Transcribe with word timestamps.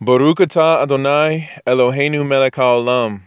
Baruch 0.00 0.38
atah 0.38 0.82
Adonai 0.82 1.50
Eloheinu 1.66 2.24
melech 2.24 2.54
haolam, 2.54 3.22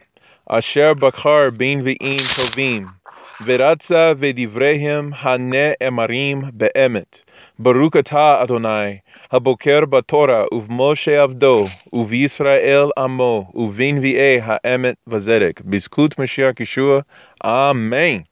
asher 0.50 0.96
bakar 0.96 1.52
bin 1.52 1.84
v'im 1.84 2.16
tovim, 2.16 2.94
v'ratza 3.42 4.16
v'divrehem 4.16 5.14
haneh 5.14 5.76
emarim 5.82 6.50
be'emet. 6.58 7.24
Baruch 7.60 7.96
atah 7.96 8.44
Adonai, 8.44 9.02
haboker 9.34 9.84
batorah 9.84 10.48
uv'moshe 10.50 11.12
avdo, 11.12 11.70
uv'Yisrael 11.92 12.92
amo, 12.96 13.52
uv'in 13.54 14.00
v'eh 14.00 14.40
ha'emet 14.40 14.96
v'zedek. 15.10 15.56
Bizkut 15.70 16.16
Mashiach 16.16 16.56
Yeshua. 16.56 17.04
Amen. 17.44 18.24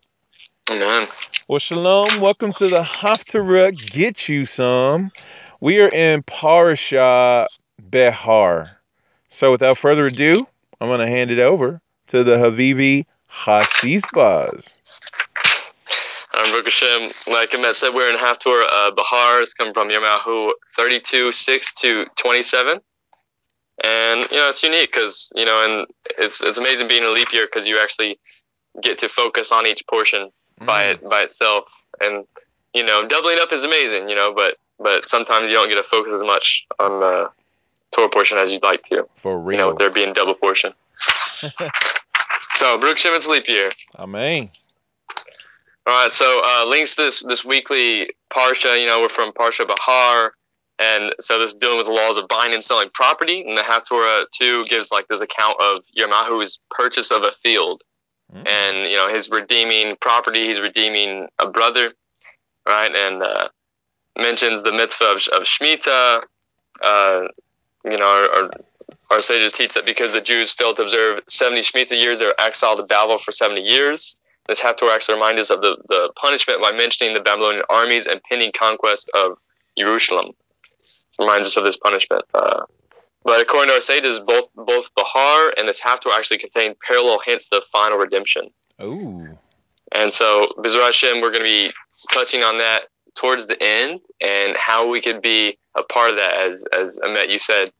Amen. 0.72 1.08
Well, 1.50 1.60
shalom. 1.60 2.22
Welcome 2.22 2.54
to 2.54 2.70
the 2.70 2.84
Haftarah 2.84 3.76
Get 3.92 4.30
You 4.30 4.46
Some. 4.46 5.12
We 5.60 5.82
are 5.82 5.90
in 5.90 6.24
Parasha 6.24 7.46
Behar. 7.90 8.78
So, 9.30 9.52
without 9.52 9.78
further 9.78 10.08
ado, 10.08 10.48
I'm 10.82 10.88
going 10.88 11.00
to 11.00 11.08
hand 11.08 11.32
it 11.32 11.40
over 11.40 11.82
to 12.08 12.24
the 12.24 12.38
Havivi 12.38 13.06
Hasisbas. 13.32 14.78
Um, 16.34 16.44
Baruch 16.52 16.66
Hashem, 16.66 17.12
like 17.32 17.54
Emmett 17.54 17.76
said, 17.76 17.94
we're 17.94 18.10
in 18.10 18.18
Haftor 18.18 18.66
uh, 18.72 18.92
Bahar. 18.92 19.42
It's 19.42 19.54
coming 19.54 19.74
from 19.74 19.90
Yemahu 19.90 20.52
32, 20.76 21.32
6 21.32 21.74
to 21.82 22.06
27. 22.18 22.80
And, 23.84 24.28
you 24.32 24.38
know, 24.38 24.50
it's 24.50 24.62
unique 24.64 24.92
because, 24.94 25.32
you 25.36 25.46
know, 25.46 25.64
and 25.64 25.88
it's 26.18 26.42
it's 26.44 26.58
amazing 26.58 26.88
being 26.88 27.04
a 27.04 27.10
leap 27.10 27.32
year 27.32 27.48
because 27.52 27.68
you 27.68 27.80
actually 27.80 28.20
get 28.84 28.98
to 29.00 29.10
focus 29.10 29.52
on 29.52 29.66
each 29.66 29.84
portion 29.90 30.30
by 30.66 30.84
Mm. 30.86 30.92
it 30.92 31.10
by 31.10 31.22
itself. 31.22 31.64
And, 32.02 32.26
you 32.74 32.84
know, 32.84 33.08
doubling 33.08 33.38
up 33.40 33.54
is 33.54 33.64
amazing, 33.64 34.10
you 34.10 34.16
know, 34.16 34.34
but 34.34 34.58
but 34.80 35.08
sometimes 35.08 35.48
you 35.48 35.54
don't 35.54 35.70
get 35.70 35.76
to 35.76 35.84
focus 35.84 36.14
as 36.14 36.22
much 36.22 36.66
on 36.80 37.00
the 37.00 37.30
Torah 37.94 38.10
portion 38.10 38.38
as 38.38 38.52
you'd 38.52 38.64
like 38.64 38.84
to, 38.84 39.08
For 39.18 39.40
real. 39.40 39.58
you 39.58 39.58
know, 39.66 39.74
there 39.78 39.90
being 39.90 40.14
double 40.14 40.36
portion. 40.36 40.74
so, 42.56 42.78
Baruch 42.78 42.98
Hashem, 42.98 43.14
it's 43.14 43.28
leap 43.28 43.48
year. 43.48 43.72
Amen. 43.98 44.50
All 45.88 46.04
right, 46.04 46.14
so 46.14 46.42
uh, 46.44 46.66
links 46.66 46.96
to 46.96 47.04
this 47.04 47.24
this 47.24 47.44
weekly 47.44 48.12
parsha. 48.32 48.80
You 48.80 48.86
know, 48.86 49.02
we're 49.02 49.10
from 49.10 49.32
Parsha 49.32 49.68
Bahar, 49.68 50.34
and 50.78 51.16
so 51.20 51.40
this 51.40 51.50
is 51.52 51.56
dealing 51.56 51.78
with 51.78 51.88
the 51.88 51.94
laws 51.94 52.16
of 52.18 52.28
buying 52.28 52.54
and 52.54 52.64
selling 52.64 52.90
property. 52.94 53.42
And 53.48 53.58
the 53.58 53.62
Haftorah 53.64 54.26
two 54.38 54.64
gives 54.66 54.92
like 54.92 55.08
this 55.08 55.22
account 55.22 55.58
of 55.60 55.80
Yermahu's 55.98 56.60
purchase 56.70 57.12
of 57.12 57.24
a 57.24 57.32
field, 57.32 57.82
Mm. 58.32 58.48
and 58.48 58.92
you 58.92 58.96
know 58.98 59.12
his 59.12 59.32
redeeming 59.32 59.96
property. 60.02 60.46
He's 60.46 60.60
redeeming 60.60 61.28
a 61.40 61.50
brother, 61.50 61.94
right? 62.68 62.96
And 62.96 63.24
uh, 63.24 63.50
mentions 64.16 64.62
the 64.62 64.72
mitzvah 64.72 65.06
of, 65.06 65.18
of 65.34 65.44
Shemitah. 65.48 66.22
Uh, 66.84 67.22
you 67.86 67.98
know, 67.98 68.06
our, 68.06 68.30
our, 68.30 68.52
our 69.12 69.22
sages 69.22 69.54
teach 69.54 69.74
that 69.74 69.86
because 69.86 70.14
the 70.14 70.22
Jews 70.22 70.52
failed 70.52 70.78
to 70.78 70.84
observe 70.84 71.22
70 71.30 71.62
Shemitah 71.62 72.00
years, 72.00 72.20
they 72.20 72.26
were 72.26 72.36
exiled 72.40 72.80
to 72.80 72.86
Babel 72.86 73.18
for 73.18 73.32
70 73.32 73.62
years. 73.62 74.16
This 74.48 74.60
Haftorah 74.60 74.96
actually 74.96 75.16
reminds 75.16 75.42
us 75.42 75.50
of 75.52 75.62
the, 75.62 75.78
the 75.90 76.12
punishment 76.16 76.60
by 76.62 76.72
mentioning 76.72 77.14
the 77.14 77.20
Babylonian 77.20 77.64
armies 77.70 78.08
and 78.08 78.22
pending 78.24 78.52
conquest 78.58 79.10
of 79.16 79.38
Jerusalem. 79.78 80.32
Reminds 81.20 81.48
us 81.48 81.58
of 81.58 81.64
this 81.64 81.78
punishment. 81.78 82.24
Uh, 82.34 82.64
but 83.24 83.42
according 83.42 83.70
to 83.70 83.76
our 83.76 83.82
sages, 83.82 84.20
both 84.20 84.46
both 84.56 84.90
Bahar 84.96 85.54
and 85.58 85.68
this 85.68 85.80
Haftorah 85.80 86.18
actually 86.18 86.38
contain 86.40 86.74
parallel 86.86 87.20
hints 87.24 87.50
to 87.50 87.62
final 87.72 87.98
redemption. 87.98 88.50
Ooh. 88.82 89.38
And 89.92 90.14
so, 90.14 90.48
B'ezrat 90.58 90.86
Hashem, 90.86 91.22
we're 91.22 91.32
going 91.32 91.44
to 91.44 91.68
be 91.68 91.72
touching 92.12 92.44
on 92.44 92.58
that 92.60 92.84
towards 93.16 93.48
the 93.48 93.62
end 93.62 94.00
and 94.22 94.56
how 94.58 94.88
we 94.88 95.02
could 95.02 95.22
be 95.22 95.58
a 95.76 95.84
part 95.84 96.12
of 96.12 96.18
that. 96.18 96.34
As 96.36 96.64
as 96.74 97.00
Emmett, 97.04 97.30
you 97.30 97.40
said 97.40 97.72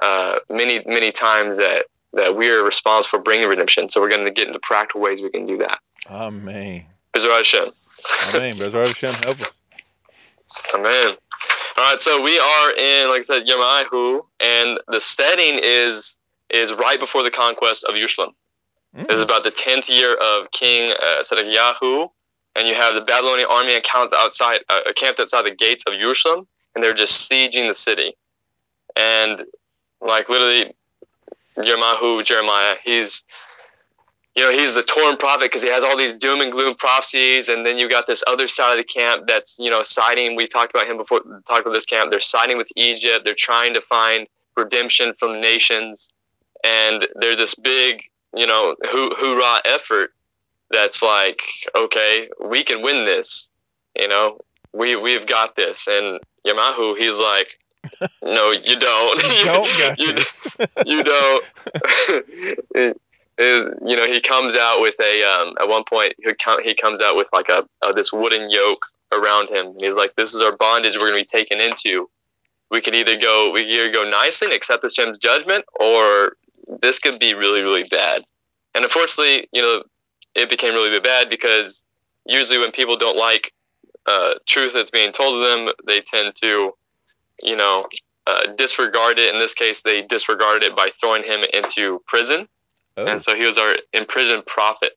uh, 0.00 0.38
many 0.50 0.82
many 0.86 1.12
times 1.12 1.56
that 1.56 1.86
that 2.12 2.36
we 2.36 2.48
are 2.48 2.62
responsible 2.62 3.18
for 3.18 3.22
bringing 3.22 3.48
redemption. 3.48 3.88
So 3.88 4.00
we're 4.00 4.08
going 4.08 4.24
to 4.24 4.30
get 4.30 4.46
into 4.46 4.60
practical 4.60 5.00
ways 5.00 5.20
we 5.20 5.30
can 5.30 5.46
do 5.46 5.58
that. 5.58 5.78
Amen. 6.08 6.84
B'ezrat 7.14 7.38
Hashem. 7.38 7.68
Amen. 8.34 8.56
Brother 8.58 8.80
Hashem, 8.80 9.14
help 9.14 9.40
us. 9.40 9.60
Amen. 10.74 11.16
All 11.76 11.90
right, 11.90 12.00
so 12.00 12.22
we 12.22 12.38
are 12.38 12.72
in, 12.76 13.08
like 13.08 13.20
I 13.20 13.24
said, 13.24 13.46
Yemahu, 13.46 14.20
and 14.40 14.78
the 14.88 15.00
setting 15.00 15.58
is 15.62 16.16
is 16.50 16.72
right 16.72 17.00
before 17.00 17.22
the 17.24 17.30
conquest 17.30 17.84
of 17.84 17.94
Jerusalem. 17.94 18.30
It 18.96 19.10
is 19.10 19.22
Mm. 19.22 19.24
about 19.24 19.42
the 19.42 19.50
tenth 19.50 19.88
year 19.88 20.14
of 20.14 20.50
King 20.52 20.92
uh, 20.92 21.24
Zedekiah, 21.24 22.06
and 22.56 22.68
you 22.68 22.74
have 22.74 22.94
the 22.94 23.00
Babylonian 23.00 23.48
army 23.50 23.74
encamped 23.74 24.12
outside, 24.12 24.60
uh, 24.68 24.80
camped 24.96 25.20
outside 25.20 25.42
the 25.42 25.54
gates 25.54 25.84
of 25.86 25.94
Jerusalem, 25.94 26.46
and 26.74 26.82
they're 26.82 26.94
just 26.94 27.30
sieging 27.30 27.68
the 27.68 27.74
city. 27.74 28.14
And 28.96 29.44
like 30.00 30.28
literally, 30.28 30.72
Jeremiah, 31.56 32.76
he's 32.84 33.22
you 34.36 34.42
know 34.42 34.52
he's 34.52 34.74
the 34.74 34.82
torn 34.82 35.16
prophet 35.16 35.44
because 35.44 35.62
he 35.62 35.68
has 35.68 35.84
all 35.84 35.96
these 35.96 36.14
doom 36.14 36.40
and 36.40 36.52
gloom 36.52 36.74
prophecies, 36.74 37.48
and 37.48 37.64
then 37.64 37.78
you 37.78 37.88
got 37.88 38.06
this 38.06 38.22
other 38.26 38.48
side 38.48 38.72
of 38.72 38.78
the 38.78 38.84
camp 38.84 39.24
that's 39.26 39.58
you 39.58 39.70
know 39.70 39.82
siding. 39.82 40.36
We 40.36 40.46
talked 40.46 40.74
about 40.74 40.86
him 40.86 40.96
before. 40.96 41.20
Talked 41.46 41.66
about 41.66 41.72
this 41.72 41.86
camp. 41.86 42.10
They're 42.10 42.20
siding 42.20 42.56
with 42.56 42.68
Egypt. 42.76 43.24
They're 43.24 43.34
trying 43.34 43.74
to 43.74 43.80
find 43.80 44.26
redemption 44.56 45.14
from 45.14 45.40
nations, 45.40 46.08
and 46.64 47.06
there's 47.16 47.38
this 47.38 47.54
big 47.54 48.02
you 48.34 48.46
know 48.46 48.76
hoo- 48.90 49.14
hoorah 49.16 49.60
effort 49.64 50.12
that's 50.74 51.02
like 51.02 51.40
okay 51.74 52.28
we 52.40 52.62
can 52.62 52.82
win 52.82 53.04
this 53.06 53.50
you 53.98 54.08
know? 54.08 54.38
We 54.72 54.96
we've 54.96 55.26
got 55.26 55.56
this. 55.56 55.86
And 55.88 56.18
Yamahu 56.46 56.98
he's 56.98 57.18
like 57.18 57.58
no 58.22 58.50
you 58.50 58.76
don't. 58.78 59.22
You 59.38 59.44
don't 59.44 59.98
you, 59.98 60.96
you 60.96 61.04
don't. 61.04 61.44
It- 62.74 63.00
it- 63.36 63.78
you 63.84 63.96
know 63.96 64.06
he 64.06 64.20
comes 64.20 64.54
out 64.54 64.80
with 64.80 64.94
a 65.00 65.24
um 65.24 65.54
at 65.60 65.66
one 65.68 65.82
point 65.82 66.14
he 66.24 66.32
com- 66.34 66.62
he 66.62 66.72
comes 66.72 67.00
out 67.00 67.16
with 67.16 67.26
like 67.32 67.48
a, 67.48 67.66
a 67.82 67.92
this 67.92 68.12
wooden 68.12 68.48
yoke 68.48 68.86
around 69.10 69.48
him. 69.50 69.66
And 69.66 69.80
he's 69.80 69.96
like 69.96 70.14
this 70.14 70.34
is 70.34 70.40
our 70.40 70.56
bondage 70.56 70.94
we're 70.96 71.10
going 71.10 71.24
to 71.24 71.36
be 71.36 71.38
taken 71.38 71.60
into. 71.60 72.08
We 72.70 72.80
can 72.80 72.94
either 72.94 73.16
go 73.16 73.50
we 73.50 73.62
can 73.62 73.70
either 73.70 73.90
go 73.90 74.08
nicely 74.08 74.46
and 74.46 74.54
accept 74.54 74.82
this 74.82 74.94
gem's 74.94 75.18
judgment 75.18 75.64
or 75.80 76.36
this 76.80 77.00
could 77.00 77.18
be 77.18 77.34
really 77.34 77.60
really 77.60 77.82
bad. 77.84 78.22
And 78.72 78.84
unfortunately 78.84 79.48
you 79.52 79.62
know 79.62 79.82
it 80.34 80.48
became 80.50 80.74
really 80.74 80.98
bad 81.00 81.28
because 81.30 81.84
usually 82.26 82.58
when 82.58 82.72
people 82.72 82.96
don't 82.96 83.16
like 83.16 83.52
uh, 84.06 84.34
truth 84.46 84.72
that's 84.74 84.90
being 84.90 85.12
told 85.12 85.34
to 85.34 85.48
them 85.48 85.74
they 85.86 86.00
tend 86.00 86.34
to 86.36 86.72
you 87.42 87.56
know 87.56 87.86
uh, 88.26 88.46
disregard 88.56 89.18
it 89.18 89.32
in 89.34 89.40
this 89.40 89.54
case 89.54 89.82
they 89.82 90.02
disregarded 90.02 90.62
it 90.62 90.76
by 90.76 90.90
throwing 91.00 91.22
him 91.24 91.44
into 91.52 92.02
prison 92.06 92.48
Oh. 92.96 93.06
and 93.06 93.20
so 93.20 93.34
he 93.34 93.44
was 93.44 93.58
our 93.58 93.74
imprisoned 93.92 94.46
prophet 94.46 94.92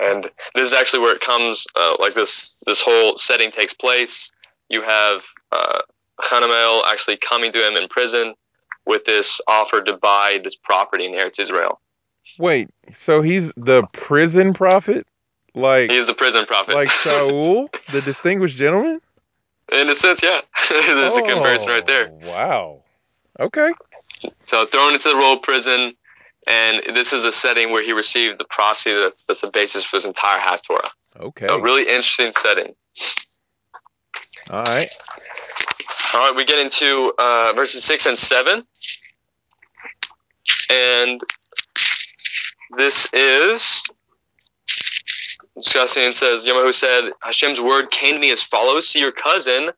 and 0.00 0.24
this 0.56 0.66
is 0.66 0.72
actually 0.72 0.98
where 0.98 1.14
it 1.14 1.20
comes 1.20 1.64
uh, 1.76 1.94
like 2.00 2.14
this 2.14 2.56
this 2.66 2.80
whole 2.80 3.16
setting 3.16 3.52
takes 3.52 3.72
place 3.72 4.32
you 4.68 4.82
have 4.82 5.22
uh, 5.52 5.82
Hanamel 6.20 6.82
actually 6.86 7.16
coming 7.18 7.52
to 7.52 7.64
him 7.64 7.76
in 7.76 7.86
prison 7.88 8.34
with 8.86 9.04
this 9.04 9.40
offer 9.46 9.82
to 9.82 9.92
buy 9.96 10.40
this 10.42 10.56
property 10.56 11.04
in 11.06 11.12
Eretz 11.12 11.38
Israel. 11.38 11.80
Wait, 12.38 12.68
so 12.94 13.22
he's 13.22 13.52
the 13.56 13.82
prison 13.92 14.52
prophet? 14.52 15.06
Like 15.54 15.90
He's 15.90 16.06
the 16.06 16.14
prison 16.14 16.44
prophet. 16.46 16.74
like 16.74 16.88
Shaul, 17.02 17.68
the 17.92 18.02
distinguished 18.02 18.56
gentleman? 18.56 19.00
in 19.72 19.88
a 19.88 19.94
sense, 19.94 20.22
yeah. 20.22 20.42
There's 20.70 21.16
a 21.16 21.22
comparison 21.22 21.70
right 21.72 21.86
there. 21.86 22.10
Oh, 22.12 22.26
Wow. 22.28 22.82
Okay. 23.40 23.72
So 24.44 24.64
thrown 24.66 24.94
into 24.94 25.08
the 25.08 25.16
role 25.16 25.34
of 25.34 25.42
prison, 25.42 25.94
and 26.46 26.82
this 26.94 27.12
is 27.12 27.24
a 27.24 27.32
setting 27.32 27.70
where 27.72 27.82
he 27.82 27.92
received 27.92 28.38
the 28.38 28.44
prophecy 28.44 28.92
that's 28.94 29.24
that's 29.24 29.40
the 29.40 29.50
basis 29.52 29.84
for 29.84 29.96
his 29.96 30.04
entire 30.04 30.40
Haftorah. 30.40 30.88
Okay. 31.18 31.46
So 31.46 31.58
really 31.60 31.82
interesting 31.82 32.32
setting. 32.40 32.74
All 34.50 34.62
right. 34.64 34.88
All 36.14 36.20
right, 36.28 36.36
we 36.36 36.44
get 36.44 36.58
into 36.58 37.12
uh, 37.18 37.52
verses 37.54 37.82
six 37.84 38.06
and 38.06 38.16
seven, 38.16 38.62
and 40.70 41.20
this 42.76 43.08
is 43.12 43.84
discussing. 45.54 46.04
It 46.04 46.14
says 46.14 46.46
Yemahu 46.46 46.72
said, 46.72 47.10
"Hashem's 47.22 47.60
word 47.60 47.90
came 47.90 48.14
to 48.14 48.20
me 48.20 48.30
as 48.30 48.42
follows: 48.42 48.88
See 48.88 49.00
your 49.00 49.12
cousin 49.12 49.70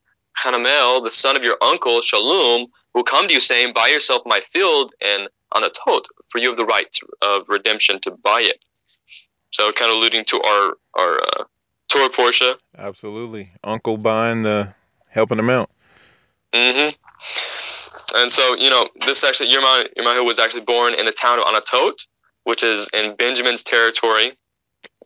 Hanamel, 0.43 1.03
the 1.03 1.11
son 1.11 1.37
of 1.37 1.43
your 1.43 1.57
uncle 1.63 2.01
Shalom, 2.01 2.67
will 2.95 3.05
come 3.05 3.29
to 3.29 3.35
you, 3.35 3.41
saying, 3.41 3.73
Buy 3.75 3.89
yourself 3.89 4.23
my 4.27 4.41
field 4.41 4.93
and 5.01 5.29
Anatot, 5.55 6.05
for 6.29 6.39
you 6.39 6.49
have 6.49 6.57
the 6.57 6.65
right 6.65 6.97
of 7.23 7.49
redemption 7.49 8.01
to 8.01 8.11
buy 8.11 8.41
it." 8.41 8.65
So, 9.51 9.73
kind 9.73 9.91
of 9.91 9.97
alluding 9.97 10.25
to 10.27 10.43
our 10.43 10.75
our 10.95 11.23
uh, 11.23 11.45
Torah 11.89 12.11
Portia. 12.11 12.57
Absolutely. 12.77 13.51
Uncle 13.65 13.97
buying 13.97 14.43
the 14.43 14.75
helping 15.09 15.39
him 15.39 15.51
out. 15.51 15.71
Mm-hmm. 16.53 16.95
And 18.15 18.33
so, 18.33 18.55
you 18.57 18.71
know, 18.71 18.89
this 19.07 19.23
actually, 19.25 19.51
Yermah, 19.51 19.89
Yermahu 19.97 20.25
was 20.25 20.39
actually 20.39 20.63
born 20.63 20.95
in 20.95 21.05
the 21.05 21.13
town 21.13 21.39
of 21.39 21.45
Anatot, 21.45 22.07
which 22.49 22.63
is 22.63 22.89
in 22.95 23.15
Benjamin's 23.17 23.63
territory. 23.63 24.33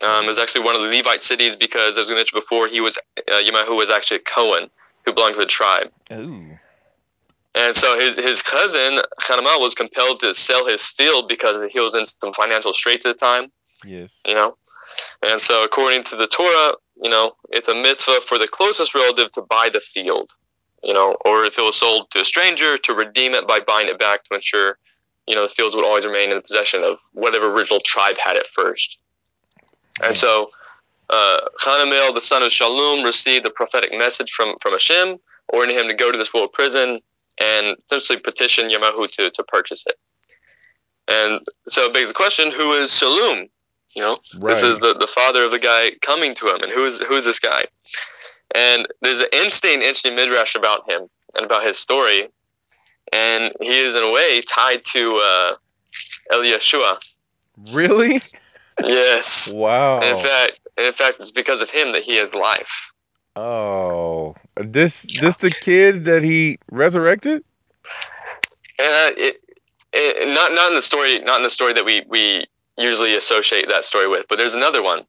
Um, 0.01 0.27
it 0.27 0.29
was 0.29 0.39
actually 0.39 0.65
one 0.65 0.77
of 0.77 0.81
the 0.81 0.87
Levite 0.87 1.25
cities 1.25 1.57
because, 1.57 1.99
as 1.99 2.09
we 2.09 2.15
mentioned 2.15 2.41
before, 2.41 2.69
he 2.69 2.81
was 2.81 2.97
uh, 3.19 3.33
Yermahu 3.33 3.77
was 3.77 3.91
actually 3.91 4.19
a 4.19 4.21
Cohen 4.21 4.71
who 5.05 5.13
belonged 5.13 5.35
to 5.35 5.41
the 5.41 5.47
tribe. 5.47 5.91
Ooh. 6.13 6.57
And 7.57 7.75
so 7.75 7.99
his, 7.99 8.15
his 8.15 8.41
cousin, 8.43 9.01
Hanamel, 9.23 9.61
was 9.61 9.75
compelled 9.75 10.21
to 10.21 10.33
sell 10.35 10.67
his 10.67 10.87
field 10.87 11.29
because 11.29 11.71
he 11.71 11.81
was 11.81 11.97
in 11.97 12.07
some 12.07 12.33
financial 12.33 12.73
straits 12.73 13.05
at 13.05 13.19
the 13.19 13.27
time, 13.27 13.51
Yes. 13.85 14.21
you 14.25 14.35
know. 14.35 14.57
And 15.23 15.41
so, 15.41 15.65
according 15.65 16.05
to 16.05 16.17
the 16.17 16.29
Torah, 16.29 16.75
you 17.03 17.11
know, 17.11 17.33
it's 17.51 17.69
a 17.69 17.75
mitzvah 17.75 18.21
for 18.25 18.39
the 18.39 18.47
closest 18.47 18.95
relative 18.95 19.33
to 19.33 19.43
buy 19.43 19.69
the 19.71 19.81
field, 19.81 20.31
you 20.85 20.95
know, 20.95 21.17
or 21.25 21.45
if 21.45 21.59
it 21.59 21.63
was 21.63 21.77
sold 21.77 22.09
to 22.13 22.21
a 22.21 22.25
stranger, 22.25 22.79
to 22.79 22.95
redeem 22.95 23.35
it 23.35 23.49
by 23.49 23.59
buying 23.59 23.89
it 23.89 23.99
back 23.99 24.23
to 24.25 24.35
ensure, 24.37 24.79
you 25.27 25.35
know, 25.35 25.43
the 25.43 25.49
fields 25.49 25.75
would 25.75 25.85
always 25.85 26.05
remain 26.05 26.31
in 26.31 26.37
the 26.37 26.43
possession 26.43 26.83
of 26.83 26.99
whatever 27.13 27.47
original 27.47 27.81
tribe 27.81 28.17
had 28.23 28.37
it 28.37 28.47
first. 28.47 29.01
And 30.03 30.17
so, 30.17 30.49
uh, 31.11 31.41
Hanamel, 31.63 32.15
the 32.15 32.21
son 32.21 32.43
of 32.43 32.51
Shalom, 32.51 33.05
received 33.05 33.45
the 33.45 33.51
prophetic 33.51 33.93
message 33.93 34.31
from, 34.33 34.57
from 34.61 34.73
Hashem, 34.73 35.19
ordering 35.49 35.77
him 35.77 35.89
to 35.89 35.95
go 35.95 36.11
to 36.11 36.19
this 36.19 36.33
world 36.33 36.53
prison 36.53 37.01
and 37.41 37.77
essentially 37.87 38.19
petition 38.19 38.69
Yamahu 38.69 39.11
to, 39.13 39.31
to 39.31 39.43
purchase 39.45 39.85
it. 39.87 39.97
And 41.09 41.41
so 41.69 41.87
it 41.87 41.93
begs 41.93 42.09
the 42.09 42.15
question, 42.15 42.51
who 42.51 42.73
is 42.75 42.97
Shalom? 42.97 43.49
You 43.95 44.03
know, 44.03 44.17
Right. 44.39 44.55
this 44.55 44.63
is 44.63 44.79
the, 44.79 44.95
the 44.95 45.07
father 45.07 45.45
of 45.45 45.51
the 45.51 45.59
guy 45.59 45.93
coming 46.01 46.35
to 46.37 46.49
him. 46.49 46.63
And 46.63 46.73
who 46.73 46.85
is 46.87 46.99
who 47.01 47.15
is 47.15 47.27
this 47.27 47.39
guy? 47.39 47.67
And 48.55 48.89
there's 49.03 49.21
an 49.21 49.27
interesting, 49.33 49.83
interesting 49.83 50.15
midrash 50.15 50.55
about 50.55 50.89
him 50.91 51.09
and 51.37 51.45
about 51.45 51.67
his 51.67 51.79
story. 51.79 52.29
And 53.13 53.53
he 53.61 53.79
is 53.79 53.95
in 53.95 54.03
a 54.03 54.11
way 54.11 54.43
tied 54.43 54.85
to 54.87 55.23
uh, 55.25 55.55
Elisha. 56.33 56.99
really? 57.71 58.23
Yes. 58.83 59.53
Wow. 59.53 60.01
In 60.01 60.19
fact, 60.19 60.59
in 60.79 60.93
fact, 60.95 61.21
it's 61.21 61.31
because 61.31 61.61
of 61.61 61.71
him 61.71 61.93
that 61.93 62.03
he 62.03 62.17
has 62.17 62.35
life. 62.35 62.93
oh, 63.37 64.35
this 64.57 65.07
this 65.21 65.37
the 65.39 65.51
kid 65.51 66.05
that 66.05 66.23
he 66.23 66.59
resurrected? 66.71 67.45
Uh, 68.79 69.13
it, 69.17 69.41
it, 69.93 70.29
not 70.29 70.53
not 70.53 70.71
in 70.71 70.75
the 70.75 70.83
story, 70.83 71.19
not 71.21 71.37
in 71.37 71.43
the 71.43 71.51
story 71.51 71.73
that 71.75 71.85
we 71.85 72.03
we 72.09 72.47
usually 72.79 73.15
associate 73.15 73.69
that 73.69 73.85
story 73.85 74.09
with, 74.09 74.27
but 74.29 74.37
there's 74.37 74.55
another 74.55 74.83
one, 74.83 75.05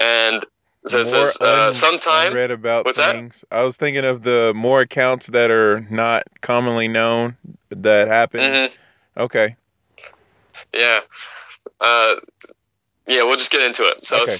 and 0.00 0.44
so 0.86 0.98
it 0.98 1.04
More 1.04 1.26
says 1.26 1.40
uh, 1.40 1.72
sometime. 1.72 2.32
read 2.32 2.50
about 2.50 2.84
What's 2.84 2.98
that? 2.98 3.44
I 3.50 3.62
was 3.62 3.76
thinking 3.76 4.04
of 4.04 4.22
the 4.22 4.52
more 4.54 4.80
accounts 4.80 5.26
that 5.28 5.50
are 5.50 5.86
not 5.90 6.24
commonly 6.40 6.88
known 6.88 7.36
that 7.70 8.08
happened. 8.08 8.42
Mhm, 8.42 8.72
Okay. 9.16 9.56
yeah, 10.72 11.00
uh, 11.80 12.16
yeah. 13.06 13.22
We'll 13.22 13.36
just 13.36 13.50
get 13.50 13.62
into 13.62 13.84
it. 13.86 14.06
So 14.06 14.22
Okay. 14.22 14.36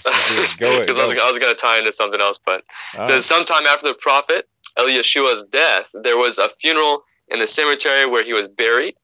Go 0.58 0.76
I 0.82 0.87
was, 0.87 1.14
was 1.14 1.38
going 1.38 1.54
to 1.54 1.60
tie 1.60 1.78
into 1.78 1.92
something 1.92 2.20
else, 2.20 2.38
but 2.44 2.64
All 2.94 3.02
It 3.02 3.06
says 3.06 3.26
sometime 3.26 3.66
after 3.66 3.88
the 3.88 3.94
prophet 3.94 4.48
Elisha's 4.78 5.44
death, 5.44 5.87
there 5.92 6.16
was 6.16 6.38
a 6.38 6.48
funeral 6.60 7.04
in 7.28 7.38
the 7.38 7.46
cemetery 7.46 8.06
where 8.06 8.25
he 8.25 8.32
was 8.32 8.48
buried. 8.48 8.94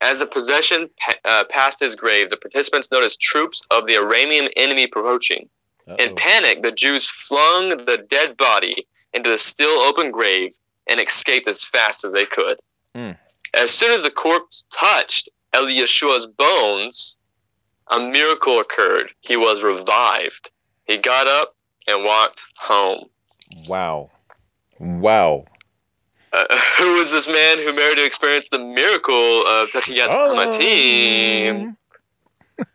As 0.00 0.18
the 0.18 0.26
procession 0.26 0.90
pa- 0.98 1.14
uh, 1.24 1.44
passed 1.48 1.80
his 1.80 1.96
grave, 1.96 2.28
the 2.28 2.36
participants 2.36 2.90
noticed 2.90 3.20
troops 3.20 3.62
of 3.70 3.86
the 3.86 3.94
Aramean 3.94 4.50
enemy 4.56 4.82
approaching. 4.84 5.48
Right. 5.86 6.00
In 6.00 6.14
panic, 6.14 6.62
the 6.62 6.72
Jews 6.72 7.06
flung 7.06 7.70
the 7.70 8.04
dead 8.08 8.36
body 8.36 8.86
into 9.12 9.30
the 9.30 9.38
still 9.38 9.80
open 9.80 10.10
grave 10.10 10.54
and 10.86 11.00
escaped 11.00 11.46
as 11.46 11.64
fast 11.64 12.04
as 12.04 12.12
they 12.12 12.26
could. 12.26 12.58
Hmm. 12.94 13.12
As 13.54 13.70
soon 13.70 13.92
as 13.92 14.02
the 14.02 14.10
corpse 14.10 14.64
touched 14.72 15.28
Elisha's 15.52 16.26
bones, 16.26 17.18
a 17.90 18.00
miracle 18.00 18.60
occurred. 18.60 19.10
He 19.20 19.36
was 19.36 19.62
revived. 19.62 20.50
He 20.86 20.96
got 20.96 21.26
up 21.26 21.54
and 21.86 22.04
walked 22.04 22.42
home. 22.56 23.06
Wow. 23.68 24.10
Wow. 24.80 25.44
Uh, 26.32 26.44
who 26.78 26.98
was 26.98 27.12
this 27.12 27.28
man 27.28 27.58
who 27.58 27.72
merited 27.72 27.96
to 27.96 28.04
experience 28.04 28.48
the 28.50 28.58
miracle 28.58 29.46
of 29.46 29.68
Tachiyat 29.68 30.08
Hamatim? 30.08 31.68
Um, 31.68 31.76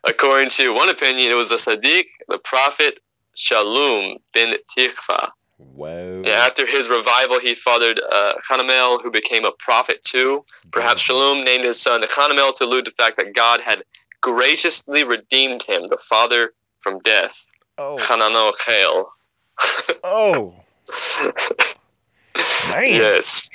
According 0.04 0.50
to 0.50 0.74
one 0.74 0.88
opinion, 0.88 1.30
it 1.30 1.34
was 1.34 1.48
the 1.48 1.56
Sadiq, 1.56 2.04
the 2.28 2.38
prophet 2.38 3.00
Shalom 3.34 4.18
bin 4.34 4.56
Tikva. 4.76 5.30
Wow. 5.58 6.22
Yeah, 6.24 6.32
after 6.46 6.66
his 6.66 6.88
revival, 6.88 7.38
he 7.38 7.54
fathered 7.54 8.00
uh, 8.12 8.32
Hanamel, 8.48 9.02
who 9.02 9.10
became 9.10 9.44
a 9.44 9.52
prophet 9.58 10.02
too. 10.02 10.44
Perhaps 10.72 11.02
Shalom 11.02 11.44
named 11.44 11.64
his 11.64 11.80
son 11.80 12.02
Hanamel 12.02 12.54
to 12.56 12.64
allude 12.64 12.86
to 12.86 12.90
the 12.90 13.02
fact 13.02 13.16
that 13.18 13.34
God 13.34 13.60
had 13.60 13.84
graciously 14.20 15.04
redeemed 15.04 15.62
him, 15.62 15.86
the 15.86 15.98
father, 16.08 16.52
from 16.80 16.98
death. 17.00 17.50
Oh. 17.78 17.98
Hanano 18.00 18.52
Chel. 18.58 19.12
Oh. 20.04 20.54
Man. 22.68 22.88
Yes. 22.88 23.48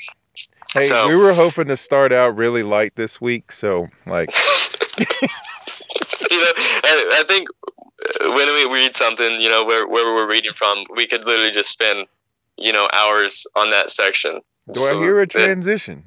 Hey, 0.73 0.83
So- 0.83 1.07
we 1.07 1.15
were 1.15 1.33
hoping 1.33 1.67
to 1.67 1.77
start 1.77 2.11
out 2.11 2.35
really 2.35 2.63
light 2.63 2.95
this 2.95 3.19
week, 3.21 3.51
so 3.51 3.87
like, 4.07 4.29
you 6.31 6.39
know, 6.39 6.51
I, 6.57 7.21
I 7.21 7.23
think 7.27 7.49
uh, 8.21 8.31
when 8.31 8.47
we 8.47 8.65
read 8.73 8.95
something, 8.95 9.39
you 9.39 9.49
know, 9.49 9.65
where 9.65 9.87
where 9.87 10.13
we're 10.13 10.29
reading 10.29 10.53
from, 10.53 10.83
we 10.95 11.07
could 11.07 11.25
literally 11.25 11.51
just 11.51 11.69
spend, 11.69 12.07
you 12.57 12.73
know, 12.73 12.87
hours 12.93 13.47
on 13.55 13.69
that 13.71 13.91
section. 13.91 14.41
do 14.71 14.83
I 14.83 14.93
hear 14.93 15.19
a 15.21 15.27
transition? 15.27 16.03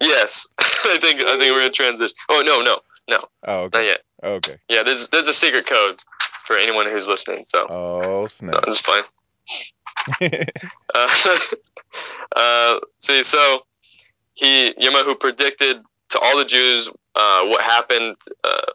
Yes, 0.00 0.46
I 0.58 0.98
think 1.00 1.20
I 1.20 1.38
think 1.38 1.54
we're 1.54 1.66
in 1.66 1.72
transition. 1.72 2.16
Oh 2.30 2.42
no, 2.44 2.62
no, 2.62 2.80
no. 3.08 3.24
Oh, 3.46 3.62
not 3.62 3.74
okay. 3.74 3.86
yet. 3.86 4.00
Okay. 4.22 4.56
Yeah, 4.68 4.82
there's 4.82 5.08
there's 5.08 5.28
a 5.28 5.34
secret 5.34 5.66
code 5.66 6.00
for 6.46 6.56
anyone 6.56 6.86
who's 6.86 7.06
listening. 7.06 7.44
So 7.44 7.66
Oh 7.68 8.26
snap. 8.26 8.54
I'm 8.56 8.72
just 8.72 8.84
playing. 8.84 9.04
Uh, 10.94 11.08
uh, 12.36 12.80
see, 12.98 13.22
so 13.22 13.60
he 14.34 14.72
Yemahu 14.74 15.18
predicted 15.18 15.82
to 16.08 16.18
all 16.18 16.36
the 16.36 16.44
Jews 16.44 16.88
uh, 17.14 17.46
what 17.46 17.62
happened, 17.62 18.16
uh, 18.44 18.72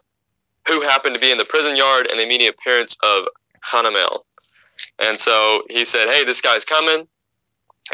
who 0.66 0.80
happened 0.82 1.14
to 1.14 1.20
be 1.20 1.30
in 1.30 1.38
the 1.38 1.44
prison 1.44 1.76
yard, 1.76 2.06
and 2.06 2.18
the 2.18 2.24
immediate 2.24 2.54
appearance 2.58 2.96
of 3.02 3.24
Hanamel. 3.64 4.24
And 4.98 5.18
so 5.18 5.62
he 5.70 5.84
said, 5.84 6.08
"Hey, 6.08 6.24
this 6.24 6.40
guy's 6.40 6.64
coming, 6.64 7.06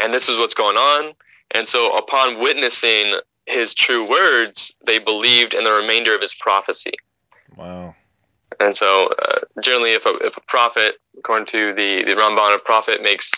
and 0.01 0.13
this 0.13 0.29
is 0.29 0.37
what's 0.37 0.53
going 0.53 0.77
on." 0.77 1.13
And 1.51 1.67
so, 1.67 1.95
upon 1.95 2.39
witnessing 2.39 3.15
his 3.45 3.73
true 3.73 4.07
words, 4.07 4.73
they 4.85 4.99
believed 4.99 5.53
in 5.53 5.63
the 5.63 5.71
remainder 5.71 6.15
of 6.15 6.21
his 6.21 6.33
prophecy. 6.33 6.93
wow. 7.55 7.95
And 8.59 8.75
so, 8.75 9.07
uh, 9.21 9.39
generally, 9.61 9.93
if 9.93 10.05
a, 10.05 10.15
if 10.21 10.37
a 10.37 10.41
prophet, 10.41 10.95
according 11.17 11.47
to 11.47 11.73
the, 11.73 12.03
the 12.05 12.15
Ramban, 12.15 12.55
a 12.55 12.59
prophet 12.59 13.01
makes, 13.01 13.31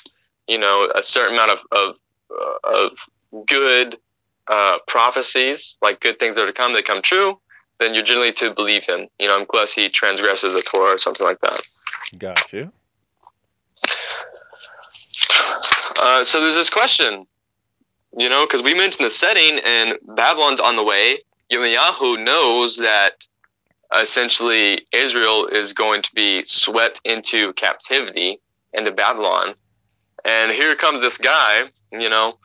you 0.47 0.57
know, 0.57 0.91
a 0.93 1.03
certain 1.03 1.33
amount 1.33 1.51
of, 1.51 1.59
of, 1.71 1.95
uh, 2.31 2.85
of 2.85 3.45
good 3.47 3.97
uh, 4.47 4.77
prophecies, 4.87 5.77
like 5.81 5.99
good 6.01 6.19
things 6.19 6.35
that 6.35 6.43
are 6.43 6.47
to 6.47 6.53
come, 6.53 6.73
that 6.73 6.85
come 6.85 7.01
true, 7.01 7.39
then 7.79 7.93
you're 7.93 8.03
generally 8.03 8.31
to 8.33 8.53
believe 8.53 8.85
him, 8.85 9.07
you 9.19 9.27
know, 9.27 9.45
unless 9.49 9.73
he 9.73 9.89
transgresses 9.89 10.53
the 10.53 10.61
Torah 10.61 10.95
or 10.95 10.97
something 10.97 11.25
like 11.25 11.39
that. 11.41 11.61
Got 12.17 12.53
you. 12.53 12.71
Uh, 15.97 16.23
so 16.23 16.41
there's 16.41 16.55
this 16.55 16.69
question, 16.69 17.25
you 18.17 18.29
know, 18.29 18.45
because 18.45 18.61
we 18.61 18.73
mentioned 18.73 19.05
the 19.05 19.09
setting 19.09 19.59
and 19.65 19.97
Babylon's 20.15 20.59
on 20.59 20.75
the 20.75 20.83
way. 20.83 21.19
Yirmiyahu 21.51 22.23
knows 22.23 22.77
that 22.77 23.25
essentially 23.95 24.85
Israel 24.93 25.47
is 25.47 25.73
going 25.73 26.01
to 26.01 26.09
be 26.13 26.43
swept 26.45 27.01
into 27.05 27.53
captivity 27.53 28.39
into 28.73 28.91
Babylon. 28.91 29.55
And 30.25 30.51
here 30.51 30.75
comes 30.75 31.01
this 31.01 31.17
guy, 31.17 31.63
you 31.91 32.09
know, 32.09 32.37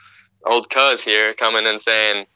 old 0.44 0.70
cuz 0.70 1.02
here 1.02 1.34
coming 1.34 1.66
and 1.66 1.80
saying, 1.80 2.26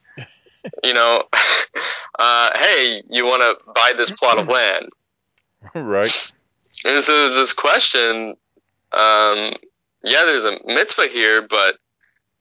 you 0.83 0.95
know, 0.95 1.25
uh, 2.19 2.51
hey, 2.57 3.03
you 3.09 3.25
want 3.25 3.43
to 3.43 3.73
buy 3.73 3.93
this 3.97 4.11
plot 4.11 4.39
of 4.39 4.49
land? 4.49 4.89
right. 5.75 6.33
And 6.85 7.03
so 7.03 7.13
there's 7.13 7.35
this 7.35 7.53
question. 7.53 8.37
Um, 8.93 9.55
yeah, 10.03 10.25
there's 10.25 10.45
a 10.45 10.59
mitzvah 10.67 11.07
here, 11.07 11.43
but 11.43 11.77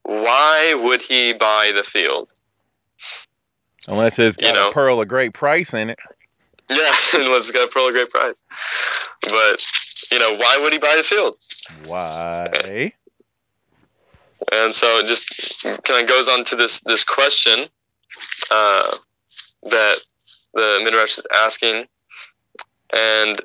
why 0.04 0.74
would 0.74 1.02
he 1.02 1.34
buy 1.34 1.72
the 1.74 1.84
field? 1.84 2.34
Unless 3.88 4.20
it's 4.20 4.38
You 4.40 4.48
got 4.48 4.56
know. 4.56 4.70
a 4.70 4.74
pearl 4.74 5.02
of 5.02 5.08
great 5.08 5.34
price 5.34 5.74
in 5.74 5.90
it. 5.90 6.00
Yeah, 6.70 6.94
unless 7.14 7.50
it's 7.50 7.52
got 7.52 7.68
a 7.68 7.72
pearl 7.72 7.88
of 7.88 7.94
great 7.94 8.10
price. 8.10 8.44
But 9.22 9.66
you 10.12 10.20
know, 10.20 10.36
why 10.36 10.60
would 10.62 10.74
he 10.74 10.80
buy 10.80 10.96
the 10.96 11.04
field? 11.04 11.38
Why? 11.86 12.94
And 14.52 14.74
so 14.74 15.00
it 15.00 15.08
just 15.08 15.28
kind 15.64 16.04
of 16.04 16.08
goes 16.08 16.28
on 16.28 16.44
to 16.46 16.56
this 16.56 16.80
this 16.82 17.04
question 17.04 17.68
uh, 18.52 18.98
that 19.64 19.98
the 20.54 20.82
midrash 20.84 21.18
is 21.18 21.26
asking, 21.34 21.86
and 22.96 23.42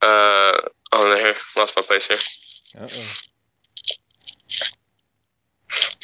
uh, 0.00 0.58
oh, 0.92 1.16
here 1.16 1.34
lost 1.56 1.74
my 1.76 1.82
place 1.82 2.06
here. 2.06 2.18
Uh-oh. 2.78 3.04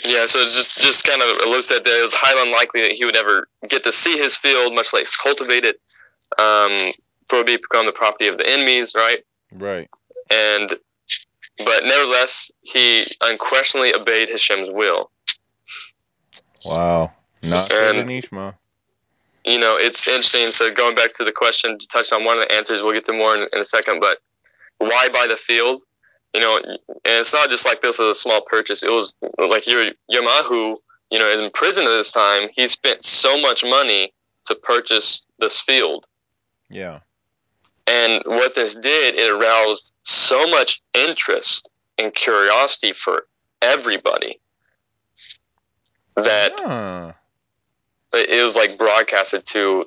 Yeah, 0.05 0.27
so 0.27 0.41
it's 0.41 0.55
just 0.55 0.79
just 0.79 1.05
kind 1.05 1.23
of 1.23 1.47
alludes 1.47 1.69
that 1.69 1.87
it 1.87 2.03
was 2.03 2.15
highly 2.15 2.49
unlikely 2.49 2.83
that 2.83 2.93
he 2.93 3.05
would 3.05 3.17
ever 3.17 3.49
get 3.69 3.85
to 3.85 3.93
see 3.93 4.17
his 4.17 4.37
field, 4.37 4.75
much 4.75 4.93
less 4.93 5.17
cultivate 5.17 5.65
it, 5.65 5.81
um, 6.39 6.93
for 7.29 7.41
it 7.41 7.47
become 7.47 7.87
the 7.87 7.93
property 7.93 8.29
of 8.29 8.39
the 8.39 8.49
enemies, 8.49 8.93
right? 8.95 9.25
Right. 9.53 9.89
And 10.31 10.77
but 11.65 11.85
nevertheless, 11.85 12.51
he 12.63 13.07
unquestionably 13.21 13.95
obeyed 13.95 14.29
Hashem's 14.29 14.71
will. 14.71 15.11
Wow. 16.65 17.13
Not 17.43 17.71
And- 17.73 18.09
Nishma. 18.09 18.55
you 19.45 19.59
know, 19.59 19.77
it's 19.77 20.07
interesting. 20.07 20.51
So 20.51 20.71
going 20.73 20.95
back 20.95 21.15
to 21.15 21.25
the 21.25 21.33
question, 21.33 21.79
to 21.79 21.87
touch 21.89 22.13
on 22.13 22.25
one 22.25 22.39
of 22.39 22.49
the 22.49 22.53
answers, 22.55 22.83
we'll 22.83 22.93
get 22.93 23.05
to 23.07 23.13
more 23.13 23.37
in, 23.37 23.49
in 23.53 23.61
a 23.61 23.65
second. 23.65 24.01
But 24.01 24.19
why 24.79 25.09
buy 25.09 25.27
the 25.27 25.37
field? 25.37 25.83
You 26.35 26.41
know, 26.41 26.57
and 26.59 26.79
it's 27.05 27.33
not 27.33 27.49
just 27.49 27.65
like 27.65 27.81
this 27.81 27.99
as 28.01 28.07
a 28.07 28.15
small 28.15 28.43
purchase. 28.43 28.83
It 28.83 28.91
was 28.91 29.17
like 29.39 29.67
your 29.67 29.93
Yamahu, 30.13 30.77
you 31.11 31.19
know, 31.19 31.31
in 31.31 31.51
prison 31.55 31.85
at 31.87 31.91
this 31.97 32.13
time. 32.13 32.49
He 32.55 32.69
spent 32.69 33.03
so 33.05 33.41
much 33.41 33.65
money 33.65 34.13
to 34.47 34.55
purchase 34.55 35.27
this 35.39 35.59
field, 35.61 36.07
Yeah. 36.71 37.01
And 37.89 38.23
what 38.27 38.55
this 38.55 38.77
did, 38.77 39.15
it 39.15 39.31
aroused 39.31 39.93
so 40.03 40.47
much 40.47 40.83
interest 40.95 41.71
and 41.97 42.15
curiosity 42.15 42.93
for 42.93 43.25
everybody 43.63 44.39
that 46.17 47.15
it 48.13 48.45
was 48.45 48.57
like 48.57 48.79
broadcasted 48.79 49.47
to 49.47 49.87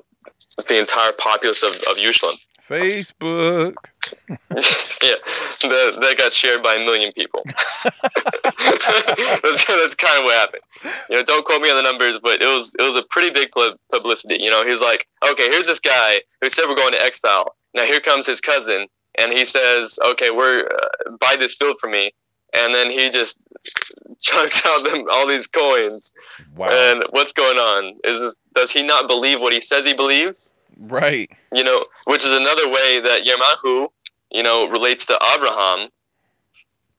the 0.68 0.78
entire 0.78 1.12
populace 1.12 1.62
of, 1.62 1.74
of 1.76 1.96
Ushlam. 1.96 2.34
Facebook. 2.68 3.74
yeah, 4.28 5.14
that, 5.60 5.98
that 6.00 6.14
got 6.16 6.32
shared 6.32 6.62
by 6.62 6.74
a 6.74 6.78
million 6.78 7.12
people. 7.12 7.42
that's, 7.84 9.66
that's 9.66 9.94
kind 9.94 10.18
of 10.18 10.24
what 10.24 10.34
happened. 10.34 10.62
You 11.10 11.16
know, 11.16 11.24
don't 11.24 11.44
quote 11.44 11.60
me 11.60 11.70
on 11.70 11.76
the 11.76 11.82
numbers, 11.82 12.18
but 12.22 12.40
it 12.40 12.46
was 12.46 12.74
it 12.78 12.82
was 12.82 12.96
a 12.96 13.02
pretty 13.02 13.30
big 13.30 13.50
publicity. 13.90 14.36
You 14.40 14.50
know, 14.50 14.64
he 14.64 14.70
was 14.70 14.80
like, 14.80 15.06
okay, 15.24 15.48
here's 15.48 15.66
this 15.66 15.80
guy 15.80 16.20
who 16.40 16.50
said 16.50 16.66
we're 16.68 16.76
going 16.76 16.92
to 16.92 17.02
exile. 17.02 17.54
Now 17.74 17.84
here 17.84 18.00
comes 18.00 18.26
his 18.26 18.40
cousin, 18.40 18.86
and 19.16 19.32
he 19.32 19.44
says, 19.44 19.98
okay, 20.04 20.30
we're 20.30 20.66
uh, 20.66 21.10
buy 21.20 21.36
this 21.36 21.54
field 21.54 21.76
for 21.80 21.88
me, 21.88 22.12
and 22.52 22.74
then 22.74 22.90
he 22.90 23.10
just 23.10 23.40
chunks 24.20 24.62
out 24.66 24.84
them 24.84 25.06
all 25.10 25.26
these 25.26 25.46
coins. 25.46 26.12
Wow. 26.56 26.68
And 26.70 27.04
what's 27.10 27.32
going 27.32 27.58
on? 27.58 27.98
Is 28.04 28.20
this, 28.20 28.36
does 28.54 28.70
he 28.70 28.82
not 28.82 29.08
believe 29.08 29.40
what 29.40 29.52
he 29.52 29.60
says 29.60 29.84
he 29.84 29.94
believes? 29.94 30.52
right. 30.88 31.30
you 31.52 31.64
know, 31.64 31.86
which 32.04 32.24
is 32.24 32.32
another 32.32 32.68
way 32.68 33.00
that 33.00 33.24
Yamahu, 33.24 33.88
you 34.30 34.42
know, 34.42 34.68
relates 34.68 35.06
to 35.06 35.18
Abraham. 35.34 35.88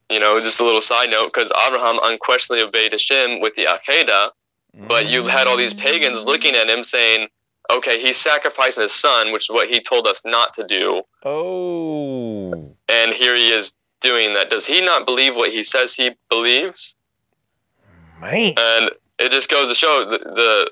You 0.10 0.20
know, 0.20 0.40
just 0.42 0.60
a 0.60 0.66
little 0.66 0.82
side 0.82 1.10
note, 1.10 1.34
because 1.34 1.52
Abraham 1.66 1.98
unquestionably 2.04 2.62
obeyed 2.62 2.92
Hashem 2.92 3.40
with 3.40 3.56
the 3.56 3.64
Akedah, 3.66 4.30
but 4.88 5.08
you 5.08 5.26
had 5.26 5.48
all 5.48 5.58
these 5.58 5.74
pagans 5.74 6.26
looking 6.26 6.56
at 6.56 6.70
him 6.70 6.84
saying, 6.84 7.30
okay, 7.72 8.02
he's 8.02 8.18
sacrificing 8.18 8.84
his 8.84 8.92
son, 8.94 9.32
which 9.32 9.46
is 9.46 9.54
what 9.54 9.70
he 9.70 9.82
told 9.82 10.08
us 10.08 10.24
not 10.26 10.54
to 10.56 10.66
do, 10.66 11.02
Oh. 11.24 12.76
and 12.90 13.14
here 13.14 13.36
he 13.36 13.50
is 13.52 13.74
doing 14.02 14.34
that. 14.34 14.50
Does 14.50 14.66
he 14.66 14.82
not 14.82 15.06
believe 15.06 15.36
what 15.36 15.52
he 15.52 15.64
says 15.64 15.94
he 15.94 16.12
believes? 16.30 16.96
Man. 18.20 18.54
And 18.58 18.92
it 19.20 19.32
just 19.32 19.50
goes 19.50 19.70
to 19.70 19.76
show 19.76 20.06
the, 20.10 20.18
the 20.20 20.72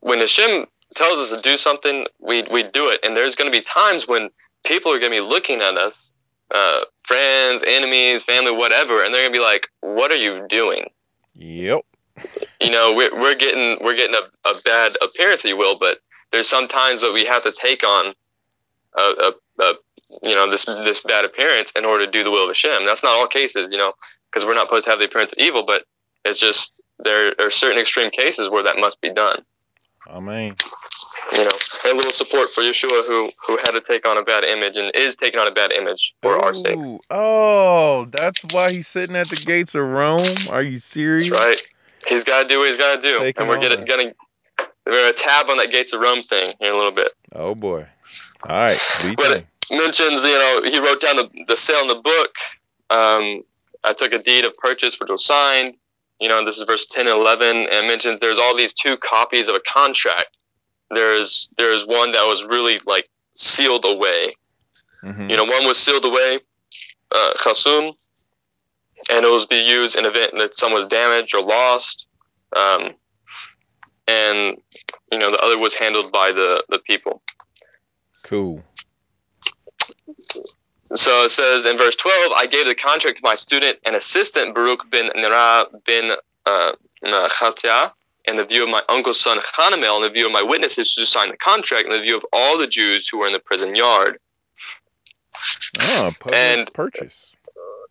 when 0.00 0.20
Hashem 0.20 0.66
tells 0.94 1.18
us 1.20 1.30
to 1.30 1.40
do 1.40 1.56
something, 1.56 2.06
we 2.20 2.42
we 2.50 2.62
do 2.62 2.88
it. 2.88 3.00
And 3.02 3.16
there's 3.16 3.34
going 3.34 3.50
to 3.50 3.56
be 3.56 3.62
times 3.62 4.06
when 4.06 4.30
people 4.64 4.92
are 4.92 4.98
going 4.98 5.12
to 5.12 5.18
be 5.22 5.26
looking 5.26 5.60
at 5.60 5.76
us, 5.76 6.12
uh, 6.54 6.80
friends, 7.02 7.62
enemies, 7.66 8.22
family, 8.22 8.52
whatever, 8.52 9.04
and 9.04 9.12
they're 9.12 9.22
going 9.22 9.32
to 9.32 9.38
be 9.38 9.42
like, 9.42 9.68
"What 9.80 10.10
are 10.12 10.16
you 10.16 10.46
doing?" 10.48 10.90
Yep. 11.34 11.80
You 12.60 12.70
know, 12.70 12.94
we're 12.94 13.14
we're 13.14 13.34
getting 13.34 13.78
we're 13.84 13.96
getting 13.96 14.16
a, 14.16 14.48
a 14.48 14.60
bad 14.64 14.96
appearance, 15.02 15.44
if 15.44 15.50
you 15.50 15.56
will. 15.56 15.78
But 15.78 15.98
there's 16.32 16.48
some 16.48 16.68
times 16.68 17.00
that 17.02 17.12
we 17.12 17.24
have 17.26 17.42
to 17.44 17.52
take 17.52 17.84
on 17.84 18.14
a, 18.96 19.00
a, 19.00 19.32
a 19.60 19.74
you 20.22 20.34
know 20.34 20.50
this 20.50 20.64
this 20.64 21.00
bad 21.02 21.24
appearance 21.24 21.72
in 21.76 21.84
order 21.84 22.06
to 22.06 22.10
do 22.10 22.24
the 22.24 22.30
will 22.30 22.44
of 22.44 22.50
Hashem. 22.50 22.86
That's 22.86 23.02
not 23.02 23.12
all 23.12 23.26
cases, 23.26 23.70
you 23.70 23.78
know, 23.78 23.92
because 24.30 24.46
we're 24.46 24.54
not 24.54 24.68
supposed 24.68 24.84
to 24.84 24.90
have 24.90 24.98
the 24.98 25.06
appearance 25.06 25.32
of 25.32 25.38
evil, 25.38 25.64
but 25.64 25.84
it's 26.24 26.40
just 26.40 26.80
there 27.04 27.34
are 27.38 27.50
certain 27.50 27.78
extreme 27.78 28.10
cases 28.10 28.48
where 28.48 28.62
that 28.62 28.76
must 28.78 29.00
be 29.00 29.10
done. 29.10 29.42
I 30.08 30.20
mean, 30.20 30.56
You 31.32 31.44
know, 31.44 31.50
a 31.84 31.94
little 31.94 32.12
support 32.12 32.50
for 32.50 32.62
Yeshua, 32.62 33.06
who 33.06 33.30
who 33.46 33.56
had 33.58 33.72
to 33.72 33.80
take 33.80 34.06
on 34.06 34.16
a 34.16 34.22
bad 34.22 34.44
image 34.44 34.76
and 34.76 34.90
is 34.94 35.16
taking 35.16 35.40
on 35.40 35.48
a 35.48 35.50
bad 35.50 35.72
image 35.72 36.14
for 36.22 36.42
our 36.42 36.54
sakes. 36.54 36.94
Oh, 37.10 38.06
that's 38.10 38.44
why 38.44 38.72
he's 38.72 38.88
sitting 38.88 39.16
at 39.16 39.28
the 39.28 39.36
gates 39.36 39.74
of 39.74 39.84
Rome. 39.84 40.24
Are 40.48 40.62
you 40.62 40.78
serious? 40.78 41.28
That's 41.28 41.46
right. 41.46 41.58
He's 42.08 42.24
got 42.24 42.42
to 42.42 42.48
do 42.48 42.58
what 42.58 42.68
he's 42.68 42.76
got 42.76 42.96
to 42.96 43.00
do, 43.00 43.18
Taking 43.18 43.42
and 43.42 43.48
we're 43.48 43.60
getting 43.60 43.84
gonna 43.84 44.12
we're 44.86 45.02
gonna 45.02 45.12
tab 45.12 45.48
on 45.48 45.56
that 45.58 45.70
Gates 45.70 45.92
of 45.92 46.00
Rome 46.00 46.20
thing 46.20 46.52
here 46.60 46.68
in 46.68 46.74
a 46.74 46.76
little 46.76 46.92
bit. 46.92 47.12
Oh 47.34 47.54
boy. 47.54 47.86
All 48.48 48.56
right. 48.56 48.78
But 49.16 49.32
think? 49.32 49.46
mentions, 49.70 50.24
you 50.24 50.30
know, 50.30 50.62
he 50.64 50.78
wrote 50.78 51.00
down 51.00 51.16
the, 51.16 51.28
the 51.46 51.56
sale 51.56 51.82
in 51.82 51.88
the 51.88 51.96
book. 51.96 52.34
Um, 52.90 53.42
I 53.84 53.92
took 53.92 54.12
a 54.12 54.18
deed 54.18 54.44
of 54.44 54.56
purchase, 54.56 54.98
which 55.00 55.08
was 55.08 55.24
signed. 55.24 55.74
You 56.20 56.28
know, 56.28 56.44
this 56.44 56.56
is 56.56 56.62
verse 56.62 56.86
10 56.86 57.06
and 57.08 57.16
11, 57.16 57.68
and 57.72 57.86
mentions 57.86 58.20
there's 58.20 58.38
all 58.38 58.56
these 58.56 58.72
two 58.72 58.96
copies 58.98 59.48
of 59.48 59.54
a 59.54 59.60
contract. 59.68 60.36
There's 60.90 61.50
there's 61.56 61.84
one 61.84 62.12
that 62.12 62.26
was 62.26 62.44
really 62.44 62.80
like 62.86 63.08
sealed 63.34 63.84
away. 63.84 64.34
Mhm. 65.02 65.28
You 65.28 65.36
know, 65.36 65.44
one 65.44 65.66
was 65.66 65.78
sealed 65.78 66.04
away, 66.04 66.38
uh, 67.12 67.34
Khasum, 67.38 67.92
and 69.10 69.24
it 69.24 69.30
was 69.30 69.46
be 69.46 69.56
used 69.56 69.96
in 69.96 70.04
event 70.04 70.32
that 70.36 70.54
someone 70.54 70.80
was 70.80 70.88
damaged 70.88 71.34
or 71.34 71.42
lost. 71.42 72.08
Um, 72.54 72.94
and 74.08 74.56
you 75.10 75.18
know, 75.18 75.30
the 75.30 75.38
other 75.38 75.58
was 75.58 75.74
handled 75.74 76.12
by 76.12 76.32
the 76.32 76.64
the 76.68 76.78
people. 76.78 77.22
Cool. 78.22 78.62
So 80.94 81.24
it 81.24 81.30
says 81.30 81.66
in 81.66 81.76
verse 81.76 81.96
12, 81.96 82.32
I 82.36 82.46
gave 82.46 82.66
the 82.66 82.74
contract 82.74 83.16
to 83.18 83.22
my 83.24 83.34
student 83.34 83.78
and 83.84 83.96
assistant 83.96 84.54
Baruch 84.54 84.88
bin 84.90 85.10
Neriah 85.16 85.66
bin 85.84 86.12
uh, 86.46 86.72
Khatia 87.02 87.90
in 88.26 88.36
the 88.36 88.44
view 88.44 88.62
of 88.62 88.68
my 88.68 88.82
uncle's 88.88 89.20
son 89.20 89.38
Hanamel, 89.38 89.96
in 89.96 90.02
the 90.02 90.10
view 90.10 90.26
of 90.26 90.32
my 90.32 90.42
witnesses 90.42 90.94
to 90.94 91.06
sign 91.06 91.30
the 91.30 91.36
contract, 91.36 91.86
in 91.86 91.92
the 91.92 92.00
view 92.00 92.16
of 92.16 92.24
all 92.32 92.58
the 92.58 92.66
Jews 92.66 93.08
who 93.08 93.18
were 93.18 93.26
in 93.26 93.32
the 93.32 93.38
prison 93.38 93.74
yard. 93.74 94.18
Oh, 95.80 96.12
And- 96.32 96.72
purchase. 96.72 97.32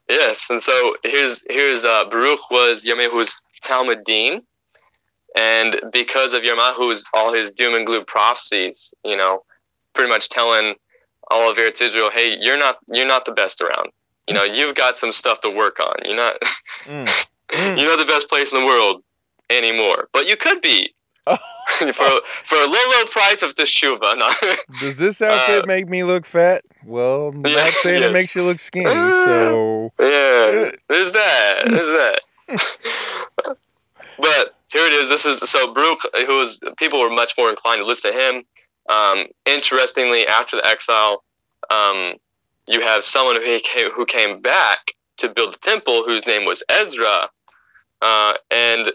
Yes, 0.09 0.49
and 0.49 0.61
so 0.61 0.95
here's 1.03 1.43
here's 1.49 1.83
uh, 1.83 2.05
Baruch 2.05 2.51
was 2.51 2.85
Yemahu's 2.85 3.41
Talmudim, 3.63 4.41
and 5.35 5.81
because 5.91 6.33
of 6.33 6.43
Yemahu's 6.43 7.05
all 7.13 7.33
his 7.33 7.51
doom 7.51 7.73
and 7.73 7.85
gloom 7.85 8.05
prophecies, 8.05 8.93
you 9.03 9.17
know, 9.17 9.43
pretty 9.93 10.09
much 10.09 10.29
telling 10.29 10.75
all 11.31 11.49
of 11.49 11.57
Eretz 11.57 11.81
Israel, 11.81 12.11
hey, 12.13 12.37
you're 12.39 12.57
not 12.57 12.77
you're 12.87 13.07
not 13.07 13.25
the 13.25 13.31
best 13.31 13.61
around. 13.61 13.89
You 14.27 14.33
know, 14.33 14.43
you've 14.43 14.75
got 14.75 14.97
some 14.97 15.11
stuff 15.11 15.41
to 15.41 15.49
work 15.49 15.79
on. 15.79 15.95
You're 16.03 16.15
not 16.15 16.35
Mm. 16.85 17.07
Mm. 17.49 17.79
you're 17.79 17.95
not 17.95 17.99
the 18.03 18.11
best 18.11 18.27
place 18.27 18.51
in 18.51 18.59
the 18.59 18.65
world 18.65 19.03
anymore, 19.51 20.09
but 20.11 20.27
you 20.27 20.35
could 20.35 20.61
be 20.61 20.94
Oh. 21.27 21.37
for 21.79 22.21
for 22.43 22.55
a 22.55 22.65
low 22.67 22.83
low 22.89 23.05
price 23.05 23.41
of 23.41 23.55
teshuva. 23.55 24.17
No. 24.17 24.31
Does 24.79 24.97
this 24.97 25.21
outfit 25.21 25.63
Uh, 25.63 25.65
make 25.65 25.87
me 25.89 26.03
look 26.03 26.25
fat? 26.25 26.63
Well, 26.85 27.29
I'm 27.29 27.45
Yeah, 27.45 27.55
not 27.63 27.73
saying 27.73 28.01
yes. 28.01 28.09
it 28.09 28.13
makes 28.13 28.35
you 28.35 28.43
look 28.43 28.59
skinny. 28.59 28.85
So 28.85 29.91
Yeah, 29.99 30.71
there's 30.87 31.11
that. 31.11 31.63
There's 31.65 31.87
that. 31.87 33.57
but 34.17 34.55
here 34.67 34.85
it 34.85 34.93
is. 34.93 35.09
This 35.09 35.25
is 35.25 35.39
so 35.49 35.73
Baruch, 35.73 36.01
who 36.27 36.37
was 36.37 36.59
people 36.77 36.99
were 36.99 37.09
much 37.09 37.33
more 37.37 37.49
inclined 37.49 37.79
to 37.79 37.85
listen 37.85 38.13
to 38.13 38.19
him. 38.19 38.43
Um, 38.87 39.25
interestingly, 39.45 40.27
after 40.27 40.57
the 40.57 40.65
exile, 40.67 41.23
um, 41.71 42.13
you 42.67 42.81
have 42.81 43.03
someone 43.03 43.35
who 43.37 43.59
came, 43.61 43.91
who 43.91 44.05
came 44.05 44.41
back 44.41 44.91
to 45.17 45.29
build 45.29 45.53
the 45.53 45.57
temple, 45.59 46.03
whose 46.05 46.25
name 46.27 46.45
was 46.45 46.61
Ezra, 46.69 47.29
uh, 48.01 48.33
and 48.51 48.91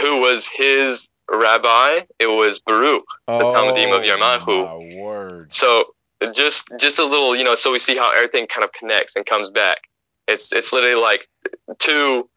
who 0.00 0.20
was 0.20 0.46
his 0.46 1.08
rabbi. 1.30 2.00
It 2.18 2.26
was 2.26 2.58
Baruch. 2.58 3.04
The 3.26 3.32
Talmudim 3.32 3.96
of 3.96 4.02
Yarmahu. 4.02 4.46
Oh, 4.48 5.02
word. 5.02 5.52
So 5.52 5.94
just 6.32 6.68
just 6.78 6.98
a 6.98 7.04
little, 7.04 7.36
you 7.36 7.44
know, 7.44 7.54
so 7.54 7.72
we 7.72 7.78
see 7.78 7.96
how 7.96 8.12
everything 8.12 8.46
kind 8.46 8.64
of 8.64 8.72
connects 8.72 9.16
and 9.16 9.26
comes 9.26 9.50
back. 9.50 9.78
It's 10.28 10.52
it's 10.52 10.72
literally 10.72 11.00
like 11.00 11.28
two 11.78 12.28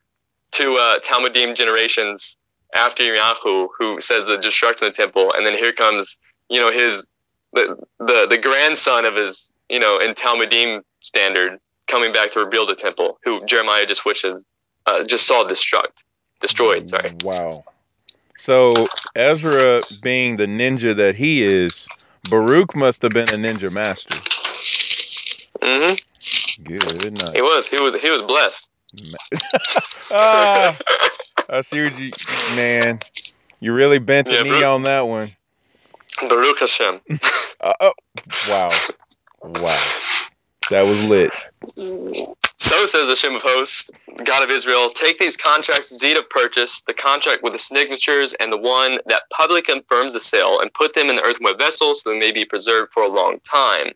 two 0.52 0.76
uh, 0.76 1.00
Talmudim 1.00 1.56
generations 1.56 2.38
after 2.74 3.04
Yirmiyahu, 3.04 3.70
who 3.78 4.02
says 4.02 4.26
the 4.26 4.38
destruction 4.38 4.88
of 4.88 4.94
the 4.94 4.98
temple, 4.98 5.34
and 5.34 5.46
then 5.46 5.54
here 5.54 5.74
comes 5.74 6.18
you 6.50 6.60
know 6.60 6.72
his 6.72 7.08
the 7.54 7.78
the, 8.00 8.28
the 8.30 8.38
grandson 8.38 9.06
of 9.06 9.16
his 9.16 9.54
you 9.70 9.80
know 9.80 10.00
in 10.00 10.14
Talmudim 10.14 10.82
standard 11.02 11.60
coming 11.88 12.12
back 12.12 12.32
to 12.32 12.40
rebuild 12.40 12.70
the 12.70 12.76
temple, 12.76 13.20
who 13.24 13.46
Jeremiah 13.46 13.86
just 13.86 14.06
wishes 14.06 14.46
uh, 14.86 15.04
just 15.04 15.28
saw 15.28 15.44
destruct 15.46 16.04
destroyed. 16.42 16.90
Sorry. 16.90 17.14
Wow. 17.24 17.64
So 18.38 18.88
Ezra, 19.16 19.84
being 20.02 20.38
the 20.38 20.46
ninja 20.46 20.96
that 20.96 21.18
he 21.18 21.44
is, 21.44 21.90
Baruch 22.24 22.76
must 22.76 23.02
have 23.02 23.14
been 23.14 23.30
a 23.32 23.38
ninja 23.38 23.72
master. 23.72 24.14
hmm 25.62 25.96
Good 26.64 27.14
night. 27.14 27.36
He 27.36 27.42
was 27.42 27.68
he 27.70 27.82
was 27.82 27.96
he 28.00 28.10
was 28.10 28.22
blessed. 28.22 28.70
ah, 30.12 30.78
I 31.50 31.62
see 31.62 31.84
what 31.84 31.96
you, 31.96 32.14
man. 32.56 33.00
You 33.60 33.74
really 33.74 34.00
bent 34.00 34.28
the 34.28 34.36
Yeah, 34.36 34.44
knee 34.44 34.50
Baruch- 34.50 34.66
on 34.66 34.84
that 34.84 35.02
one. 35.02 35.36
Baruch 36.30 36.60
Hashem. 36.60 37.02
Uh, 37.60 37.74
oh, 37.80 37.94
wow, 38.48 38.70
wow. 39.42 39.78
That 40.70 40.82
was 40.84 41.02
lit. 41.02 41.32
So 42.60 42.86
says 42.86 43.08
the 43.08 43.16
Shem 43.16 43.36
of 43.36 43.44
Hosts, 43.44 43.92
God 44.24 44.44
of 44.44 44.50
Israel, 44.50 44.90
take 44.90 45.20
these 45.20 45.38
contracts, 45.38 45.96
deed 45.98 46.18
of 46.18 46.30
purchase, 46.30 46.82
the 46.84 46.94
contract 46.94 47.44
with 47.44 47.54
the 47.54 47.60
signatures, 47.60 48.34
and 48.40 48.52
the 48.52 48.58
one 48.58 49.00
that 49.06 49.24
publicly 49.32 49.62
confirms 49.62 50.14
the 50.14 50.20
sale, 50.20 50.60
and 50.60 50.74
put 50.74 50.94
them 50.94 51.10
in 51.10 51.16
the 51.16 51.22
earthenware 51.22 51.56
vessels 51.56 52.02
so 52.02 52.10
they 52.10 52.20
may 52.20 52.32
be 52.32 52.46
preserved 52.46 52.92
for 52.94 53.04
a 53.04 53.08
long 53.08 53.40
time. 53.42 53.94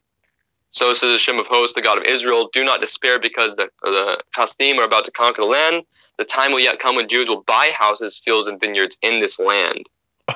So 0.69 0.93
says 0.93 1.11
the 1.11 1.17
Shem 1.17 1.39
of 1.39 1.47
Hosts, 1.47 1.75
the 1.75 1.81
God 1.81 1.97
of 1.97 2.05
Israel, 2.05 2.49
do 2.53 2.63
not 2.63 2.81
despair 2.81 3.19
because 3.19 3.55
the, 3.55 3.69
the 3.81 4.21
Kasdim 4.35 4.77
are 4.77 4.85
about 4.85 5.05
to 5.05 5.11
conquer 5.11 5.41
the 5.41 5.47
land. 5.47 5.83
The 6.17 6.23
time 6.23 6.51
will 6.51 6.59
yet 6.59 6.79
come 6.79 6.95
when 6.95 7.09
Jews 7.09 7.29
will 7.29 7.43
buy 7.43 7.71
houses, 7.73 8.17
fields, 8.17 8.47
and 8.47 8.59
vineyards 8.59 8.97
in 9.01 9.19
this 9.19 9.39
land. 9.39 9.85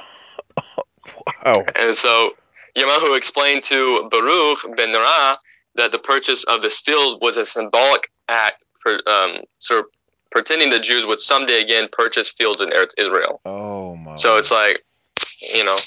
Wow. 1.45 1.63
And 1.75 1.95
so 1.95 2.31
Yamahu 2.75 3.15
explained 3.15 3.63
to 3.65 4.07
Baruch 4.09 4.57
ben 4.75 4.89
Neriah 4.89 5.37
that 5.75 5.91
the 5.91 5.99
purchase 5.99 6.43
of 6.45 6.61
this 6.61 6.77
field 6.77 7.21
was 7.21 7.37
a 7.37 7.45
symbolic 7.45 8.11
act 8.29 8.63
for 8.81 9.07
um, 9.09 9.39
sort 9.59 9.81
of 9.81 9.85
pretending 10.31 10.69
the 10.69 10.79
Jews 10.79 11.05
would 11.05 11.21
someday 11.21 11.61
again 11.61 11.87
purchase 11.91 12.29
fields 12.29 12.61
in 12.61 12.69
Eretz 12.69 12.91
Israel. 12.97 13.41
Oh 13.45 13.95
my. 13.95 14.15
So 14.15 14.37
it's 14.37 14.51
like, 14.51 14.83
you 15.41 15.63
know, 15.63 15.77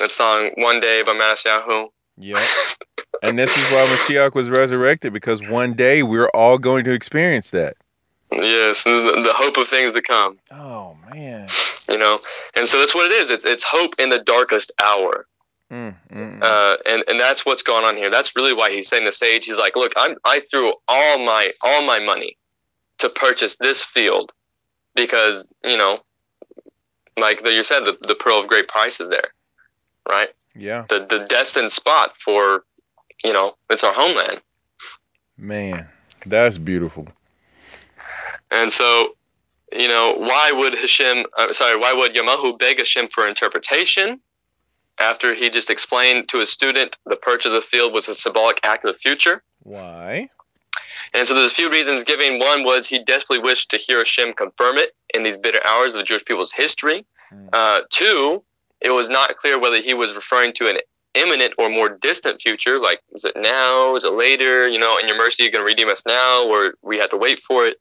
that 0.00 0.10
song 0.10 0.50
"One 0.56 0.80
Day" 0.80 1.02
by 1.02 1.12
Matisyahu. 1.12 1.88
Yep. 2.18 2.38
and 3.22 3.38
this 3.38 3.56
is 3.56 3.70
why 3.70 3.86
Mashiach 3.86 4.34
was 4.34 4.48
resurrected 4.48 5.12
because 5.12 5.42
one 5.42 5.74
day 5.74 6.02
we're 6.02 6.30
all 6.30 6.58
going 6.58 6.84
to 6.84 6.92
experience 6.92 7.50
that. 7.50 7.76
Yes, 8.32 8.84
this 8.84 8.98
is 8.98 9.02
the, 9.04 9.22
the 9.22 9.32
hope 9.32 9.56
of 9.56 9.68
things 9.68 9.92
to 9.92 10.02
come. 10.02 10.38
Oh 10.50 10.96
man. 11.10 11.48
You 11.88 11.96
know, 11.96 12.20
and 12.54 12.68
so 12.68 12.78
that's 12.78 12.94
what 12.94 13.10
it 13.10 13.14
is. 13.14 13.30
It's 13.30 13.44
it's 13.44 13.64
hope 13.64 13.94
in 13.98 14.10
the 14.10 14.18
darkest 14.18 14.70
hour. 14.82 15.26
Mm, 15.70 15.94
mm, 16.10 16.38
mm. 16.38 16.42
uh, 16.42 16.76
and 16.86 17.04
and 17.08 17.20
that's 17.20 17.44
what's 17.44 17.62
going 17.62 17.84
on 17.84 17.96
here. 17.96 18.10
That's 18.10 18.34
really 18.34 18.54
why 18.54 18.70
he's 18.70 18.88
saying 18.88 19.04
the 19.04 19.12
sage. 19.12 19.44
He's 19.44 19.58
like, 19.58 19.76
look, 19.76 19.92
I'm 19.96 20.16
I 20.24 20.40
threw 20.50 20.72
all 20.88 21.18
my 21.18 21.52
all 21.62 21.82
my 21.82 21.98
money 21.98 22.36
to 22.98 23.08
purchase 23.10 23.56
this 23.56 23.82
field 23.82 24.32
because 24.94 25.52
you 25.62 25.76
know, 25.76 26.00
like 27.18 27.44
you 27.44 27.62
said, 27.64 27.80
the 27.80 27.98
the 28.06 28.14
pearl 28.14 28.40
of 28.40 28.48
great 28.48 28.68
price 28.68 28.98
is 28.98 29.10
there, 29.10 29.28
right? 30.08 30.30
yeah, 30.54 30.86
The 30.88 31.06
the 31.08 31.26
destined 31.28 31.70
spot 31.70 32.16
for, 32.16 32.64
you 33.22 33.32
know, 33.32 33.54
it's 33.70 33.84
our 33.84 33.92
homeland. 33.92 34.40
man, 35.36 35.86
that's 36.26 36.58
beautiful. 36.58 37.06
And 38.50 38.72
so, 38.72 39.14
you 39.72 39.88
know, 39.88 40.14
why 40.16 40.50
would 40.52 40.74
Hashem? 40.74 41.26
Uh, 41.36 41.52
sorry, 41.52 41.78
why 41.78 41.92
would 41.92 42.14
Yamahu 42.14 42.58
beg 42.58 42.78
Hashem 42.78 43.08
for 43.08 43.28
interpretation? 43.28 44.18
After 45.00 45.34
he 45.34 45.48
just 45.48 45.70
explained 45.70 46.28
to 46.28 46.38
his 46.38 46.50
student 46.50 46.96
the 47.06 47.16
purchase 47.16 47.46
of 47.46 47.52
the 47.52 47.62
field 47.62 47.92
was 47.92 48.08
a 48.08 48.14
symbolic 48.14 48.60
act 48.64 48.84
of 48.84 48.92
the 48.92 48.98
future. 48.98 49.42
Why? 49.62 50.28
And 51.14 51.26
so 51.26 51.34
there's 51.34 51.50
a 51.50 51.54
few 51.54 51.70
reasons 51.70 52.04
giving. 52.04 52.38
One 52.38 52.64
was 52.64 52.86
he 52.86 53.02
desperately 53.02 53.42
wished 53.42 53.70
to 53.70 53.76
hear 53.76 53.98
Hashem 53.98 54.34
confirm 54.34 54.76
it 54.76 54.94
in 55.14 55.22
these 55.22 55.36
bitter 55.36 55.64
hours 55.66 55.94
of 55.94 55.98
the 55.98 56.04
Jewish 56.04 56.24
people's 56.24 56.52
history. 56.52 57.06
Mm. 57.32 57.48
Uh, 57.52 57.80
two, 57.90 58.42
it 58.80 58.90
was 58.90 59.08
not 59.08 59.36
clear 59.36 59.58
whether 59.58 59.80
he 59.80 59.94
was 59.94 60.14
referring 60.14 60.52
to 60.54 60.68
an 60.68 60.78
imminent 61.14 61.54
or 61.58 61.68
more 61.68 61.88
distant 61.88 62.40
future, 62.40 62.78
like 62.78 63.00
is 63.12 63.24
it 63.24 63.36
now, 63.36 63.96
is 63.96 64.04
it 64.04 64.12
later? 64.12 64.68
You 64.68 64.78
know, 64.78 64.98
in 64.98 65.08
your 65.08 65.16
mercy, 65.16 65.42
you're 65.42 65.52
going 65.52 65.62
to 65.62 65.66
redeem 65.66 65.88
us 65.88 66.04
now, 66.06 66.46
or 66.48 66.74
we 66.82 66.98
have 66.98 67.10
to 67.10 67.16
wait 67.16 67.40
for 67.40 67.66
it. 67.66 67.78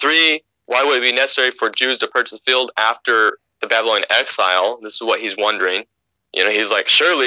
Three, 0.00 0.42
why 0.66 0.84
would 0.84 0.98
it 0.98 1.02
be 1.02 1.12
necessary 1.12 1.50
for 1.50 1.70
Jews 1.70 1.98
to 1.98 2.08
purchase 2.08 2.32
the 2.32 2.38
field 2.38 2.70
after 2.76 3.38
the 3.60 3.66
Babylonian 3.66 4.06
exile? 4.10 4.78
This 4.82 4.94
is 4.94 5.02
what 5.02 5.20
he's 5.20 5.36
wondering. 5.36 5.84
You 6.32 6.44
know, 6.44 6.50
he's 6.50 6.70
like, 6.70 6.88
surely, 6.88 7.26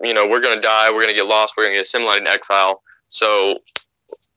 you 0.00 0.14
know, 0.14 0.26
we're 0.26 0.40
going 0.40 0.56
to 0.56 0.60
die, 0.60 0.88
we're 0.90 1.02
going 1.02 1.08
to 1.08 1.14
get 1.14 1.26
lost, 1.26 1.54
we're 1.56 1.64
going 1.64 1.74
to 1.74 1.78
get 1.78 1.86
assimilated 1.86 2.22
in 2.22 2.28
exile. 2.32 2.82
So, 3.08 3.58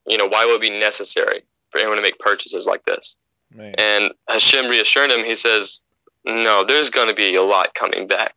you 0.07 0.17
know, 0.17 0.27
why 0.27 0.45
would 0.45 0.55
it 0.55 0.61
be 0.61 0.69
necessary 0.69 1.43
for 1.69 1.77
anyone 1.79 1.97
to 1.97 2.01
make 2.01 2.17
purchases 2.19 2.65
like 2.65 2.83
this? 2.85 3.17
Man. 3.53 3.75
And 3.77 4.11
Hashem 4.27 4.67
reassured 4.67 5.09
him. 5.11 5.25
He 5.25 5.35
says, 5.35 5.81
"No, 6.25 6.63
there's 6.63 6.89
going 6.91 7.07
to 7.07 7.15
be 7.15 7.35
a 7.35 7.41
lot 7.41 7.73
coming 7.73 8.05
back. 8.07 8.35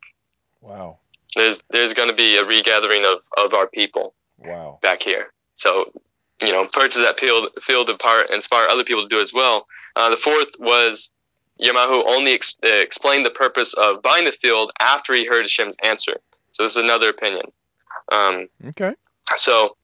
Wow. 0.63 0.99
There's 1.37 1.61
there's 1.71 1.93
going 1.93 2.09
to 2.09 2.15
be 2.15 2.37
a 2.37 2.45
regathering 2.45 3.05
of 3.05 3.19
of 3.39 3.53
our 3.55 3.67
people 3.67 4.15
Wow. 4.39 4.79
back 4.83 5.03
here. 5.03 5.27
So, 5.55 5.93
you 6.41 6.51
know, 6.53 6.67
purchase 6.67 7.03
that 7.03 7.21
field 7.21 7.51
field 7.61 7.89
to 7.89 7.97
power, 7.97 8.23
inspire 8.23 8.67
other 8.69 8.85
people 8.85 9.03
to 9.03 9.09
do 9.09 9.21
as 9.21 9.33
well. 9.35 9.67
Uh, 9.97 10.09
the 10.11 10.17
fourth 10.17 10.49
was 10.59 11.11
Yamahu 11.63 12.03
only 12.07 12.33
ex- 12.33 12.59
uh, 12.65 12.69
explained 12.69 13.25
the 13.25 13.31
purpose 13.31 13.73
of 13.75 14.03
buying 14.03 14.25
the 14.25 14.33
field 14.33 14.73
after 14.81 15.15
he 15.15 15.25
heard 15.27 15.43
Hashem's 15.45 15.77
answer. 15.85 16.17
So 16.53 16.63
this 16.65 16.73
is 16.73 16.77
another 16.83 17.09
opinion. 17.09 17.47
Um, 18.11 18.49
Okay. 18.69 18.95
so, 19.37 19.77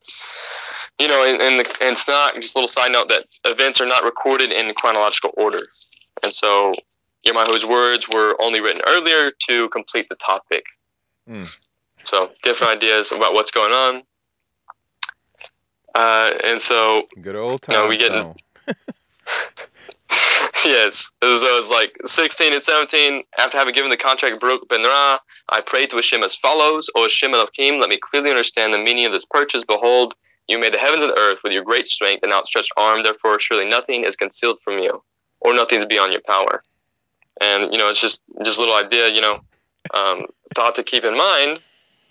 you 0.99 1.07
know, 1.09 1.25
and, 1.25 1.41
and, 1.41 1.61
the, 1.61 1.77
and 1.81 1.93
it's 1.97 2.09
not 2.09 2.35
just 2.37 2.55
a 2.57 2.59
little 2.59 2.69
side 2.69 2.93
note 2.93 3.09
that 3.09 3.25
events 3.45 3.81
are 3.81 3.87
not 3.87 4.03
recorded 4.03 4.51
in 4.51 4.73
chronological 4.75 5.31
order. 5.37 5.61
And 6.23 6.33
so 6.33 6.75
Yamahu's 7.27 7.65
words 7.65 8.09
were 8.09 8.37
only 8.41 8.61
written 8.61 8.83
earlier 8.87 9.31
to 9.49 9.69
complete 9.71 10.09
the 10.09 10.17
topic. 10.17 10.65
Mm. 11.29 11.49
So 12.05 12.31
different 12.43 12.73
ideas 12.83 13.13
about 13.13 13.35
what's 13.35 13.51
going 13.51 13.73
on. 13.73 14.03
Uh, 15.95 16.33
and 16.45 16.61
so, 16.61 17.07
Good 17.21 17.37
old 17.37 17.63
time. 17.63 17.75
No, 17.75 17.87
we 17.89 17.97
getting- 17.97 18.23
song. 18.23 18.37
yes, 20.65 21.11
so 21.23 21.29
it's 21.59 21.71
like 21.71 21.93
16 22.07 22.53
and 22.53 22.63
17. 22.63 23.23
After 23.39 23.59
having 23.59 23.75
given 23.75 23.91
the 23.91 23.97
contract 23.97 24.41
Baruch 24.41 24.69
ben 24.69 24.83
Ra, 24.83 25.19
I 25.51 25.61
prayed 25.61 25.91
to 25.91 25.97
Hashem 25.97 26.23
as 26.23 26.35
follows: 26.35 26.89
O 26.95 27.03
Hashem 27.03 27.35
Elohim, 27.35 27.79
let 27.79 27.91
me 27.91 27.99
clearly 27.99 28.31
understand 28.31 28.73
the 28.73 28.79
meaning 28.79 29.05
of 29.05 29.13
this 29.13 29.25
purchase. 29.25 29.65
Behold, 29.65 30.15
you 30.47 30.59
made 30.59 30.73
the 30.73 30.79
heavens 30.79 31.03
and 31.03 31.13
the 31.13 31.19
earth 31.19 31.41
with 31.45 31.53
your 31.53 31.63
great 31.63 31.89
strength 31.89 32.23
and 32.23 32.33
outstretched 32.33 32.73
arm. 32.77 33.03
Therefore, 33.03 33.39
surely 33.39 33.69
nothing 33.69 34.05
is 34.05 34.17
concealed 34.17 34.61
from 34.63 34.79
you, 34.79 35.03
or 35.41 35.53
nothing 35.53 35.79
is 35.79 35.87
beyond 35.87 36.13
your 36.13 36.23
power. 36.23 36.63
And 37.41 37.73
you 37.73 37.79
know, 37.79 37.91
it's 37.91 38.01
just 38.01 38.23
just 38.45 38.59
a 38.59 38.63
little 38.63 38.77
idea, 38.77 39.09
you 39.09 39.21
know, 39.21 39.41
um, 39.95 40.27
thought 40.55 40.75
to 40.77 40.83
keep 40.83 41.05
in 41.05 41.17
mind 41.17 41.61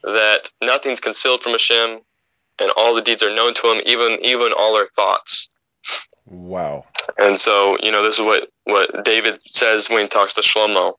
that 0.03 0.49
nothing's 0.61 0.99
concealed 0.99 1.41
from 1.41 1.53
Hashem, 1.53 1.99
and 2.59 2.71
all 2.77 2.93
the 2.93 3.01
deeds 3.01 3.23
are 3.23 3.33
known 3.33 3.55
to 3.55 3.71
Him, 3.71 3.81
even 3.85 4.19
even 4.21 4.53
all 4.53 4.75
our 4.75 4.87
thoughts. 4.95 5.49
Wow. 6.29 6.85
And 7.17 7.37
so, 7.37 7.77
you 7.81 7.91
know, 7.91 8.03
this 8.03 8.15
is 8.15 8.21
what, 8.21 8.49
what 8.65 9.05
David 9.05 9.39
says 9.49 9.89
when 9.89 10.01
he 10.01 10.07
talks 10.07 10.33
to 10.35 10.41
Shlomo. 10.41 10.93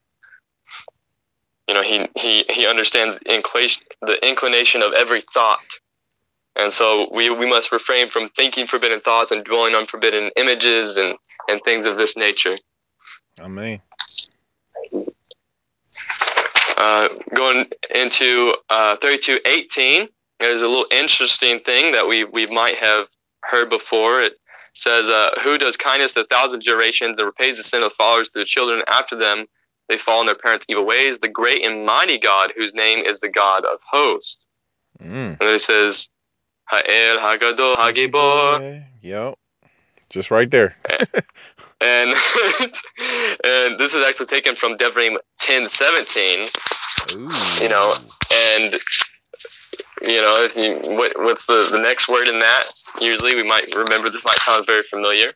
You 1.69 1.75
know, 1.75 1.83
he, 1.83 2.09
he, 2.19 2.45
he 2.49 2.67
understands 2.67 3.19
inclination, 3.27 3.83
the 4.01 4.27
inclination 4.27 4.81
of 4.81 4.93
every 4.95 5.21
thought. 5.21 5.61
And 6.57 6.73
so 6.73 7.09
we, 7.13 7.31
we 7.31 7.47
must 7.47 7.71
refrain 7.71 8.09
from 8.09 8.31
thinking 8.31 8.67
forbidden 8.67 9.01
thoughts 9.01 9.31
and 9.31 9.45
dwelling 9.45 9.75
on 9.75 9.87
forbidden 9.87 10.31
images 10.37 10.97
and, 10.97 11.15
and 11.49 11.61
things 11.63 11.85
of 11.85 11.99
this 11.99 12.17
nature. 12.17 12.57
Amen. 13.39 13.81
Uh, 16.79 17.09
going 17.35 17.67
into 17.95 18.55
uh, 18.71 18.97
3218, 18.97 20.09
there's 20.41 20.63
a 20.63 20.67
little 20.67 20.87
interesting 20.91 21.61
thing 21.61 21.93
that 21.93 22.09
we, 22.09 22.25
we 22.25 22.47
might 22.47 22.77
have 22.77 23.09
heard 23.43 23.69
before. 23.69 24.23
It 24.23 24.38
says, 24.81 25.09
uh, 25.09 25.31
Who 25.43 25.59
does 25.59 25.77
kindness 25.77 26.15
to 26.15 26.21
a 26.21 26.27
thousand 26.27 26.61
generations 26.61 27.19
and 27.19 27.27
repays 27.27 27.57
the 27.57 27.63
sin 27.63 27.83
of 27.83 27.93
fathers 27.93 28.31
to 28.31 28.41
the 28.41 28.45
children 28.45 28.83
after 28.89 29.17
them? 29.17 29.47
They 29.89 29.99
fall 29.99 30.21
in 30.21 30.27
their 30.27 30.35
parents' 30.35 30.67
evil 30.69 30.85
ways. 30.85 31.21
The 31.21 31.29
great 31.29 31.65
and 31.65 31.87
mighty 31.87 32.19
God, 32.19 32.53
whose 32.57 32.75
name 32.75 33.05
is 33.05 33.21
the 33.21 33.29
God 33.29 33.65
of 33.65 33.81
hosts. 33.91 34.47
Mm. 35.01 35.31
And 35.31 35.39
then 35.39 35.55
it 35.55 35.63
says, 35.63 36.09
Ha'el 36.69 37.19
Hagadol 37.19 37.77
Hagibor. 37.77 38.85
Yep. 39.03 39.39
Just 40.11 40.31
right 40.31 40.51
there. 40.51 40.77
And, 41.81 42.11
and 43.45 43.79
this 43.79 43.95
is 43.95 44.05
actually 44.05 44.27
taken 44.27 44.57
from 44.57 44.77
Devarim 44.77 45.13
1017. 45.47 46.49
Ooh. 47.13 47.31
You 47.63 47.69
know, 47.69 47.95
and 48.33 48.75
you 50.03 50.21
know 50.21 50.45
if 50.45 50.57
you, 50.57 50.97
what, 50.97 51.13
what's 51.19 51.47
the, 51.47 51.69
the 51.71 51.81
next 51.81 52.09
word 52.09 52.27
in 52.27 52.41
that 52.41 52.65
usually 53.01 53.35
we 53.35 53.43
might 53.43 53.75
remember 53.75 54.11
this 54.11 54.25
might 54.25 54.39
sound 54.41 54.67
very 54.67 54.83
familiar 54.83 55.33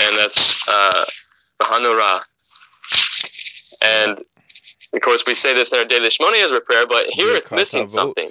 and 0.00 0.16
that's 0.16 0.68
uh 0.68 1.04
Hanora. 1.62 2.20
and 3.82 4.22
of 4.92 5.00
course 5.02 5.24
we 5.26 5.34
say 5.34 5.54
this 5.54 5.72
in 5.72 5.78
our 5.78 5.84
daily 5.84 6.08
Shemoneh 6.08 6.46
Esrei 6.46 6.64
prayer 6.64 6.86
but 6.86 7.06
here 7.08 7.34
it's 7.36 7.50
missing 7.50 7.86
something 7.86 8.30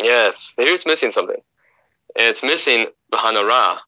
yes 0.00 0.54
here 0.56 0.68
it's 0.68 0.86
missing 0.86 1.10
something 1.10 1.40
it's 2.16 2.42
missing 2.42 2.86
Hanora. 3.12 3.78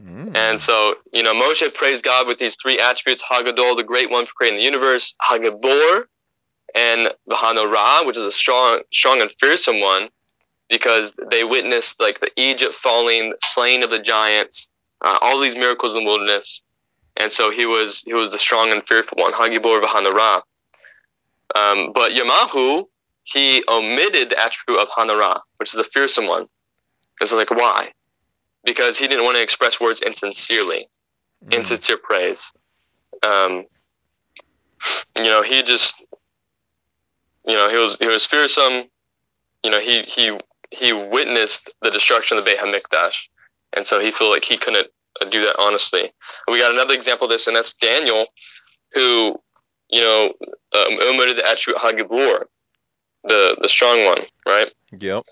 Mm. 0.00 0.36
and 0.36 0.60
so 0.60 0.94
you 1.12 1.22
know 1.22 1.34
Moshe 1.34 1.74
praised 1.74 2.04
God 2.04 2.26
with 2.26 2.38
these 2.38 2.56
three 2.56 2.78
attributes 2.78 3.22
Hagadol 3.22 3.76
the 3.76 3.82
great 3.82 4.10
one 4.10 4.26
for 4.26 4.32
creating 4.34 4.58
the 4.58 4.64
universe 4.64 5.14
Hagibor 5.28 6.04
and 6.74 7.10
Ra, 7.26 8.04
which 8.04 8.16
is 8.16 8.24
a 8.24 8.32
strong, 8.32 8.82
strong 8.92 9.20
and 9.20 9.30
fearsome 9.38 9.80
one, 9.80 10.08
because 10.68 11.18
they 11.30 11.44
witnessed 11.44 12.00
like 12.00 12.20
the 12.20 12.30
Egypt 12.36 12.74
falling, 12.74 13.34
slaying 13.44 13.82
of 13.82 13.90
the 13.90 13.98
giants, 13.98 14.68
uh, 15.02 15.18
all 15.20 15.40
these 15.40 15.56
miracles 15.56 15.94
in 15.94 16.04
the 16.04 16.08
wilderness, 16.08 16.62
and 17.18 17.32
so 17.32 17.50
he 17.50 17.66
was 17.66 18.02
he 18.02 18.14
was 18.14 18.30
the 18.32 18.38
strong 18.38 18.70
and 18.70 18.86
fearful 18.86 19.18
one, 19.18 19.32
Hagibor 19.32 19.80
Ra. 19.80 20.40
Um, 21.54 21.92
but 21.92 22.12
Yamahu 22.12 22.84
he 23.24 23.62
omitted 23.68 24.30
the 24.30 24.38
attribute 24.42 24.80
of 24.80 24.88
Hanora, 24.88 25.40
which 25.58 25.70
is 25.70 25.76
the 25.76 25.84
fearsome 25.84 26.26
one. 26.26 26.46
It's 27.20 27.32
like 27.32 27.50
why? 27.50 27.92
because 28.64 28.98
he 28.98 29.08
didn't 29.08 29.24
want 29.24 29.36
to 29.36 29.42
express 29.42 29.80
words 29.80 30.02
insincerely, 30.02 30.86
Mm. 31.44 31.54
insincere 31.54 31.96
praise. 31.96 32.52
Um, 33.22 33.64
you 35.16 35.24
know, 35.24 35.42
he 35.42 35.62
just, 35.62 36.02
you 37.46 37.54
know, 37.54 37.70
he 37.70 37.76
was 37.76 37.96
he 37.98 38.06
was 38.06 38.26
fearsome. 38.26 38.84
You 39.62 39.70
know, 39.70 39.80
he 39.80 40.02
he 40.02 40.36
he 40.70 40.92
witnessed 40.92 41.70
the 41.82 41.90
destruction 41.90 42.38
of 42.38 42.44
the 42.44 42.50
Beit 42.50 42.60
Hamikdash, 42.60 43.28
and 43.74 43.86
so 43.86 44.00
he 44.00 44.10
felt 44.10 44.30
like 44.30 44.44
he 44.44 44.56
couldn't 44.56 44.88
uh, 45.20 45.24
do 45.26 45.42
that 45.44 45.56
honestly. 45.58 46.10
We 46.50 46.58
got 46.58 46.72
another 46.72 46.94
example 46.94 47.24
of 47.24 47.30
this, 47.30 47.46
and 47.46 47.56
that's 47.56 47.72
Daniel, 47.74 48.26
who, 48.92 49.40
you 49.90 50.00
know, 50.00 50.32
um, 50.74 50.98
omitted 51.02 51.38
the 51.38 51.48
attribute 51.48 51.80
Hagibor, 51.82 52.44
the 53.24 53.56
the 53.60 53.68
strong 53.68 54.04
one, 54.04 54.22
right? 54.48 54.70
Yep. 54.98 55.24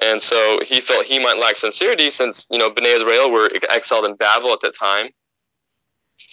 And 0.00 0.22
so 0.22 0.60
he 0.64 0.80
felt 0.80 1.06
he 1.06 1.18
might 1.18 1.38
lack 1.38 1.56
sincerity 1.56 2.10
since, 2.10 2.46
you 2.50 2.58
know, 2.58 2.70
Bnei 2.70 2.96
Israel 2.96 3.30
were 3.30 3.50
exiled 3.68 4.04
in 4.04 4.14
Babel 4.14 4.52
at 4.52 4.60
that 4.60 4.76
time. 4.76 5.08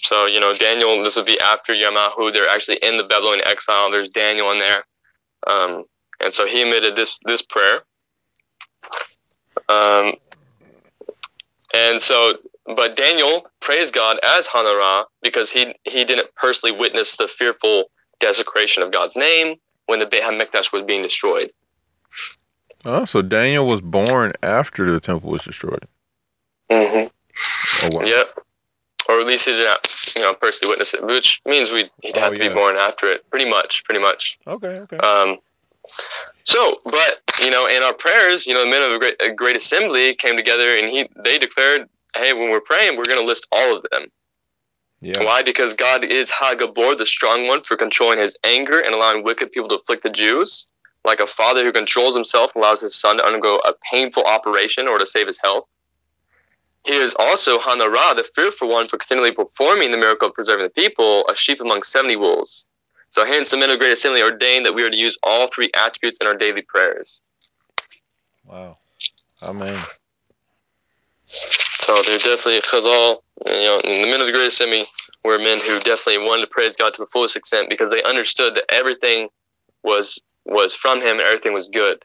So, 0.04 0.28
you 0.28 0.40
know, 0.40 0.56
Daniel, 0.56 1.02
this 1.04 1.16
would 1.16 1.26
be 1.26 1.40
after 1.40 1.74
Yamahu. 1.74 2.32
They're 2.32 2.48
actually 2.48 2.78
in 2.78 2.98
the 2.98 3.04
Babylonian 3.04 3.48
exile. 3.48 3.90
There's 3.90 4.10
Daniel 4.10 4.52
in 4.52 4.60
there. 4.60 4.84
Um, 5.48 5.86
and 6.22 6.32
so 6.32 6.46
he 6.46 6.64
omitted 6.64 6.96
this 6.96 7.18
this 7.26 7.42
prayer. 7.42 7.82
Um, 9.70 10.14
and 11.74 12.02
so, 12.02 12.38
but 12.66 12.96
Daniel 12.96 13.48
praised 13.62 13.94
God 13.94 14.20
as 14.24 14.48
Hanora 14.48 15.06
because 15.22 15.50
he, 15.52 15.74
he 15.84 16.04
didn't 16.06 16.34
personally 16.36 16.78
witness 16.78 17.18
the 17.18 17.28
fearful 17.28 17.86
desecration 18.20 18.84
of 18.84 18.92
God's 18.92 19.16
name 19.16 19.56
when 19.88 20.00
the 20.00 20.06
Beit 20.06 20.24
HaMikdash 20.24 20.72
was 20.74 20.84
being 20.84 21.04
destroyed. 21.04 21.52
Oh, 22.86 23.06
so 23.06 23.22
Daniel 23.22 23.68
was 23.68 23.82
born 23.82 24.34
after 24.44 24.92
the 24.92 25.00
temple 25.00 25.32
was 25.32 25.44
destroyed. 25.44 25.88
Mm-hmm. 26.70 27.08
Oh 27.86 27.98
wow. 27.98 28.06
Yep. 28.06 28.40
Or 29.08 29.20
at 29.22 29.28
least 29.28 29.46
he 29.46 29.52
didn't, 29.52 30.14
you 30.16 30.22
know, 30.22 30.34
personally 30.34 30.72
witness 30.72 30.94
it, 30.94 31.04
which 31.04 31.42
means 31.46 31.72
we 31.72 31.90
he'd 32.02 32.18
Oh, 32.18 32.22
have 32.22 32.34
to 32.34 32.40
yeah. 32.40 32.50
be 32.50 32.54
born 32.54 32.76
after 32.76 33.12
it. 33.12 33.30
Pretty 33.30 33.48
much, 33.50 33.84
pretty 33.84 34.02
much. 34.02 34.38
Okay. 34.48 34.68
Okay. 34.68 34.98
Um, 34.98 35.38
so, 36.44 36.80
but 36.86 37.22
you 37.42 37.50
know, 37.50 37.68
in 37.68 37.84
our 37.84 37.94
prayers, 37.94 38.46
you 38.46 38.54
know, 38.54 38.64
the 38.64 38.70
men 38.70 38.82
of 38.84 38.92
a 38.92 39.00
great, 39.00 39.16
a 39.22 39.32
great 39.32 39.56
assembly 39.56 40.16
came 40.16 40.36
together, 40.38 40.78
and 40.78 40.90
he 40.90 41.10
they 41.24 41.38
declared, 41.40 41.90
"Hey, 42.16 42.34
when 42.34 42.50
we're 42.50 42.62
praying, 42.62 42.98
we're 42.98 43.06
going 43.06 43.20
to 43.20 43.26
list 43.26 43.48
all 43.52 43.76
of 43.76 43.86
them. 43.92 44.12
yeah. 45.02 45.24
Why? 45.24 45.44
Because 45.44 45.74
God 45.74 46.04
is 46.04 46.32
Hagibor, 46.32 46.98
the 46.98 47.06
strong 47.06 47.48
one, 47.48 47.62
for 47.64 47.76
controlling 47.78 48.20
His 48.20 48.38
anger 48.44 48.80
and 48.80 48.94
allowing 48.94 49.24
wicked 49.24 49.52
people 49.52 49.70
to 49.70 49.76
afflict 49.76 50.04
the 50.04 50.10
Jews, 50.10 50.66
like 51.04 51.20
a 51.20 51.28
father 51.28 51.64
who 51.64 51.72
controls 51.72 52.16
himself 52.16 52.56
and 52.56 52.64
allows 52.64 52.82
his 52.82 52.96
son 52.96 53.18
to 53.18 53.26
undergo 53.26 53.58
a 53.58 53.74
painful 53.92 54.24
operation 54.24 54.88
or 54.88 54.98
to 55.00 55.06
save 55.06 55.28
his 55.28 55.40
health." 55.40 55.68
He 56.86 56.94
is 56.94 57.16
also 57.18 57.58
Hanora, 57.58 58.16
the 58.16 58.24
fearful 58.24 58.68
one, 58.68 58.88
for 58.88 58.98
continually 59.00 59.32
performing 59.32 59.90
the 59.92 59.98
miracle 59.98 60.28
of 60.28 60.36
preserving 60.36 60.66
the 60.66 60.70
people, 60.70 61.28
a 61.28 61.36
sheep 61.36 61.60
among 61.60 61.82
seventy 61.82 62.16
wolves. 62.16 62.66
So 63.16 63.24
hence 63.24 63.50
the 63.50 63.56
men 63.56 63.70
of 63.70 63.80
great 63.80 63.94
assembly 63.94 64.22
ordained 64.22 64.66
that 64.66 64.74
we 64.74 64.84
are 64.84 64.90
to 64.90 64.98
use 64.98 65.18
all 65.24 65.48
three 65.48 65.72
attributes 65.74 66.18
in 66.20 66.28
our 66.28 66.36
daily 66.36 66.62
prayers. 66.62 67.22
Wow. 68.44 68.78
Amen. 69.42 69.82
So 71.26 72.02
they're 72.06 72.18
definitely 72.18 72.60
Chazal, 72.60 73.20
you 73.46 73.54
know, 73.54 73.80
and 73.86 74.04
the 74.04 74.12
men 74.12 74.20
of 74.20 74.26
the 74.26 74.34
great 74.34 74.48
assembly 74.48 74.84
were 75.24 75.38
men 75.38 75.60
who 75.60 75.80
definitely 75.80 76.28
wanted 76.28 76.42
to 76.42 76.48
praise 76.48 76.76
God 76.76 76.94
to 76.96 77.04
the 77.04 77.06
fullest 77.06 77.38
extent 77.38 77.70
because 77.70 77.90
they 77.90 78.04
understood 78.04 78.54
that 78.56 78.66
everything 78.68 79.30
was 79.82 80.20
was 80.44 80.76
from 80.76 81.00
him 81.00 81.12
and 81.12 81.22
everything 81.22 81.54
was 81.54 81.70
good. 81.70 82.04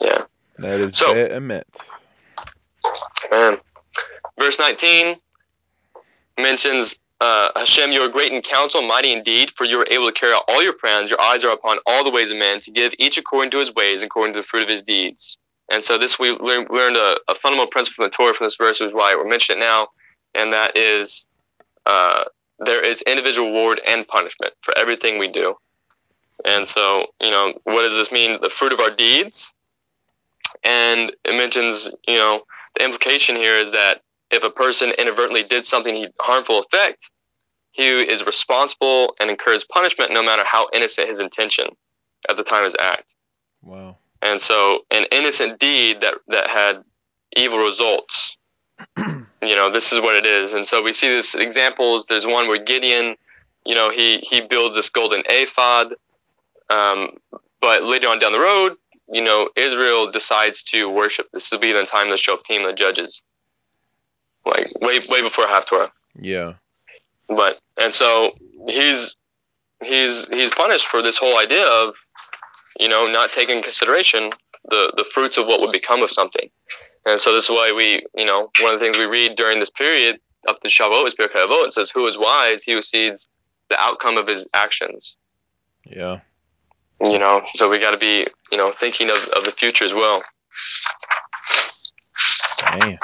Yeah. 0.00 0.22
That 0.58 0.78
is 0.78 0.96
So- 0.96 1.14
vehement. 1.14 1.66
Man. 3.32 3.58
Verse 4.38 4.60
19 4.60 5.16
mentions 6.38 6.94
uh, 7.20 7.50
Hashem, 7.56 7.92
you 7.92 8.00
are 8.00 8.08
great 8.08 8.32
in 8.32 8.42
counsel, 8.42 8.82
mighty 8.82 9.12
indeed, 9.12 9.50
for 9.52 9.64
you 9.64 9.80
are 9.80 9.86
able 9.90 10.06
to 10.06 10.12
carry 10.12 10.32
out 10.32 10.44
all 10.48 10.62
your 10.62 10.74
plans. 10.74 11.10
Your 11.10 11.20
eyes 11.20 11.44
are 11.44 11.52
upon 11.52 11.78
all 11.86 12.04
the 12.04 12.10
ways 12.10 12.30
of 12.30 12.36
men, 12.36 12.60
to 12.60 12.70
give 12.70 12.92
each 12.98 13.16
according 13.16 13.50
to 13.52 13.58
his 13.58 13.74
ways, 13.74 14.02
according 14.02 14.34
to 14.34 14.40
the 14.40 14.44
fruit 14.44 14.62
of 14.62 14.68
his 14.68 14.82
deeds. 14.82 15.38
And 15.70 15.82
so 15.82 15.98
this 15.98 16.18
we 16.18 16.30
learned, 16.30 16.68
learned 16.70 16.96
a, 16.96 17.16
a 17.28 17.34
fundamental 17.34 17.70
principle 17.70 18.04
from 18.04 18.10
the 18.10 18.16
Torah 18.16 18.34
from 18.34 18.46
this 18.46 18.56
verse, 18.56 18.80
which 18.80 18.88
is 18.88 18.94
why 18.94 19.14
we're 19.14 19.28
mentioning 19.28 19.62
it 19.62 19.64
now, 19.64 19.88
and 20.34 20.52
that 20.52 20.76
is 20.76 21.26
uh, 21.86 22.24
there 22.58 22.84
is 22.84 23.02
individual 23.02 23.48
reward 23.48 23.80
and 23.86 24.06
punishment 24.06 24.52
for 24.60 24.76
everything 24.78 25.18
we 25.18 25.28
do. 25.28 25.54
And 26.44 26.66
so, 26.68 27.06
you 27.20 27.30
know, 27.30 27.54
what 27.64 27.82
does 27.82 27.96
this 27.96 28.12
mean? 28.12 28.38
The 28.40 28.50
fruit 28.50 28.72
of 28.72 28.80
our 28.80 28.90
deeds. 28.90 29.52
And 30.64 31.12
it 31.24 31.36
mentions, 31.36 31.90
you 32.06 32.16
know, 32.16 32.42
the 32.76 32.84
implication 32.84 33.36
here 33.36 33.58
is 33.58 33.72
that 33.72 34.02
if 34.30 34.42
a 34.42 34.50
person 34.50 34.90
inadvertently 34.98 35.42
did 35.42 35.66
something 35.66 36.06
harmful 36.20 36.58
effect, 36.58 37.10
he 37.72 38.02
is 38.02 38.24
responsible 38.24 39.14
and 39.20 39.30
incurs 39.30 39.64
punishment 39.64 40.12
no 40.12 40.22
matter 40.22 40.42
how 40.44 40.66
innocent 40.72 41.08
his 41.08 41.20
intention 41.20 41.66
at 42.28 42.36
the 42.36 42.42
time 42.44 42.60
of 42.60 42.64
his 42.66 42.76
act. 42.80 43.14
Wow. 43.62 43.98
And 44.22 44.40
so 44.40 44.80
an 44.90 45.04
innocent 45.12 45.60
deed 45.60 46.00
that, 46.00 46.14
that 46.28 46.48
had 46.48 46.82
evil 47.36 47.58
results, 47.58 48.36
you 48.98 49.26
know, 49.42 49.70
this 49.70 49.92
is 49.92 50.00
what 50.00 50.16
it 50.16 50.26
is. 50.26 50.54
And 50.54 50.66
so 50.66 50.82
we 50.82 50.92
see 50.92 51.08
this 51.08 51.34
examples. 51.34 52.06
There's 52.06 52.26
one 52.26 52.48
where 52.48 52.62
Gideon, 52.62 53.16
you 53.64 53.74
know, 53.74 53.90
he, 53.90 54.18
he 54.18 54.40
builds 54.40 54.74
this 54.74 54.88
golden 54.88 55.22
ephod. 55.28 55.94
Um, 56.70 57.18
but 57.60 57.82
later 57.82 58.08
on 58.08 58.18
down 58.18 58.32
the 58.32 58.40
road, 58.40 58.76
you 59.08 59.22
know, 59.22 59.50
Israel 59.54 60.10
decides 60.10 60.62
to 60.64 60.88
worship. 60.88 61.28
This 61.32 61.50
will 61.52 61.58
be 61.58 61.72
the 61.72 61.84
time 61.84 62.10
of 62.10 62.12
the 62.12 62.16
Shoftim, 62.16 62.64
the 62.64 62.72
judges. 62.72 63.22
Like 64.46 64.70
way 64.80 65.00
way 65.08 65.20
before 65.20 65.46
Haftorah. 65.46 65.90
Yeah. 66.18 66.54
But 67.28 67.58
and 67.80 67.92
so 67.92 68.36
he's 68.68 69.16
he's 69.84 70.26
he's 70.28 70.52
punished 70.52 70.86
for 70.86 71.02
this 71.02 71.16
whole 71.16 71.38
idea 71.38 71.66
of, 71.66 71.96
you 72.78 72.88
know, 72.88 73.06
not 73.06 73.32
taking 73.32 73.62
consideration 73.62 74.30
the, 74.68 74.92
the 74.96 75.04
fruits 75.04 75.36
of 75.36 75.46
what 75.46 75.60
would 75.60 75.72
become 75.72 76.02
of 76.02 76.10
something. 76.10 76.48
And 77.06 77.20
so 77.20 77.32
this 77.34 77.44
is 77.44 77.50
why 77.50 77.72
we, 77.72 78.04
you 78.16 78.24
know, 78.24 78.50
one 78.60 78.74
of 78.74 78.80
the 78.80 78.84
things 78.84 78.98
we 78.98 79.04
read 79.04 79.36
during 79.36 79.60
this 79.60 79.70
period 79.70 80.18
up 80.48 80.60
to 80.60 80.68
Shavuot 80.68 81.06
is 81.06 81.14
Pirkei 81.14 81.46
Avot. 81.46 81.66
It 81.66 81.72
says, 81.72 81.90
"Who 81.90 82.06
is 82.06 82.16
wise? 82.18 82.62
He 82.62 82.72
who 82.72 82.82
sees 82.82 83.28
the 83.68 83.78
outcome 83.80 84.16
of 84.16 84.26
his 84.26 84.46
actions." 84.54 85.16
Yeah. 85.84 86.20
You 87.00 87.18
know, 87.18 87.42
so 87.54 87.68
we 87.68 87.78
got 87.78 87.90
to 87.90 87.98
be, 87.98 88.26
you 88.50 88.56
know, 88.56 88.72
thinking 88.78 89.10
of, 89.10 89.18
of 89.36 89.44
the 89.44 89.52
future 89.52 89.84
as 89.84 89.92
well. 89.92 90.22
Man. 92.78 92.98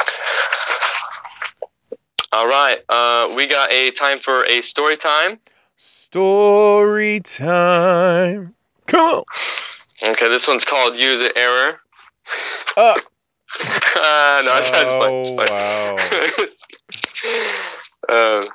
All 2.33 2.49
right, 2.49 2.79
uh, 2.89 3.31
we 3.37 3.47
got 3.47 3.71
a 3.71 3.91
time 3.91 4.19
for 4.19 4.45
a 4.47 4.63
story 4.63 4.97
time. 4.97 5.39
Story 5.77 7.21
time. 7.21 8.55
Come 8.87 9.01
on. 9.01 9.25
Okay, 10.03 10.29
this 10.29 10.49
one's 10.49 10.65
called 10.65 10.97
"Use 10.97 11.21
It 11.21 11.33
Error." 11.37 11.79
Uh, 12.75 12.81
uh, 13.61 14.43
no, 14.47 14.57
it 14.57 14.65
sounds 14.65 14.91
oh, 14.93 15.37
fun. 15.37 15.49
wow. 15.51 15.97
uh, 18.09 18.47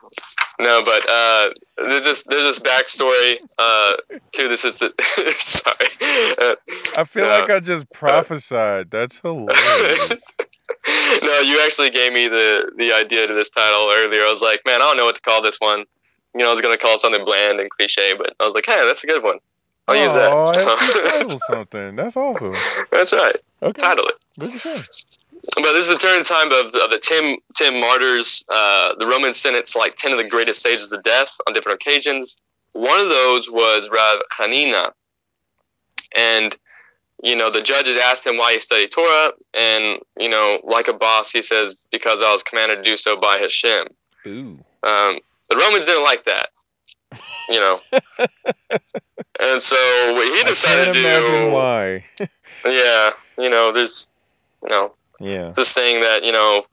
no, 0.60 0.84
but 0.84 1.08
uh, 1.08 1.50
there's 1.78 2.04
this 2.04 2.24
there's 2.24 2.58
this 2.58 2.60
backstory 2.60 3.38
uh, 3.60 3.98
to 4.34 4.48
this. 4.48 4.66
Is 4.66 4.78
sorry. 5.38 5.88
Uh, 6.02 6.56
I 6.98 7.04
feel 7.04 7.26
No. 7.26 7.40
like 7.40 7.50
I 7.52 7.60
just 7.60 7.88
prophesied. 7.92 8.90
That's 8.90 9.20
hilarious. 9.20 10.24
no, 11.24 11.40
you 11.40 11.62
actually 11.64 11.90
gave 11.90 12.14
me 12.14 12.28
the 12.28 12.72
the 12.78 12.92
idea 12.94 13.28
to 13.28 13.34
this 13.34 13.50
title 13.50 13.90
earlier. 13.92 14.24
I 14.24 14.30
was 14.30 14.42
like, 14.42 14.62
man, 14.66 14.82
I 14.82 14.86
don't 14.86 14.98
know 14.98 15.06
what 15.06 15.16
to 15.16 15.22
call 15.22 15.42
this 15.42 15.58
one. 15.60 15.86
You 16.34 16.42
know, 16.42 16.48
I 16.48 16.52
was 16.52 16.62
gonna 16.62 16.78
call 16.78 16.96
it 16.96 17.02
something 17.02 17.24
bland 17.26 17.60
and 17.60 17.70
cliche, 17.70 18.14
but 18.18 18.36
I 18.40 18.46
was 18.46 18.54
like, 18.54 18.66
hey, 18.66 18.84
that's 18.86 19.04
a 19.04 19.08
good 19.08 19.24
one. 19.24 19.40
I'll 19.88 19.96
use 19.96 20.12
Oh, 20.14 20.52
that. 20.52 21.12
title 21.12 21.40
something. 21.50 21.96
That's 21.96 22.18
awesome. 22.18 22.54
that's 22.92 23.14
right. 23.14 23.38
Okay. 23.64 23.82
Title 23.82 24.06
it. 24.08 24.16
Good 24.40 24.60
sure. 24.60 24.84
But 25.56 25.72
this 25.74 25.88
is 25.88 25.90
the 25.90 25.98
turn 25.98 26.18
in 26.18 26.24
time 26.26 26.52
of, 26.52 26.76
of 26.76 26.90
the 26.90 27.00
Tim 27.02 27.38
Tim 27.56 27.80
martyrs. 27.80 28.44
Uh, 28.50 28.96
the 29.00 29.08
Roman 29.08 29.34
Senate's 29.34 29.76
like 29.76 29.96
ten 29.96 30.12
of 30.12 30.18
the 30.18 30.28
greatest 30.28 30.60
stages 30.60 30.92
of 30.92 31.02
death 31.04 31.30
on 31.48 31.54
different 31.54 31.82
occasions. 31.82 32.38
One 32.74 33.00
of 33.00 33.08
those 33.08 33.50
was 33.50 33.90
Rav 33.90 34.20
Hanina, 34.38 34.92
and 36.16 36.56
you 37.24 37.36
know 37.36 37.50
the 37.52 37.62
judges 37.62 37.98
asked 37.98 38.26
him 38.26 38.38
why 38.38 38.54
he 38.54 38.60
studied 38.60 38.92
Torah, 38.92 39.32
and 39.54 40.00
you 40.20 40.30
know 40.30 40.60
like 40.64 40.88
a 40.88 40.94
boss, 40.94 41.32
he 41.32 41.42
says 41.42 41.76
because 41.92 42.22
I 42.22 42.32
was 42.32 42.44
commanded 42.44 42.78
to 42.78 42.84
do 42.84 42.98
so 42.98 43.18
by 43.20 43.38
Hashem. 43.38 43.88
Ooh. 44.28 44.60
Um, 44.84 45.20
the 45.50 45.56
Romans 45.56 45.86
didn't 45.86 46.04
like 46.04 46.26
that, 46.26 46.50
you 47.50 47.60
know, 47.60 47.80
and 49.40 49.62
so 49.62 50.14
what 50.14 50.38
he 50.38 50.44
decided 50.44 50.94
to 50.94 51.02
do, 51.02 51.52
why. 51.52 52.04
yeah, 52.66 53.12
you 53.38 53.50
know, 53.50 53.72
there's, 53.72 54.12
you 54.64 54.70
know, 54.70 54.94
yeah. 55.20 55.52
this 55.56 55.74
thing 55.74 56.02
that 56.02 56.24
you 56.24 56.32
know 56.32 56.66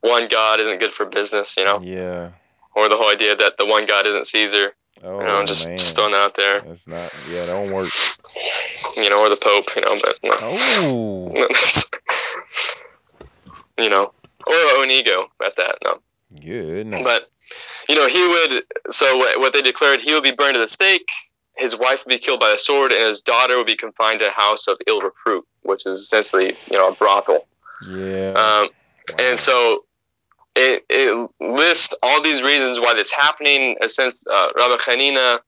one 0.00 0.28
god 0.28 0.60
isn't 0.60 0.78
good 0.78 0.94
for 0.94 1.04
business 1.04 1.54
you 1.56 1.64
know 1.64 1.80
Yeah. 1.82 2.30
or 2.74 2.88
the 2.88 2.96
whole 2.96 3.10
idea 3.10 3.36
that 3.36 3.58
the 3.58 3.66
one 3.66 3.86
god 3.86 4.06
isn't 4.06 4.26
caesar 4.26 4.72
Oh 5.02 5.20
you 5.20 5.26
know, 5.26 5.44
just 5.46 5.66
man, 5.66 5.78
just 5.78 5.96
throwing 5.96 6.14
out 6.14 6.34
there. 6.34 6.60
that's 6.60 6.86
not. 6.86 7.12
Yeah, 7.30 7.46
that 7.46 7.54
won't 7.54 7.72
work. 7.72 7.90
You 8.96 9.08
know, 9.08 9.20
or 9.20 9.28
the 9.28 9.36
Pope. 9.36 9.74
You 9.74 9.82
know, 9.82 9.98
but 10.00 10.18
no. 10.22 10.36
Oh, 10.40 11.46
you 13.78 13.88
know, 13.88 14.12
or 14.46 14.84
ego 14.86 15.28
at 15.44 15.56
that. 15.56 15.78
No, 15.84 16.00
good. 16.40 16.86
night. 16.86 17.04
but 17.04 17.30
you 17.88 17.94
know, 17.94 18.08
he 18.08 18.26
would. 18.26 18.64
So 18.90 19.16
what, 19.16 19.40
what 19.40 19.52
they 19.52 19.62
declared, 19.62 20.00
he 20.00 20.12
would 20.12 20.22
be 20.22 20.32
burned 20.32 20.56
at 20.56 20.60
the 20.60 20.68
stake. 20.68 21.08
His 21.56 21.76
wife 21.76 22.04
would 22.04 22.10
be 22.10 22.18
killed 22.18 22.40
by 22.40 22.52
a 22.52 22.58
sword, 22.58 22.92
and 22.92 23.06
his 23.06 23.22
daughter 23.22 23.56
would 23.56 23.66
be 23.66 23.76
confined 23.76 24.20
to 24.20 24.28
a 24.28 24.30
house 24.30 24.66
of 24.66 24.78
ill 24.86 25.00
repute, 25.00 25.46
which 25.62 25.86
is 25.86 26.00
essentially, 26.00 26.54
you 26.70 26.78
know, 26.78 26.88
a 26.90 26.94
brothel. 26.94 27.46
Yeah. 27.86 28.28
Um, 28.30 28.34
wow. 28.36 28.68
and 29.18 29.40
so 29.40 29.84
it, 30.56 30.84
it 30.88 31.30
lists 31.40 31.94
all 32.02 32.22
these 32.22 32.42
reasons 32.42 32.80
why 32.80 32.94
this 32.94 33.10
happening. 33.10 33.76
Since 33.86 34.26
uh, 34.26 34.48
Rabbi 34.56 34.76
Hanina, 34.82 35.40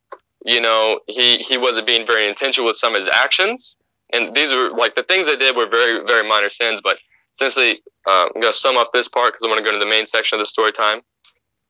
you 0.44 0.60
know, 0.60 1.00
he, 1.06 1.38
he 1.38 1.58
wasn't 1.58 1.86
being 1.86 2.06
very 2.06 2.28
intentional 2.28 2.66
with 2.66 2.76
some 2.76 2.94
of 2.94 3.00
his 3.00 3.08
actions. 3.08 3.76
And 4.12 4.34
these 4.34 4.52
were 4.52 4.70
like 4.70 4.94
the 4.94 5.02
things 5.02 5.26
they 5.26 5.36
did 5.36 5.56
were 5.56 5.66
very, 5.68 6.04
very 6.04 6.28
minor 6.28 6.50
sins. 6.50 6.80
But 6.82 6.98
essentially, 7.34 7.82
uh, 8.06 8.26
I'm 8.26 8.40
going 8.40 8.52
to 8.52 8.58
sum 8.58 8.76
up 8.76 8.90
this 8.92 9.08
part 9.08 9.34
because 9.34 9.44
I 9.44 9.48
want 9.48 9.58
to 9.58 9.64
go 9.64 9.72
to 9.72 9.78
the 9.78 9.90
main 9.90 10.06
section 10.06 10.38
of 10.38 10.44
the 10.44 10.48
story 10.48 10.72
time. 10.72 11.00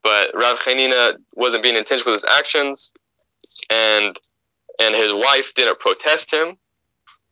But 0.03 0.31
Rav 0.33 0.59
Hanina 0.59 1.13
wasn't 1.33 1.63
being 1.63 1.77
intentional 1.77 2.11
with 2.11 2.23
his 2.23 2.29
actions, 2.29 2.91
and 3.69 4.17
and 4.79 4.95
his 4.95 5.13
wife 5.13 5.53
didn't 5.55 5.79
protest 5.79 6.31
him. 6.31 6.57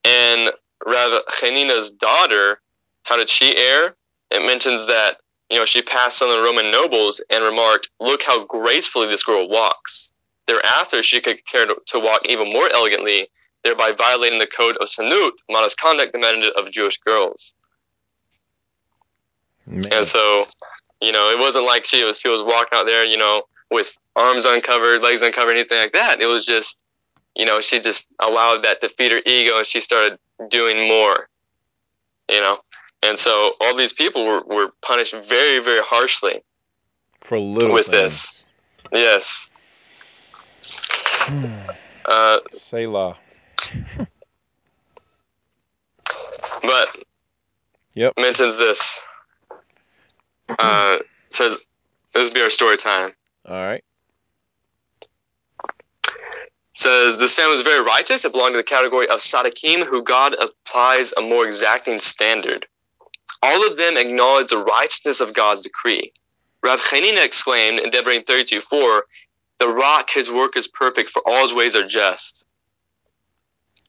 And 0.06 0.52
Rav 0.86 1.24
Hanina's 1.40 1.92
daughter, 1.92 2.62
how 3.04 3.18
did 3.18 3.30
she 3.30 3.56
err? 3.58 3.96
It 4.30 4.46
mentions 4.46 4.88
that 4.88 5.18
you 5.52 5.58
know, 5.58 5.66
she 5.66 5.82
passed 5.82 6.18
some 6.18 6.30
of 6.30 6.38
the 6.38 6.42
Roman 6.42 6.72
nobles 6.72 7.22
and 7.30 7.44
remarked, 7.44 7.90
Look 8.00 8.24
how 8.24 8.46
gracefully 8.46 9.08
this 9.08 9.24
girl 9.24 9.50
walks. 9.50 10.10
Thereafter, 10.48 11.04
she 11.04 11.20
could 11.20 11.46
care 11.46 11.66
to, 11.66 11.76
to 11.88 12.00
walk 12.00 12.22
even 12.28 12.52
more 12.52 12.72
elegantly, 12.74 13.28
thereby 13.64 13.92
violating 13.92 14.40
the 14.40 14.48
code 14.48 14.78
of 14.80 14.88
tzniut, 14.88 15.32
modest 15.50 15.78
conduct 15.78 16.14
demanded 16.14 16.54
of 16.54 16.72
Jewish 16.72 16.98
girls. 17.00 17.54
Man. 19.68 19.92
And 19.92 20.08
so, 20.08 20.48
you 21.02 21.12
know, 21.12 21.30
it 21.30 21.38
wasn't 21.38 21.66
like 21.66 21.86
she 21.86 22.04
was 22.04 22.20
she 22.20 22.30
was 22.30 22.42
walking 22.42 22.78
out 22.78 22.86
there, 22.86 23.06
you 23.06 23.18
know, 23.18 23.44
with 23.70 23.96
arms 24.16 24.46
uncovered, 24.46 25.02
legs 25.02 25.22
uncovered, 25.22 25.58
anything 25.58 25.78
like 25.78 25.94
that. 25.94 26.22
It 26.22 26.28
was 26.28 26.46
just, 26.46 26.82
you 27.36 27.46
know, 27.46 27.60
she 27.62 27.80
just 27.80 28.08
allowed 28.20 28.64
that 28.64 28.82
to 28.82 28.90
feed 28.90 29.12
her 29.12 29.22
ego, 29.26 29.58
and 29.58 29.68
she 29.68 29.82
started 29.82 30.18
doing 30.50 30.88
more. 30.88 31.28
You 32.30 32.40
know, 32.40 32.60
and 33.04 33.18
so 33.18 33.54
all 33.62 33.76
these 33.76 33.94
people 33.94 34.26
were, 34.26 34.44
were 34.44 34.72
punished 34.82 35.16
very, 35.28 35.60
very 35.60 35.82
harshly. 35.84 36.42
For 37.22 37.40
little 37.40 37.74
with 37.74 37.88
things. 37.88 38.44
this. 38.92 38.92
Yes. 38.92 39.48
Uh, 42.06 42.40
Selah. 42.56 43.18
but 46.62 46.98
Yep. 47.94 48.14
mentions 48.18 48.58
this. 48.58 49.00
Uh, 50.60 50.98
says 51.30 51.58
this 52.14 52.28
will 52.28 52.34
be 52.34 52.42
our 52.42 52.50
story 52.50 52.78
time. 52.78 53.14
All 53.46 53.66
right. 53.66 53.84
Says 56.74 57.18
this 57.18 57.34
family 57.34 57.52
was 57.52 57.62
very 57.62 57.84
righteous. 57.84 58.24
It 58.26 58.32
belonged 58.32 58.54
to 58.54 58.58
the 58.58 58.64
category 58.64 59.08
of 59.10 59.20
Sadiqim, 59.20 59.86
who 59.86 60.02
God 60.04 60.36
applies 60.36 61.14
a 61.18 61.22
more 61.22 61.46
exacting 61.48 62.00
standard. 62.00 62.66
All 63.44 63.68
of 63.68 63.78
them 63.78 63.98
acknowledge 63.98 64.48
the 64.50 64.58
righteousness 64.58 65.20
of 65.20 65.34
God's 65.34 65.64
decree. 65.64 66.12
Rav 66.64 66.80
Chanina 66.80 67.24
exclaimed 67.26 67.80
in 67.80 67.90
Devarim 67.90 68.26
32 68.26 68.62
4, 68.62 69.06
The 69.60 69.68
rock, 69.68 70.10
his 70.12 70.30
work 70.30 70.56
is 70.56 70.68
perfect, 70.68 71.10
for 71.10 71.22
all 71.26 71.42
his 71.42 71.54
ways 71.54 71.76
are 71.76 71.88
just. 71.88 72.46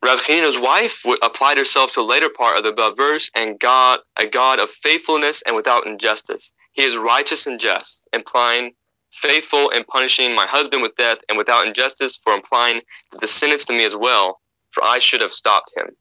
Rav 0.02 0.20
Chanina's 0.20 0.58
wife 0.58 1.04
applied 1.22 1.58
herself 1.58 1.92
to 1.92 2.00
the 2.00 2.06
later 2.06 2.28
part 2.28 2.56
of 2.56 2.64
the 2.64 2.70
above 2.70 2.96
verse, 2.96 3.30
and 3.34 3.60
God, 3.60 4.00
a 4.18 4.26
God 4.26 4.58
of 4.58 4.70
faithfulness 4.70 5.42
and 5.42 5.54
without 5.54 5.86
injustice. 5.86 6.52
He 6.72 6.82
is 6.82 6.96
righteous 6.96 7.46
and 7.46 7.60
just, 7.60 8.08
implying 8.12 8.72
faithful 9.12 9.68
in 9.70 9.84
punishing 9.84 10.34
my 10.34 10.46
husband 10.46 10.82
with 10.82 10.96
death, 10.96 11.18
and 11.28 11.36
without 11.36 11.66
injustice 11.66 12.16
for 12.16 12.32
implying 12.32 12.80
that 13.10 13.20
the 13.20 13.28
sentence 13.28 13.66
to 13.66 13.72
me 13.72 13.84
as 13.84 13.94
well, 13.94 14.40
for 14.70 14.82
I 14.82 14.98
should 14.98 15.20
have 15.20 15.32
stopped 15.32 15.72
him. 15.76 15.94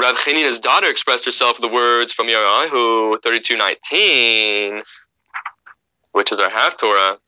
Rav 0.00 0.16
Chanina's 0.16 0.58
daughter 0.58 0.86
expressed 0.86 1.24
herself 1.24 1.60
with 1.60 1.70
the 1.70 1.74
words 1.74 2.12
from 2.12 2.26
Yerahu 2.26 3.20
32:19, 3.20 4.82
which 6.12 6.32
is 6.32 6.38
our 6.38 6.50
Haftorah. 6.50 7.18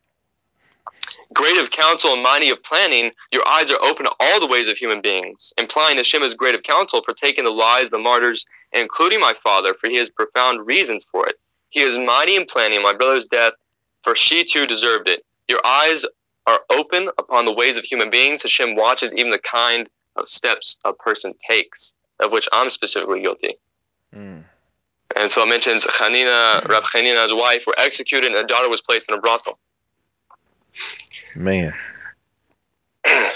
Great 1.34 1.58
of 1.58 1.70
counsel 1.70 2.12
and 2.14 2.22
mighty 2.22 2.48
of 2.48 2.62
planning, 2.62 3.12
your 3.32 3.46
eyes 3.46 3.70
are 3.70 3.82
open 3.82 4.06
to 4.06 4.12
all 4.18 4.40
the 4.40 4.46
ways 4.46 4.68
of 4.68 4.78
human 4.78 5.00
beings, 5.02 5.52
implying 5.58 5.98
Hashem 5.98 6.22
is 6.22 6.32
great 6.32 6.54
of 6.54 6.62
counsel 6.62 7.02
for 7.04 7.12
taking 7.12 7.44
the 7.44 7.50
lives 7.50 7.86
of 7.86 7.90
the 7.90 7.98
martyrs, 7.98 8.46
including 8.72 9.20
my 9.20 9.34
father, 9.42 9.74
for 9.74 9.88
he 9.88 9.96
has 9.96 10.08
profound 10.08 10.66
reasons 10.66 11.04
for 11.04 11.28
it. 11.28 11.38
He 11.68 11.80
is 11.80 11.98
mighty 11.98 12.36
in 12.36 12.46
planning 12.46 12.82
my 12.82 12.94
brother's 12.94 13.26
death, 13.26 13.54
for 14.02 14.16
she 14.16 14.44
too 14.44 14.66
deserved 14.66 15.08
it. 15.08 15.24
Your 15.48 15.60
eyes 15.66 16.06
are 16.46 16.60
open 16.70 17.10
upon 17.18 17.44
the 17.44 17.52
ways 17.52 17.76
of 17.76 17.84
human 17.84 18.10
beings. 18.10 18.42
Hashem 18.42 18.76
watches 18.76 19.12
even 19.14 19.32
the 19.32 19.38
kind 19.38 19.88
of 20.16 20.28
steps 20.28 20.78
a 20.84 20.92
person 20.92 21.34
takes, 21.46 21.94
of 22.20 22.30
which 22.30 22.48
I'm 22.52 22.70
specifically 22.70 23.20
guilty. 23.20 23.56
Mm. 24.14 24.44
And 25.16 25.30
so 25.30 25.42
it 25.42 25.46
mentions 25.46 25.84
Hanina, 25.84 26.66
Rab 26.68 26.84
Hanina's 26.84 27.32
wife 27.32 27.66
were 27.66 27.74
executed 27.78 28.32
and 28.32 28.44
a 28.44 28.46
daughter 28.46 28.68
was 28.68 28.80
placed 28.80 29.08
in 29.08 29.16
a 29.16 29.20
brothel. 29.20 29.58
Man. 31.34 31.74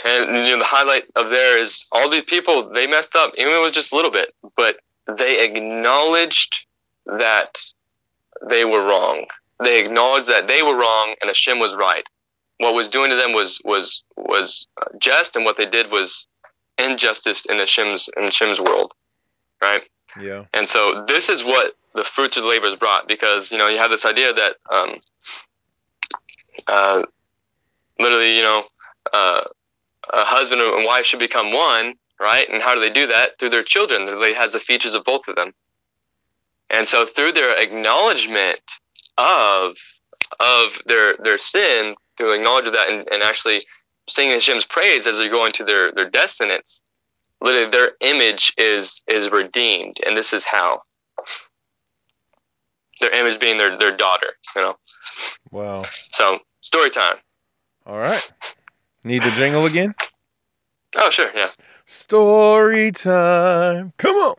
And 0.04 0.46
you 0.46 0.52
know, 0.52 0.60
the 0.60 0.64
highlight 0.64 1.04
of 1.16 1.28
there 1.28 1.60
is 1.60 1.84
all 1.92 2.08
these 2.08 2.22
people, 2.22 2.70
they 2.70 2.86
messed 2.86 3.14
up, 3.14 3.34
even 3.36 3.52
if 3.52 3.58
it 3.58 3.60
was 3.60 3.72
just 3.72 3.92
a 3.92 3.96
little 3.96 4.10
bit, 4.10 4.32
but 4.56 4.76
they 5.06 5.44
acknowledged 5.44 6.64
that 7.04 7.58
they 8.48 8.64
were 8.64 8.82
wrong. 8.82 9.26
They 9.62 9.80
acknowledged 9.80 10.28
that 10.28 10.46
they 10.46 10.62
were 10.62 10.76
wrong 10.76 11.16
and 11.20 11.28
Hashem 11.28 11.58
was 11.58 11.74
right. 11.74 12.04
What 12.58 12.74
was 12.74 12.88
doing 12.88 13.10
to 13.10 13.16
them 13.16 13.32
was 13.32 13.60
was 13.64 14.02
was 14.16 14.66
just, 14.98 15.36
and 15.36 15.44
what 15.44 15.56
they 15.56 15.66
did 15.66 15.90
was 15.90 16.26
injustice 16.78 17.44
in 17.46 17.58
Hashem's 17.58 18.08
in 18.16 18.24
Hashem's 18.24 18.60
world, 18.60 18.92
right? 19.60 19.82
Yeah. 20.20 20.44
And 20.54 20.68
so 20.68 21.04
this 21.06 21.28
is 21.28 21.44
what 21.44 21.74
the 21.94 22.04
fruits 22.04 22.36
of 22.36 22.44
the 22.44 22.48
labor 22.48 22.66
has 22.66 22.76
brought 22.76 23.08
because, 23.08 23.50
you 23.50 23.58
know, 23.58 23.68
you 23.68 23.78
have 23.78 23.90
this 23.90 24.04
idea 24.04 24.32
that 24.32 24.56
um, 24.70 24.96
uh, 26.66 27.02
literally, 27.98 28.36
you 28.36 28.42
know, 28.42 28.64
uh, 29.12 29.42
a 30.12 30.24
husband 30.24 30.60
and 30.60 30.84
wife 30.84 31.04
should 31.04 31.18
become 31.18 31.52
one, 31.52 31.94
right? 32.20 32.48
And 32.48 32.62
how 32.62 32.74
do 32.74 32.80
they 32.80 32.90
do 32.90 33.06
that? 33.06 33.38
Through 33.38 33.50
their 33.50 33.62
children. 33.62 34.02
It 34.08 34.36
has 34.36 34.52
the 34.52 34.60
features 34.60 34.94
of 34.94 35.04
both 35.04 35.28
of 35.28 35.36
them. 35.36 35.52
And 36.70 36.86
so 36.86 37.06
through 37.06 37.32
their 37.32 37.56
acknowledgement 37.56 38.60
of 39.16 39.76
of 40.40 40.78
their 40.86 41.16
their 41.16 41.38
sin, 41.38 41.94
through 42.16 42.34
acknowledge 42.34 42.66
of 42.66 42.74
that 42.74 42.90
and, 42.90 43.08
and 43.10 43.22
actually 43.22 43.64
singing 44.08 44.32
Hashem's 44.32 44.64
praise 44.64 45.06
as 45.06 45.16
they're 45.16 45.30
going 45.30 45.52
to 45.52 45.64
their, 45.64 45.92
their 45.92 46.08
descendants, 46.08 46.82
literally 47.40 47.70
their 47.70 47.92
image 48.00 48.52
is 48.58 49.02
is 49.06 49.30
redeemed. 49.30 49.98
And 50.06 50.16
this 50.16 50.32
is 50.32 50.44
how. 50.44 50.82
Their 53.00 53.10
image 53.10 53.38
being 53.38 53.58
their, 53.58 53.78
their 53.78 53.96
daughter, 53.96 54.34
you 54.56 54.62
know. 54.62 54.76
Wow. 55.52 55.84
So 56.12 56.40
story 56.62 56.90
time. 56.90 57.16
All 57.86 57.98
right. 57.98 58.32
Need 59.04 59.22
the 59.22 59.30
jingle 59.30 59.66
again? 59.66 59.94
Oh 60.96 61.10
sure, 61.10 61.30
yeah. 61.34 61.50
Story 61.86 62.90
time. 62.90 63.92
Come 63.98 64.16
on. 64.16 64.34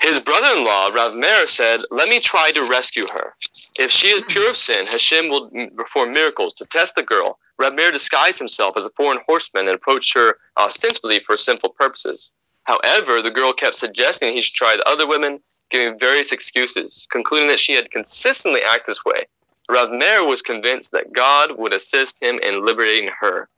His 0.00 0.20
brother-in-law, 0.20 0.88
Rav 0.88 1.14
Meir, 1.14 1.46
said, 1.46 1.80
Let 1.90 2.08
me 2.08 2.20
try 2.20 2.52
to 2.52 2.62
rescue 2.68 3.06
her. 3.12 3.34
If 3.78 3.90
she 3.90 4.08
is 4.08 4.22
pure 4.28 4.50
of 4.50 4.56
sin, 4.56 4.86
Hashem 4.86 5.28
will 5.28 5.50
perform 5.76 6.12
miracles. 6.12 6.54
To 6.54 6.64
test 6.66 6.94
the 6.94 7.02
girl, 7.02 7.38
Meir 7.58 7.90
disguised 7.90 8.38
himself 8.38 8.76
as 8.76 8.84
a 8.84 8.90
foreign 8.90 9.20
horseman 9.26 9.66
and 9.66 9.74
approached 9.74 10.14
her 10.14 10.36
uh, 10.56 10.64
ostensibly 10.64 11.20
for 11.20 11.36
sinful 11.36 11.70
purposes. 11.70 12.32
However, 12.64 13.22
the 13.22 13.30
girl 13.30 13.52
kept 13.52 13.76
suggesting 13.76 14.32
he 14.32 14.42
should 14.42 14.54
try 14.54 14.76
the 14.76 14.88
other 14.88 15.08
women, 15.08 15.40
giving 15.70 15.98
various 15.98 16.32
excuses, 16.32 17.06
concluding 17.10 17.48
that 17.48 17.60
she 17.60 17.72
had 17.72 17.90
consistently 17.90 18.62
acted 18.62 18.92
this 18.92 19.04
way. 19.04 19.26
Rav 19.68 19.90
was 20.26 20.42
convinced 20.42 20.92
that 20.92 21.12
God 21.12 21.58
would 21.58 21.72
assist 21.72 22.22
him 22.22 22.38
in 22.40 22.64
liberating 22.64 23.10
her. 23.20 23.48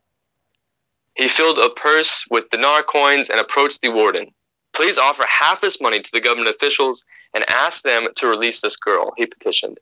He 1.15 1.27
filled 1.27 1.59
a 1.59 1.69
purse 1.69 2.25
with 2.31 2.49
dinar 2.49 2.81
coins 2.81 3.29
and 3.29 3.39
approached 3.39 3.81
the 3.81 3.89
warden. 3.89 4.31
Please 4.73 4.97
offer 4.97 5.25
half 5.25 5.61
this 5.61 5.81
money 5.81 5.99
to 5.99 6.11
the 6.11 6.21
government 6.21 6.49
officials 6.49 7.03
and 7.33 7.43
ask 7.49 7.83
them 7.83 8.07
to 8.15 8.27
release 8.27 8.61
this 8.61 8.75
girl, 8.75 9.13
he 9.17 9.25
petitioned. 9.25 9.77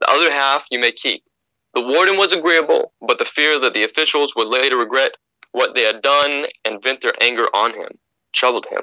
The 0.00 0.10
other 0.10 0.30
half 0.30 0.66
you 0.70 0.78
may 0.78 0.92
keep. 0.92 1.22
The 1.74 1.80
warden 1.80 2.16
was 2.16 2.32
agreeable, 2.32 2.92
but 3.00 3.18
the 3.18 3.24
fear 3.24 3.58
that 3.60 3.74
the 3.74 3.84
officials 3.84 4.34
would 4.34 4.48
later 4.48 4.76
regret 4.76 5.16
what 5.52 5.74
they 5.74 5.82
had 5.82 6.02
done 6.02 6.46
and 6.64 6.82
vent 6.82 7.00
their 7.00 7.14
anger 7.22 7.48
on 7.54 7.74
him 7.74 7.98
troubled 8.32 8.66
him. 8.66 8.82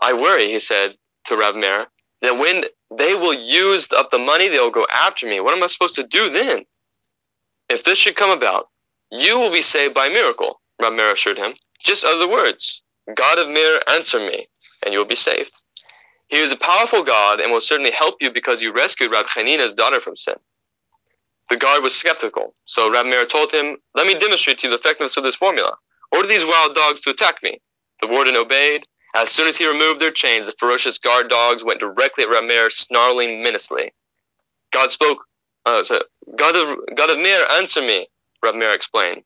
I 0.00 0.12
worry, 0.12 0.50
he 0.50 0.60
said 0.60 0.96
to 1.26 1.36
Rav 1.36 1.54
Meir, 1.54 1.86
that 2.20 2.38
when 2.38 2.64
they 2.96 3.14
will 3.14 3.34
use 3.34 3.90
up 3.92 4.10
the 4.10 4.18
money, 4.18 4.48
they'll 4.48 4.70
go 4.70 4.86
after 4.90 5.26
me. 5.26 5.40
What 5.40 5.54
am 5.56 5.62
I 5.62 5.66
supposed 5.66 5.94
to 5.96 6.02
do 6.02 6.30
then? 6.30 6.64
If 7.68 7.84
this 7.84 7.98
should 7.98 8.16
come 8.16 8.30
about, 8.30 8.68
You 9.10 9.38
will 9.38 9.52
be 9.52 9.62
saved 9.62 9.94
by 9.94 10.08
miracle, 10.08 10.60
Rab 10.80 10.94
Meir 10.94 11.12
assured 11.12 11.38
him. 11.38 11.54
Just 11.84 12.02
the 12.02 12.28
words, 12.28 12.82
God 13.14 13.38
of 13.38 13.48
Meir, 13.48 13.80
answer 13.90 14.18
me, 14.18 14.48
and 14.82 14.92
you 14.92 14.98
will 14.98 15.06
be 15.06 15.14
saved. 15.14 15.52
He 16.28 16.38
is 16.38 16.50
a 16.50 16.56
powerful 16.56 17.02
God 17.02 17.40
and 17.40 17.52
will 17.52 17.60
certainly 17.60 17.90
help 17.90 18.22
you 18.22 18.32
because 18.32 18.62
you 18.62 18.72
rescued 18.72 19.12
Rab 19.12 19.26
Chanina's 19.26 19.74
daughter 19.74 20.00
from 20.00 20.16
sin. 20.16 20.36
The 21.50 21.56
guard 21.56 21.82
was 21.82 21.94
skeptical, 21.94 22.54
so 22.64 22.90
Rab 22.90 23.06
Meir 23.06 23.26
told 23.26 23.52
him, 23.52 23.76
Let 23.94 24.06
me 24.06 24.14
demonstrate 24.14 24.58
to 24.58 24.66
you 24.66 24.70
the 24.70 24.78
effectiveness 24.78 25.16
of 25.16 25.24
this 25.24 25.34
formula. 25.34 25.74
Order 26.12 26.28
these 26.28 26.44
wild 26.44 26.74
dogs 26.74 27.00
to 27.02 27.10
attack 27.10 27.42
me. 27.42 27.60
The 28.00 28.06
warden 28.06 28.36
obeyed. 28.36 28.84
As 29.14 29.30
soon 29.30 29.46
as 29.46 29.58
he 29.58 29.68
removed 29.68 30.00
their 30.00 30.10
chains, 30.10 30.46
the 30.46 30.52
ferocious 30.52 30.98
guard 30.98 31.28
dogs 31.28 31.64
went 31.64 31.80
directly 31.80 32.24
at 32.24 32.30
Rab 32.30 32.72
snarling 32.72 33.42
menacingly. 33.42 33.92
God 34.72 34.90
spoke, 34.90 35.18
uh, 35.66 35.84
so, 35.84 36.02
God 36.36 36.56
of, 36.56 36.78
God 36.96 37.10
of 37.10 37.18
Meir, 37.18 37.46
answer 37.50 37.82
me, 37.82 38.08
Rab 38.42 38.54
explained. 38.62 39.22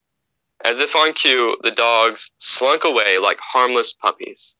As 0.64 0.81
if 0.81 0.96
on 0.96 1.12
cue, 1.12 1.57
the 1.62 1.70
dogs 1.70 2.31
slunk 2.38 2.85
away 2.85 3.18
like 3.18 3.38
harmless 3.40 3.92
puppies. 3.92 4.57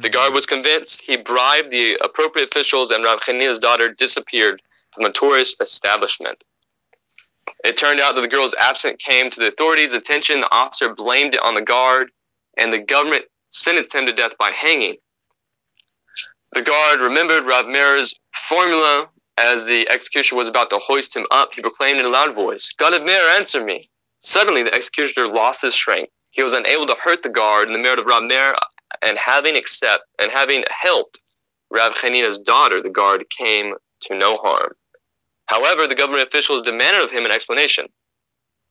The 0.00 0.10
guard 0.10 0.34
was 0.34 0.44
convinced. 0.44 1.00
He 1.02 1.16
bribed 1.16 1.70
the 1.70 1.96
appropriate 2.04 2.48
officials, 2.48 2.90
and 2.90 3.02
Chanina's 3.04 3.58
daughter 3.58 3.88
disappeared 3.92 4.60
from 4.92 5.06
a 5.06 5.12
tourist 5.12 5.56
establishment. 5.60 6.42
It 7.64 7.76
turned 7.76 8.00
out 8.00 8.14
that 8.14 8.20
the 8.20 8.28
girl's 8.28 8.54
absence 8.54 9.02
came 9.04 9.30
to 9.30 9.40
the 9.40 9.48
authorities' 9.48 9.92
attention. 9.92 10.40
The 10.40 10.52
officer 10.52 10.94
blamed 10.94 11.34
it 11.34 11.42
on 11.42 11.54
the 11.54 11.62
guard, 11.62 12.10
and 12.56 12.72
the 12.72 12.78
government 12.78 13.24
sentenced 13.50 13.94
him 13.94 14.06
to 14.06 14.12
death 14.12 14.32
by 14.38 14.50
hanging. 14.50 14.96
The 16.52 16.62
guard 16.62 17.00
remembered 17.00 17.46
Rav 17.46 17.66
Meir's 17.66 18.14
formula 18.34 19.08
as 19.38 19.66
the 19.66 19.88
executioner 19.88 20.38
was 20.38 20.48
about 20.48 20.70
to 20.70 20.78
hoist 20.78 21.14
him 21.14 21.26
up. 21.30 21.54
He 21.54 21.62
proclaimed 21.62 22.00
in 22.00 22.04
a 22.04 22.10
loud 22.10 22.34
voice, 22.34 22.72
God 22.76 22.92
of 22.92 23.04
Meir, 23.04 23.22
answer 23.36 23.64
me. 23.64 23.88
Suddenly, 24.18 24.62
the 24.62 24.74
executioner 24.74 25.28
lost 25.28 25.62
his 25.62 25.74
strength. 25.74 26.12
He 26.30 26.42
was 26.42 26.52
unable 26.52 26.86
to 26.86 26.96
hurt 27.02 27.22
the 27.22 27.28
guard 27.28 27.68
in 27.68 27.72
the 27.72 27.78
merit 27.78 27.98
of 27.98 28.06
Meir, 28.06 28.54
and 29.02 29.16
having 29.16 29.56
accept 29.56 30.04
and 30.20 30.30
having 30.30 30.64
helped 30.70 31.20
Rav 31.70 31.94
Chanina's 31.94 32.40
daughter, 32.40 32.82
the 32.82 32.90
guard 32.90 33.24
came 33.30 33.74
to 34.02 34.14
no 34.14 34.36
harm. 34.38 34.72
However, 35.50 35.88
the 35.88 35.96
government 35.96 36.28
officials 36.28 36.62
demanded 36.62 37.02
of 37.02 37.10
him 37.10 37.24
an 37.24 37.32
explanation. 37.32 37.86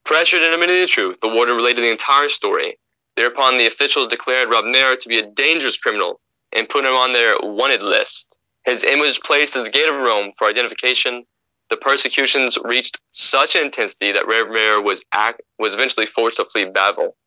Pressured 0.05 0.41
and 0.41 0.53
admitting 0.53 0.79
the 0.79 0.87
truth, 0.87 1.19
the 1.21 1.27
warden 1.27 1.57
related 1.57 1.83
the 1.83 1.91
entire 1.91 2.29
story. 2.29 2.79
Thereupon, 3.17 3.57
the 3.57 3.67
officials 3.67 4.07
declared 4.07 4.49
Rav 4.49 4.63
Meir 4.63 4.95
to 4.95 5.09
be 5.09 5.19
a 5.19 5.29
dangerous 5.29 5.77
criminal 5.77 6.21
and 6.55 6.69
put 6.69 6.85
him 6.85 6.93
on 6.93 7.11
their 7.11 7.35
wanted 7.41 7.83
list. 7.83 8.37
His 8.63 8.85
image 8.85 9.19
placed 9.19 9.57
at 9.57 9.65
the 9.65 9.69
gate 9.69 9.89
of 9.89 9.95
Rome 9.95 10.31
for 10.37 10.47
identification. 10.47 11.25
The 11.69 11.75
persecutions 11.75 12.57
reached 12.63 12.97
such 13.11 13.57
intensity 13.57 14.13
that 14.13 14.25
Rav 14.25 14.47
Meir 14.47 14.81
was 14.81 15.03
act, 15.11 15.41
was 15.59 15.73
eventually 15.73 16.05
forced 16.05 16.37
to 16.37 16.45
flee 16.45 16.63
Babel. 16.63 17.17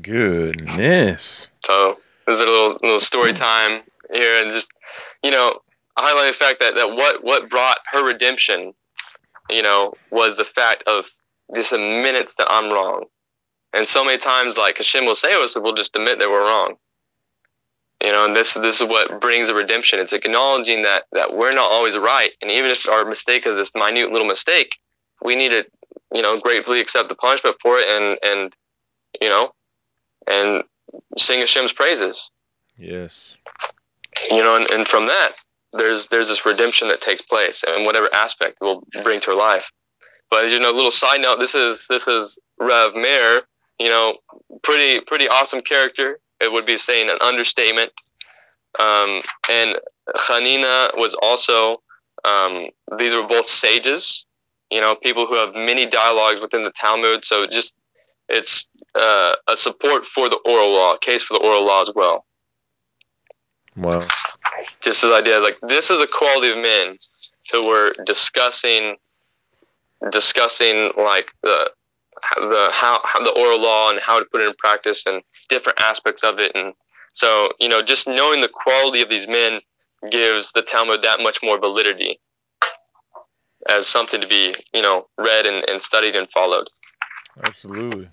Goodness. 0.00 1.48
So 1.64 1.98
this 2.24 2.36
is 2.36 2.40
a 2.40 2.44
little 2.44 2.78
little 2.82 3.00
story 3.00 3.32
time 3.32 3.82
here, 4.12 4.40
and 4.40 4.52
just 4.52 4.70
you 5.24 5.32
know, 5.32 5.60
highlight 5.96 6.32
the 6.32 6.38
fact 6.38 6.60
that 6.60 6.74
that 6.74 6.90
what 6.90 7.24
what 7.24 7.48
brought 7.48 7.78
her 7.92 8.04
redemption, 8.04 8.74
you 9.50 9.62
know, 9.62 9.94
was 10.10 10.36
the 10.36 10.44
fact 10.44 10.84
of 10.86 11.06
this 11.48 11.72
minutes 11.72 12.34
that 12.36 12.50
I'm 12.50 12.72
wrong, 12.72 13.04
and 13.72 13.88
so 13.88 14.04
many 14.04 14.18
times 14.18 14.56
like 14.56 14.78
Hashem 14.78 15.04
will 15.04 15.14
say 15.14 15.30
to 15.30 15.40
us, 15.40 15.56
we'll 15.56 15.74
just 15.74 15.96
admit 15.96 16.18
that 16.18 16.30
we're 16.30 16.46
wrong. 16.46 16.76
You 18.02 18.12
know, 18.12 18.26
and 18.26 18.36
this 18.36 18.54
this 18.54 18.80
is 18.80 18.88
what 18.88 19.20
brings 19.20 19.48
a 19.48 19.54
redemption. 19.54 19.98
It's 19.98 20.12
acknowledging 20.12 20.82
that 20.82 21.04
that 21.12 21.34
we're 21.34 21.52
not 21.52 21.70
always 21.70 21.96
right, 21.96 22.32
and 22.42 22.50
even 22.50 22.70
if 22.70 22.88
our 22.88 23.04
mistake 23.04 23.46
is 23.46 23.56
this 23.56 23.74
minute 23.74 24.12
little 24.12 24.26
mistake, 24.26 24.76
we 25.22 25.34
need 25.34 25.48
to, 25.50 25.64
you 26.12 26.20
know, 26.22 26.38
gratefully 26.38 26.80
accept 26.80 27.08
the 27.08 27.14
punishment 27.14 27.56
for 27.60 27.78
it, 27.78 27.88
and 27.88 28.18
and 28.22 28.52
you 29.20 29.28
know, 29.28 29.52
and 30.26 30.62
sing 31.16 31.40
Hashem's 31.40 31.72
praises. 31.72 32.30
Yes. 32.78 33.36
You 34.30 34.42
know, 34.42 34.56
and, 34.56 34.70
and 34.70 34.86
from 34.86 35.06
that, 35.06 35.32
there's 35.76 36.08
there's 36.08 36.28
this 36.28 36.44
redemption 36.44 36.88
that 36.88 37.00
takes 37.00 37.22
place, 37.22 37.64
and 37.66 37.84
whatever 37.84 38.12
aspect 38.14 38.58
will 38.60 38.86
bring 39.02 39.20
to 39.20 39.30
her 39.30 39.36
life. 39.36 39.70
But 40.30 40.50
you 40.50 40.58
know, 40.58 40.70
little 40.70 40.90
side 40.90 41.20
note, 41.20 41.38
this 41.38 41.54
is 41.54 41.86
this 41.88 42.08
is 42.08 42.38
Rav 42.58 42.94
Meir. 42.94 43.42
You 43.78 43.88
know, 43.88 44.14
pretty 44.62 45.00
pretty 45.00 45.28
awesome 45.28 45.60
character. 45.60 46.18
It 46.40 46.52
would 46.52 46.66
be 46.66 46.76
saying 46.76 47.08
an 47.10 47.18
understatement. 47.20 47.92
Um, 48.78 49.22
and 49.50 49.76
Chanina 50.16 50.96
was 50.96 51.14
also. 51.22 51.82
Um, 52.24 52.68
these 52.98 53.14
were 53.14 53.26
both 53.26 53.46
sages. 53.46 54.26
You 54.70 54.80
know, 54.80 54.96
people 54.96 55.26
who 55.26 55.36
have 55.36 55.54
many 55.54 55.86
dialogues 55.86 56.40
within 56.40 56.64
the 56.64 56.72
Talmud. 56.72 57.24
So 57.24 57.46
just 57.46 57.76
it's 58.28 58.68
uh, 58.94 59.36
a 59.48 59.56
support 59.56 60.06
for 60.06 60.28
the 60.28 60.36
oral 60.44 60.72
law, 60.72 60.94
a 60.94 60.98
case 60.98 61.22
for 61.22 61.38
the 61.38 61.44
oral 61.44 61.64
law 61.64 61.82
as 61.82 61.92
well. 61.94 62.26
Wow. 63.76 64.06
Just 64.80 65.02
this 65.02 65.10
idea, 65.10 65.38
like 65.38 65.58
this 65.62 65.90
is 65.90 65.98
the 65.98 66.06
quality 66.06 66.50
of 66.50 66.58
men 66.58 66.96
who 67.52 67.66
were 67.66 67.94
discussing, 68.04 68.96
discussing 70.10 70.92
like 70.96 71.28
the 71.42 71.70
the 72.36 72.68
how, 72.72 73.00
how 73.04 73.22
the 73.22 73.30
oral 73.30 73.60
law 73.60 73.90
and 73.90 74.00
how 74.00 74.18
to 74.18 74.26
put 74.32 74.40
it 74.40 74.48
in 74.48 74.54
practice 74.58 75.04
and 75.06 75.22
different 75.48 75.80
aspects 75.80 76.24
of 76.24 76.38
it, 76.38 76.52
and 76.54 76.72
so 77.12 77.50
you 77.60 77.68
know, 77.68 77.82
just 77.82 78.06
knowing 78.06 78.40
the 78.40 78.48
quality 78.48 79.00
of 79.00 79.08
these 79.08 79.26
men 79.26 79.60
gives 80.10 80.52
the 80.52 80.62
Talmud 80.62 81.02
that 81.02 81.20
much 81.20 81.38
more 81.42 81.58
validity 81.58 82.20
as 83.68 83.86
something 83.86 84.20
to 84.20 84.26
be 84.26 84.54
you 84.72 84.82
know 84.82 85.06
read 85.18 85.46
and, 85.46 85.64
and 85.68 85.80
studied 85.80 86.14
and 86.14 86.30
followed. 86.30 86.68
Absolutely. 87.42 88.08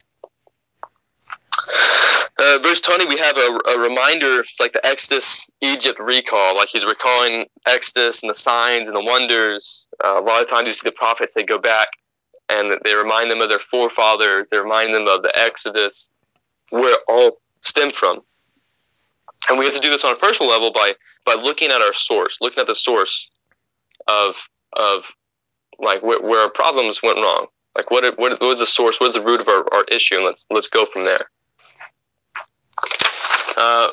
Uh, 2.39 2.57
verse 2.63 2.81
20, 2.81 3.05
we 3.05 3.17
have 3.17 3.37
a, 3.37 3.59
a, 3.69 3.79
reminder. 3.79 4.39
It's 4.39 4.59
like 4.59 4.73
the 4.73 4.85
Exodus 4.85 5.45
Egypt 5.61 5.99
recall. 5.99 6.55
Like 6.55 6.69
he's 6.69 6.83
recalling 6.83 7.45
Exodus 7.67 8.23
and 8.23 8.29
the 8.29 8.33
signs 8.33 8.87
and 8.87 8.95
the 8.95 9.03
wonders. 9.03 9.85
Uh, 10.03 10.19
a 10.19 10.21
lot 10.21 10.41
of 10.41 10.49
times 10.49 10.67
you 10.67 10.73
see 10.73 10.81
the 10.83 10.91
prophets, 10.93 11.35
they 11.35 11.43
go 11.43 11.59
back 11.59 11.89
and 12.49 12.79
they 12.83 12.95
remind 12.95 13.29
them 13.29 13.39
of 13.41 13.49
their 13.49 13.61
forefathers. 13.69 14.47
They 14.49 14.57
remind 14.57 14.95
them 14.95 15.07
of 15.07 15.21
the 15.21 15.37
Exodus, 15.37 16.09
where 16.71 16.95
it 16.95 16.99
all 17.07 17.37
stemmed 17.61 17.93
from. 17.93 18.21
And 19.47 19.59
we 19.59 19.65
have 19.65 19.73
to 19.75 19.79
do 19.79 19.91
this 19.91 20.03
on 20.03 20.13
a 20.13 20.17
personal 20.17 20.51
level 20.51 20.71
by, 20.71 20.93
by 21.25 21.35
looking 21.35 21.69
at 21.69 21.81
our 21.81 21.93
source, 21.93 22.37
looking 22.41 22.61
at 22.61 22.67
the 22.67 22.75
source 22.75 23.29
of, 24.07 24.35
of 24.73 25.05
like 25.77 26.01
where, 26.01 26.21
where 26.21 26.39
our 26.39 26.49
problems 26.49 27.03
went 27.03 27.17
wrong. 27.17 27.45
Like 27.75 27.91
what, 27.91 28.03
what, 28.17 28.39
what 28.39 28.47
was 28.47 28.59
the 28.59 28.67
source? 28.67 28.99
What 28.99 29.09
is 29.09 29.15
the 29.15 29.21
root 29.21 29.41
of 29.41 29.47
our, 29.47 29.71
our 29.73 29.83
issue? 29.85 30.15
And 30.15 30.25
let's, 30.25 30.45
let's 30.49 30.67
go 30.67 30.85
from 30.85 31.05
there. 31.05 31.27
Uh, 33.57 33.91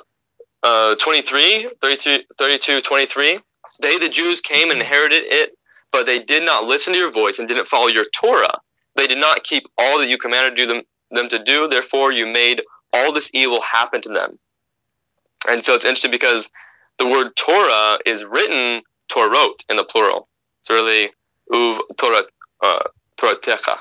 uh, 0.62 0.94
23, 0.96 1.70
32, 1.80 2.24
32, 2.38 2.80
23. 2.82 3.40
They, 3.80 3.98
the 3.98 4.08
Jews, 4.08 4.40
came 4.40 4.70
and 4.70 4.80
inherited 4.80 5.24
it, 5.26 5.52
but 5.90 6.06
they 6.06 6.18
did 6.18 6.44
not 6.44 6.64
listen 6.64 6.92
to 6.92 6.98
your 6.98 7.10
voice 7.10 7.38
and 7.38 7.48
didn't 7.48 7.68
follow 7.68 7.86
your 7.86 8.06
Torah. 8.14 8.58
They 8.96 9.06
did 9.06 9.18
not 9.18 9.44
keep 9.44 9.64
all 9.78 9.98
that 9.98 10.08
you 10.08 10.18
commanded 10.18 10.68
them, 10.68 10.82
them 11.10 11.28
to 11.30 11.42
do. 11.42 11.66
Therefore, 11.68 12.12
you 12.12 12.26
made 12.26 12.62
all 12.92 13.12
this 13.12 13.30
evil 13.32 13.60
happen 13.62 14.02
to 14.02 14.08
them. 14.08 14.38
And 15.48 15.64
so 15.64 15.74
it's 15.74 15.84
interesting 15.84 16.10
because 16.10 16.50
the 16.98 17.06
word 17.06 17.34
Torah 17.36 17.98
is 18.04 18.24
written 18.24 18.82
Torot 19.10 19.64
in 19.68 19.76
the 19.76 19.84
plural. 19.84 20.28
It's 20.60 20.70
really 20.70 21.10
uv 21.50 21.80
Torah, 21.96 22.24
uh, 22.62 22.82
Toratecha, 23.16 23.78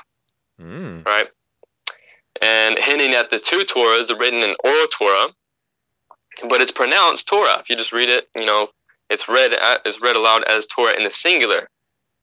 Mm. 0.60 1.04
right? 1.06 1.28
And 2.40 2.78
hinting 2.78 3.12
at 3.12 3.30
the 3.30 3.38
two 3.38 3.64
Torahs 3.64 4.10
are 4.10 4.16
written 4.16 4.42
in 4.42 4.54
oral 4.64 4.86
Torah, 4.88 5.28
but 6.48 6.60
it's 6.60 6.72
pronounced 6.72 7.28
Torah. 7.28 7.58
If 7.60 7.70
you 7.70 7.76
just 7.76 7.92
read 7.92 8.08
it, 8.08 8.28
you 8.34 8.46
know, 8.46 8.68
it's 9.08 9.28
read 9.28 9.52
uh, 9.52 9.78
is 9.84 10.00
read 10.00 10.16
aloud 10.16 10.44
as 10.44 10.66
Torah 10.66 10.96
in 10.96 11.04
the 11.04 11.10
singular. 11.10 11.68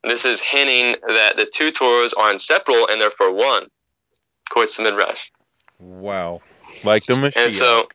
This 0.04 0.26
is 0.26 0.40
hinting 0.40 0.96
that 1.08 1.36
the 1.36 1.46
two 1.46 1.72
Torahs 1.72 2.14
are 2.18 2.32
inseparable 2.32 2.88
and 2.88 3.02
therefore 3.02 3.34
one. 3.34 3.68
Quotes 4.50 4.78
the 4.78 4.84
Midrash. 4.84 5.20
Wow. 5.80 6.42
Like 6.84 7.06
the 7.06 7.14
Mashiach. 7.14 7.36
And 7.36 7.54
so, 7.54 7.90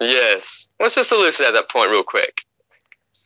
yes, 0.00 0.68
let's 0.78 0.94
just 0.94 1.10
elucidate 1.10 1.54
that 1.54 1.70
point 1.70 1.90
real 1.90 2.02
quick. 2.02 2.42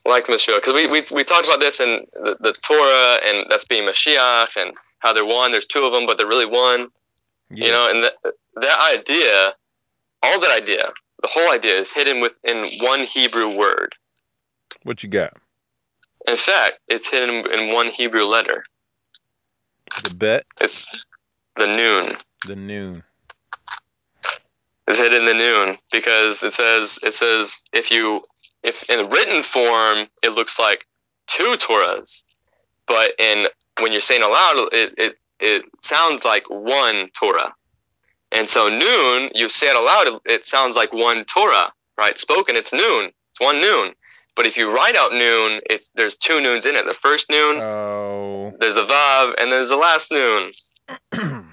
Like 0.07 0.27
Mashiach, 0.27 0.57
because 0.57 0.75
we, 0.75 0.87
we, 0.87 1.03
we 1.13 1.25
talked 1.25 1.47
about 1.47 1.61
this 1.61 1.81
in 1.81 2.07
the, 2.13 2.37
the 2.39 2.53
Torah, 2.53 3.19
and 3.27 3.47
that's 3.49 3.65
being 3.65 3.89
Mashiach, 3.89 4.49
and 4.55 4.75
how 4.99 5.13
they're 5.13 5.25
one. 5.27 5.51
There's 5.51 5.67
two 5.67 5.85
of 5.85 5.93
them, 5.93 6.07
but 6.07 6.19
they're 6.19 6.29
really 6.29 6.47
one. 6.47 6.89
Yeah. 7.51 7.65
You 7.65 7.73
know, 7.73 7.91
and 7.91 8.05
that, 8.05 8.35
that 8.57 8.81
idea, 8.81 9.55
all 10.23 10.41
that 10.41 10.51
idea, 10.51 10.93
the 11.25 11.31
whole 11.33 11.51
idea 11.51 11.81
is 11.81 11.91
hidden 11.91 12.21
within 12.21 12.69
one 12.81 13.01
Hebrew 13.01 13.57
word. 13.57 13.95
What 14.83 15.03
you 15.03 15.09
got? 15.09 15.33
In 16.29 16.37
fact, 16.37 16.81
it's 16.89 17.09
hidden 17.09 17.51
in 17.51 17.73
one 17.73 17.89
Hebrew 17.89 18.25
letter. 18.25 18.63
The 20.03 20.13
bet? 20.13 20.45
It's 20.61 20.87
the 21.57 21.67
noon. 21.67 22.19
The 22.47 22.57
noon. 22.57 23.03
It's 24.87 24.99
hidden 24.99 25.21
in 25.21 25.25
the 25.25 25.33
noon 25.33 25.77
because 25.91 26.43
it 26.43 26.53
says 26.53 26.99
it 27.03 27.15
says 27.15 27.63
if 27.73 27.91
you 27.91 28.21
if 28.63 28.83
in 28.91 29.09
written 29.09 29.43
form 29.43 30.07
it 30.23 30.35
looks 30.35 30.59
like 30.59 30.85
two 31.27 31.57
Torahs, 31.57 32.23
but 32.87 33.13
in 33.19 33.47
when 33.81 33.93
you're 33.93 34.03
saying 34.03 34.23
aloud, 34.23 34.69
it, 34.73 34.93
it 34.99 35.17
it 35.41 35.65
sounds 35.81 36.23
like 36.23 36.45
one 36.51 37.09
Torah. 37.19 37.55
And 38.35 38.49
so 38.49 38.69
noon, 38.69 39.31
you 39.35 39.49
say 39.49 39.69
it 39.69 39.77
aloud, 39.77 40.21
it, 40.25 40.45
sounds 40.45 40.75
like 40.77 40.93
one 40.93 41.25
Torah, 41.25 41.73
right? 41.97 42.19
Spoken, 42.19 42.57
it's 42.57 42.73
noon. 42.73 43.13
It's 43.31 43.41
one 43.41 43.61
noon. 43.61 43.93
But 44.37 44.47
if 44.47 44.57
you 44.57 44.75
write 44.75 44.97
out 44.97 45.13
noon, 45.13 45.61
it's 45.71 45.91
there's 45.95 46.17
two 46.17 46.41
noons 46.41 46.67
in 46.67 46.75
it. 46.75 46.85
The 46.87 46.95
first 46.95 47.31
noon, 47.31 47.61
Oh. 47.61 48.53
there's 48.59 48.75
the 48.75 48.85
vav, 48.85 49.35
and 49.39 49.53
there's 49.53 49.69
the 49.69 49.77
last 49.77 50.11
noon. 50.11 50.53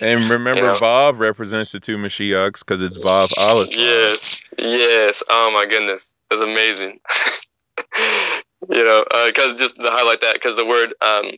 And 0.00 0.30
remember, 0.30 0.60
You 0.60 0.72
know. 0.74 0.78
Vav 0.78 1.18
represents 1.18 1.72
the 1.72 1.80
two 1.80 1.96
Mashiachs 1.96 2.60
because 2.60 2.80
it's 2.82 2.96
Vav 2.98 3.32
Aleph. 3.36 3.74
Yes, 3.76 4.48
yes. 4.56 5.22
Oh 5.28 5.50
my 5.52 5.66
goodness, 5.66 6.14
that's 6.30 6.40
amazing. 6.40 7.00
you 8.68 8.84
know, 8.84 9.04
because 9.26 9.56
just 9.56 9.76
to 9.76 9.90
highlight 9.90 10.20
that, 10.20 10.34
because 10.34 10.54
the 10.54 10.64
word 10.64 10.94
um, 11.00 11.32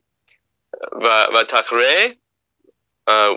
vatachre, 0.92 2.16
uh, 3.06 3.36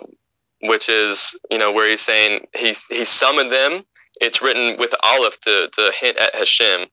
which 0.63 0.89
is 0.89 1.35
you 1.49 1.57
know 1.57 1.71
where 1.71 1.89
he's 1.89 2.01
saying 2.01 2.47
he 2.55 2.75
he 2.89 3.05
summoned 3.05 3.51
them. 3.51 3.83
It's 4.21 4.41
written 4.41 4.77
with 4.77 4.93
aleph 5.03 5.39
to, 5.41 5.69
to 5.73 5.91
hint 5.99 6.17
at 6.17 6.35
Hashem. 6.35 6.87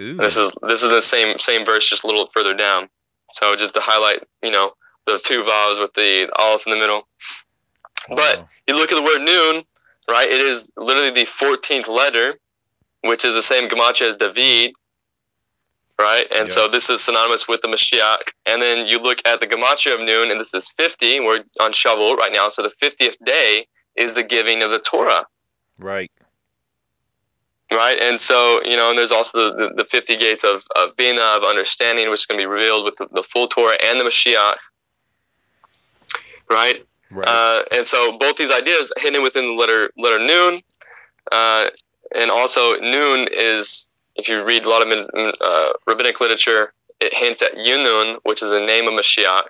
Ooh. 0.00 0.16
This 0.16 0.36
is 0.36 0.50
this 0.62 0.82
is 0.82 0.88
the 0.88 1.02
same 1.02 1.38
same 1.38 1.64
verse, 1.64 1.88
just 1.88 2.04
a 2.04 2.06
little 2.06 2.26
further 2.26 2.54
down. 2.54 2.88
So 3.32 3.56
just 3.56 3.74
to 3.74 3.80
highlight, 3.80 4.22
you 4.42 4.50
know, 4.50 4.72
the 5.06 5.18
two 5.24 5.44
vowels 5.44 5.78
with 5.80 5.92
the 5.94 6.28
aleph 6.38 6.66
in 6.66 6.70
the 6.72 6.78
middle. 6.78 7.08
but- 8.08 8.38
Wow. 8.38 8.48
You 8.68 8.74
look 8.74 8.92
at 8.92 8.96
the 8.96 9.02
word 9.02 9.22
noon, 9.22 9.64
right? 10.08 10.28
It 10.28 10.40
is 10.40 10.70
literally 10.76 11.10
the 11.10 11.24
fourteenth 11.24 11.88
letter, 11.88 12.38
which 13.02 13.24
is 13.24 13.34
the 13.34 13.42
same 13.42 13.68
gematria 13.68 14.08
as 14.08 14.16
David, 14.16 14.72
right? 15.98 16.26
And 16.30 16.48
Yeah. 16.48 16.54
so 16.54 16.68
this 16.68 16.88
is 16.90 17.02
synonymous 17.02 17.48
with 17.48 17.60
the 17.62 17.68
Mashiach. 17.68 18.22
And 18.46 18.60
then 18.62 18.86
you 18.86 18.98
look 18.98 19.18
at 19.26 19.40
the 19.40 19.46
gematria 19.46 19.94
of 19.94 20.00
noon, 20.00 20.30
and 20.30 20.40
this 20.40 20.54
is 20.54 20.68
fifty. 20.68 21.20
We're 21.20 21.44
on 21.60 21.72
Shavuot 21.72 22.16
right 22.16 22.32
now, 22.32 22.48
so 22.48 22.62
the 22.62 22.70
fiftieth 22.70 23.16
day 23.24 23.66
is 23.96 24.14
the 24.14 24.22
giving 24.22 24.62
of 24.62 24.70
the 24.70 24.78
Torah. 24.78 25.26
right. 25.78 26.10
right? 27.72 27.98
And 27.98 28.20
so, 28.20 28.62
you 28.64 28.76
know, 28.76 28.90
and 28.90 28.98
there's 28.98 29.10
also 29.10 29.50
the, 29.56 29.68
the, 29.68 29.74
the 29.82 29.84
50 29.86 30.16
gates 30.16 30.44
of, 30.44 30.64
of 30.76 30.94
Bina, 30.96 31.20
of 31.20 31.42
understanding, 31.44 32.08
which 32.10 32.20
is 32.20 32.26
going 32.26 32.38
to 32.38 32.42
be 32.42 32.46
revealed 32.46 32.84
with 32.84 32.96
the, 32.96 33.08
the 33.12 33.22
full 33.22 33.48
Torah 33.48 33.76
and 33.82 33.98
the 33.98 34.04
Mashiach, 34.04 34.56
right? 36.50 36.84
Right. 37.10 37.26
Uh, 37.28 37.62
and 37.72 37.86
so 37.86 38.18
both 38.18 38.36
these 38.36 38.50
ideas 38.50 38.92
hidden 38.98 39.22
within 39.22 39.44
the 39.46 39.52
letter 39.54 39.90
letter 39.96 40.18
Noon, 40.18 40.60
uh, 41.32 41.70
and 42.14 42.30
also 42.30 42.78
Noon 42.80 43.28
is, 43.32 43.90
if 44.16 44.28
you 44.28 44.42
read 44.44 44.64
a 44.64 44.68
lot 44.68 44.82
of 44.82 45.08
uh, 45.40 45.72
rabbinic 45.86 46.20
literature, 46.20 46.72
it 47.00 47.12
hints 47.12 47.42
at 47.42 47.54
Yinon, 47.54 48.16
which 48.24 48.42
is 48.42 48.50
the 48.50 48.60
name 48.60 48.86
of 48.86 48.94
Mashiach. 48.94 49.42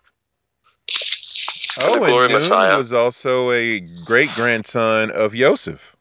oh, 1.80 1.92
the 1.94 2.00
glory 2.00 2.24
and 2.24 2.32
Nun 2.32 2.42
Messiah. 2.42 2.76
was 2.76 2.92
also 2.92 3.50
a 3.52 3.80
great 4.04 4.34
grandson 4.34 5.10
of 5.10 5.34
Yosef. 5.34 5.96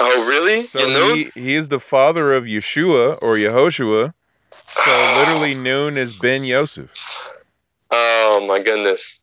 Oh, 0.00 0.26
really? 0.26 0.66
So 0.66 0.80
Yinon? 0.80 1.30
he, 1.34 1.40
he 1.40 1.54
is 1.54 1.68
the 1.68 1.80
father 1.80 2.32
of 2.32 2.44
Yeshua 2.44 3.18
or 3.22 3.36
Yehoshua. 3.36 4.12
So 4.84 4.90
literally, 5.20 5.54
Noon 5.54 5.96
is 5.96 6.20
Ben 6.20 6.44
Yosef. 6.44 6.90
Oh 7.92 8.44
my 8.48 8.60
goodness, 8.60 9.22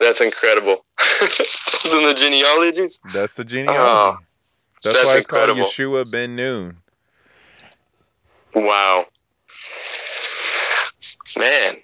that's 0.00 0.20
incredible. 0.20 0.84
it's 1.00 1.94
in 1.94 2.02
the 2.02 2.14
genealogies. 2.14 2.98
That's 3.12 3.34
the 3.34 3.44
genealogy. 3.44 3.78
Oh, 3.78 4.16
that's, 4.82 4.96
that's 4.96 5.06
why 5.06 5.16
it's 5.16 5.26
incredible. 5.26 5.62
called 5.62 5.72
Yeshua 5.72 6.10
Ben 6.10 6.36
Noon. 6.36 6.81
Wow. 8.54 9.06
Man. 11.38 11.76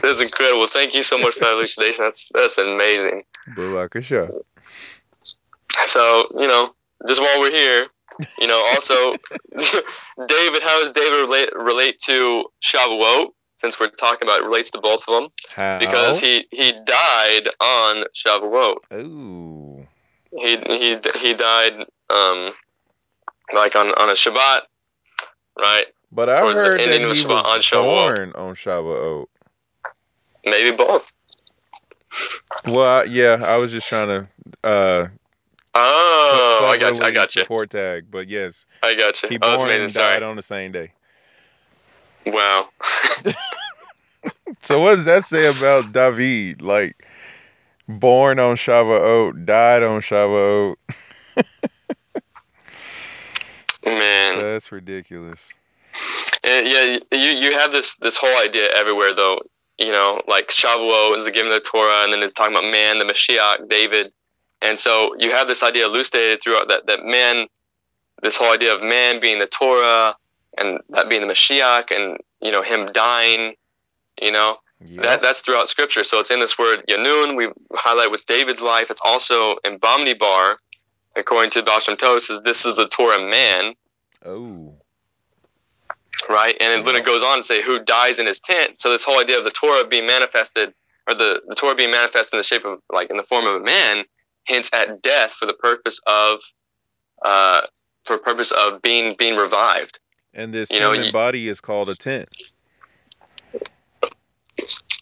That's 0.00 0.20
incredible. 0.20 0.66
Thank 0.66 0.94
you 0.94 1.02
so 1.02 1.18
much 1.18 1.34
for 1.34 1.40
that 1.40 1.52
elucidation. 1.52 2.04
That's 2.04 2.28
that's 2.32 2.58
amazing. 2.58 3.24
Bevakasha. 3.54 4.42
So, 5.86 6.28
you 6.38 6.46
know, 6.46 6.74
just 7.06 7.20
while 7.20 7.40
we're 7.40 7.50
here, 7.50 7.86
you 8.38 8.46
know, 8.46 8.62
also 8.74 9.12
David, 10.26 10.62
how 10.62 10.80
does 10.80 10.90
David 10.90 11.16
relate 11.16 11.50
relate 11.54 12.00
to 12.06 12.44
Shavuot? 12.62 13.28
Since 13.56 13.78
we're 13.78 13.90
talking 13.90 14.26
about 14.26 14.40
it 14.40 14.44
relates 14.44 14.72
to 14.72 14.80
both 14.80 15.04
of 15.06 15.22
them. 15.22 15.30
How? 15.54 15.78
Because 15.78 16.18
he, 16.18 16.46
he 16.50 16.72
died 16.84 17.48
on 17.60 18.04
Shavuot. 18.12 18.78
Ooh. 18.94 19.86
He 20.32 20.56
he 20.56 20.98
he 21.20 21.34
died 21.34 21.84
um 22.10 22.52
like 23.54 23.76
on, 23.76 23.88
on 23.92 24.08
a 24.08 24.14
Shabbat, 24.14 24.62
right? 25.58 25.86
But 26.10 26.28
I 26.28 26.38
Towards 26.38 26.58
the 26.60 26.66
heard 26.66 26.80
that 26.80 26.84
ending 26.84 27.04
of 27.04 27.16
he 27.16 27.24
Shabbat 27.24 27.44
on 27.44 27.58
was 27.58 27.70
born 27.70 28.32
on 28.34 28.54
Shavuot. 28.54 29.26
Maybe 30.44 30.76
both. 30.76 31.10
Well, 32.66 32.86
I, 32.86 33.04
yeah, 33.04 33.42
I 33.42 33.56
was 33.56 33.72
just 33.72 33.86
trying 33.88 34.08
to 34.08 34.28
uh, 34.68 35.08
Oh, 35.74 36.66
I 36.68 36.76
got 36.78 36.96
you. 36.98 37.04
I 37.04 37.10
got 37.10 37.34
you. 37.34 37.42
support 37.42 37.70
tag, 37.70 38.06
but 38.10 38.28
yes, 38.28 38.66
I 38.82 38.94
got 38.94 39.22
you. 39.22 39.30
he 39.30 39.38
born 39.38 39.70
and 39.70 39.90
Sorry. 39.90 40.14
died 40.14 40.22
on 40.22 40.36
the 40.36 40.42
same 40.42 40.72
day. 40.72 40.92
Wow. 42.26 42.68
So 44.62 44.80
what 44.80 44.96
does 44.96 45.04
that 45.06 45.24
say 45.24 45.46
about 45.46 45.92
David? 45.92 46.62
Like, 46.62 47.06
born 47.88 48.38
on 48.38 48.56
Shavuot, 48.56 49.44
died 49.44 49.82
on 49.82 50.00
Shavuot. 50.00 50.76
Man. 53.84 54.38
That's 54.38 54.70
ridiculous. 54.72 55.52
And, 56.44 56.66
yeah, 56.66 56.98
you 57.12 57.30
you 57.30 57.52
have 57.52 57.72
this 57.72 57.94
this 57.96 58.16
whole 58.16 58.36
idea 58.38 58.68
everywhere 58.76 59.14
though. 59.14 59.40
You 59.78 59.90
know, 59.90 60.22
like 60.28 60.48
Shavuot 60.48 61.16
is 61.16 61.24
the 61.24 61.30
giving 61.30 61.52
of 61.52 61.62
the 61.62 61.68
Torah, 61.68 62.04
and 62.04 62.12
then 62.12 62.22
it's 62.22 62.34
talking 62.34 62.54
about 62.54 62.70
man, 62.70 62.98
the 62.98 63.04
Mashiach, 63.04 63.68
David, 63.68 64.12
and 64.60 64.78
so 64.78 65.14
you 65.18 65.32
have 65.32 65.48
this 65.48 65.62
idea 65.62 65.86
elucidated 65.86 66.42
throughout 66.42 66.68
that 66.68 66.86
that 66.86 67.04
man, 67.04 67.46
this 68.22 68.36
whole 68.36 68.52
idea 68.52 68.74
of 68.74 68.82
man 68.82 69.20
being 69.20 69.38
the 69.38 69.46
Torah, 69.46 70.14
and 70.58 70.78
that 70.90 71.08
being 71.08 71.26
the 71.26 71.32
Mashiach, 71.32 71.90
and 71.90 72.18
you 72.40 72.52
know 72.52 72.62
him 72.62 72.92
dying. 72.92 73.54
You 74.20 74.30
know, 74.30 74.58
Yep. 74.84 75.04
that 75.04 75.22
that's 75.22 75.40
throughout 75.40 75.68
Scripture. 75.68 76.04
So 76.04 76.18
it's 76.20 76.30
in 76.30 76.40
this 76.40 76.58
word 76.58 76.82
Yinon. 76.88 77.36
We 77.36 77.48
highlight 77.74 78.10
with 78.10 78.24
David's 78.26 78.62
life. 78.62 78.90
It's 78.90 79.00
also 79.04 79.56
in 79.64 79.78
Bamidbar, 79.78 80.56
according 81.16 81.50
to 81.52 81.62
Baal 81.62 81.80
Shem 81.80 81.96
Tov, 81.96 82.20
says 82.22 82.40
this 82.42 82.64
is 82.64 82.76
the 82.76 82.88
Torah 82.88 83.20
man. 83.20 83.74
oh. 84.24 84.74
right? 86.28 86.56
And 86.60 86.86
then 86.86 86.96
it 86.96 87.04
goes 87.04 87.22
on 87.22 87.38
to 87.38 87.42
say 87.44 87.62
who 87.62 87.78
dies 87.84 88.18
in 88.18 88.26
his 88.26 88.40
tent. 88.40 88.78
So 88.78 88.90
this 88.90 89.04
whole 89.04 89.20
idea 89.20 89.38
of 89.38 89.44
the 89.44 89.50
Torah 89.50 89.86
being 89.86 90.06
manifested, 90.06 90.72
or 91.08 91.14
the, 91.14 91.40
the 91.48 91.54
Torah 91.54 91.74
being 91.74 91.90
manifested 91.90 92.34
in 92.34 92.38
the 92.38 92.44
shape 92.44 92.64
of 92.64 92.80
like 92.92 93.10
in 93.10 93.16
the 93.16 93.22
form 93.24 93.46
of 93.46 93.60
a 93.60 93.64
man, 93.64 94.04
hints 94.44 94.70
at 94.72 95.02
death 95.02 95.32
for 95.32 95.46
the 95.46 95.54
purpose 95.54 96.00
of, 96.06 96.38
uh, 97.24 97.62
for 98.04 98.18
purpose 98.18 98.50
of 98.52 98.80
being 98.82 99.14
being 99.18 99.36
revived. 99.36 99.98
And 100.34 100.52
this 100.54 100.70
You 100.70 100.80
know, 100.80 100.92
human 100.92 101.06
you- 101.06 101.12
body 101.12 101.48
is 101.48 101.60
called 101.60 101.88
a 101.90 101.94
tent. 101.94 102.28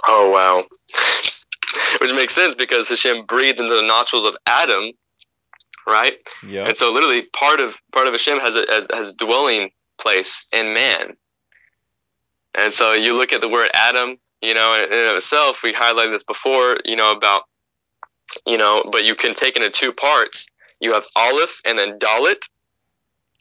Oh 0.07 0.31
wow, 0.31 0.65
which 2.01 2.13
makes 2.13 2.35
sense 2.35 2.55
because 2.55 2.89
Hashem 2.89 3.27
breathed 3.27 3.59
into 3.61 3.75
the 3.75 3.83
nostrils 3.83 4.25
of 4.25 4.37
Adam, 4.47 4.93
right? 5.91 6.15
Yep. 6.47 6.69
And 6.69 6.77
so 6.77 6.93
literally 6.93 7.23
part 7.23 7.61
of 7.61 7.81
part 7.93 8.07
of 8.07 8.13
Hashem 8.13 8.39
has 8.39 8.57
a 8.57 8.65
has, 8.69 8.89
has 8.93 9.13
dwelling 9.15 9.71
place 9.99 10.45
in 10.53 10.73
man. 10.73 11.17
And 12.55 12.73
so 12.73 12.93
you 12.93 13.17
look 13.17 13.33
at 13.33 13.41
the 13.41 13.49
word 13.49 13.71
Adam, 13.75 14.19
you 14.43 14.55
know, 14.55 14.75
in 14.75 14.93
and 14.93 15.09
of 15.09 15.17
itself, 15.17 15.63
we 15.63 15.73
highlighted 15.73 16.13
this 16.13 16.25
before, 16.25 16.79
you 16.85 16.97
know, 16.97 17.13
about 17.13 17.43
you 18.47 18.57
know, 18.57 18.89
but 18.91 19.05
you 19.05 19.15
can 19.15 19.35
take 19.35 19.57
it 19.57 19.63
into 19.63 19.79
two 19.79 19.93
parts. 19.93 20.47
You 20.81 20.93
have 20.93 21.05
Aleph 21.17 21.61
and 21.67 21.79
then 21.79 21.99
Dalet, 21.99 22.43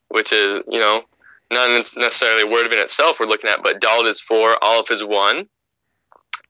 which 0.09 0.33
is, 0.33 0.61
you 0.67 0.79
know, 0.79 1.03
not 1.51 1.69
necessarily 1.95 2.43
a 2.43 2.47
word 2.47 2.65
in 2.67 2.77
itself 2.79 3.19
we're 3.19 3.25
looking 3.25 3.49
at, 3.49 3.63
but 3.63 3.81
Dalet 3.81 4.09
is 4.09 4.19
four, 4.19 4.61
Aleph 4.63 4.91
is 4.91 5.03
one. 5.03 5.47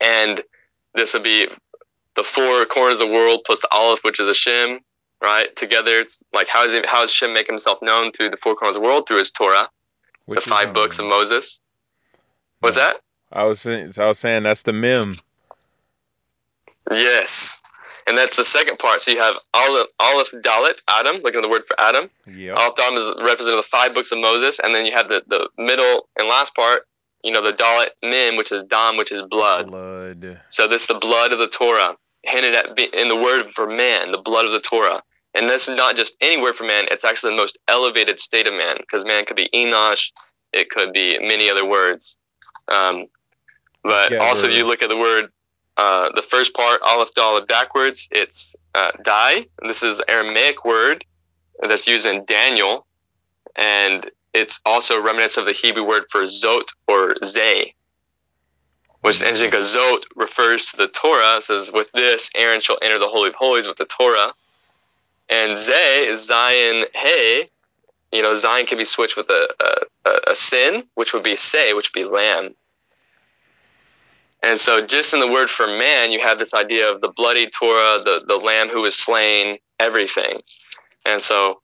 And 0.02 0.42
this 0.96 1.14
would 1.14 1.24
be 1.24 1.48
the 2.16 2.24
four 2.24 2.66
corners 2.66 3.00
of 3.00 3.08
the 3.08 3.14
world 3.14 3.42
plus 3.46 3.62
the 3.62 3.72
Aleph, 3.72 4.04
which 4.04 4.20
is 4.20 4.28
a 4.28 4.32
Hashem, 4.32 4.80
right? 5.22 5.56
Together, 5.56 6.00
it's 6.00 6.22
like 6.34 6.48
how 6.48 6.66
is 6.66 6.74
it, 6.74 6.86
how 6.86 7.04
is 7.04 7.12
Hashem 7.12 7.34
making 7.34 7.54
himself 7.54 7.82
known 7.82 8.12
through 8.12 8.30
the 8.32 8.38
four 8.38 8.56
corners 8.56 8.76
of 8.76 8.82
the 8.82 8.88
world 8.88 9.08
through 9.08 9.20
his 9.20 9.32
Torah, 9.32 9.70
Which 10.26 10.44
the 10.44 10.50
five 10.50 10.74
books 10.74 11.00
of. 11.00 11.06
Moses. 11.06 11.60
What's 12.60 12.78
No. 12.78 12.84
that? 12.84 12.98
I 13.32 13.44
was 13.44 13.62
saying, 13.62 13.94
I 13.98 14.08
was 14.08 14.20
saying 14.20 14.44
that's 14.44 14.64
the 14.64 14.74
mem. 14.74 15.20
Yes. 16.92 17.58
And 18.08 18.18
that's 18.18 18.36
the 18.38 18.46
second 18.46 18.80
part. 18.80 19.02
So 19.02 19.12
you 19.12 19.20
have 19.20 19.36
Aleph, 19.54 19.88
Aleph 20.00 20.32
Dalet, 20.42 20.74
Adam, 20.88 21.18
looking 21.18 21.40
at 21.40 21.44
the 21.44 21.50
word 21.50 21.62
for 21.68 21.80
Adam. 21.80 22.10
Yep. 22.26 22.58
Aleph 22.58 22.76
Dalet 22.76 22.98
is 22.98 23.24
representing 23.24 23.58
the 23.58 23.64
five 23.64 23.94
books 23.94 24.12
of 24.12 24.18
Moses. 24.18 24.60
And 24.60 24.74
then 24.74 24.86
you 24.86 24.94
have 24.94 25.10
the, 25.10 25.22
the 25.28 25.48
middle 25.62 26.08
and 26.18 26.28
last 26.28 26.56
part, 26.56 26.88
you 27.24 27.32
know, 27.32 27.44
the 27.44 27.54
Dalet 27.54 27.90
Mim, 28.02 28.36
which 28.36 28.52
is 28.52 28.64
Dam, 28.64 28.98
which 28.98 29.12
is 29.12 29.22
blood. 29.22 29.68
Blood. 29.68 30.40
So 30.50 30.68
this 30.68 30.84
is 30.84 30.88
the 30.88 30.96
blood 30.96 31.32
of 31.32 31.38
the 31.40 31.48
Torah, 31.48 31.96
hinted 32.24 32.56
at 32.56 32.80
in 32.80 33.10
the 33.10 33.16
word 33.16 33.50
for 33.50 33.68
man, 33.68 34.12
the 34.12 34.18
blood 34.18 34.46
of 34.46 34.52
the 34.54 34.60
Torah. 34.62 35.04
And 35.36 35.50
this 35.50 35.70
is 35.70 35.78
not 35.78 35.96
just 35.96 36.18
any 36.22 36.42
word 36.42 36.56
for 36.56 36.64
man, 36.64 36.86
it's 36.90 37.06
actually 37.06 37.34
the 37.34 37.38
most 37.38 37.58
elevated 37.68 38.20
state 38.20 38.48
of 38.48 38.54
man, 38.54 38.78
because 38.80 39.06
man 39.06 39.26
could 39.26 39.36
be 39.36 39.50
Enosh, 39.54 40.12
it 40.54 40.70
could 40.70 40.92
be 40.92 41.20
many 41.20 41.50
other 41.50 41.66
words. 41.66 42.18
Um, 42.72 43.06
but 43.84 44.14
also, 44.16 44.48
Geber. 44.48 44.58
you 44.58 44.68
look 44.68 44.82
at 44.82 44.90
the 44.90 44.98
word 44.98 45.32
uh, 45.80 46.10
the 46.14 46.22
first 46.22 46.54
part, 46.54 46.82
Aleph 46.82 47.14
Dalet 47.14 47.48
backwards, 47.48 48.10
it's 48.12 48.54
uh, 48.76 48.92
Dai. 49.04 49.46
This 49.62 49.82
is 49.82 50.02
Aramaic 50.10 50.66
word 50.66 51.06
that's 51.62 51.88
used 51.88 52.06
in 52.06 52.26
Daniel. 52.26 52.86
And 53.56 54.12
it's 54.34 54.60
also 54.66 55.02
remnants 55.02 55.38
of 55.38 55.46
the 55.46 55.54
Hebrew 55.54 55.86
word 55.86 56.04
for 56.12 56.24
Zot 56.24 56.68
or 56.90 57.16
Zay, 57.26 57.74
which 59.02 59.16
is 59.16 59.22
interesting 59.22 59.52
because 59.52 59.74
Zot 59.74 60.04
refers 60.18 60.70
to 60.72 60.78
the 60.78 60.90
Torah. 60.90 61.38
It 61.38 61.46
says, 61.46 61.72
with 61.72 61.90
this, 61.94 62.30
Aaron 62.36 62.60
shall 62.60 62.78
enter 62.82 63.00
the 63.00 63.08
Holy 63.08 63.30
of 63.30 63.36
Holies 63.36 63.66
with 63.66 63.78
the 63.78 63.86
Torah. 63.86 64.34
And 65.30 65.60
Zay 65.60 66.08
is 66.08 66.28
Zayin 66.28 66.86
Hey. 66.94 67.50
You 68.12 68.24
know, 68.24 68.34
Zayin 68.34 68.66
can 68.68 68.78
be 68.78 68.86
switched 68.86 69.16
with 69.16 69.30
a, 69.30 69.48
a, 70.06 70.32
a 70.32 70.36
sin, 70.36 70.84
which 70.96 71.14
would 71.14 71.24
be 71.24 71.36
Say, 71.36 71.74
which 71.74 71.92
would 71.94 72.00
be 72.02 72.10
lamb. 72.10 72.56
And 74.42 74.60
so, 74.60 74.86
just 74.86 75.14
in 75.14 75.20
the 75.20 75.28
word 75.28 75.50
for 75.50 75.68
man, 75.68 76.12
you 76.12 76.20
have 76.22 76.40
this 76.40 76.54
idea 76.54 76.90
of 76.90 77.02
the 77.02 77.10
bloody 77.10 77.50
Torah, 77.50 78.00
the, 78.04 78.22
the 78.28 78.38
lamb 78.38 78.70
who 78.70 78.82
was 78.82 78.96
slain, 78.96 79.58
everything. 79.80 80.42
And 81.06 81.22
so, 81.22 81.62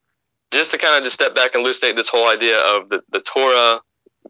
just 0.52 0.72
to 0.72 0.78
kind 0.78 0.96
of 0.96 1.04
just 1.04 1.16
step 1.16 1.34
back 1.34 1.56
and 1.56 1.64
elucidate 1.64 1.96
this 1.96 2.10
whole 2.10 2.28
idea 2.28 2.60
of 2.60 2.90
the, 2.90 3.02
the 3.12 3.22
Torah 3.22 3.80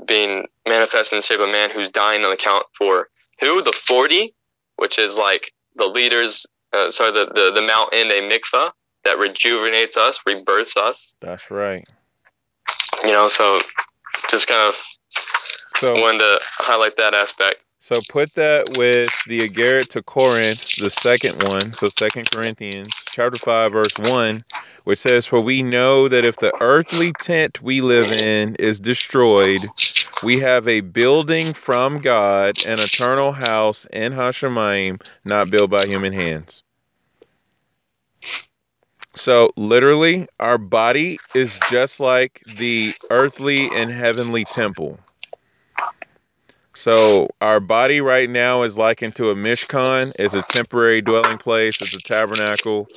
being 0.05 0.45
manifest 0.67 1.11
in 1.11 1.19
the 1.19 1.23
shape 1.23 1.39
of 1.39 1.49
a 1.49 1.51
man 1.51 1.71
who's 1.71 1.89
dying 1.89 2.23
on 2.23 2.31
account 2.31 2.65
for 2.77 3.09
who? 3.39 3.61
The 3.61 3.73
40, 3.73 4.33
which 4.77 4.99
is 4.99 5.17
like 5.17 5.51
the 5.75 5.85
leaders, 5.85 6.45
uh, 6.71 6.91
sorry, 6.91 7.11
the, 7.11 7.25
the, 7.33 7.51
the 7.53 7.61
Mount 7.61 7.91
in 7.93 8.09
a 8.11 8.21
mikvah 8.29 8.71
that 9.05 9.19
rejuvenates 9.19 9.95
us, 9.95 10.19
rebirths 10.25 10.75
us. 10.75 11.15
That's 11.21 11.49
right. 11.49 11.87
You 13.03 13.11
know, 13.11 13.29
so 13.29 13.61
just 14.29 14.47
kind 14.47 14.73
of 14.73 14.75
So 15.77 15.93
wanted 16.01 16.19
to 16.19 16.39
highlight 16.59 16.97
that 16.97 17.13
aspect. 17.13 17.65
so 17.79 18.01
put 18.09 18.33
that 18.33 18.65
with 18.77 19.11
the 19.27 19.47
Agarit 19.47 19.89
to 19.89 20.01
Corinth, 20.01 20.75
the 20.77 20.89
second 20.89 21.43
one, 21.43 21.61
so 21.61 21.89
Second 21.89 22.31
Corinthians 22.31 22.93
chapter 23.11 23.37
five, 23.37 23.71
verse 23.71 23.97
one, 23.97 24.43
which 24.85 24.99
says, 24.99 25.25
For 25.25 25.39
we 25.41 25.61
know 25.61 26.07
that 26.07 26.25
if 26.25 26.37
the 26.37 26.53
earthly 26.61 27.13
tent 27.13 27.61
we 27.61 27.81
live 27.81 28.11
in 28.11 28.55
is 28.55 28.79
destroyed, 28.79 29.61
we 30.23 30.39
have 30.39 30.67
a 30.67 30.81
building 30.81 31.53
from 31.53 31.99
God, 31.99 32.55
an 32.65 32.79
eternal 32.79 33.31
house 33.31 33.85
in 33.93 34.13
HaShamayim, 34.13 35.01
not 35.23 35.49
built 35.51 35.69
by 35.69 35.85
human 35.85 36.13
hands. 36.13 36.63
So 39.15 39.51
literally, 39.55 40.27
our 40.39 40.57
body 40.57 41.19
is 41.33 41.51
just 41.69 41.99
like 41.99 42.43
the 42.57 42.93
earthly 43.09 43.69
and 43.71 43.89
heavenly 43.89 44.43
temple. 44.45 44.99
So 46.73 47.29
our 47.39 47.61
body 47.61 48.01
right 48.01 48.29
now 48.29 48.63
is 48.63 48.77
likened 48.77 49.15
to 49.15 49.29
a 49.29 49.35
mishkan. 49.35 50.11
It's 50.19 50.33
a 50.33 50.41
temporary 50.43 51.01
dwelling 51.01 51.37
place. 51.37 51.81
It's 51.81 51.95
a 51.95 51.99
tabernacle. 51.99 52.87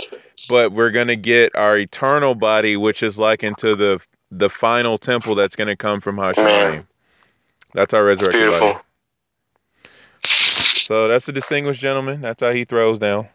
But 0.48 0.72
we're 0.72 0.90
gonna 0.90 1.16
get 1.16 1.54
our 1.54 1.76
eternal 1.76 2.34
body, 2.34 2.76
which 2.76 3.02
is 3.02 3.18
likened 3.18 3.58
to 3.58 3.76
the 3.76 4.00
the 4.30 4.50
final 4.50 4.98
temple 4.98 5.36
that's 5.36 5.54
gonna 5.54 5.76
come 5.76 6.00
from 6.00 6.16
HaShamayim. 6.16 6.84
That's 7.72 7.94
our 7.94 8.12
beautiful. 8.14 8.60
body. 8.60 8.78
So 10.24 11.06
that's 11.06 11.26
the 11.26 11.32
distinguished 11.32 11.80
gentleman. 11.80 12.20
That's 12.20 12.42
how 12.42 12.50
he 12.50 12.64
throws 12.64 12.98
down. 12.98 13.28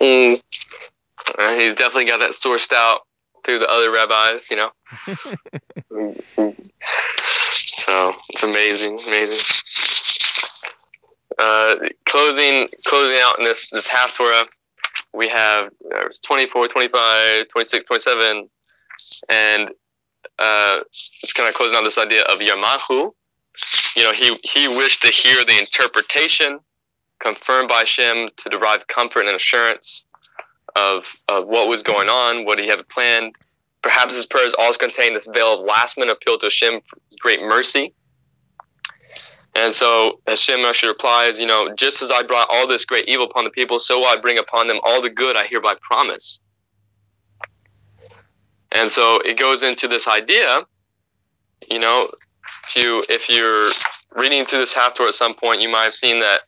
Mm. 0.00 0.40
Uh, 1.38 1.54
he's 1.56 1.74
definitely 1.74 2.06
got 2.06 2.18
that 2.18 2.30
sourced 2.30 2.72
out 2.72 3.00
through 3.44 3.58
the 3.58 3.68
other 3.68 3.90
rabbis, 3.90 4.48
you 4.50 4.56
know. 4.56 4.70
so 7.54 8.14
it's 8.30 8.42
amazing, 8.42 8.98
amazing. 9.06 9.38
Uh, 11.38 11.76
closing, 12.06 12.68
closing 12.86 13.18
out 13.20 13.38
in 13.38 13.44
this 13.44 13.68
this 13.70 13.88
half 13.88 14.14
Torah, 14.14 14.46
we 15.12 15.28
have 15.28 15.70
uh, 15.94 16.08
24, 16.24 16.68
25, 16.68 17.48
26, 17.48 17.84
27, 17.84 18.48
and 19.28 19.70
uh, 20.38 20.78
it's 21.22 21.32
kind 21.32 21.48
of 21.48 21.54
closing 21.54 21.76
out 21.76 21.82
this 21.82 21.98
idea 21.98 22.22
of 22.22 22.38
Yirmiyahu. 22.38 23.10
You 23.96 24.02
know, 24.02 24.12
he 24.12 24.38
he 24.44 24.68
wished 24.68 25.02
to 25.02 25.08
hear 25.08 25.44
the 25.44 25.58
interpretation 25.58 26.60
confirmed 27.20 27.68
by 27.68 27.84
Shem 27.84 28.28
to 28.36 28.48
derive 28.48 28.86
comfort 28.86 29.26
and 29.26 29.36
assurance 29.36 30.06
of, 30.76 31.16
of 31.28 31.46
what 31.46 31.68
was 31.68 31.82
going 31.82 32.08
on, 32.08 32.44
what 32.44 32.58
he 32.58 32.66
had 32.68 32.86
planned. 32.88 33.34
Perhaps 33.82 34.14
his 34.14 34.26
prayers 34.26 34.54
also 34.58 34.78
contained 34.78 35.16
this 35.16 35.26
veil 35.26 35.60
of 35.60 35.66
last 35.66 35.98
minute 35.98 36.12
appeal 36.12 36.38
to 36.38 36.46
Hashem 36.46 36.80
for 36.86 36.98
great 37.20 37.40
mercy. 37.40 37.92
And 39.54 39.72
so 39.72 40.20
Hashem 40.26 40.60
actually 40.60 40.88
replies, 40.88 41.38
you 41.38 41.46
know, 41.46 41.68
just 41.76 42.02
as 42.02 42.10
I 42.10 42.22
brought 42.22 42.48
all 42.50 42.66
this 42.66 42.84
great 42.84 43.08
evil 43.08 43.26
upon 43.26 43.44
the 43.44 43.50
people, 43.50 43.78
so 43.78 43.98
will 44.00 44.06
I 44.06 44.16
bring 44.16 44.38
upon 44.38 44.66
them 44.66 44.80
all 44.82 45.00
the 45.00 45.10
good 45.10 45.36
I 45.36 45.46
hereby 45.46 45.76
promise. 45.80 46.40
And 48.72 48.90
so 48.90 49.20
it 49.20 49.38
goes 49.38 49.62
into 49.62 49.86
this 49.86 50.08
idea, 50.08 50.62
you 51.70 51.78
know, 51.78 52.10
if 52.66 52.76
you 52.76 53.04
if 53.08 53.28
you're 53.28 53.70
reading 54.16 54.44
through 54.44 54.58
this 54.58 54.74
half 54.74 54.94
Torah 54.94 55.10
at 55.10 55.14
some 55.14 55.34
point, 55.34 55.60
you 55.62 55.68
might 55.68 55.84
have 55.84 55.94
seen 55.94 56.18
that 56.20 56.40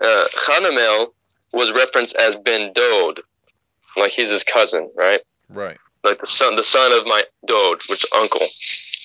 uh, 0.00 0.26
Hanamel 0.46 1.08
was 1.52 1.72
referenced 1.72 2.14
as 2.16 2.36
Ben 2.36 2.72
Dod, 2.72 3.20
like 3.96 4.12
he's 4.12 4.30
his 4.30 4.44
cousin, 4.44 4.90
right? 4.96 5.20
Right. 5.48 5.78
Like 6.04 6.18
the 6.18 6.26
son, 6.26 6.56
the 6.56 6.64
son 6.64 6.92
of 6.92 7.06
my 7.06 7.22
Dod, 7.46 7.80
which 7.88 8.04
uncle. 8.14 8.46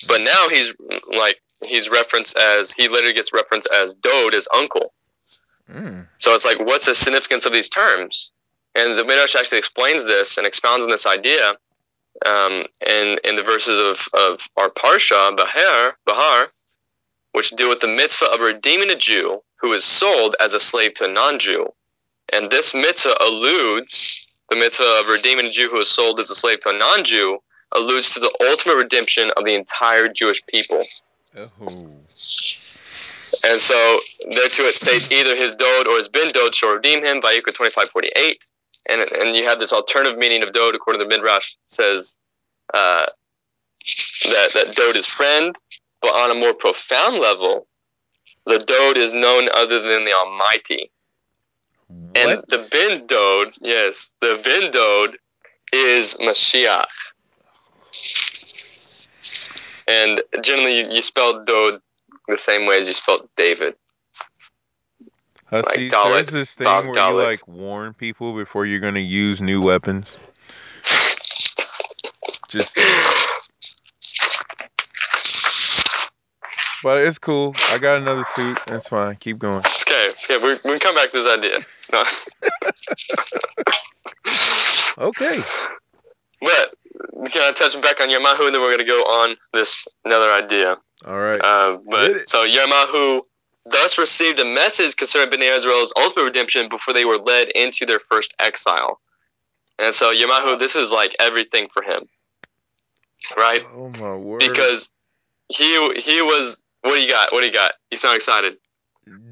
But 0.06 0.20
now 0.22 0.48
he's 0.48 0.72
like 1.16 1.36
he's 1.64 1.88
referenced 1.88 2.36
as 2.36 2.72
he 2.72 2.88
later 2.88 3.12
gets 3.12 3.32
referenced 3.32 3.68
as 3.74 3.94
Dod, 3.94 4.32
his 4.32 4.48
uncle. 4.54 4.92
Mm. 5.70 6.06
So 6.18 6.34
it's 6.34 6.44
like, 6.44 6.58
what's 6.60 6.86
the 6.86 6.94
significance 6.94 7.44
of 7.44 7.52
these 7.52 7.68
terms? 7.68 8.32
And 8.74 8.98
the 8.98 9.04
Midrash 9.04 9.34
actually 9.34 9.58
explains 9.58 10.06
this 10.06 10.38
and 10.38 10.46
expounds 10.46 10.84
on 10.84 10.90
this 10.90 11.06
idea 11.06 11.54
um, 12.26 12.64
in 12.86 13.18
in 13.24 13.36
the 13.36 13.42
verses 13.42 13.78
of, 13.78 14.08
of 14.18 14.48
our 14.56 14.70
parsha 14.70 15.36
Bahar 15.36 15.96
Bahar, 16.04 16.48
which 17.32 17.50
deal 17.50 17.68
with 17.68 17.80
the 17.80 17.88
mitzvah 17.88 18.26
of 18.26 18.40
redeeming 18.40 18.90
a 18.90 18.96
Jew 18.96 19.42
who 19.56 19.72
is 19.72 19.84
sold 19.84 20.36
as 20.40 20.54
a 20.54 20.60
slave 20.60 20.94
to 20.94 21.04
a 21.04 21.08
non-Jew. 21.08 21.66
And 22.32 22.50
this 22.50 22.74
mitzvah 22.74 23.16
alludes 23.20 24.27
the 24.50 24.56
mitzvah 24.56 25.00
of 25.00 25.08
redeeming 25.08 25.46
a 25.46 25.50
Jew 25.50 25.68
who 25.68 25.80
is 25.80 25.88
sold 25.88 26.20
as 26.20 26.30
a 26.30 26.34
slave 26.34 26.60
to 26.60 26.70
a 26.70 26.78
non-Jew 26.78 27.38
alludes 27.72 28.14
to 28.14 28.20
the 28.20 28.32
ultimate 28.48 28.76
redemption 28.76 29.30
of 29.36 29.44
the 29.44 29.54
entire 29.54 30.08
Jewish 30.08 30.44
people. 30.46 30.82
Oh. 31.36 31.92
And 33.44 33.60
so 33.60 34.00
there 34.30 34.48
too 34.48 34.64
it 34.64 34.74
states 34.74 35.10
either 35.12 35.36
his 35.36 35.54
dode 35.54 35.86
or 35.86 35.98
his 35.98 36.08
bin 36.08 36.30
dode 36.32 36.54
shall 36.54 36.70
redeem 36.70 37.04
him, 37.04 37.20
Vayikra 37.20 37.54
2548. 37.54 38.46
And, 38.88 39.02
and 39.02 39.36
you 39.36 39.46
have 39.46 39.60
this 39.60 39.72
alternative 39.72 40.18
meaning 40.18 40.42
of 40.42 40.52
dode 40.52 40.74
according 40.74 41.00
to 41.00 41.04
the 41.04 41.08
Midrash 41.08 41.54
says 41.66 42.16
uh, 42.72 43.06
that, 44.24 44.50
that 44.54 44.74
dode 44.74 44.96
is 44.96 45.06
friend, 45.06 45.54
but 46.00 46.14
on 46.14 46.30
a 46.30 46.34
more 46.34 46.54
profound 46.54 47.18
level, 47.18 47.66
the 48.46 48.58
dode 48.58 48.96
is 48.96 49.12
known 49.12 49.48
other 49.54 49.80
than 49.82 50.06
the 50.06 50.12
Almighty. 50.12 50.90
And 51.90 52.14
What? 52.14 52.48
the 52.48 52.68
bin 52.70 53.06
dode, 53.06 53.54
yes, 53.60 54.12
the 54.20 54.40
bin 54.42 54.70
dode 54.70 55.18
is 55.72 56.14
Mashiach. 56.16 56.86
And 59.86 60.22
generally, 60.42 60.80
you, 60.80 60.90
you 60.90 61.02
spell 61.02 61.44
dode 61.44 61.80
the 62.26 62.38
same 62.38 62.66
way 62.66 62.80
as 62.80 62.86
you 62.86 62.94
spelled 62.94 63.28
David. 63.36 63.74
Hussy, 65.46 65.90
Dalek, 65.90 66.12
there's 66.12 66.28
this 66.28 66.54
thing 66.54 66.64
Bob 66.64 66.86
where 66.86 66.94
Dalek. 66.94 67.10
you 67.10 67.16
like 67.16 67.48
warn 67.48 67.94
people 67.94 68.36
before 68.36 68.66
you're 68.66 68.80
gonna 68.80 69.00
use 69.00 69.40
new 69.40 69.62
weapons. 69.62 70.18
Just 72.48 72.74
saying. 72.74 73.14
But 76.82 76.98
it's 76.98 77.18
cool. 77.18 77.54
I 77.70 77.78
got 77.78 77.98
another 77.98 78.24
suit. 78.34 78.58
That's 78.66 78.88
fine. 78.88 79.16
Keep 79.16 79.38
going. 79.40 79.60
It's 79.60 79.82
okay. 79.82 80.08
It's 80.10 80.30
okay. 80.30 80.44
We, 80.44 80.52
we 80.52 80.78
can 80.78 80.80
come 80.80 80.94
back 80.94 81.10
to 81.10 81.22
this 81.22 81.26
idea. 81.26 81.58
No. 81.92 82.04
Okay. 84.98 85.42
but 86.40 86.74
can 87.30 87.42
I 87.42 87.52
touch 87.52 87.80
back 87.80 88.00
on 88.00 88.08
Yirmiyahu, 88.08 88.46
and 88.46 88.54
then 88.54 88.60
we're 88.60 88.74
going 88.74 88.78
to 88.78 88.84
go 88.84 89.02
on 89.02 89.36
this 89.52 89.86
another 90.04 90.30
idea. 90.32 90.76
All 91.06 91.18
right. 91.18 91.40
Uh, 91.40 91.78
but 91.88 92.26
so 92.26 92.44
Yirmiyahu 92.44 93.20
thus 93.70 93.96
received 93.98 94.38
a 94.38 94.44
message 94.44 94.96
concerning 94.96 95.32
Bnei 95.38 95.56
Israel's 95.56 95.92
ultimate 95.96 96.24
redemption 96.24 96.68
before 96.68 96.94
they 96.94 97.04
were 97.04 97.18
led 97.18 97.48
into 97.50 97.86
their 97.86 98.00
first 98.00 98.34
exile. 98.40 99.00
And 99.78 99.94
so 99.94 100.12
Yirmiyahu, 100.12 100.58
this 100.58 100.74
is 100.74 100.90
like 100.90 101.14
everything 101.20 101.68
for 101.68 101.82
him, 101.82 102.08
right? 103.36 103.62
Oh 103.74 103.90
my 104.00 104.16
word. 104.16 104.40
Because 104.40 104.90
he 105.48 105.92
he 105.96 106.20
was. 106.22 106.62
What 106.82 106.94
do 106.94 107.00
you 107.00 107.08
got? 107.10 107.32
What 107.32 107.40
do 107.40 107.46
you 107.46 107.52
got? 107.52 107.72
You 107.90 107.96
sound 107.98 108.16
excited. 108.16 108.56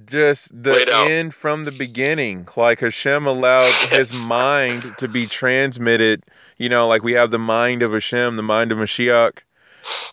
just 0.06 0.50
the 0.62 0.92
out. 0.92 1.10
end 1.10 1.34
from 1.34 1.64
the 1.64 1.72
beginning. 1.72 2.48
Like 2.56 2.80
Hashem 2.80 3.26
allowed 3.26 3.72
his 3.90 4.26
mind 4.26 4.94
to 4.98 5.08
be 5.08 5.26
transmitted. 5.26 6.22
You 6.58 6.68
know, 6.68 6.88
like 6.88 7.02
we 7.02 7.12
have 7.12 7.30
the 7.30 7.38
mind 7.38 7.82
of 7.82 7.92
Hashem, 7.92 8.36
the 8.36 8.42
mind 8.42 8.72
of 8.72 8.78
Mashiach, 8.78 9.38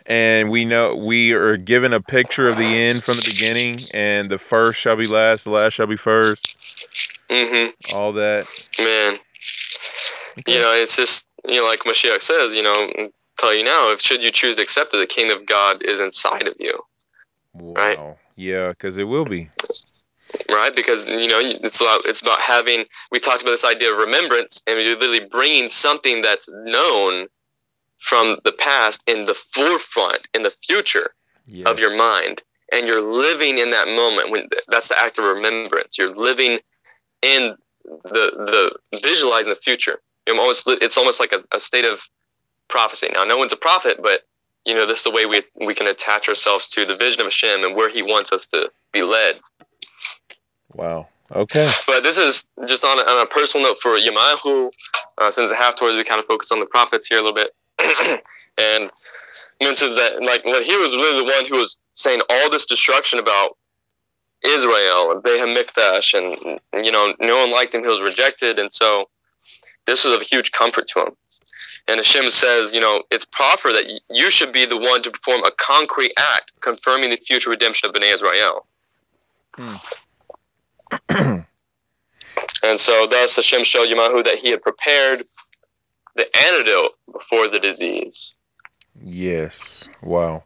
and 0.05 0.49
we 0.49 0.65
know 0.65 0.95
we 0.95 1.31
are 1.31 1.55
given 1.57 1.93
a 1.93 2.01
picture 2.01 2.47
of 2.49 2.57
the 2.57 2.65
end 2.65 3.03
from 3.03 3.15
the 3.17 3.23
beginning, 3.25 3.79
and 3.93 4.29
the 4.29 4.37
first 4.37 4.79
shall 4.79 4.97
be 4.97 5.07
last, 5.07 5.45
the 5.45 5.51
last 5.51 5.73
shall 5.73 5.87
be 5.87 5.95
first. 5.97 6.45
Mm-hmm. 7.29 7.95
all 7.95 8.11
that. 8.13 8.45
Man, 8.77 9.17
Okay. 10.39 10.53
you 10.55 10.59
know, 10.59 10.73
it's 10.73 10.95
just 10.97 11.25
you 11.47 11.61
know, 11.61 11.67
like 11.67 11.79
Mashiach 11.81 12.21
says, 12.21 12.53
you 12.53 12.61
know, 12.63 13.09
tell 13.39 13.53
you 13.53 13.63
now, 13.63 13.91
if 13.91 14.01
should 14.01 14.21
you 14.21 14.31
choose 14.31 14.57
accept 14.59 14.93
it, 14.93 14.97
the 14.97 15.07
kingdom 15.07 15.37
of 15.37 15.45
God 15.45 15.81
is 15.83 15.99
inside 15.99 16.47
of 16.47 16.55
you, 16.59 16.77
right. 17.53 17.97
wow. 17.97 18.17
Yeah, 18.35 18.69
because 18.69 18.97
it 18.97 19.03
will 19.05 19.25
be. 19.25 19.49
right? 20.49 20.75
Because 20.75 21.05
you 21.05 21.27
know, 21.27 21.39
it's 21.41 21.79
about 21.81 22.01
it's 22.05 22.21
about 22.21 22.39
having. 22.39 22.85
We 23.11 23.19
talked 23.19 23.41
about 23.41 23.51
this 23.51 23.65
idea 23.65 23.91
of 23.91 23.97
remembrance, 23.97 24.61
and 24.67 24.79
you're 24.79 24.97
literally 24.97 25.27
bringing 25.29 25.69
something 25.69 26.21
that's 26.21 26.49
known 26.51 27.27
from 27.99 28.37
the 28.43 28.51
past 28.51 29.03
in 29.07 29.25
the 29.25 29.33
forefront, 29.33 30.27
in 30.33 30.43
the 30.43 30.51
future 30.51 31.11
Yeah. 31.45 31.69
of 31.69 31.79
your 31.79 31.95
mind, 31.95 32.41
and 32.71 32.87
you're 32.87 33.01
living 33.01 33.57
in 33.59 33.71
that 33.71 33.87
moment. 33.87 34.31
When 34.31 34.47
that's 34.67 34.89
the 34.89 34.99
act 34.99 35.17
of 35.19 35.25
remembrance, 35.25 35.97
you're 35.97 36.15
living 36.15 36.59
in 37.21 37.55
the 38.05 38.71
the 38.91 38.99
visualizing 39.01 39.51
the 39.53 39.59
future. 39.59 39.99
You're 40.27 40.37
almost 40.39 40.63
it's 40.67 40.97
almost 40.97 41.19
like 41.19 41.33
a, 41.33 41.43
a 41.55 41.59
state 41.59 41.85
of 41.85 42.07
prophecy. 42.69 43.09
Now, 43.13 43.23
no 43.25 43.37
one's 43.37 43.53
a 43.53 43.57
prophet, 43.57 43.99
but 44.01 44.21
you 44.65 44.73
know 44.73 44.85
this 44.85 44.99
is 44.99 45.03
the 45.03 45.11
way 45.11 45.25
we 45.25 45.43
we 45.55 45.75
can 45.75 45.87
attach 45.87 46.29
ourselves 46.29 46.67
to 46.69 46.85
the 46.85 46.95
vision 46.95 47.21
of 47.21 47.27
Hashem 47.27 47.63
and 47.63 47.75
where 47.75 47.89
He 47.89 48.01
wants 48.01 48.31
us 48.31 48.47
to 48.47 48.69
be 48.91 49.03
led. 49.03 49.39
Wow. 50.73 51.07
Okay. 51.31 51.71
But 51.87 52.03
this 52.03 52.17
is 52.17 52.47
just 52.67 52.83
on 52.83 52.99
a, 52.99 53.03
on 53.03 53.21
a 53.21 53.25
personal 53.25 53.67
note 53.67 53.79
for 53.79 53.91
Yirmiyahu, 53.91 54.71
uh, 55.17 55.31
since 55.31 55.49
the 55.49 55.55
half 55.55 55.75
towards 55.75 55.95
we 55.95 56.03
kind 56.03 56.19
of 56.19 56.25
focus 56.27 56.51
on 56.51 56.59
the 56.59 56.65
prophets 56.65 57.07
here 57.07 57.17
a 57.17 57.21
little 57.21 57.33
bit, 57.33 57.55
and 58.57 58.91
mentions 59.61 59.95
that 59.95 60.21
like 60.21 60.43
he 60.43 60.75
was 60.75 60.95
really 60.95 61.19
the 61.19 61.31
one 61.31 61.45
who 61.45 61.57
was 61.57 61.79
saying 61.95 62.21
all 62.29 62.49
this 62.49 62.65
destruction 62.65 63.19
about 63.19 63.57
Israel 64.43 65.11
and 65.11 65.23
Beit 65.23 65.39
HaMikdash, 65.39 66.13
and 66.13 66.59
you 66.85 66.91
know 66.91 67.15
no 67.19 67.39
one 67.39 67.51
liked 67.51 67.73
him, 67.73 67.81
he 67.81 67.87
was 67.87 68.01
rejected, 68.01 68.59
and 68.59 68.71
so 68.71 69.09
this 69.87 70.03
was 70.03 70.13
of 70.13 70.21
huge 70.21 70.51
comfort 70.51 70.87
to 70.89 70.99
him. 71.01 71.15
And 71.87 71.97
Hashem 71.97 72.29
says, 72.29 72.73
you 72.73 72.79
know, 72.79 73.03
it's 73.11 73.25
proper 73.25 73.73
that 73.73 73.85
you 74.09 74.31
should 74.31 74.53
be 74.53 74.65
the 74.65 74.77
one 74.77 75.01
to 75.03 75.11
perform 75.11 75.43
a 75.43 75.51
concrete 75.51 76.13
act 76.17 76.53
confirming 76.61 77.09
the 77.09 77.17
future 77.17 77.49
redemption 77.49 77.89
of 77.89 77.95
Bnei 77.95 78.13
Israel. 78.13 78.65
Hmm. 79.55 81.39
And 82.63 82.79
so 82.79 83.05
thus 83.07 83.35
Hashem 83.35 83.65
showed 83.65 83.89
Yirmiyahu 83.89 84.23
that 84.23 84.37
he 84.37 84.49
had 84.49 84.61
prepared 84.61 85.23
the 86.15 86.33
antidote 86.35 86.91
before 87.11 87.49
the 87.49 87.59
disease. 87.59 88.35
Yes. 89.03 89.87
Wow. 90.01 90.43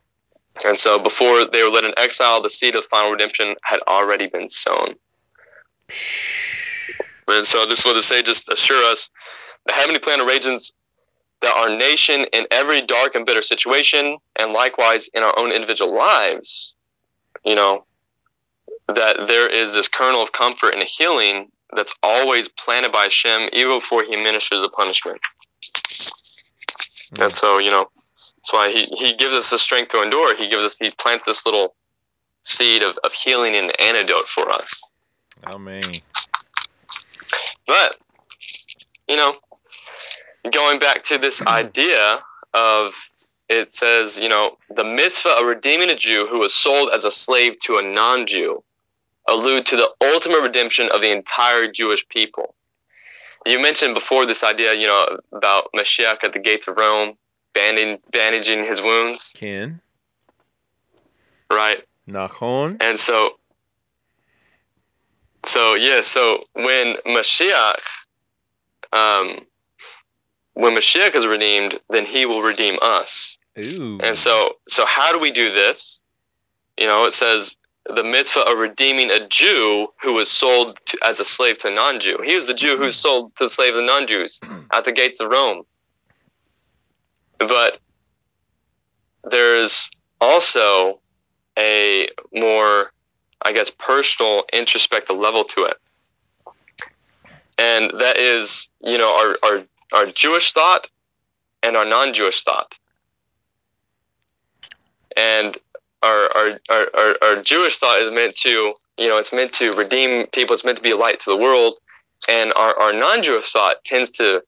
And 0.65 0.77
so 0.77 0.97
before 0.97 1.45
they 1.45 1.61
were 1.61 1.69
led 1.69 1.83
in 1.83 1.93
exile, 1.97 2.41
the 2.41 2.49
seed 2.49 2.75
of 2.75 2.85
final 2.85 3.11
redemption 3.11 3.55
had 3.61 3.79
already 3.87 4.25
been 4.27 4.49
sown. 4.49 4.95
And 7.27 7.45
so 7.45 7.65
this 7.67 7.79
is 7.79 7.85
what 7.85 7.93
the 7.93 8.01
sages 8.01 8.43
assure 8.49 8.83
us. 8.89 9.09
The 9.67 9.73
heavenly 9.73 9.99
plan 9.99 10.21
arranges 10.21 10.71
that 11.41 11.55
our 11.55 11.69
nation 11.69 12.25
in 12.33 12.47
every 12.51 12.81
dark 12.81 13.15
and 13.15 13.25
bitter 13.25 13.41
situation, 13.41 14.17
and 14.37 14.53
likewise 14.53 15.07
in 15.13 15.23
our 15.23 15.37
own 15.37 15.51
individual 15.51 15.95
lives, 15.95 16.73
you 17.45 17.55
know, 17.55 17.85
that 18.87 19.17
there 19.27 19.47
is 19.49 19.73
this 19.73 19.87
kernel 19.87 20.21
of 20.21 20.31
comfort 20.31 20.73
and 20.73 20.83
healing 20.83 21.51
that's 21.75 21.93
always 22.01 22.47
planted 22.47 22.91
by 22.91 23.03
Hashem 23.03 23.49
even 23.53 23.79
before 23.79 24.03
he 24.03 24.15
ministers 24.15 24.61
the 24.61 24.69
punishment. 24.69 25.19
And 27.19 27.31
mm. 27.31 27.35
so, 27.35 27.57
you 27.57 27.69
know, 27.69 27.89
that's 28.15 28.53
why 28.53 28.71
he, 28.71 28.85
he 28.85 29.13
gives 29.13 29.35
us 29.35 29.49
the 29.49 29.59
strength 29.59 29.91
to 29.91 30.01
endure. 30.01 30.35
He 30.35 30.47
gives 30.47 30.63
us, 30.63 30.77
he 30.77 30.91
plants 30.91 31.25
this 31.25 31.45
little 31.45 31.75
seed 32.43 32.81
of, 32.81 32.97
of 33.03 33.11
healing 33.11 33.55
and 33.55 33.77
antidote 33.79 34.29
for 34.29 34.49
us. 34.49 34.81
Amen. 35.45 36.01
But, 37.67 37.97
you 39.09 39.17
know, 39.17 39.35
going 40.51 40.79
back 40.79 41.03
to 41.03 41.17
this 41.17 41.41
idea 41.47 42.19
of 42.53 42.93
it 43.49 43.71
says, 43.71 44.17
you 44.17 44.27
know, 44.27 44.57
the 44.75 44.83
mitzvah 44.83 45.37
of 45.39 45.45
redeeming 45.45 45.89
a 45.89 45.95
Jew 45.95 46.27
who 46.29 46.39
was 46.39 46.53
sold 46.53 46.89
as 46.93 47.05
a 47.05 47.11
slave 47.11 47.59
to 47.61 47.77
a 47.77 47.81
non 47.81 48.27
Jew 48.27 48.63
allude 49.29 49.65
to 49.67 49.75
the 49.75 49.89
ultimate 50.01 50.41
redemption 50.41 50.89
of 50.89 51.01
the 51.01 51.11
entire 51.11 51.69
Jewish 51.71 52.07
people. 52.09 52.55
You 53.45 53.59
mentioned 53.59 53.93
before 53.93 54.25
this 54.25 54.43
idea, 54.43 54.73
you 54.73 54.87
know, 54.87 55.19
about 55.31 55.69
Mashiach 55.73 56.23
at 56.23 56.33
the 56.33 56.39
gates 56.39 56.67
of 56.67 56.77
Rome, 56.77 57.17
banding, 57.53 57.99
bandaging 58.11 58.65
his 58.65 58.81
wounds, 58.81 59.33
Ken. 59.35 59.79
right? 61.51 61.83
Nachon. 62.09 62.77
And 62.81 62.99
so, 62.99 63.37
so 65.45 65.75
yeah, 65.75 66.01
so 66.01 66.43
when 66.53 66.95
Mashiach, 67.05 67.79
um, 68.91 69.45
when 70.57 70.73
Mashiach 70.73 71.13
is 71.13 71.27
redeemed, 71.27 71.79
then 71.91 72.03
he 72.03 72.25
will 72.25 72.41
redeem 72.41 72.79
us. 72.81 73.37
Ooh. 73.59 73.99
And 74.01 74.17
so, 74.17 74.53
so 74.67 74.87
how 74.87 75.11
do 75.11 75.19
we 75.19 75.31
do 75.31 75.51
this? 75.53 76.01
You 76.79 76.87
know, 76.87 77.05
it 77.05 77.13
says 77.13 77.57
the 77.85 78.03
mitzvah 78.03 78.41
of 78.41 78.57
redeeming 78.57 79.11
a 79.11 79.27
Jew 79.27 79.87
who 80.01 80.13
was 80.13 80.31
sold 80.31 80.79
to, 80.87 80.97
as 81.03 81.19
a 81.19 81.25
slave 81.25 81.59
to 81.59 81.67
a 81.67 81.71
non-Jew. 81.71 82.17
He 82.25 82.35
was 82.35 82.47
the 82.47 82.55
Jew 82.55 82.75
who 82.75 82.85
was 82.85 82.95
sold 82.95 83.35
to 83.35 83.43
the 83.43 83.49
slave 83.51 83.75
of 83.75 83.81
the 83.81 83.85
non-Jews 83.85 84.39
at 84.73 84.83
the 84.83 84.91
gates 84.91 85.19
of 85.19 85.29
Rome. 85.29 85.61
But 87.37 87.79
there's 89.29 89.91
also 90.19 90.99
a 91.55 92.09
more, 92.33 92.91
I 93.43 93.53
guess, 93.53 93.69
personal, 93.69 94.43
introspective 94.51 95.17
level 95.17 95.43
to 95.43 95.65
it. 95.65 95.77
And 97.59 97.91
that 97.99 98.17
is, 98.17 98.69
you 98.81 98.97
know, 98.97 99.15
our, 99.15 99.37
our, 99.43 99.63
our 99.93 100.07
Jewish 100.07 100.53
thought 100.53 100.89
and 101.63 101.75
our 101.75 101.85
non-Jewish 101.85 102.43
thought. 102.43 102.75
And 105.15 105.57
our, 106.03 106.29
our, 106.35 106.59
our, 106.69 107.17
our, 107.23 107.41
Jewish 107.41 107.77
thought 107.79 107.99
is 107.99 108.11
meant 108.11 108.35
to, 108.37 108.73
you 108.97 109.07
know, 109.07 109.17
it's 109.17 109.33
meant 109.33 109.53
to 109.53 109.71
redeem 109.71 110.27
people. 110.27 110.53
It's 110.53 110.63
meant 110.63 110.77
to 110.77 110.83
be 110.83 110.91
a 110.91 110.97
light 110.97 111.19
to 111.21 111.29
the 111.29 111.37
world. 111.37 111.75
And 112.29 112.53
our, 112.55 112.77
our 112.79 112.93
non-Jewish 112.93 113.51
thought 113.51 113.83
tends 113.83 114.11
to, 114.11 114.41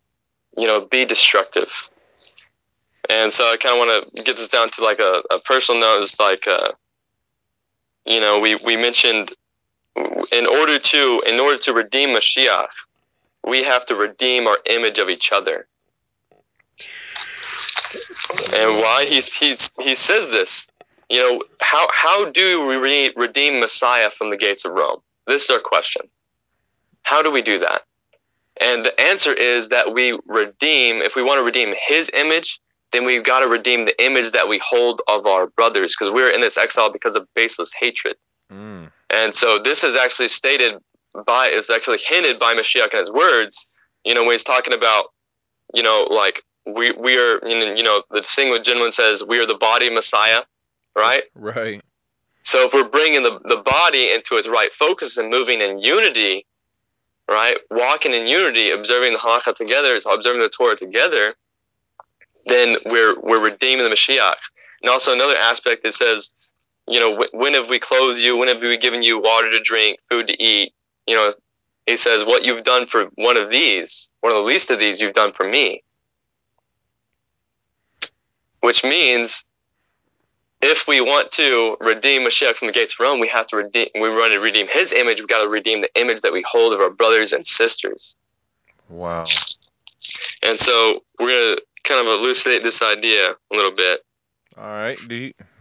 you 0.58 0.68
know, 0.68 0.82
be 0.86 1.06
destructive. 1.06 1.90
And 3.10 3.34
so 3.34 3.46
I 3.52 3.58
kind 3.58 3.74
of 3.74 3.88
want 3.88 4.16
to 4.16 4.24
get 4.24 4.38
this 4.38 4.50
down 4.50 4.70
to 4.72 4.84
like 4.84 5.00
a, 5.00 5.24
a 5.32 5.40
personal 5.40 5.82
note. 5.82 6.04
It's 6.04 6.20
like, 6.20 6.48
uh, 6.48 6.74
you 8.06 8.20
know, 8.20 8.40
we, 8.40 8.56
we 8.56 8.76
mentioned 8.76 9.32
in 10.32 10.46
order 10.46 10.80
to 10.80 11.24
in 11.26 11.40
order 11.40 11.58
to 11.58 11.74
redeem 11.74 12.10
Mashiach, 12.10 12.68
we 13.50 13.64
have 13.64 13.86
to 13.88 13.96
redeem 13.96 14.48
our 14.48 14.60
image 14.66 15.00
of 15.00 15.10
each 15.10 15.32
other. 15.32 15.68
And 18.56 18.76
why 18.76 19.06
he's 19.06 19.36
he's 19.36 19.74
he 19.82 19.96
says 19.96 20.30
this, 20.30 20.68
you 21.10 21.20
know, 21.20 21.44
how 21.62 21.88
how 21.92 22.30
do 22.30 22.66
we 22.66 22.76
re- 22.76 23.14
redeem 23.16 23.60
Messiah 23.60 24.12
from 24.12 24.30
the 24.30 24.38
gates 24.38 24.64
of 24.66 24.74
Rome? 24.74 25.00
This 25.26 25.44
is 25.44 25.50
our 25.50 25.60
question. 25.60 26.04
How 27.04 27.22
do 27.24 27.32
we 27.32 27.42
do 27.42 27.58
that? 27.60 27.82
And 28.62 28.86
the 28.86 29.00
answer 29.00 29.34
is 29.34 29.70
that 29.70 29.94
we 29.94 30.20
redeem. 30.28 31.02
If 31.02 31.16
we 31.16 31.24
want 31.24 31.40
to 31.40 31.44
redeem 31.44 31.74
His 31.88 32.12
image, 32.14 32.60
then 32.92 33.06
we've 33.06 33.24
got 33.24 33.40
to 33.40 33.48
redeem 33.48 33.86
the 33.86 34.04
image 34.04 34.32
that 34.32 34.48
we 34.48 34.60
hold 34.64 35.02
of 35.08 35.26
our 35.26 35.48
brothers, 35.48 35.96
because 35.98 36.14
we're 36.14 36.30
in 36.30 36.42
this 36.42 36.58
exile 36.58 36.92
because 36.92 37.16
of 37.16 37.28
baseless 37.36 37.72
hatred. 37.74 38.18
Mm. 38.52 38.92
And 39.10 39.34
so 39.34 39.58
this 39.58 39.84
is 39.84 39.96
actually 39.96 40.28
stated 40.28 40.76
by, 41.26 41.48
is 41.48 41.70
actually 41.70 42.00
hinted 42.00 42.40
by 42.40 42.54
Mashiach 42.54 42.94
in 42.94 43.00
his 43.00 43.12
words, 43.12 43.68
you 44.06 44.14
know, 44.14 44.22
when 44.22 44.32
he's 44.32 44.44
talking 44.44 44.74
about, 44.74 45.06
you 45.74 45.84
know, 45.84 46.08
like 46.10 46.44
we, 46.66 46.92
we 46.92 47.18
are, 47.18 47.40
you 47.48 47.84
know, 47.84 48.04
the 48.12 48.24
single 48.24 48.62
gentleman 48.62 48.92
says, 48.92 49.24
we 49.24 49.40
are 49.40 49.46
the 49.46 49.56
body 49.56 49.88
of 49.88 49.94
Messiah, 49.94 50.42
right? 50.96 51.24
Right. 51.36 51.82
So 52.44 52.66
if 52.66 52.74
we're 52.74 52.88
bringing 52.88 53.24
the, 53.24 53.40
the 53.46 53.58
body 53.58 54.12
into 54.12 54.38
its 54.38 54.48
right 54.48 54.74
focus 54.74 55.18
and 55.18 55.30
moving 55.30 55.62
in 55.62 55.80
unity, 55.80 56.46
right, 57.30 57.58
walking 57.70 58.14
in 58.14 58.28
unity, 58.28 58.72
observing 58.72 59.14
the 59.14 59.20
halakha 59.20 59.56
together, 59.56 60.00
observing 60.12 60.42
the 60.42 60.50
Torah 60.50 60.76
together, 60.76 61.36
then 62.46 62.78
we're, 62.86 63.20
we're 63.20 63.44
redeeming 63.44 63.84
the 63.88 63.94
Mashiach. 63.94 64.36
And 64.82 64.90
also 64.90 65.14
another 65.14 65.36
aspect, 65.36 65.84
that 65.84 65.94
says, 65.94 66.32
you 66.88 67.00
know, 67.00 67.28
when 67.34 67.54
have 67.54 67.70
we 67.70 67.80
clothed 67.80 68.20
you? 68.20 68.38
When 68.38 68.48
have 68.48 68.62
we 68.62 68.78
given 68.78 69.04
you 69.04 69.22
water 69.22 69.52
to 69.52 69.60
drink, 69.60 70.00
food 70.10 70.28
to 70.28 70.42
eat? 70.42 70.74
You 71.10 71.16
know, 71.16 71.34
he 71.88 71.98
says, 71.98 72.24
what 72.24 72.46
you've 72.46 72.64
done 72.64 72.86
for 72.86 73.06
one 73.16 73.36
of 73.36 73.50
these, 73.50 74.12
one 74.22 74.32
of 74.32 74.38
the 74.38 74.44
least 74.44 74.70
of 74.70 74.78
these, 74.78 75.02
you've 75.02 75.16
done 75.16 75.34
for 75.34 75.50
me. 75.50 75.82
Which 78.60 78.84
means 78.84 79.44
if 80.62 80.88
we 80.88 81.02
want 81.02 81.32
to 81.32 81.78
redeem 81.80 82.22
Mashiach 82.22 82.58
from 82.58 82.68
the 82.68 82.74
gates 82.74 82.94
of 82.94 83.00
Rome, 83.00 83.20
we 83.20 83.28
have 83.30 83.48
to 83.48 83.56
redeem, 83.56 83.88
we 83.96 84.10
want 84.10 84.34
to 84.34 84.40
redeem 84.40 84.68
his 84.68 84.92
image. 84.92 85.20
We've 85.20 85.28
got 85.28 85.42
to 85.42 85.50
redeem 85.50 85.82
the 85.82 85.90
image 85.96 86.22
that 86.22 86.32
we 86.32 86.46
hold 86.48 86.74
of 86.74 86.80
our 86.80 86.92
brothers 86.92 87.34
and 87.34 87.44
sisters. 87.44 88.14
Wow. 88.88 89.26
And 90.44 90.60
so 90.60 91.04
we're 91.20 91.28
going 91.28 91.56
to 91.56 91.64
kind 91.86 92.06
of 92.06 92.20
elucidate 92.20 92.62
this 92.62 92.84
idea 92.84 93.32
a 93.32 93.56
little 93.56 93.72
bit. 93.72 94.02
All 94.58 94.64
right. 94.64 95.00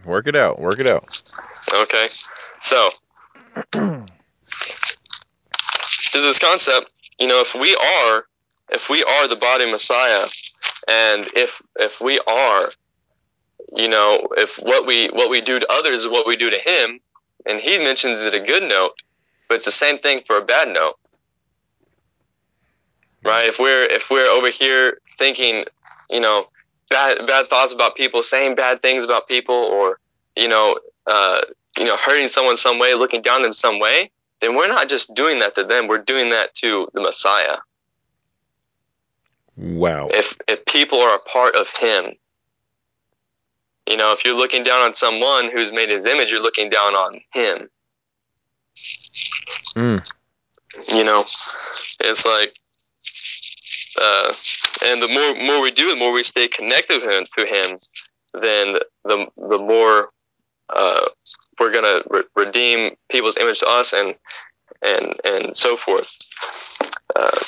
Work 0.04 0.26
it 0.26 0.36
out. 0.36 0.60
Work 0.60 0.80
it 0.80 0.90
out. 0.90 1.22
Okay. 1.72 2.10
So 2.60 2.90
there's 6.12 6.24
this 6.24 6.38
concept, 6.38 6.90
you 7.18 7.26
know, 7.26 7.40
if 7.40 7.54
we 7.54 7.74
are, 7.74 8.24
if 8.70 8.88
we 8.88 9.02
are 9.02 9.28
the 9.28 9.36
body 9.36 9.70
Messiah, 9.70 10.26
and 10.88 11.26
if 11.34 11.60
if 11.76 12.00
we 12.00 12.20
are, 12.26 12.70
you 13.74 13.88
know, 13.88 14.26
if 14.36 14.56
what 14.56 14.86
we 14.86 15.08
what 15.08 15.30
we 15.30 15.40
do 15.40 15.58
to 15.58 15.72
others 15.72 16.02
is 16.02 16.08
what 16.08 16.26
we 16.26 16.36
do 16.36 16.50
to 16.50 16.58
Him, 16.58 17.00
and 17.46 17.60
He 17.60 17.78
mentions 17.78 18.20
it 18.20 18.34
a 18.34 18.40
good 18.40 18.62
note, 18.62 18.92
but 19.48 19.56
it's 19.56 19.64
the 19.64 19.72
same 19.72 19.98
thing 19.98 20.22
for 20.26 20.36
a 20.36 20.44
bad 20.44 20.68
note, 20.68 20.96
right? 23.24 23.46
If 23.46 23.58
we're 23.58 23.84
if 23.84 24.10
we're 24.10 24.28
over 24.28 24.50
here 24.50 24.98
thinking, 25.18 25.64
you 26.10 26.20
know, 26.20 26.48
bad 26.90 27.26
bad 27.26 27.48
thoughts 27.48 27.72
about 27.72 27.96
people, 27.96 28.22
saying 28.22 28.54
bad 28.54 28.82
things 28.82 29.04
about 29.04 29.28
people, 29.28 29.54
or 29.54 29.98
you 30.36 30.48
know, 30.48 30.78
uh, 31.06 31.40
you 31.76 31.84
know, 31.84 31.96
hurting 31.96 32.28
someone 32.28 32.56
some 32.56 32.78
way, 32.78 32.94
looking 32.94 33.22
down 33.22 33.44
in 33.44 33.52
some 33.52 33.78
way, 33.78 34.10
then 34.40 34.54
we're 34.54 34.68
not 34.68 34.88
just 34.88 35.14
doing 35.14 35.38
that 35.40 35.54
to 35.56 35.64
them, 35.64 35.88
we're 35.88 35.98
doing 35.98 36.30
that 36.30 36.54
to 36.54 36.88
the 36.94 37.00
Messiah. 37.00 37.56
Wow. 39.56 40.08
If 40.12 40.36
if 40.46 40.64
people 40.66 41.00
are 41.00 41.16
a 41.16 41.18
part 41.18 41.56
of 41.56 41.68
him, 41.76 42.12
you 43.88 43.96
know, 43.96 44.12
if 44.12 44.24
you're 44.24 44.36
looking 44.36 44.62
down 44.62 44.80
on 44.80 44.94
someone 44.94 45.50
who's 45.50 45.72
made 45.72 45.88
his 45.88 46.06
image, 46.06 46.30
you're 46.30 46.42
looking 46.42 46.70
down 46.70 46.94
on 46.94 47.20
him. 47.32 47.68
Mm. 49.74 50.08
You 50.88 51.02
know, 51.02 51.24
it's 52.00 52.24
like 52.24 52.56
uh, 54.00 54.32
and 54.84 55.02
the 55.02 55.08
more 55.08 55.34
more 55.44 55.60
we 55.60 55.72
do, 55.72 55.90
the 55.90 55.96
more 55.96 56.12
we 56.12 56.22
stay 56.22 56.46
connected 56.46 57.00
to 57.00 57.18
him, 57.18 57.26
to 57.36 57.46
him 57.46 57.78
then 58.34 58.76
the 59.04 59.26
the 59.36 59.58
more 59.58 60.10
uh, 60.70 61.06
we're 61.58 61.72
gonna 61.72 62.02
re- 62.10 62.24
redeem 62.36 62.96
people's 63.10 63.36
image 63.36 63.60
to 63.60 63.66
us, 63.66 63.92
and 63.92 64.14
and 64.82 65.14
and 65.24 65.56
so 65.56 65.76
forth. 65.76 66.10
Uh, 67.16 67.38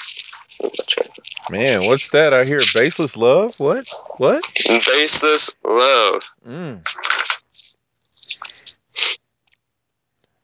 Man, 1.50 1.86
what's 1.86 2.10
that? 2.10 2.32
I 2.32 2.44
hear 2.44 2.60
baseless 2.74 3.16
love. 3.16 3.58
What? 3.58 3.88
What? 4.18 4.44
baseless 4.86 5.50
love. 5.64 6.22
Mm. 6.46 6.84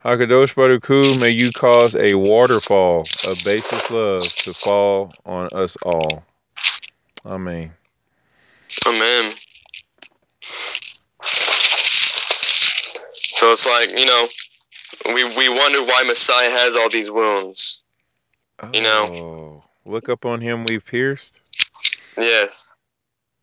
Hakadosh 0.04 0.54
Baruch 0.54 0.86
Hu, 0.86 1.18
may 1.18 1.30
you 1.30 1.52
cause 1.52 1.94
a 1.96 2.14
waterfall 2.14 3.08
of 3.26 3.42
baseless 3.44 3.90
love 3.90 4.22
to 4.22 4.54
fall 4.54 5.12
on 5.24 5.48
us 5.52 5.76
all. 5.82 6.24
Amen. 7.24 7.72
Amen. 8.86 9.34
So 13.46 13.52
it's 13.52 13.64
like 13.64 13.90
you 13.90 14.04
know, 14.04 14.28
we 15.14 15.22
we 15.36 15.48
wonder 15.48 15.80
why 15.84 16.02
Messiah 16.04 16.50
has 16.50 16.74
all 16.74 16.90
these 16.90 17.12
wounds. 17.12 17.84
You 18.74 18.80
know. 18.80 19.06
Oh, 19.06 19.64
look 19.88 20.08
up 20.08 20.26
on 20.26 20.40
him 20.40 20.64
we've 20.64 20.84
pierced. 20.84 21.40
Yes. 22.18 22.72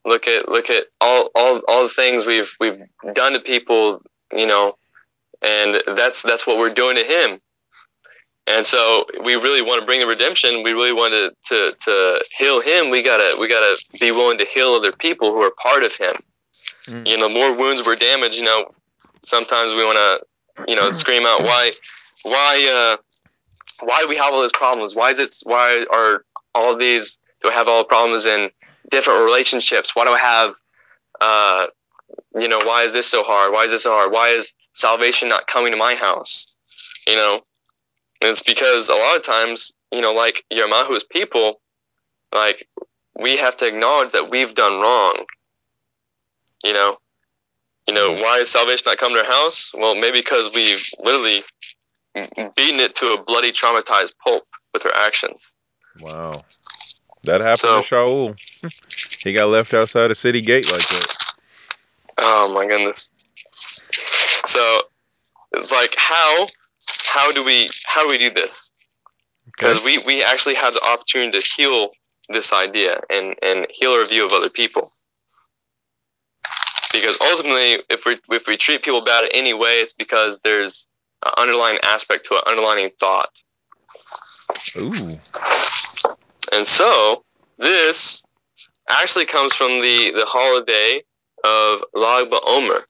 Look 0.04 0.28
at 0.28 0.50
look 0.50 0.70
at 0.70 0.88
all 1.00 1.30
all 1.36 1.62
all 1.70 1.84
the 1.84 1.90
things 1.90 2.26
we've 2.26 2.52
we've 2.60 2.82
done 3.14 3.32
to 3.32 3.40
people. 3.40 4.02
You 4.34 4.46
know, 4.46 4.76
and 5.42 5.82
that's 5.96 6.22
that's 6.22 6.46
what 6.46 6.58
we're 6.58 6.74
doing 6.74 6.98
to 6.98 7.06
him. 7.06 7.40
And 8.46 8.66
so 8.66 9.06
we 9.24 9.36
really 9.36 9.62
want 9.62 9.80
to 9.80 9.86
bring 9.86 10.02
the 10.02 10.08
redemption. 10.08 10.64
We 10.64 10.74
really 10.74 10.92
want 10.92 11.14
to, 11.14 11.32
to, 11.48 11.78
to 11.86 12.26
heal 12.38 12.60
him. 12.60 12.90
We 12.90 13.04
gotta 13.04 13.38
we 13.40 13.48
gotta 13.48 13.82
be 14.02 14.12
willing 14.12 14.38
to 14.40 14.46
heal 14.54 14.74
other 14.74 14.92
people 14.92 15.32
who 15.32 15.40
are 15.40 15.54
part 15.62 15.86
of 15.86 15.96
him. 15.96 16.14
Mm. 16.88 17.08
You 17.08 17.18
know, 17.20 17.30
more 17.30 17.56
wounds 17.56 17.86
we're 17.86 17.96
damaged, 17.96 18.36
you 18.36 18.44
know, 18.44 18.66
sometimes 19.24 19.74
we 19.74 19.84
want 19.86 19.98
to, 19.98 20.66
you 20.68 20.76
know, 20.76 20.90
scream 20.92 21.26
out 21.26 21.42
why 21.42 21.72
why 22.24 22.98
uh, 23.00 23.86
why 23.86 24.02
do 24.02 24.08
we 24.08 24.16
have 24.18 24.34
all 24.34 24.42
these 24.42 24.52
problems? 24.52 24.96
Why 24.96 25.12
is 25.12 25.20
it 25.20 25.34
why 25.44 25.86
are 25.92 26.26
all 26.56 26.76
these 26.78 27.18
do 27.42 27.50
I 27.50 27.54
have 27.54 27.68
all 27.68 27.80
the 27.80 27.88
problems 27.88 28.26
in 28.26 28.50
different 28.92 29.24
relationships? 29.24 29.96
Why 29.96 30.06
do 30.06 30.12
I 30.12 30.20
have 30.20 30.56
uh, 31.22 31.68
you 32.36 32.48
know, 32.48 32.60
why 32.60 32.84
is 32.84 32.94
this 32.94 33.08
so 33.08 33.24
hard? 33.24 33.52
Why 33.54 33.66
is 33.66 33.72
this 33.72 33.84
so 33.84 33.92
hard? 33.92 34.12
Why 34.12 34.30
is 34.30 34.54
salvation 34.74 35.30
not 35.30 35.48
coming 35.48 35.72
to 35.72 35.78
my 35.78 35.96
house? 35.96 36.56
You 37.08 37.16
know, 37.16 37.42
and 38.22 38.32
it's 38.32 38.42
because 38.42 38.90
a 38.90 38.96
lot 38.96 39.16
of 39.16 39.24
times, 39.24 39.74
you 39.92 40.02
know, 40.02 40.14
like 40.14 40.44
Yirmiyahu's 40.52 41.04
people, 41.04 41.60
like 42.34 42.68
we 43.20 43.38
have 43.38 43.58
to 43.58 43.68
acknowledge 43.68 44.12
that 44.14 44.32
we've 44.32 44.56
done 44.56 44.80
wrong. 44.80 45.26
You 46.64 46.74
know, 46.74 46.98
you 47.88 47.94
know, 47.94 48.14
why 48.14 48.38
is 48.40 48.50
salvation 48.50 48.84
not 48.86 48.98
coming 48.98 49.16
to 49.18 49.22
our 49.28 49.32
house? 49.32 49.72
Well, 49.74 49.96
maybe 49.96 50.20
because 50.20 50.52
we've 50.54 50.86
literally 51.00 51.44
beaten 52.56 52.80
it 52.80 52.96
to 52.96 53.08
a 53.14 53.24
bloody, 53.24 53.52
traumatized 53.52 54.12
pulp 54.24 54.44
with 54.74 54.86
our 54.86 54.96
actions. 54.96 55.54
Wow. 56.00 56.44
That 57.24 57.42
happened 57.42 57.60
So- 57.60 57.82
to 57.82 57.88
Shaul. 57.88 58.36
he 59.24 59.34
got 59.34 59.46
left 59.50 59.74
outside 59.74 60.12
a 60.12 60.16
city 60.16 60.42
gate 60.42 60.72
like 60.72 60.88
that. 60.88 61.16
Oh 62.20 62.48
my 62.54 62.68
goodness. 62.68 63.10
So 64.46 64.82
it's 65.54 65.72
like 65.72 65.96
how 65.98 66.48
how 67.06 67.32
do 67.32 67.44
we 67.44 67.70
how 67.86 68.04
do 68.04 68.10
we 68.10 68.18
do 68.18 68.30
this? 68.32 68.70
Because 69.46 69.78
Okay. 69.78 69.98
we, 69.98 70.04
we 70.04 70.24
actually 70.24 70.56
have 70.56 70.74
the 70.74 70.84
opportunity 70.84 71.40
to 71.40 71.46
heal 71.46 71.90
this 72.30 72.54
idea 72.54 73.02
and, 73.10 73.36
and 73.42 73.68
heal 73.70 73.92
our 73.92 74.06
view 74.06 74.26
of 74.26 74.32
other 74.32 74.50
people. 74.50 74.90
Because 76.94 77.18
ultimately, 77.22 77.80
if 77.90 78.06
we 78.06 78.20
if 78.30 78.48
we 78.48 78.56
treat 78.56 78.84
people 78.84 79.02
bad 79.02 79.26
in 79.26 79.32
any 79.34 79.54
way, 79.54 79.82
it's 79.82 79.94
because 79.94 80.42
there's 80.42 80.88
an 81.26 81.34
underlying 81.38 81.80
aspect 81.84 82.26
to 82.28 82.36
it, 82.36 82.44
underlying 82.48 82.92
thought. 83.00 83.42
Ooh. 84.78 85.18
And 86.52 86.68
so 86.68 87.24
this 87.58 88.24
actually 88.90 89.26
comes 89.26 89.56
from 89.56 89.82
the, 89.82 90.12
the 90.12 90.26
holiday 90.26 91.02
of 91.44 91.82
Lag 91.96 92.30
BaOmer. 92.30 92.84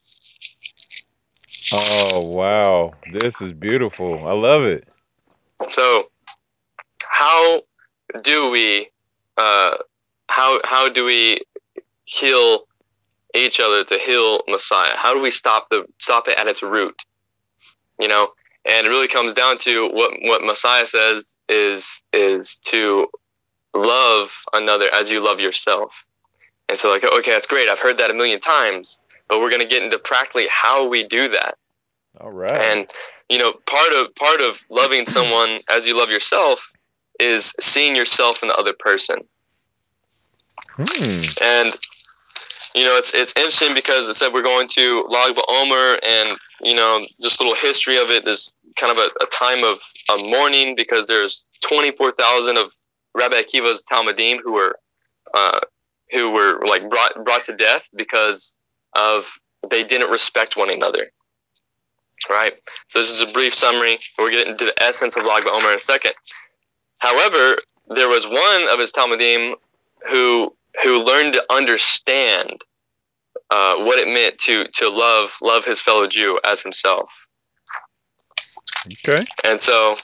Oh 1.71 2.21
wow. 2.25 2.93
This 3.13 3.41
is 3.41 3.53
beautiful. 3.53 4.27
I 4.27 4.33
love 4.33 4.63
it. 4.63 4.85
So 5.69 6.09
how 7.09 7.61
do 8.21 8.49
we 8.49 8.89
uh, 9.37 9.77
how 10.27 10.59
how 10.65 10.89
do 10.89 11.05
we 11.05 11.41
heal 12.05 12.65
each 13.33 13.59
other 13.59 13.83
to 13.83 13.97
heal 13.97 14.41
Messiah? 14.47 14.95
How 14.95 15.13
do 15.13 15.21
we 15.21 15.31
stop 15.31 15.69
the 15.69 15.85
stop 15.99 16.27
it 16.27 16.37
at 16.37 16.47
its 16.47 16.63
root? 16.63 16.95
You 17.99 18.07
know, 18.07 18.29
and 18.65 18.87
it 18.87 18.89
really 18.89 19.07
comes 19.07 19.33
down 19.33 19.57
to 19.59 19.89
what 19.89 20.13
what 20.21 20.43
Messiah 20.43 20.85
says 20.85 21.35
is 21.49 22.01
is 22.11 22.57
to 22.65 23.07
love 23.73 24.31
another 24.53 24.93
as 24.93 25.09
you 25.09 25.19
love 25.19 25.39
yourself. 25.39 26.05
And 26.69 26.77
so 26.77 26.89
like 26.89 27.03
okay, 27.03 27.31
that's 27.31 27.47
great. 27.47 27.69
I've 27.69 27.79
heard 27.79 27.97
that 27.97 28.11
a 28.11 28.13
million 28.13 28.39
times, 28.39 28.99
but 29.27 29.39
we're 29.39 29.49
going 29.49 29.61
to 29.61 29.67
get 29.67 29.83
into 29.83 29.99
practically 29.99 30.47
how 30.49 30.87
we 30.87 31.03
do 31.03 31.29
that. 31.29 31.57
All 32.21 32.31
right. 32.31 32.51
And 32.51 32.87
you 33.29 33.37
know, 33.37 33.53
part 33.65 33.91
of 33.93 34.13
part 34.15 34.41
of 34.41 34.63
loving 34.69 35.05
someone 35.05 35.59
as 35.69 35.87
you 35.87 35.97
love 35.97 36.09
yourself 36.09 36.71
is 37.19 37.53
seeing 37.59 37.95
yourself 37.95 38.41
in 38.41 38.49
the 38.49 38.55
other 38.55 38.73
person. 38.73 39.19
hmm. 40.75 41.23
And 41.41 41.75
you 42.75 42.83
know, 42.83 42.97
it's 42.97 43.13
it's 43.13 43.33
interesting 43.35 43.73
because 43.73 44.07
it 44.07 44.15
said 44.15 44.33
we're 44.33 44.41
going 44.41 44.67
to 44.69 45.03
Lag 45.09 45.35
BaOmer, 45.35 45.99
and 46.03 46.37
you 46.61 46.75
know, 46.75 47.05
just 47.21 47.39
a 47.39 47.43
little 47.43 47.55
history 47.55 48.01
of 48.01 48.09
it 48.09 48.27
is 48.27 48.53
kind 48.75 48.91
of 48.91 48.97
a, 48.97 49.23
a 49.23 49.27
time 49.27 49.63
of, 49.63 49.79
of 50.09 50.19
mourning 50.29 50.75
because 50.75 51.05
there's 51.05 51.45
24,000 51.61 52.57
of 52.57 52.71
Rabbi 53.13 53.41
Akiva's 53.41 53.83
Talmudim 53.83 54.39
who 54.43 54.53
were 54.53 54.77
uh, 55.33 55.59
who 56.11 56.31
were 56.31 56.65
like 56.65 56.89
brought 56.89 57.23
brought 57.23 57.43
to 57.45 57.55
death 57.55 57.87
because 57.95 58.55
of 58.95 59.31
they 59.69 59.83
didn't 59.83 60.09
respect 60.09 60.57
one 60.57 60.69
another. 60.69 61.11
Right. 62.29 62.53
So 62.87 62.99
this 62.99 63.11
is 63.11 63.21
a 63.21 63.31
brief 63.31 63.53
summary. 63.53 63.99
We're 64.17 64.31
getting 64.31 64.57
to 64.57 64.65
the 64.65 64.83
essence 64.83 65.17
of 65.17 65.25
Lag 65.25 65.43
BaOmer 65.43 65.69
in 65.69 65.75
a 65.75 65.79
second. 65.79 66.13
However, 66.99 67.57
there 67.89 68.07
was 68.07 68.25
one 68.25 68.67
of 68.69 68.79
his 68.79 68.91
Talmudim 68.91 69.55
who 70.09 70.55
who 70.81 71.03
learned 71.03 71.33
to 71.33 71.43
understand 71.49 72.63
uh, 73.49 73.75
what 73.77 73.99
it 73.99 74.07
meant 74.07 74.37
to 74.39 74.65
to 74.73 74.89
love 74.89 75.37
love 75.41 75.65
his 75.65 75.79
fellow 75.81 76.07
Jew 76.07 76.39
as 76.43 76.61
himself. 76.61 77.09
Okay. 78.87 79.25
And 79.43 79.59
so, 79.59 79.97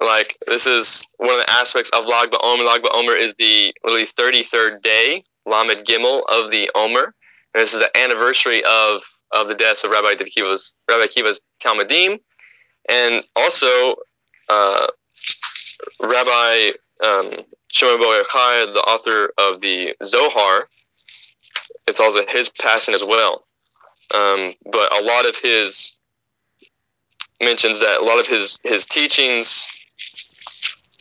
like 0.00 0.36
this 0.46 0.66
is 0.66 1.06
one 1.16 1.30
of 1.30 1.38
the 1.38 1.50
aspects 1.50 1.90
of 1.90 2.06
Lag 2.06 2.30
BaOmer. 2.30 2.66
Lag 2.66 2.82
BaOmer 2.82 3.18
is 3.18 3.34
the 3.36 3.74
really 3.84 4.06
thirty 4.06 4.42
third 4.42 4.82
day, 4.82 5.24
Lamed 5.46 5.86
Gimel 5.86 6.22
of 6.28 6.50
the 6.50 6.70
Omer, 6.74 7.14
and 7.54 7.62
this 7.62 7.72
is 7.72 7.80
the 7.80 7.96
anniversary 7.96 8.62
of 8.64 9.02
of 9.32 9.48
the 9.48 9.54
deaths 9.54 9.84
of 9.84 9.90
Rabbi 9.90 10.14
Akiva's 10.14 10.74
Rabbi 10.88 11.06
Akiva's 11.06 11.40
Talmudim, 11.62 12.20
and 12.88 13.24
also 13.36 13.96
uh, 14.48 14.86
Rabbi 16.00 16.72
um, 17.02 17.44
Shimon 17.68 18.00
Bar 18.00 18.22
Yochai, 18.22 18.72
the 18.72 18.80
author 18.80 19.32
of 19.38 19.60
the 19.60 19.94
Zohar. 20.04 20.68
It's 21.86 22.00
also 22.00 22.24
his 22.26 22.48
passing 22.48 22.94
as 22.94 23.04
well. 23.04 23.44
Um, 24.14 24.54
but 24.70 24.94
a 24.96 25.02
lot 25.02 25.28
of 25.28 25.36
his 25.36 25.96
mentions 27.40 27.80
that 27.80 28.00
a 28.00 28.04
lot 28.04 28.20
of 28.20 28.26
his 28.26 28.60
his 28.64 28.84
teachings 28.84 29.68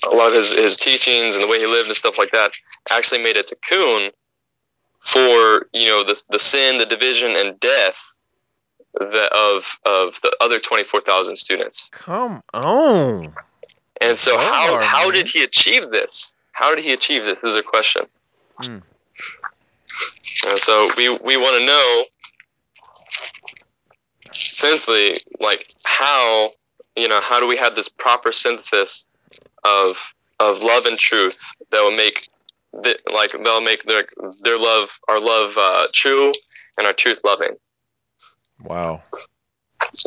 a 0.09 0.15
lot 0.15 0.29
of 0.29 0.33
his, 0.33 0.51
his 0.51 0.77
teachings 0.77 1.35
and 1.35 1.43
the 1.43 1.47
way 1.47 1.59
he 1.59 1.67
lived 1.67 1.87
and 1.87 1.97
stuff 1.97 2.17
like 2.17 2.31
that 2.31 2.51
actually 2.89 3.21
made 3.21 3.35
a 3.37 3.43
tikkun 3.43 4.11
for 4.99 5.67
you 5.73 5.87
know 5.87 6.03
the 6.03 6.21
the 6.29 6.39
sin, 6.39 6.77
the 6.77 6.85
division, 6.85 7.35
and 7.35 7.59
death 7.59 8.17
the, 8.93 9.29
of 9.33 9.79
of 9.85 10.19
the 10.21 10.35
other 10.41 10.59
twenty 10.59 10.83
four 10.83 11.01
thousand 11.01 11.37
students. 11.37 11.89
Come 11.91 12.41
on. 12.53 13.33
And 14.01 14.17
so, 14.17 14.37
Well, 14.37 14.79
how 14.79 14.81
how 14.81 15.11
did 15.11 15.27
he 15.27 15.43
achieve 15.43 15.91
this? 15.91 16.33
How 16.51 16.73
did 16.73 16.83
he 16.83 16.93
achieve 16.93 17.25
this? 17.25 17.43
Is 17.43 17.55
a 17.55 17.63
question. 17.63 18.03
Hmm. 18.57 18.77
And 20.47 20.59
so 20.59 20.91
we 20.95 21.09
we 21.09 21.37
want 21.37 21.57
to 21.57 21.65
know, 21.65 22.05
essentially, 24.51 25.21
like 25.39 25.73
how 25.83 26.51
you 26.95 27.07
know 27.07 27.21
how 27.21 27.39
do 27.39 27.47
we 27.47 27.57
have 27.57 27.75
this 27.75 27.89
proper 27.89 28.31
synthesis 28.31 29.05
of 29.63 30.13
of 30.39 30.61
love 30.61 30.85
and 30.85 30.97
truth 30.97 31.41
that 31.71 31.81
will 31.81 31.95
make 31.95 32.29
the, 32.71 32.97
like 33.13 33.31
they'll 33.31 33.61
make 33.61 33.83
their 33.83 34.05
their 34.41 34.57
love 34.57 34.89
our 35.07 35.19
love 35.19 35.57
uh, 35.57 35.87
true 35.93 36.31
and 36.77 36.87
our 36.87 36.93
truth 36.93 37.19
loving. 37.23 37.55
Wow. 38.61 39.01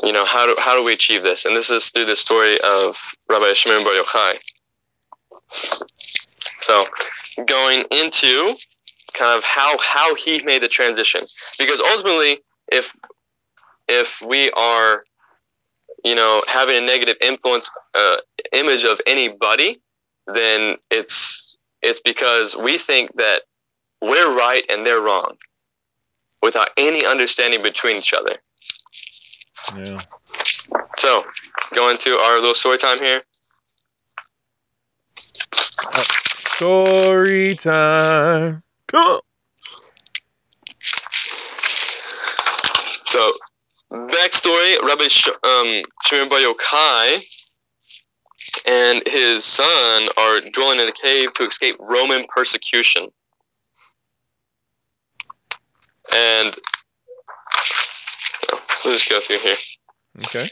You 0.03 0.13
know 0.13 0.25
how 0.25 0.47
do 0.47 0.55
how 0.59 0.75
do 0.75 0.83
we 0.83 0.93
achieve 0.93 1.23
this? 1.23 1.45
And 1.45 1.57
this 1.57 1.71
is 1.71 1.91
through 1.91 2.07
the 2.07 2.17
story 2.17 2.59
of 2.65 2.97
Rabbi 3.29 3.53
Shimon 3.53 3.85
Bar 3.85 3.93
Yochai. 3.95 4.39
So 6.61 6.87
going 7.47 7.85
into 7.91 8.57
kind 9.13 9.37
of 9.37 9.45
how 9.45 9.77
how 9.79 10.15
he 10.15 10.43
made 10.43 10.63
the 10.63 10.69
transition 10.69 11.25
because 11.59 11.81
ultimately 11.81 12.39
if 12.71 12.97
if 13.89 14.23
we 14.23 14.51
are 14.53 15.05
you 16.05 16.15
know 16.15 16.43
having 16.47 16.77
a 16.77 16.81
negative 16.81 17.17
influence 17.21 17.69
uh, 17.95 18.17
image 18.53 18.85
of 18.85 19.01
anybody 19.07 19.81
then 20.35 20.77
it's 20.91 21.57
it's 21.83 22.01
because 22.01 22.57
we 22.57 22.79
think 22.79 23.15
that 23.17 23.43
we're 24.01 24.35
right 24.35 24.65
and 24.69 24.87
they're 24.87 25.01
wrong 25.01 25.37
without 26.43 26.71
any 26.77 27.05
understanding 27.05 27.63
between 27.63 27.97
each 27.97 28.13
other 28.13 28.37
Yeah. 29.77 30.01
so 30.99 31.25
going 31.75 31.97
to 31.99 32.17
our 32.17 32.39
little 32.39 32.55
story 32.55 32.79
time 32.79 32.99
here 32.99 33.23
Story 36.57 37.57
time. 37.57 38.63
Come 38.87 39.05
on. 39.05 39.21
so 43.07 43.33
backstory 43.91 44.81
Rabbi 44.81 45.09
Sh- 45.09 45.29
um, 45.43 45.83
Shimon 46.05 46.29
Bar 46.29 46.39
Yochai 46.39 47.25
and 48.67 49.03
his 49.07 49.45
son 49.45 50.09
are 50.17 50.41
dwelling 50.53 50.79
in 50.79 50.89
a 50.89 50.93
cave 50.93 51.33
to 51.35 51.47
escape 51.47 51.77
Roman 51.81 52.27
persecution. 52.33 53.09
And 56.15 56.55
let's 58.85 59.09
go 59.09 59.21
through 59.21 59.39
here. 59.39 59.57
Okay. 60.19 60.49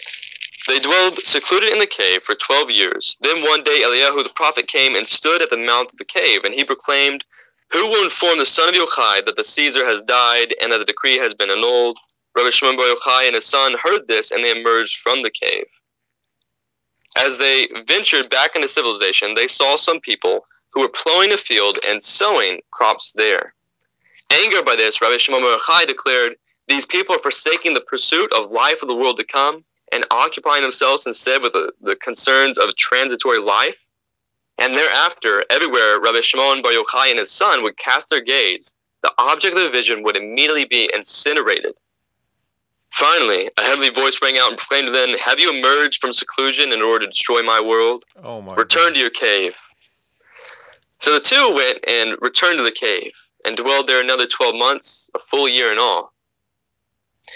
They 0.69 0.79
dwelled 0.79 1.19
secluded 1.25 1.73
in 1.73 1.79
the 1.79 1.87
cave 1.87 2.23
for 2.23 2.35
twelve 2.35 2.71
years. 2.71 3.17
Then 3.21 3.43
one 3.43 3.63
day 3.63 3.81
Eliyahu 3.83 4.23
the 4.23 4.33
prophet 4.35 4.69
came 4.69 4.95
and 4.95 5.09
stood 5.09 5.43
at 5.43 5.51
the 5.51 5.57
mouth 5.57 5.91
of 5.93 5.99
the 5.99 6.05
cave, 6.05 6.45
and 6.45 6.55
he 6.55 6.65
proclaimed, 6.65 7.25
Who 7.73 7.89
will 7.89 8.05
inform 8.05 8.39
the 8.39 8.47
son 8.47 8.69
of 8.69 8.75
Yochai 8.75 9.25
that 9.25 9.37
the 9.37 9.45
Caesar 9.45 9.87
has 9.87 10.03
died 10.03 10.55
and 10.63 10.73
that 10.73 10.79
the 10.79 10.85
decree 10.85 11.19
has 11.19 11.35
been 11.35 11.51
annulled? 11.51 11.99
Rabbi 12.37 12.51
Shimon 12.51 12.77
Bar 12.77 12.95
Yochai 12.95 13.27
and 13.27 13.35
his 13.35 13.47
son 13.47 13.75
heard 13.83 14.07
this, 14.07 14.31
and 14.31 14.45
they 14.45 14.59
emerged 14.59 14.99
from 14.99 15.23
the 15.23 15.31
cave. 15.31 15.67
As 17.17 17.39
they 17.39 17.69
ventured 17.87 18.31
back 18.31 18.55
into 18.55 18.69
civilization, 18.69 19.35
they 19.35 19.49
saw 19.49 19.77
some 19.77 20.01
people 20.01 20.45
who 20.73 20.81
were 20.81 20.89
plowing 20.89 21.33
a 21.33 21.37
field 21.37 21.79
and 21.89 22.03
sowing 22.03 22.61
crops 22.71 23.13
there. 23.13 23.55
Angered 24.31 24.65
by 24.65 24.77
this, 24.77 25.01
Rabbi 25.01 25.17
Shimon 25.17 25.43
Bar 25.43 25.59
Yochai 25.59 25.87
declared, 25.87 26.37
These 26.71 26.87
people 26.87 27.17
are 27.17 27.19
forsaking 27.19 27.75
the 27.75 27.81
pursuit 27.81 28.33
of 28.33 28.53
life 28.53 28.81
of 28.81 28.87
the 28.87 28.95
world 28.95 29.17
to 29.17 29.25
come 29.25 29.65
and 29.91 30.07
occupying 30.13 30.63
themselves 30.63 31.05
instead 31.05 31.43
with 31.43 31.53
the, 31.53 31.73
the 31.83 31.97
concerns 31.97 32.59
of 32.59 32.77
transitory 32.77 33.41
life. 33.41 33.89
And 34.57 34.73
thereafter, 34.73 35.45
everywhere 35.51 35.99
Rabbi 35.99 36.21
Shimon 36.21 36.63
Bar 36.63 36.71
Yochai 36.71 37.11
and 37.11 37.19
his 37.19 37.33
son 37.33 37.65
would 37.65 37.77
cast 37.77 38.09
their 38.09 38.21
gaze, 38.21 38.73
the 39.03 39.13
object 39.19 39.57
of 39.57 39.65
the 39.65 39.71
vision 39.71 40.05
would 40.05 40.17
immediately 40.17 40.65
be 40.65 40.89
incinerated. 40.95 41.73
Finally, 42.93 43.51
a 43.59 43.63
heavenly 43.63 43.91
voice 43.91 44.21
rang 44.23 44.39
out 44.39 44.51
and 44.51 44.57
proclaimed 44.57 44.87
to 44.87 44.93
them, 44.93 45.19
Have 45.19 45.41
you 45.41 45.53
emerged 45.53 46.01
from 46.01 46.13
seclusion 46.13 46.73
in 46.73 46.83
order 46.83 47.05
to 47.05 47.11
destroy 47.11 47.43
my 47.43 47.61
world? 47.61 48.05
Oh 48.23 48.43
my. 48.43 48.55
Return 48.55 48.95
to 48.95 49.01
your 49.01 49.11
cave. 49.11 49.57
So 51.01 51.15
the 51.15 51.21
two 51.21 51.53
went 51.53 51.81
and 51.89 52.17
returned 52.21 52.59
to 52.59 52.63
the 52.63 52.71
cave 52.71 53.11
and 53.45 53.57
dwelled 53.57 53.89
there 53.89 54.01
another 54.01 54.29
12 54.29 54.55
months, 54.55 55.11
a 55.17 55.19
full 55.19 55.49
year 55.49 55.73
in 55.73 55.81
all. 55.81 56.13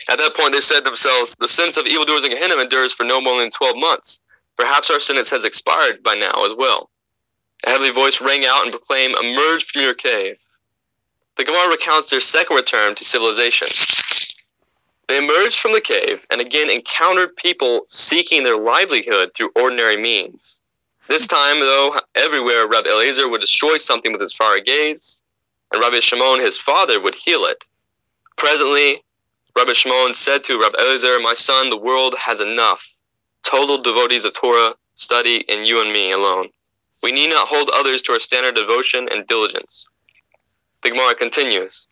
At 0.09 0.19
that 0.19 0.37
point, 0.37 0.53
they 0.53 0.61
said 0.61 0.81
to 0.81 0.85
themselves, 0.85 1.37
The 1.39 1.49
sentence 1.49 1.77
of 1.77 1.87
evildoers 1.87 2.25
in 2.25 2.31
Gehenna 2.31 2.57
endures 2.57 2.93
for 2.93 3.05
no 3.05 3.21
more 3.21 3.41
than 3.41 3.51
12 3.51 3.77
months. 3.77 4.21
Perhaps 4.57 4.91
our 4.91 5.01
sentence 5.01 5.31
has 5.31 5.45
expired 5.45 6.03
by 6.03 6.15
now 6.15 6.45
as 6.45 6.55
well. 6.57 6.91
A 7.67 7.71
heavenly 7.71 7.93
voice 7.93 8.21
rang 8.21 8.45
out 8.45 8.63
and 8.63 8.73
proclaimed, 8.73 9.17
Emerge 9.23 9.65
from 9.65 9.83
your 9.83 9.95
cave. 9.95 10.39
The 11.37 11.45
Gemara 11.45 11.71
recounts 11.71 12.11
their 12.11 12.21
second 12.21 12.57
return 12.57 12.95
to 12.95 13.05
civilization. 13.05 13.69
They 15.09 15.19
emerged 15.19 15.59
from 15.59 15.73
the 15.73 15.81
cave 15.81 16.25
and 16.31 16.41
again 16.41 16.71
encountered 16.71 17.37
people 17.37 17.83
seeking 17.89 18.45
their 18.45 18.57
livelihood 18.57 19.31
through 19.35 19.51
ordinary 19.57 19.97
means. 19.97 20.61
This 21.09 21.27
time, 21.27 21.61
though, 21.61 22.01
everywhere 22.15 22.67
Rabbi 22.67 22.89
Eliezer 22.89 23.29
would 23.29 23.41
destroy 23.41 23.77
something 23.77 24.13
with 24.13 24.23
his 24.23 24.33
fiery 24.33 24.63
gaze, 24.63 25.21
and 25.71 25.83
Rabbi 25.83 26.01
Shimon, 26.01 26.41
his 26.41 26.57
father, 26.57 27.01
would 27.01 27.15
heal 27.15 27.45
it. 27.45 27.65
Presently, 28.39 29.03
Rabbi 29.57 29.73
Shimon 29.73 30.15
said 30.15 30.43
to 30.45 30.59
Rabbi 30.61 30.79
Eliezer, 30.81 31.21
My 31.21 31.35
son, 31.35 31.71
the 31.71 31.77
world 31.77 32.17
has 32.19 32.41
enough. 32.41 32.93
Total 33.45 33.81
devotees 33.81 34.25
of 34.25 34.33
Torah 34.33 34.75
study 34.97 35.45
in 35.49 35.65
you 35.65 35.81
and 35.81 35.93
me 35.93 36.11
alone. 36.11 36.49
We 37.05 37.13
need 37.13 37.29
not 37.31 37.47
hold 37.47 37.71
others 37.71 38.03
to 38.03 38.13
our 38.13 38.19
standard 38.19 38.59
of 38.59 38.67
devotion 38.67 39.09
and 39.13 39.27
diligence. 39.29 39.87
The 40.83 40.91
Gemara 40.91 41.15
continues. 41.15 41.87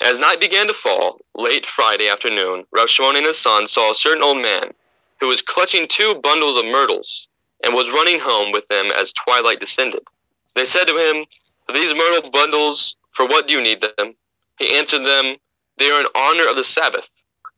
As 0.00 0.18
night 0.20 0.40
began 0.40 0.68
to 0.68 0.72
fall, 0.72 1.20
late 1.34 1.66
Friday 1.66 2.08
afternoon, 2.08 2.64
Rav 2.70 2.88
Shimon 2.88 3.16
and 3.16 3.26
his 3.26 3.38
son 3.38 3.66
saw 3.66 3.90
a 3.90 3.94
certain 3.94 4.22
old 4.22 4.40
man 4.40 4.72
who 5.18 5.26
was 5.28 5.42
clutching 5.42 5.88
two 5.88 6.14
bundles 6.22 6.56
of 6.56 6.64
myrtles 6.64 7.28
and 7.64 7.74
was 7.74 7.90
running 7.90 8.20
home 8.20 8.52
with 8.52 8.68
them 8.68 8.86
as 8.96 9.12
twilight 9.12 9.58
descended. 9.58 10.00
They 10.54 10.64
said 10.64 10.84
to 10.84 10.96
him, 10.96 11.26
These 11.74 11.92
myrtle 11.92 12.30
bundles, 12.30 12.94
for 13.10 13.26
what 13.26 13.48
do 13.48 13.54
you 13.54 13.60
need 13.60 13.80
them? 13.80 14.14
He 14.58 14.76
answered 14.76 15.02
them, 15.02 15.36
They 15.80 15.90
are 15.90 16.00
in 16.00 16.06
honor 16.14 16.46
of 16.46 16.56
the 16.56 16.62
Sabbath. 16.62 17.10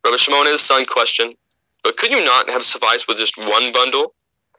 Rabbi 0.04 0.16
Shimon 0.16 0.42
and 0.42 0.50
his 0.50 0.60
son 0.60 0.86
questioned, 0.86 1.34
But 1.82 1.96
could 1.96 2.12
you 2.12 2.24
not 2.24 2.48
have 2.48 2.62
sufficed 2.62 3.08
with 3.08 3.18
just 3.18 3.36
one 3.36 3.72
bundle? 3.72 4.14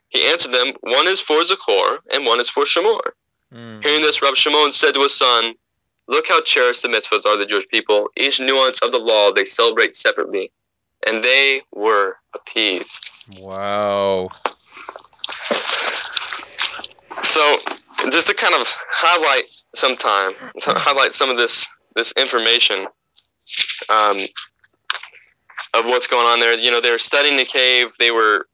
He 0.09 0.27
answered 0.27 0.51
them, 0.51 0.73
One 0.81 1.07
is 1.07 1.21
for 1.21 1.41
Zachor 1.43 1.99
and 2.11 2.25
one 2.25 2.41
is 2.41 2.49
for 2.49 2.65
Shemor. 2.65 3.15
Mm. 3.53 3.81
Hearing 3.81 4.01
this, 4.01 4.21
Rabbi 4.21 4.35
Shimon 4.35 4.73
said 4.73 4.93
to 4.95 5.01
his 5.01 5.17
son, 5.17 5.53
Look 6.09 6.27
how 6.27 6.41
cherished 6.41 6.81
the 6.81 6.89
mitzvahs 6.89 7.25
are 7.25 7.37
the 7.37 7.45
Jewish 7.45 7.65
people. 7.69 8.09
Each 8.17 8.41
nuance 8.41 8.81
of 8.81 8.91
the 8.91 8.99
law 8.99 9.31
they 9.31 9.45
celebrate 9.45 9.95
separately. 9.95 10.51
And 11.07 11.23
they 11.23 11.61
were 11.71 12.17
appeased. 12.35 13.09
Wow. 13.39 14.27
So, 17.23 17.59
just 18.11 18.27
to 18.27 18.33
kind 18.33 18.55
of 18.55 18.67
highlight 18.89 19.45
some 19.73 19.95
time, 19.95 20.33
highlight 20.61 21.13
some 21.13 21.29
of 21.29 21.37
this 21.37 21.65
this 21.95 22.11
information 22.17 22.87
um, 23.89 24.17
of 25.73 25.85
what's 25.85 26.07
going 26.07 26.27
on 26.27 26.39
there. 26.39 26.57
You 26.57 26.71
know, 26.71 26.81
they 26.81 26.91
were 26.91 26.99
studying 26.99 27.37
the 27.37 27.45
cave. 27.45 27.87
They 27.99 28.11
were 28.11 28.47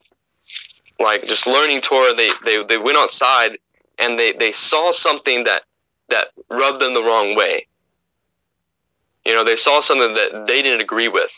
like 1.00 1.26
just 1.28 1.48
learning 1.48 1.82
Torah. 1.82 2.14
They 2.14 2.32
they 2.46 2.64
they 2.64 2.78
went 2.78 2.98
outside 2.98 3.58
and 3.98 4.18
they 4.18 4.34
they 4.34 4.52
saw 4.52 4.92
something 4.92 5.44
that 5.44 5.64
that 6.10 6.28
rubbed 6.50 6.82
them 6.82 6.94
the 6.94 7.04
wrong 7.04 7.36
way. 7.36 7.68
You 9.26 9.34
know, 9.34 9.44
they 9.44 9.56
saw 9.56 9.80
something 9.80 10.16
that 10.16 10.48
they 10.48 10.62
didn't 10.62 10.82
agree 10.82 11.08
with, 11.08 11.32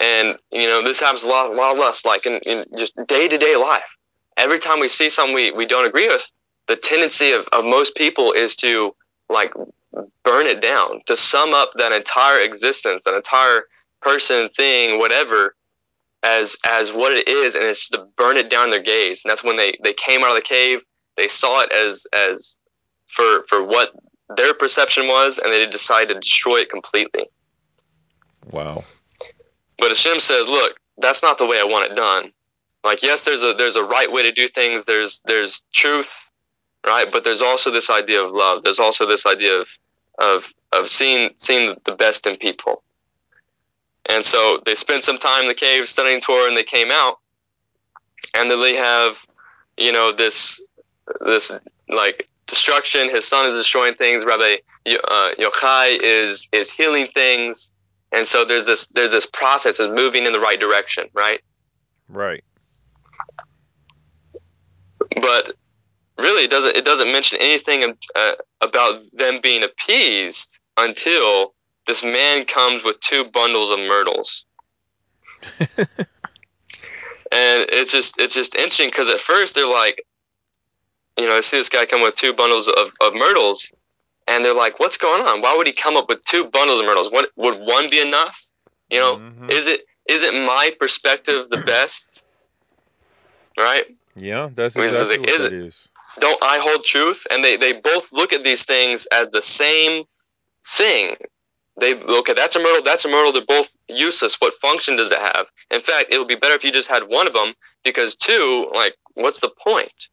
and 0.00 0.36
you 0.52 0.66
know 0.66 0.82
this 0.82 1.00
happens 1.00 1.22
a 1.24 1.26
lot, 1.26 1.50
a 1.50 1.54
lot 1.54 1.76
less. 1.78 2.04
Like 2.04 2.26
in, 2.26 2.38
in 2.46 2.64
just 2.76 2.94
day 3.06 3.28
to 3.28 3.38
day 3.38 3.56
life, 3.56 3.82
every 4.36 4.58
time 4.58 4.80
we 4.80 4.88
see 4.88 5.10
something 5.10 5.34
we, 5.34 5.50
we 5.50 5.66
don't 5.66 5.86
agree 5.86 6.08
with, 6.08 6.30
the 6.68 6.76
tendency 6.76 7.32
of, 7.32 7.48
of 7.52 7.64
most 7.64 7.96
people 7.96 8.32
is 8.32 8.54
to 8.56 8.94
like 9.28 9.52
burn 10.24 10.46
it 10.46 10.60
down, 10.60 11.00
to 11.06 11.16
sum 11.16 11.54
up 11.54 11.70
that 11.76 11.92
entire 11.92 12.40
existence, 12.40 13.04
that 13.04 13.14
entire 13.14 13.64
person, 14.00 14.48
thing, 14.50 14.98
whatever, 14.98 15.54
as 16.22 16.56
as 16.64 16.92
what 16.92 17.12
it 17.12 17.28
is, 17.28 17.54
and 17.54 17.64
it's 17.64 17.80
just 17.80 17.92
to 17.92 18.06
burn 18.16 18.36
it 18.36 18.50
down 18.50 18.70
their 18.70 18.82
gaze. 18.82 19.22
And 19.24 19.30
that's 19.30 19.44
when 19.44 19.56
they 19.56 19.76
they 19.82 19.92
came 19.92 20.22
out 20.22 20.30
of 20.30 20.36
the 20.36 20.42
cave, 20.42 20.82
they 21.16 21.28
saw 21.28 21.62
it 21.62 21.72
as 21.72 22.06
as 22.12 22.58
for 23.06 23.44
for 23.44 23.62
what 23.62 23.92
their 24.36 24.54
perception 24.54 25.06
was, 25.06 25.38
and 25.38 25.52
they 25.52 25.66
decided 25.66 26.14
to 26.14 26.20
destroy 26.20 26.58
it 26.58 26.70
completely. 26.70 27.24
Wow. 28.50 28.82
But 29.78 29.88
Hashem 29.88 30.20
says, 30.20 30.46
look, 30.48 30.78
that's 30.98 31.22
not 31.22 31.38
the 31.38 31.46
way 31.46 31.60
I 31.60 31.64
want 31.64 31.90
it 31.90 31.94
done. 31.94 32.32
Like, 32.84 33.02
yes, 33.02 33.24
there's 33.24 33.42
a 33.42 33.54
there's 33.54 33.76
a 33.76 33.84
right 33.84 34.10
way 34.10 34.22
to 34.22 34.32
do 34.32 34.48
things. 34.48 34.86
There's 34.86 35.20
there's 35.26 35.62
truth, 35.72 36.27
right? 36.86 37.10
But 37.10 37.24
there's 37.24 37.42
also 37.42 37.70
this 37.70 37.90
idea 37.90 38.22
of 38.22 38.32
love. 38.32 38.62
There's 38.62 38.78
also 38.78 39.06
this 39.06 39.26
idea 39.26 39.54
of 39.60 39.68
of 40.18 40.52
of 40.72 40.88
seeing 40.88 41.30
seeing 41.36 41.76
the 41.84 41.94
best 41.94 42.26
in 42.26 42.36
people. 42.36 42.82
And 44.06 44.24
so 44.24 44.60
they 44.64 44.74
spent 44.74 45.04
some 45.04 45.18
time 45.18 45.42
in 45.42 45.48
the 45.48 45.54
cave 45.54 45.88
studying 45.88 46.20
Torah, 46.20 46.48
and 46.48 46.56
they 46.56 46.64
came 46.64 46.90
out, 46.90 47.18
and 48.34 48.50
then 48.50 48.60
they 48.60 48.74
have, 48.74 49.18
you 49.76 49.92
know, 49.92 50.12
this 50.12 50.60
this 51.20 51.52
like 51.88 52.28
destruction. 52.46 53.10
His 53.10 53.26
son 53.26 53.46
is 53.46 53.54
destroying 53.54 53.94
things. 53.94 54.24
Rabbi 54.24 54.56
uh, 54.86 55.30
Yochai 55.38 55.98
is 56.02 56.48
is 56.52 56.70
healing 56.70 57.06
things, 57.08 57.70
and 58.12 58.26
so 58.26 58.44
there's 58.44 58.66
this 58.66 58.86
there's 58.88 59.12
this 59.12 59.26
process 59.26 59.78
is 59.78 59.88
moving 59.88 60.24
in 60.24 60.32
the 60.32 60.40
right 60.40 60.58
direction, 60.58 61.04
right? 61.12 61.40
Right. 62.08 62.42
But 65.20 65.54
really, 66.18 66.44
it 66.44 66.50
doesn't 66.50 66.76
it 66.76 66.84
doesn't 66.84 67.10
mention 67.12 67.38
anything 67.40 67.94
uh, 68.14 68.32
about 68.60 69.02
them 69.12 69.40
being 69.42 69.62
appeased 69.62 70.58
until 70.76 71.54
this 71.86 72.04
man 72.04 72.44
comes 72.44 72.84
with 72.84 73.00
two 73.00 73.24
bundles 73.24 73.70
of 73.70 73.78
myrtles. 73.78 74.44
and 75.58 75.98
it's 77.32 77.92
just 77.92 78.18
it's 78.18 78.34
just 78.34 78.54
interesting 78.54 78.88
because 78.88 79.08
at 79.08 79.20
first 79.20 79.54
they're 79.54 79.66
like, 79.66 80.04
you 81.18 81.26
know, 81.26 81.36
I 81.36 81.40
see 81.40 81.56
this 81.56 81.68
guy 81.68 81.86
come 81.86 82.02
with 82.02 82.14
two 82.14 82.32
bundles 82.32 82.68
of, 82.68 82.92
of 83.00 83.14
myrtles, 83.14 83.72
and 84.26 84.44
they're 84.44 84.54
like, 84.54 84.80
"What's 84.80 84.96
going 84.96 85.26
on? 85.26 85.40
Why 85.40 85.56
would 85.56 85.66
he 85.66 85.72
come 85.72 85.96
up 85.96 86.08
with 86.08 86.22
two 86.24 86.44
bundles 86.44 86.80
of 86.80 86.86
myrtles? 86.86 87.10
What 87.10 87.30
would 87.36 87.58
one 87.60 87.88
be 87.90 88.00
enough? 88.00 88.48
You 88.90 89.00
know, 89.00 89.16
mm-hmm. 89.16 89.50
is 89.50 89.66
it 89.66 89.82
isn't 90.08 90.44
my 90.44 90.72
perspective 90.78 91.50
the 91.50 91.58
best? 91.58 92.22
Right? 93.56 93.86
Yeah, 94.14 94.50
that's 94.54 94.76
exactly 94.76 95.16
I 95.16 95.18
mean, 95.18 95.28
is, 95.28 95.42
what 95.42 95.52
it 95.52 95.66
is. 95.66 95.87
Don't 96.20 96.42
I 96.42 96.58
hold 96.58 96.84
truth? 96.84 97.26
And 97.30 97.44
they 97.44 97.56
they 97.56 97.72
both 97.72 98.12
look 98.12 98.32
at 98.32 98.44
these 98.44 98.64
things 98.64 99.06
as 99.12 99.30
the 99.30 99.42
same 99.42 100.04
thing. 100.66 101.14
They 101.78 101.94
okay, 101.94 102.34
that's 102.34 102.56
a 102.56 102.58
myrtle, 102.58 102.82
that's 102.82 103.04
a 103.04 103.08
myrtle. 103.08 103.32
They're 103.32 103.44
both 103.44 103.76
useless. 103.88 104.40
What 104.40 104.54
function 104.54 104.96
does 104.96 105.12
it 105.12 105.18
have? 105.18 105.46
In 105.70 105.80
fact, 105.80 106.06
it 106.10 106.18
would 106.18 106.28
be 106.28 106.34
better 106.34 106.54
if 106.54 106.64
you 106.64 106.72
just 106.72 106.88
had 106.88 107.08
one 107.08 107.26
of 107.26 107.34
them 107.34 107.54
because 107.84 108.16
two, 108.16 108.70
like, 108.74 108.94
what's 109.14 109.40
the 109.40 109.50
point? 109.50 110.08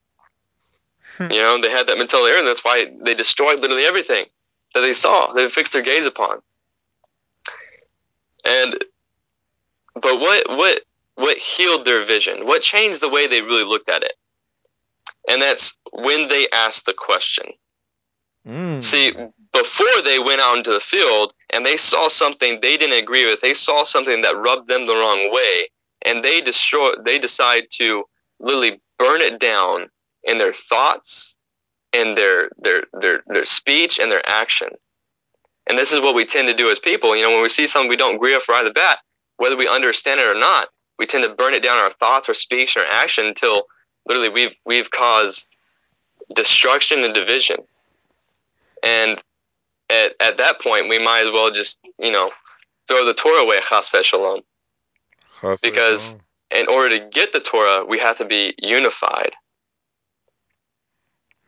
Hmm. 1.17 1.31
You 1.31 1.39
know, 1.39 1.61
they 1.61 1.71
had 1.71 1.87
that 1.87 1.97
mentality, 1.97 2.37
and 2.37 2.47
that's 2.47 2.63
why 2.63 2.91
they 3.01 3.15
destroyed 3.15 3.61
literally 3.61 3.85
everything 3.85 4.25
that 4.73 4.81
they 4.81 4.93
saw. 4.93 5.33
They 5.33 5.47
fixed 5.49 5.73
their 5.73 5.81
gaze 5.81 6.05
upon. 6.05 6.41
And 8.43 8.77
but 9.95 10.19
what 10.19 10.49
what 10.49 10.81
what 11.15 11.37
healed 11.37 11.85
their 11.85 12.03
vision? 12.03 12.45
What 12.45 12.61
changed 12.61 13.01
the 13.01 13.09
way 13.09 13.27
they 13.27 13.41
really 13.41 13.63
looked 13.63 13.89
at 13.89 14.03
it? 14.03 14.13
And 15.29 15.41
that's 15.41 15.73
when 15.91 16.27
they 16.27 16.47
asked 16.53 16.85
the 16.85 16.93
question. 16.93 17.45
Mm. 18.47 18.83
See, 18.83 19.11
before 19.53 20.01
they 20.03 20.19
went 20.19 20.41
out 20.41 20.57
into 20.57 20.71
the 20.71 20.79
field 20.79 21.33
and 21.51 21.65
they 21.65 21.77
saw 21.77 22.07
something 22.07 22.59
they 22.61 22.77
didn't 22.77 23.01
agree 23.01 23.25
with, 23.25 23.41
they 23.41 23.53
saw 23.53 23.83
something 23.83 24.21
that 24.21 24.37
rubbed 24.37 24.67
them 24.67 24.85
the 24.85 24.93
wrong 24.93 25.31
way, 25.33 25.69
and 26.05 26.23
they 26.23 26.41
destroy 26.41 26.91
they 27.03 27.17
decide 27.17 27.63
to 27.71 28.03
literally 28.39 28.81
burn 28.99 29.21
it 29.21 29.39
down 29.39 29.87
in 30.23 30.37
their 30.37 30.53
thoughts, 30.53 31.35
in 31.93 32.15
their 32.15 32.49
their 32.59 32.83
their 33.01 33.23
their 33.27 33.45
speech 33.45 33.97
and 33.97 34.11
their 34.11 34.27
action. 34.29 34.69
And 35.67 35.77
this 35.77 35.91
is 35.91 35.99
what 35.99 36.13
we 36.13 36.25
tend 36.25 36.47
to 36.47 36.53
do 36.53 36.69
as 36.69 36.77
people. 36.77 37.15
You 37.15 37.23
know, 37.23 37.31
when 37.31 37.41
we 37.41 37.49
see 37.49 37.65
something 37.65 37.89
we 37.89 37.95
don't 37.95 38.15
agree 38.15 38.35
with 38.35 38.47
right 38.47 38.59
off 38.59 38.65
the 38.65 38.71
bat, 38.71 38.99
whether 39.37 39.57
we 39.57 39.67
understand 39.67 40.19
it 40.19 40.27
or 40.27 40.39
not, 40.39 40.67
we 40.99 41.07
tend 41.07 41.23
to 41.23 41.33
burn 41.33 41.55
it 41.55 41.63
down 41.63 41.77
in 41.77 41.83
our 41.83 41.91
thoughts, 41.91 42.27
our 42.27 42.35
speech, 42.35 42.77
or 42.77 42.85
action 42.85 43.25
until 43.25 43.63
literally 44.05 44.29
we've 44.29 44.55
we've 44.65 44.91
caused 44.91 45.57
destruction 46.33 47.03
and 47.03 47.13
division. 47.13 47.57
And 48.83 49.21
at, 49.89 50.13
at 50.19 50.37
that 50.37 50.61
point, 50.61 50.89
we 50.89 50.99
might 50.99 51.21
as 51.21 51.33
well 51.33 51.51
just 51.51 51.79
you 51.99 52.11
know 52.11 52.31
throw 52.87 53.05
the 53.05 53.13
Torah 53.13 53.41
away, 53.41 53.61
chas 53.67 53.89
shalom. 54.03 54.41
Because 55.61 56.15
in 56.51 56.67
order 56.67 56.97
to 56.97 57.09
get 57.09 57.33
the 57.33 57.39
Torah, 57.39 57.85
we 57.85 57.99
have 57.99 58.17
to 58.17 58.25
be 58.25 58.53
unified. 58.57 59.33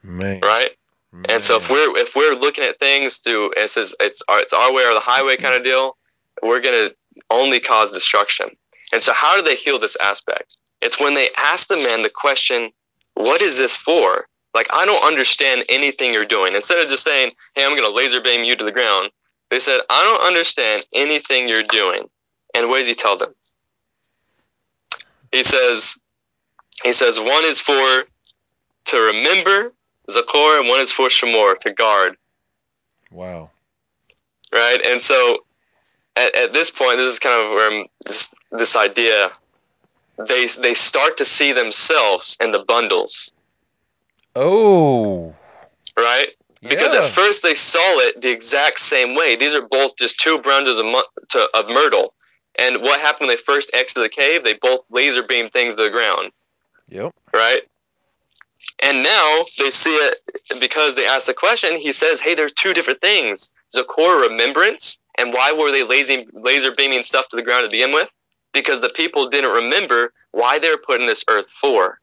Man. 0.04 0.40
Right? 0.42 0.72
Man. 1.12 1.26
And 1.30 1.44
so 1.44 1.58
if 1.58 1.70
we're 1.70 1.98
if 1.98 2.16
we're 2.16 2.36
looking 2.36 2.64
at 2.64 2.80
things 2.80 3.18
through 3.18 3.54
it 3.56 3.72
says 3.72 3.96
it's 4.00 4.22
our 4.28 4.40
it's 4.40 4.54
our 4.54 4.74
way 4.74 4.84
or 4.84 4.94
the 4.94 5.00
highway 5.00 5.38
kind 5.38 5.56
of 5.56 5.64
deal, 5.64 5.98
we're 6.44 6.62
gonna 6.62 6.92
only 7.30 7.60
cause 7.60 7.92
destruction. 7.92 8.50
And 8.94 9.02
so 9.02 9.14
how 9.14 9.36
do 9.36 9.42
they 9.42 9.56
heal 9.56 9.80
this 9.80 9.98
aspect? 10.02 10.57
It's 10.82 11.00
when 11.00 11.14
they 11.14 11.30
ask 11.38 11.68
the 11.68 11.78
man 11.78 12.02
the 12.02 12.10
question, 12.10 12.72
what 13.16 13.42
is 13.42 13.58
this 13.58 13.76
for? 13.76 14.28
Like 14.54 14.68
I 14.72 14.86
don't 14.86 15.04
understand 15.06 15.66
anything 15.70 16.14
you're 16.14 16.26
doing. 16.26 16.54
Instead 16.54 16.80
of 16.80 16.90
just 16.90 17.04
saying, 17.04 17.32
Hey, 17.56 17.66
I'm 17.66 17.76
gonna 17.76 17.94
laser 17.94 18.22
beam 18.22 18.44
you 18.44 18.56
to 18.56 18.66
the 18.66 18.72
ground, 18.72 19.12
they 19.50 19.60
said, 19.60 19.82
I 19.90 20.04
don't 20.04 20.28
understand 20.28 20.84
anything 20.94 21.48
you're 21.48 21.64
doing. 21.64 22.10
And 22.54 22.70
what 22.70 22.80
does 22.80 22.88
he 22.88 22.96
tell 22.96 23.18
them? 23.18 23.34
He 25.32 25.44
says 25.44 25.98
he 26.84 26.94
says 26.94 27.20
one 27.20 27.46
is 27.46 27.60
for 27.60 28.06
to 28.86 28.98
remember 28.98 29.74
Zakor, 30.10 30.60
and 30.60 30.70
one 30.70 30.80
is 30.80 30.92
for 30.92 31.08
Shamor, 31.08 31.58
to 31.60 31.72
guard. 31.72 32.16
Wow. 33.12 33.50
Right? 34.54 34.80
And 34.86 35.02
so 35.02 35.40
at, 36.16 36.34
at 36.36 36.54
this 36.54 36.72
point, 36.72 36.98
this 36.98 37.12
is 37.12 37.20
kind 37.20 37.42
of 37.42 37.52
where 37.52 37.86
this, 38.06 38.34
this 38.52 38.76
idea, 38.76 39.32
they, 40.28 40.48
they 40.48 40.74
start 40.74 41.18
to 41.18 41.26
see 41.26 41.54
themselves 41.54 42.38
in 42.40 42.52
the 42.52 42.60
bundles. 42.60 43.32
Oh. 44.36 45.36
Right? 45.98 46.30
Yeah. 46.62 46.70
Because 46.70 46.94
at 46.94 47.06
first 47.06 47.44
they 47.44 47.56
saw 47.56 48.00
it 48.00 48.22
the 48.22 48.30
exact 48.30 48.80
same 48.80 49.16
way. 49.16 49.36
These 49.36 49.56
are 49.56 49.62
both 49.62 49.96
just 49.98 50.20
two 50.20 50.40
branches 50.40 50.80
of, 50.80 50.86
to, 51.30 51.48
of 51.54 51.68
myrtle. 51.68 52.14
And 52.58 52.82
what 52.82 53.00
happened 53.00 53.28
when 53.28 53.36
they 53.36 53.42
first 53.42 53.70
exited 53.74 54.06
the 54.06 54.16
cave? 54.16 54.44
They 54.44 54.54
both 54.54 54.82
laser 54.90 55.24
beam 55.24 55.50
things 55.50 55.76
to 55.76 55.84
the 55.84 55.90
ground. 55.90 56.32
Yep. 56.90 57.14
Right? 57.34 57.62
And 58.80 59.04
now 59.04 59.46
they 59.58 59.72
see 59.72 59.96
it 59.96 60.20
because 60.60 60.96
they 60.96 61.06
asked 61.06 61.28
the 61.28 61.34
question. 61.34 61.78
He 61.78 61.94
says, 61.94 62.22
"Hey, 62.22 62.36
there's 62.36 62.54
two 62.54 62.74
different 62.74 63.02
things: 63.02 63.52
Zakor 63.76 64.22
remembrance, 64.22 65.00
and 65.18 65.34
why 65.34 65.52
were 65.52 65.72
they 65.72 65.84
laser 65.84 66.24
laser 66.34 66.72
beaming 66.72 67.04
stuff 67.04 67.28
to 67.30 67.36
the 67.36 67.42
ground 67.42 67.66
to 67.66 67.70
begin 67.70 67.92
with? 67.92 68.10
Because 68.54 68.82
the 68.82 68.90
people 68.90 69.30
didn't 69.30 69.52
remember 69.52 70.14
why 70.32 70.60
they 70.60 70.70
were 70.70 70.78
put 70.78 71.00
in 71.00 71.08
this 71.08 71.24
earth 71.28 71.50
for, 71.50 72.00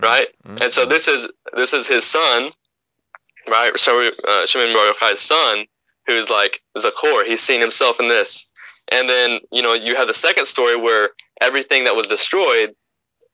right? 0.00 0.28
Mm-hmm. 0.46 0.62
And 0.62 0.72
so 0.72 0.86
this 0.86 1.08
is 1.08 1.28
this 1.54 1.72
is 1.72 1.86
his 1.86 2.04
son, 2.04 2.50
right? 3.48 3.76
So 3.78 4.10
uh, 4.28 4.46
Shimon 4.46 4.74
Bar 4.74 4.92
Yochai's 4.92 5.20
son, 5.20 5.64
who's 6.06 6.30
like 6.30 6.62
Zakor. 6.76 7.26
He's 7.26 7.40
seen 7.40 7.60
himself 7.60 7.98
in 7.98 8.08
this, 8.08 8.48
and 8.92 9.08
then 9.08 9.40
you 9.50 9.62
know 9.62 9.74
you 9.74 9.96
have 9.96 10.08
the 10.08 10.14
second 10.14 10.46
story 10.46 10.76
where 10.76 11.10
everything 11.40 11.84
that 11.84 11.96
was 11.96 12.06
destroyed." 12.06 12.74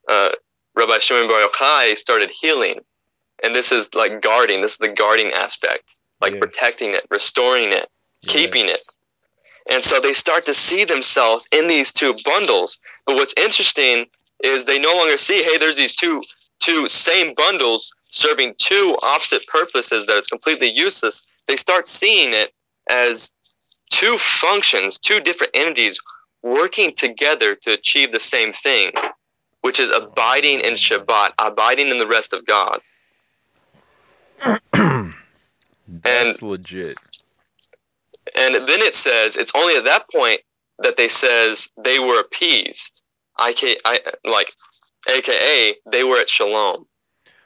Uh, 0.08 0.30
Rabbi 0.76 0.98
Shimon 0.98 1.28
Bar 1.28 1.48
Yochai 1.48 1.96
started 1.96 2.30
healing. 2.30 2.80
And 3.42 3.54
this 3.54 3.72
is 3.72 3.92
like 3.94 4.22
guarding. 4.22 4.62
This 4.62 4.72
is 4.72 4.78
the 4.78 4.88
guarding 4.88 5.32
aspect, 5.32 5.96
like 6.20 6.34
yes. 6.34 6.40
protecting 6.40 6.94
it, 6.94 7.06
restoring 7.10 7.72
it, 7.72 7.88
yes. 8.22 8.32
keeping 8.32 8.68
it. 8.68 8.82
And 9.70 9.82
so 9.82 10.00
they 10.00 10.12
start 10.12 10.44
to 10.46 10.54
see 10.54 10.84
themselves 10.84 11.48
in 11.52 11.68
these 11.68 11.92
two 11.92 12.14
bundles. 12.24 12.78
But 13.06 13.16
what's 13.16 13.34
interesting 13.36 14.06
is 14.42 14.64
they 14.64 14.78
no 14.78 14.94
longer 14.94 15.16
see, 15.16 15.42
hey, 15.42 15.58
there's 15.58 15.76
these 15.76 15.94
two 15.94 16.22
two 16.60 16.88
same 16.88 17.34
bundles 17.34 17.92
serving 18.10 18.54
two 18.58 18.96
opposite 19.02 19.46
purposes 19.48 20.06
that 20.06 20.16
is 20.16 20.26
completely 20.26 20.68
useless. 20.68 21.22
They 21.46 21.56
start 21.56 21.86
seeing 21.86 22.32
it 22.32 22.54
as 22.88 23.32
two 23.90 24.18
functions, 24.18 24.98
two 24.98 25.20
different 25.20 25.50
entities 25.54 25.98
working 26.42 26.94
together 26.94 27.54
to 27.56 27.72
achieve 27.72 28.12
the 28.12 28.20
same 28.20 28.52
thing 28.52 28.92
which 29.64 29.80
is 29.80 29.88
abiding 29.88 30.60
in 30.60 30.74
Shabbat, 30.74 31.30
abiding 31.38 31.88
in 31.88 31.98
the 31.98 32.06
rest 32.06 32.34
of 32.34 32.44
God. 32.44 32.80
That's 34.74 35.12
and, 36.04 36.42
legit. 36.42 36.98
And 38.34 38.54
then 38.54 38.80
it 38.80 38.94
says 38.94 39.36
it's 39.36 39.52
only 39.54 39.76
at 39.76 39.84
that 39.84 40.10
point 40.10 40.40
that 40.80 40.96
they 40.96 41.08
says 41.08 41.68
they 41.82 41.98
were 41.98 42.20
appeased. 42.20 43.02
I, 43.38 43.54
I 43.84 44.00
like, 44.24 44.52
AKA 45.08 45.76
they 45.90 46.04
were 46.04 46.18
at 46.18 46.28
shalom. 46.28 46.86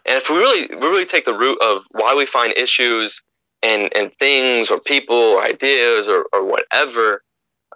And 0.06 0.16
if 0.16 0.30
we 0.30 0.38
really 0.38 0.66
we 0.68 0.86
really 0.86 1.04
take 1.04 1.24
the 1.24 1.36
root 1.36 1.58
of 1.60 1.84
why 1.90 2.14
we 2.14 2.24
find 2.24 2.56
issues 2.56 3.22
and 3.62 3.90
and 3.94 4.12
things 4.18 4.70
or 4.70 4.80
people 4.80 5.16
or 5.16 5.42
ideas 5.42 6.08
or, 6.08 6.26
or 6.32 6.44
whatever, 6.44 7.22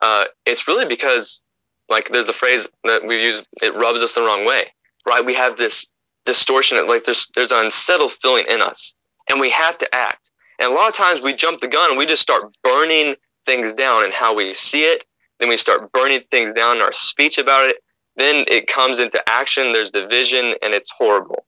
uh, 0.00 0.24
it's 0.46 0.66
really 0.66 0.86
because 0.86 1.42
like 1.88 2.08
there's 2.08 2.28
a 2.28 2.32
phrase 2.32 2.66
that 2.84 3.06
we 3.06 3.22
use, 3.22 3.42
it 3.60 3.74
rubs 3.74 4.00
us 4.00 4.14
the 4.14 4.22
wrong 4.22 4.46
way, 4.46 4.72
right? 5.06 5.24
We 5.24 5.34
have 5.34 5.58
this 5.58 5.90
distortion, 6.24 6.86
like 6.86 7.04
there's 7.04 7.28
there's 7.34 7.52
an 7.52 7.66
unsettled 7.66 8.12
feeling 8.12 8.46
in 8.48 8.62
us, 8.62 8.94
and 9.28 9.40
we 9.40 9.50
have 9.50 9.76
to 9.78 9.94
act. 9.94 10.21
And 10.58 10.72
a 10.72 10.74
lot 10.74 10.88
of 10.88 10.94
times 10.94 11.22
we 11.22 11.34
jump 11.34 11.60
the 11.60 11.68
gun 11.68 11.90
and 11.90 11.98
we 11.98 12.06
just 12.06 12.22
start 12.22 12.54
burning 12.62 13.16
things 13.44 13.74
down 13.74 14.04
and 14.04 14.12
how 14.12 14.34
we 14.34 14.54
see 14.54 14.84
it. 14.84 15.04
Then 15.38 15.48
we 15.48 15.56
start 15.56 15.92
burning 15.92 16.20
things 16.30 16.52
down 16.52 16.76
in 16.76 16.82
our 16.82 16.92
speech 16.92 17.38
about 17.38 17.66
it. 17.66 17.76
Then 18.16 18.44
it 18.46 18.66
comes 18.66 18.98
into 18.98 19.20
action. 19.28 19.72
There's 19.72 19.90
division, 19.90 20.54
and 20.62 20.74
it's 20.74 20.90
horrible. 20.90 21.46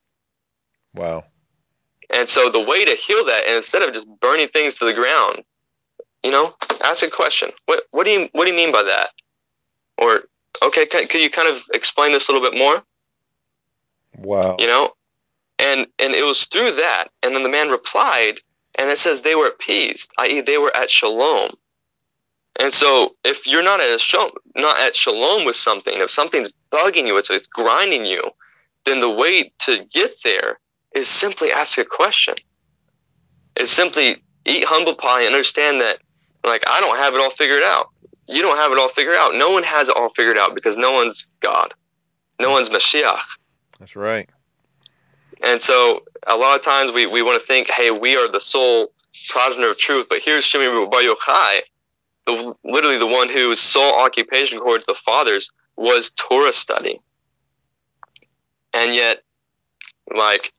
Wow. 0.95 1.25
And 2.11 2.29
so 2.29 2.51
the 2.51 2.61
way 2.61 2.85
to 2.85 2.95
heal 2.95 3.25
that, 3.27 3.45
and 3.47 3.55
instead 3.55 3.83
of 3.83 3.93
just 3.93 4.09
burning 4.21 4.49
things 4.49 4.79
to 4.79 4.85
the 4.85 4.95
ground, 4.95 5.45
you 6.23 6.31
know, 6.31 6.55
ask 6.83 7.03
a 7.03 7.11
question. 7.11 7.51
What 7.67 7.85
what 7.91 8.05
do 8.05 8.13
you 8.13 8.29
what 8.33 8.47
do 8.47 8.51
you 8.51 8.57
mean 8.57 8.73
by 8.73 8.83
that? 8.83 9.11
Or 9.99 10.23
okay, 10.63 10.87
can, 10.87 11.07
could 11.07 11.21
you 11.21 11.31
kind 11.31 11.49
of 11.49 11.63
explain 11.73 12.13
this 12.13 12.29
a 12.29 12.33
little 12.33 12.49
bit 12.49 12.59
more? 12.59 12.83
Wow. 14.19 14.57
You 14.59 14.67
know, 14.67 14.95
and 15.59 15.87
and 15.99 16.15
it 16.15 16.25
was 16.25 16.45
through 16.45 16.73
that, 16.77 17.09
and 17.23 17.35
then 17.35 17.43
the 17.43 17.49
man 17.49 17.69
replied, 17.69 18.41
and 18.79 18.91
it 18.91 18.99
says 18.99 19.21
they 19.21 19.35
were 19.35 19.47
appeased, 19.47 20.11
i.e., 20.19 20.41
they 20.41 20.59
were 20.59 20.75
at 20.77 20.91
shalom. 20.91 21.51
And 22.61 22.73
so, 22.73 23.17
if 23.25 23.47
you're 23.47 23.63
not 23.63 23.81
at 23.81 24.01
shalom, 24.01 24.31
not 24.57 24.79
at 24.79 24.95
shalom 24.95 25.45
with 25.45 25.57
something, 25.57 25.95
if 25.97 26.11
something's 26.11 26.51
bugging 26.71 27.07
you, 27.07 27.17
it's, 27.17 27.31
it's 27.31 27.49
grinding 27.49 28.05
you, 28.05 28.23
then 28.85 29.01
the 29.01 29.11
way 29.11 29.53
to 29.61 29.85
get 29.93 30.13
there 30.23 30.59
is 30.95 31.09
simply 31.09 31.51
ask 31.51 31.79
a 31.79 31.85
question. 31.85 32.35
Is 33.59 33.71
simply 33.71 34.23
eat 34.45 34.65
humble 34.65 34.95
pie 34.95 35.23
and 35.23 35.35
understand 35.35 35.81
that, 35.81 35.99
like, 36.45 36.65
I 36.67 36.81
don't 36.81 36.97
have 36.97 37.15
it 37.15 37.21
all 37.21 37.31
figured 37.31 37.63
out. 37.63 37.89
You 38.29 38.43
don't 38.43 38.57
have 38.57 38.73
it 38.73 38.79
all 38.79 38.89
figured 38.89 39.17
out. 39.17 39.35
No 39.35 39.51
one 39.51 39.63
has 39.63 39.89
it 39.89 39.97
all 39.97 40.09
figured 40.11 40.39
out 40.39 40.55
because 40.55 40.77
no 40.77 40.93
one's 40.93 41.29
God. 41.41 41.75
No 42.41 42.51
one's 42.51 42.69
Mashiach. 42.69 43.21
That's 43.79 43.97
right. 43.97 44.29
And 45.45 45.63
so 45.63 46.03
a 46.27 46.37
lot 46.37 46.57
of 46.57 46.63
times 46.63 46.93
we, 46.93 47.07
we 47.07 47.23
want 47.23 47.41
to 47.41 47.47
think, 47.47 47.69
hey, 47.71 47.91
we 47.91 48.17
are 48.17 48.31
the 48.31 48.41
sole 48.41 48.93
progenitor 49.29 49.71
of 49.71 49.79
truth. 49.79 50.07
But 50.09 50.21
here's 50.23 50.45
Shimon 50.45 50.89
Bar 50.91 51.03
Yochai, 51.03 51.61
the, 52.27 52.55
literally 52.65 52.99
the 52.99 53.07
one 53.07 53.29
whose 53.29 53.61
sole 53.61 53.95
occupation, 54.01 54.59
according 54.59 54.83
to 54.83 54.93
the 54.93 54.95
fathers, 54.95 55.51
was 55.77 56.11
Torah 56.13 56.53
study. 56.53 56.99
And 58.73 58.95
yet, 58.95 59.23
like, 60.15 60.53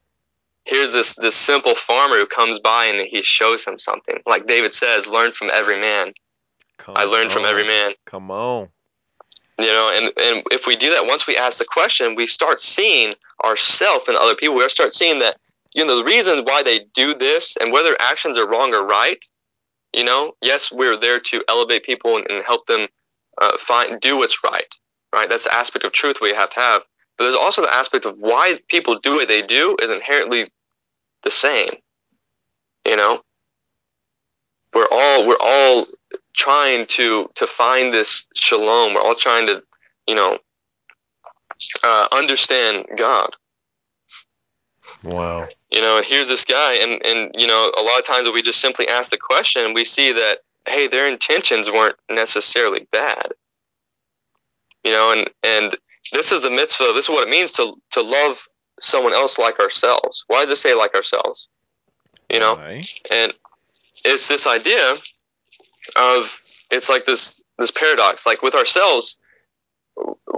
here's 0.65 0.93
this 0.93 1.13
this 1.15 1.35
simple 1.35 1.75
farmer 1.75 2.17
who 2.17 2.25
comes 2.25 2.59
by 2.59 2.85
and 2.85 3.07
he 3.07 3.21
shows 3.21 3.65
him 3.65 3.79
something. 3.79 4.17
Like 4.25 4.47
David 4.47 4.73
says, 4.73 5.07
learn 5.07 5.31
from 5.31 5.49
every 5.53 5.79
man. 5.79 6.13
Come 6.77 6.95
I 6.97 7.05
learned 7.05 7.31
from 7.31 7.45
every 7.45 7.65
man. 7.65 7.93
Come 8.05 8.31
on. 8.31 8.69
You 9.59 9.67
know, 9.67 9.89
and, 9.93 10.05
and 10.17 10.43
if 10.51 10.67
we 10.67 10.75
do 10.75 10.89
that, 10.89 11.05
once 11.05 11.27
we 11.27 11.37
ask 11.37 11.59
the 11.59 11.65
question, 11.65 12.15
we 12.15 12.27
start 12.27 12.59
seeing 12.59 13.13
ourselves 13.43 14.07
and 14.07 14.17
other 14.17 14.35
people. 14.35 14.55
We 14.55 14.67
start 14.67 14.93
seeing 14.93 15.19
that, 15.19 15.37
you 15.73 15.85
know, 15.85 15.97
the 15.97 16.03
reasons 16.03 16.43
why 16.45 16.61
they 16.61 16.85
do 16.93 17.15
this 17.15 17.55
and 17.61 17.71
whether 17.71 17.95
actions 18.01 18.37
are 18.37 18.47
wrong 18.47 18.73
or 18.73 18.85
right, 18.85 19.23
you 19.93 20.03
know, 20.03 20.33
yes, 20.41 20.71
we're 20.71 20.99
there 20.99 21.21
to 21.21 21.43
elevate 21.47 21.83
people 21.83 22.17
and, 22.17 22.25
and 22.29 22.43
help 22.43 22.67
them 22.67 22.87
uh, 23.41 23.57
find 23.57 24.01
do 24.01 24.17
what's 24.17 24.43
right, 24.43 24.67
right? 25.13 25.29
That's 25.29 25.45
the 25.45 25.55
aspect 25.55 25.85
of 25.85 25.93
truth 25.93 26.17
we 26.21 26.33
have 26.33 26.49
to 26.51 26.59
have. 26.59 26.83
But 27.17 27.23
there's 27.23 27.35
also 27.35 27.61
the 27.61 27.73
aspect 27.73 28.05
of 28.05 28.17
why 28.17 28.59
people 28.67 28.99
do 28.99 29.15
what 29.15 29.29
they 29.29 29.41
do 29.41 29.77
is 29.81 29.89
inherently 29.89 30.45
the 31.23 31.31
same. 31.31 31.69
You 32.85 32.97
know, 32.97 33.21
we're 34.73 34.87
all 34.91 35.25
we're 35.25 35.37
all 35.39 35.85
trying 36.33 36.85
to 36.87 37.29
to 37.35 37.47
find 37.47 37.93
this 37.93 38.27
shalom. 38.35 38.93
We're 38.93 39.01
all 39.01 39.15
trying 39.15 39.47
to, 39.47 39.61
you 40.07 40.15
know, 40.15 40.37
uh, 41.83 42.07
understand 42.11 42.85
God. 42.97 43.31
Wow. 45.03 45.47
You 45.71 45.81
know, 45.81 45.97
and 45.97 46.05
here's 46.05 46.27
this 46.27 46.45
guy, 46.45 46.73
and 46.75 47.03
and 47.05 47.31
you 47.37 47.47
know, 47.47 47.71
a 47.77 47.83
lot 47.83 47.99
of 47.99 48.05
times 48.05 48.25
when 48.25 48.33
we 48.35 48.41
just 48.41 48.61
simply 48.61 48.87
ask 48.87 49.11
the 49.11 49.17
question, 49.17 49.73
we 49.73 49.85
see 49.85 50.11
that 50.11 50.39
hey, 50.67 50.87
their 50.87 51.07
intentions 51.07 51.69
weren't 51.69 51.95
necessarily 52.09 52.87
bad. 52.91 53.27
You 54.83 54.91
know, 54.91 55.11
and 55.11 55.29
and 55.43 55.77
this 56.11 56.31
is 56.31 56.41
the 56.41 56.49
mitzvah. 56.49 56.93
This 56.93 57.05
is 57.05 57.09
what 57.09 57.27
it 57.27 57.31
means 57.31 57.51
to 57.53 57.75
to 57.91 58.01
love 58.01 58.47
someone 58.79 59.13
else 59.13 59.37
like 59.37 59.59
ourselves. 59.59 60.23
Why 60.27 60.41
does 60.41 60.51
it 60.51 60.57
say 60.57 60.73
like 60.73 60.93
ourselves? 60.93 61.49
You 62.29 62.39
know, 62.39 62.55
Why? 62.55 62.85
and 63.11 63.33
it's 64.03 64.27
this 64.27 64.47
idea 64.47 64.97
of 65.95 66.41
it's 66.71 66.89
like 66.89 67.05
this 67.05 67.41
this 67.57 67.71
paradox. 67.71 68.25
Like 68.25 68.41
with 68.41 68.55
ourselves, 68.55 69.17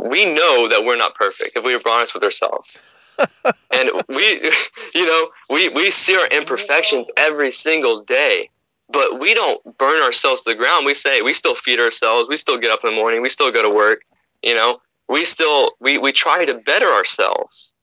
we 0.10 0.26
know 0.26 0.68
that 0.70 0.84
we're 0.86 0.98
not 0.98 1.16
perfect 1.16 1.58
if 1.58 1.64
we 1.64 1.74
are 1.74 1.82
honest 1.88 2.14
with 2.14 2.24
ourselves. 2.24 2.82
and 3.72 3.90
we 4.08 4.52
you 4.94 5.06
know 5.06 5.30
we 5.50 5.70
we 5.70 5.92
see 5.92 6.16
our 6.16 6.28
imperfections 6.28 7.10
every 7.18 7.52
single 7.52 8.02
day 8.02 8.50
but 8.90 9.20
we 9.20 9.34
don't 9.34 9.78
burn 9.78 10.02
ourselves 10.02 10.44
to 10.44 10.52
the 10.52 10.56
ground. 10.56 10.86
We 10.86 10.94
say 10.94 11.22
we 11.22 11.34
still 11.34 11.56
feed 11.56 11.78
ourselves. 11.78 12.30
We 12.30 12.38
still 12.38 12.58
get 12.58 12.72
up 12.72 12.86
in 12.86 12.92
the 12.92 12.96
morning. 12.96 13.22
We 13.22 13.28
still 13.28 13.52
go 13.52 13.62
to 13.62 13.70
work 13.70 14.02
you 14.44 14.54
know. 14.54 14.80
We 15.10 15.26
still 15.26 15.72
we 15.80 15.98
we 15.98 16.12
try 16.12 16.46
to 16.46 16.54
better 16.54 16.88
ourselves. 16.88 17.74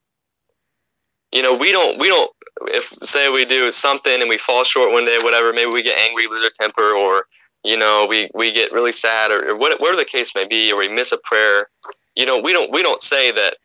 You 1.33 1.43
know 1.43 1.55
we 1.55 1.73
don't 1.73 1.99
we 1.99 2.09
don't 2.09 2.31
if 2.69 2.93
say 3.03 3.31
we 3.31 3.45
do 3.45 3.73
something 3.73 4.21
and 4.21 4.29
we 4.29 4.39
fall 4.39 4.65
short 4.65 4.93
one 4.93 5.05
day 5.05 5.19
whatever 5.23 5.53
maybe 5.53 5.71
we 5.71 5.83
get 5.83 5.99
angry 5.99 6.29
lose 6.29 6.45
our 6.45 6.51
temper 6.51 6.93
or 6.93 7.27
you 7.65 7.77
know 7.77 8.07
we 8.07 8.31
we 8.35 8.53
get 8.53 8.73
really 8.73 8.93
sad 8.93 9.31
or, 9.31 9.51
or 9.51 9.57
whatever 9.57 9.97
the 9.97 10.05
case 10.05 10.35
may 10.35 10.47
be 10.47 10.71
or 10.71 10.77
we 10.77 10.89
miss 10.89 11.13
a 11.13 11.19
prayer 11.19 11.69
you 12.15 12.27
know 12.27 12.39
we 12.39 12.53
don't 12.53 12.71
we 12.73 12.83
don't 12.83 13.03
say 13.03 13.33
that 13.33 13.57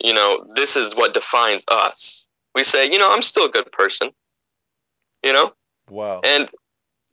you 0.00 0.12
know 0.12 0.46
this 0.54 0.76
is 0.76 0.94
what 0.94 1.14
defines 1.14 1.64
us. 1.68 2.28
We 2.54 2.64
say 2.64 2.90
you 2.90 2.98
know 2.98 3.12
i'm 3.12 3.22
still 3.22 3.44
a 3.44 3.50
good 3.50 3.70
person 3.72 4.10
you 5.22 5.32
know? 5.32 5.52
Wow. 5.90 6.20
and 6.24 6.48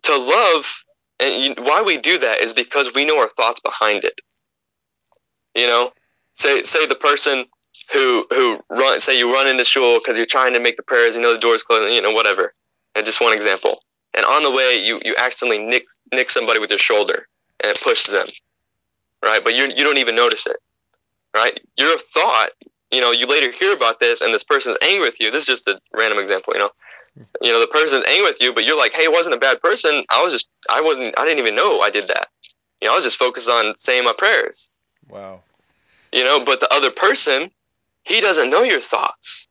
to 0.04 0.18
love 0.18 0.84
and 1.20 1.44
you, 1.44 1.64
why 1.64 1.82
we 1.82 1.98
do 1.98 2.18
that 2.20 2.42
is 2.42 2.54
because 2.54 2.94
we 2.94 3.06
know 3.06 3.20
our 3.20 3.30
thoughts 3.30 3.62
behind 3.62 4.04
it. 4.04 4.20
You 5.56 5.66
know? 5.66 5.92
Say 6.34 6.64
say 6.64 6.86
the 6.86 6.96
person 6.96 7.46
who 7.94 8.26
who 8.30 8.60
run 8.70 9.00
say 9.00 9.18
you 9.18 9.34
run 9.34 9.48
into 9.48 9.64
shul 9.64 10.00
because 10.00 10.18
you're 10.18 10.26
trying 10.26 10.54
to 10.54 10.60
make 10.60 10.76
the 10.76 10.84
prayers 10.84 11.16
you 11.16 11.22
know 11.22 11.34
the 11.34 11.40
door's 11.40 11.64
closed 11.64 11.94
you 11.94 12.02
know 12.02 12.12
whatever. 12.12 12.54
And 12.96 13.06
just 13.06 13.22
one 13.22 13.34
example 13.34 13.80
and 14.16 14.26
on 14.26 14.44
the 14.44 14.52
way 14.52 14.84
you 14.84 15.00
you 15.04 15.16
accidentally 15.18 15.64
nick 15.64 15.86
nick 16.12 16.30
somebody 16.30 16.60
with 16.60 16.70
your 16.70 16.80
shoulder 16.80 17.28
and 17.62 17.72
it 17.72 17.82
pushes 17.82 18.12
them 18.12 18.28
right? 19.24 19.44
But 19.44 19.56
you 19.56 19.66
you 19.76 19.84
don't 19.84 19.98
even 19.98 20.16
notice 20.16 20.46
it 20.46 20.58
right? 21.34 21.60
Your 21.78 21.98
thought 21.98 22.52
you 22.92 23.02
know 23.02 23.12
you 23.12 23.28
later 23.28 23.52
hear 23.52 23.74
about 23.74 24.00
this 24.00 24.22
and 24.22 24.34
this 24.34 24.44
person's 24.44 24.78
angry 24.82 25.08
with 25.08 25.20
you. 25.20 25.32
This 25.32 25.42
is 25.42 25.48
just 25.48 25.68
a 25.68 25.82
random 25.94 26.20
example 26.20 26.54
you 26.54 26.60
know? 26.60 26.70
You 27.42 27.52
know 27.52 27.60
the 27.60 27.68
person's 27.68 28.04
angry 28.08 28.24
with 28.24 28.42
you 28.42 28.54
but 28.54 28.64
you're 28.64 28.78
like 28.78 28.94
hey 28.94 29.04
it 29.04 29.12
wasn't 29.12 29.36
a 29.36 29.40
bad 29.40 29.62
person. 29.62 30.04
I 30.10 30.24
was 30.24 30.34
just 30.34 30.50
i 30.70 30.80
wasn't 30.80 31.18
i 31.18 31.26
didn't 31.26 31.40
even 31.40 31.56
know 31.56 31.82
i 31.82 31.90
did 31.90 32.08
that. 32.08 32.30
You 32.82 32.88
know 32.88 32.94
i 32.94 32.96
was 32.96 33.06
just 33.06 33.18
focused 33.18 33.50
on 33.50 33.76
saying 33.76 34.04
my 34.04 34.14
prayers. 34.18 34.70
Wow. 35.10 35.42
you 36.12 36.24
know 36.24 36.44
but 36.44 36.60
the 36.60 36.74
other 36.74 36.92
person 36.92 37.52
he 38.04 38.22
doesn't 38.22 38.50
know 38.50 38.64
your 38.64 38.82
thoughts. 38.82 39.48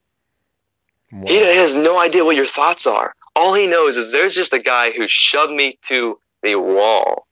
Wow. 1.10 1.24
he 1.26 1.36
has 1.36 1.74
no 1.74 2.00
idea 2.00 2.24
what 2.24 2.36
your 2.36 2.46
thoughts 2.46 2.86
are 2.86 3.14
all 3.36 3.54
he 3.54 3.66
knows 3.66 3.96
is 3.96 4.12
there's 4.12 4.34
just 4.34 4.52
a 4.52 4.58
guy 4.58 4.92
who 4.92 5.08
shoved 5.08 5.52
me 5.52 5.78
to 5.82 6.18
the 6.42 6.56
wall. 6.56 7.26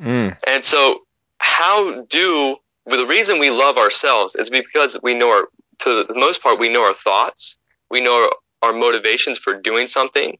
Mm. 0.00 0.36
and 0.48 0.64
so 0.64 1.02
how 1.38 2.00
do 2.08 2.56
well, 2.86 2.98
the 2.98 3.06
reason 3.06 3.38
we 3.38 3.50
love 3.50 3.76
ourselves 3.76 4.34
is 4.34 4.50
because 4.50 4.98
we 5.02 5.14
know 5.14 5.28
our 5.28 5.48
to 5.80 6.04
the 6.04 6.14
most 6.14 6.42
part 6.42 6.58
we 6.58 6.68
know 6.68 6.82
our 6.82 6.94
thoughts. 6.94 7.56
We 7.90 8.00
know 8.00 8.28
our, 8.62 8.70
our 8.70 8.72
motivations 8.72 9.38
for 9.38 9.54
doing 9.54 9.86
something. 9.86 10.38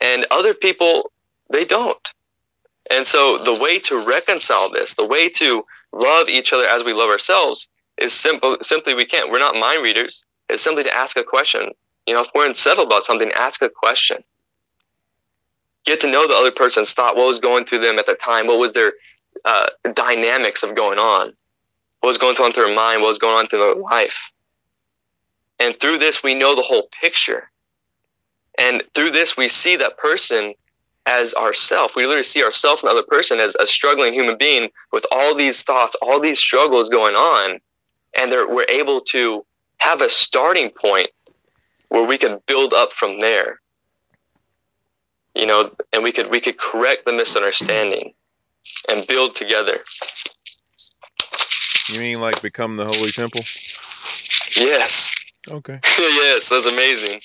And 0.00 0.26
other 0.30 0.54
people 0.54 1.10
they 1.50 1.64
don't. 1.64 2.08
And 2.90 3.06
so 3.06 3.38
the 3.38 3.54
way 3.54 3.78
to 3.80 4.02
reconcile 4.02 4.70
this 4.70 4.94
the 4.94 5.06
way 5.06 5.28
to 5.30 5.64
love 5.92 6.28
each 6.28 6.52
other 6.52 6.66
as 6.66 6.84
we 6.84 6.92
love 6.92 7.10
ourselves 7.10 7.68
is 7.98 8.12
simple 8.12 8.56
simply 8.62 8.94
we 8.94 9.04
can't. 9.04 9.30
We're 9.30 9.38
not 9.38 9.56
mind 9.56 9.82
readers. 9.82 10.24
It's 10.48 10.62
simply 10.62 10.84
to 10.84 10.94
ask 10.94 11.16
a 11.16 11.24
question 11.24 11.72
you 12.06 12.14
know 12.14 12.22
if 12.22 12.28
we're 12.34 12.46
unsettled 12.46 12.86
about 12.86 13.04
something 13.04 13.30
ask 13.32 13.62
a 13.62 13.68
question. 13.68 14.22
Get 15.84 16.00
to 16.02 16.10
know 16.10 16.28
the 16.28 16.34
other 16.34 16.52
person's 16.52 16.94
thought 16.94 17.16
what 17.16 17.26
was 17.26 17.40
going 17.40 17.64
through 17.64 17.80
them 17.80 17.98
at 17.98 18.06
the 18.06 18.14
time 18.14 18.46
what 18.46 18.58
was 18.58 18.74
their 18.74 18.92
uh, 19.44 19.66
dynamics 19.94 20.62
of 20.62 20.76
going 20.76 20.98
on 20.98 21.32
what 22.02 22.08
was 22.08 22.18
going 22.18 22.36
on 22.36 22.52
through 22.52 22.66
their 22.66 22.74
mind 22.74 23.00
what 23.00 23.08
was 23.08 23.18
going 23.18 23.38
on 23.38 23.46
through 23.46 23.60
their 23.60 23.74
life. 23.76 24.32
And 25.60 25.78
through 25.80 25.98
this 25.98 26.22
we 26.22 26.34
know 26.34 26.54
the 26.54 26.62
whole 26.62 26.88
picture. 27.00 27.50
And 28.58 28.82
through 28.94 29.12
this 29.12 29.36
we 29.36 29.48
see 29.48 29.76
that 29.76 29.96
person 29.96 30.54
as 31.06 31.32
ourself. 31.34 31.96
We 31.96 32.02
literally 32.02 32.24
see 32.24 32.42
ourselves 32.42 32.82
and 32.82 32.88
the 32.88 32.92
other 32.92 33.06
person 33.06 33.38
as 33.38 33.54
a 33.58 33.66
struggling 33.66 34.12
human 34.12 34.36
being 34.36 34.70
with 34.92 35.06
all 35.12 35.34
these 35.34 35.62
thoughts 35.62 35.96
all 36.02 36.20
these 36.20 36.38
struggles 36.38 36.88
going 36.88 37.14
on. 37.14 37.60
And 38.18 38.30
we're 38.30 38.66
able 38.68 39.00
to 39.12 39.46
have 39.78 40.02
a 40.02 40.08
starting 40.08 40.70
point 40.70 41.08
where 41.92 42.04
we 42.04 42.18
can 42.18 42.40
build 42.46 42.72
up 42.72 42.92
from 42.92 43.20
there 43.20 43.60
you 45.34 45.46
know 45.46 45.70
and 45.92 46.02
we 46.02 46.12
could 46.12 46.30
we 46.30 46.40
could 46.40 46.58
correct 46.58 47.04
the 47.04 47.12
misunderstanding 47.12 48.12
and 48.88 49.06
build 49.06 49.34
together. 49.34 49.80
You 51.88 52.00
mean 52.00 52.20
like 52.20 52.40
become 52.42 52.76
the 52.76 52.86
holy 52.86 53.10
temple? 53.10 53.42
yes. 54.56 55.10
Okay. 55.48 55.80
yes 55.98 56.48
that's 56.48 56.66
amazing. 56.66 57.20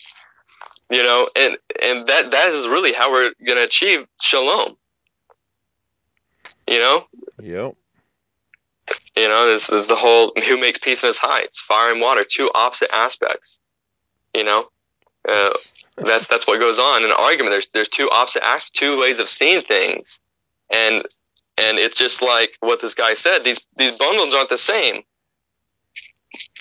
You 0.89 1.03
know 1.03 1.29
and 1.35 1.57
and 1.81 2.07
that 2.07 2.31
that 2.31 2.47
is 2.47 2.67
really 2.67 2.93
how 2.93 3.11
we're 3.11 3.31
going 3.45 3.57
to 3.57 3.63
achieve 3.63 4.07
shalom. 4.21 4.77
You 6.67 6.79
know? 6.79 7.05
Yep. 7.41 7.75
you 9.15 9.27
know 9.27 9.47
this, 9.47 9.67
this 9.67 9.81
is 9.81 9.87
the 9.87 9.95
whole 9.95 10.33
who 10.45 10.59
makes 10.59 10.79
peace 10.79 11.03
in 11.03 11.07
his 11.07 11.17
heights? 11.17 11.59
Fire 11.61 11.91
and 11.91 12.01
water 12.01 12.25
two 12.29 12.49
opposite 12.55 12.93
aspects 12.93 13.59
you 14.37 14.45
know 14.45 14.61
Uh, 15.27 15.53
that's 15.97 16.27
that's 16.27 16.47
what 16.47 16.59
goes 16.59 16.79
on 16.79 17.03
in 17.03 17.09
an 17.11 17.17
argument. 17.17 17.51
There's 17.51 17.69
there's 17.69 17.89
two 17.89 18.09
opposite 18.11 18.43
two 18.73 18.99
ways 18.99 19.19
of 19.19 19.29
seeing 19.29 19.61
things, 19.63 20.19
and 20.71 21.03
and 21.57 21.79
it's 21.79 21.97
just 21.97 22.21
like 22.21 22.51
what 22.61 22.81
this 22.81 22.93
guy 22.93 23.13
said. 23.15 23.43
These 23.43 23.59
these 23.77 23.91
bundles 23.91 24.33
aren't 24.33 24.49
the 24.49 24.57
same. 24.57 25.03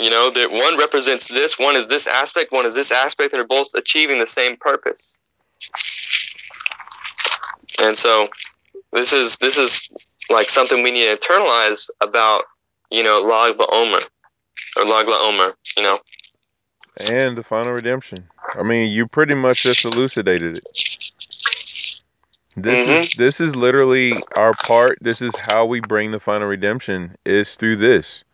You 0.01 0.11
know, 0.11 0.31
that 0.31 0.51
one 0.51 0.78
represents 0.78 1.28
this, 1.28 1.59
one 1.59 1.77
is 1.77 1.89
this 1.89 2.07
aspect, 2.07 2.53
one 2.53 2.66
is 2.66 2.74
this 2.74 2.90
aspect, 2.90 3.32
and 3.32 3.39
they're 3.40 3.47
both 3.59 3.74
achieving 3.74 4.19
the 4.19 4.27
same 4.27 4.57
purpose. 4.57 5.19
And 7.82 7.97
so, 7.97 8.28
this 8.93 9.12
is 9.12 9.36
this 9.39 9.59
is 9.59 9.89
like 10.31 10.48
something 10.48 10.82
we 10.82 10.93
need 10.93 11.07
to 11.07 11.16
internalize 11.16 11.90
about 12.01 12.44
you 12.90 13.03
know 13.03 13.20
Lag 13.20 13.59
BaOmer 13.59 14.05
or 14.77 14.85
Lag 14.86 15.07
BaOmer. 15.07 15.55
You 15.77 15.82
know, 15.82 15.98
and 16.98 17.36
the 17.36 17.43
final 17.43 17.73
redemption. 17.73 18.28
I 18.55 18.62
mean, 18.62 18.90
you 18.90 19.06
pretty 19.06 19.35
much 19.35 19.62
just 19.62 19.85
elucidated 19.85 20.56
it. 20.56 20.64
This 22.56 22.86
Mhm. 22.86 23.02
is 23.02 23.10
this 23.16 23.40
is 23.40 23.55
literally 23.55 24.24
our 24.35 24.55
part. 24.55 24.98
This 25.01 25.20
is 25.20 25.36
how 25.36 25.66
we 25.66 25.81
bring 25.81 26.10
the 26.10 26.20
final 26.20 26.48
redemption 26.48 27.16
is 27.27 27.55
through 27.55 27.77
this. 27.77 28.24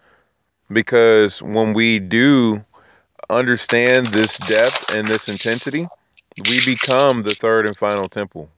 Because 0.72 1.43
when 1.43 1.74
we 1.74 1.98
do 1.98 2.64
understand 3.28 4.06
this 4.06 4.39
depth 4.39 4.94
and 4.94 5.09
this 5.09 5.28
intensity, 5.28 5.89
we 6.47 6.64
become 6.64 7.22
the 7.22 7.34
third 7.34 7.66
and 7.66 7.76
final 7.76 8.09
temple. 8.09 8.48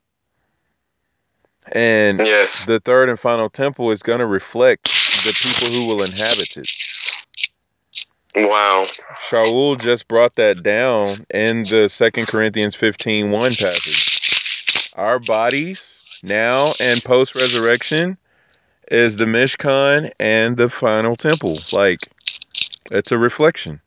And 1.72 2.18
yes, 2.18 2.64
the 2.66 2.78
third 2.80 3.08
and 3.08 3.18
final 3.18 3.48
temple 3.48 3.90
is 3.90 4.02
going 4.02 4.20
to 4.20 4.26
reflect 4.26 4.84
the 4.84 5.32
people 5.32 5.68
who 5.74 5.86
will 5.86 6.02
inhabit 6.02 6.56
it. 6.58 6.68
Wow, 8.34 8.86
Shaul 9.28 9.80
just 9.80 10.08
brought 10.08 10.34
that 10.36 10.62
down 10.62 11.26
in 11.32 11.64
the 11.64 11.88
Second 11.88 12.28
Corinthians 12.28 12.74
15 12.74 13.30
1 13.30 13.54
passage. 13.56 14.92
Our 14.96 15.18
bodies 15.18 16.06
now 16.22 16.72
and 16.80 17.02
post 17.02 17.34
resurrection 17.34 18.16
is 18.90 19.16
the 19.16 19.24
Mishkan 19.24 20.10
and 20.20 20.56
the 20.56 20.68
final 20.68 21.16
temple. 21.16 21.58
Like, 21.72 22.08
it's 22.90 23.12
a 23.12 23.18
reflection. 23.18 23.80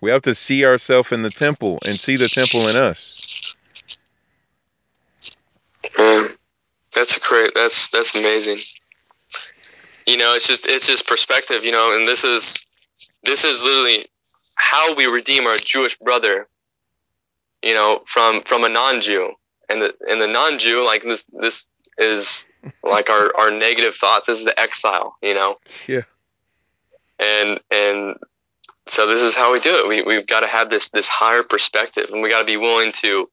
We 0.00 0.10
have 0.10 0.22
to 0.22 0.34
see 0.34 0.64
ourselves 0.64 1.12
in 1.12 1.22
the 1.22 1.30
temple 1.30 1.78
and 1.86 1.98
see 1.98 2.16
the 2.16 2.28
temple 2.28 2.68
in 2.68 2.76
us. 2.76 3.20
man, 5.98 6.30
that's 6.92 7.18
great. 7.18 7.52
That's 7.54 7.88
that's 7.88 8.14
amazing. 8.14 8.58
You 10.06 10.16
know, 10.16 10.34
it's 10.34 10.46
just 10.46 10.66
it's 10.66 10.86
just 10.86 11.06
perspective. 11.06 11.64
You 11.64 11.72
know, 11.72 11.96
and 11.96 12.06
this 12.06 12.24
is 12.24 12.66
this 13.24 13.44
is 13.44 13.62
literally 13.62 14.06
how 14.56 14.94
we 14.94 15.06
redeem 15.06 15.46
our 15.46 15.56
Jewish 15.58 15.96
brother. 15.98 16.48
You 17.62 17.74
know, 17.74 18.02
from 18.06 18.42
from 18.42 18.62
a 18.64 18.68
non-Jew, 18.68 19.32
and 19.70 19.80
the 19.80 19.94
and 20.08 20.20
the 20.20 20.26
non-Jew 20.28 20.84
like 20.84 21.02
this 21.02 21.24
this 21.32 21.66
is 21.98 22.46
like 22.82 23.08
our 23.08 23.34
our 23.36 23.50
negative 23.50 23.94
thoughts. 23.94 24.26
This 24.26 24.38
is 24.38 24.44
the 24.44 24.58
exile. 24.60 25.16
You 25.22 25.32
know, 25.34 25.56
Yeah. 25.88 26.02
and 27.18 27.58
and 27.70 28.16
so 28.86 29.06
this 29.06 29.20
is 29.20 29.34
how 29.34 29.50
we 29.52 29.60
do 29.60 29.78
it. 29.78 29.88
We 29.88 30.02
we've 30.02 30.26
got 30.26 30.40
to 30.40 30.46
have 30.46 30.68
this 30.68 30.90
this 30.90 31.08
higher 31.08 31.42
perspective, 31.42 32.10
and 32.12 32.20
we 32.20 32.28
got 32.28 32.40
to 32.40 32.44
be 32.44 32.58
willing 32.58 32.92
to 33.00 33.30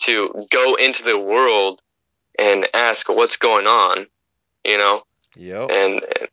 to 0.00 0.46
go 0.50 0.74
into 0.74 1.02
the 1.02 1.18
world 1.18 1.80
and 2.38 2.66
ask 2.74 3.08
what's 3.08 3.36
going 3.38 3.66
on. 3.66 4.06
You 4.64 4.76
know, 4.76 5.02
Yep. 5.36 5.70
and 5.70 5.94
and 6.20 6.28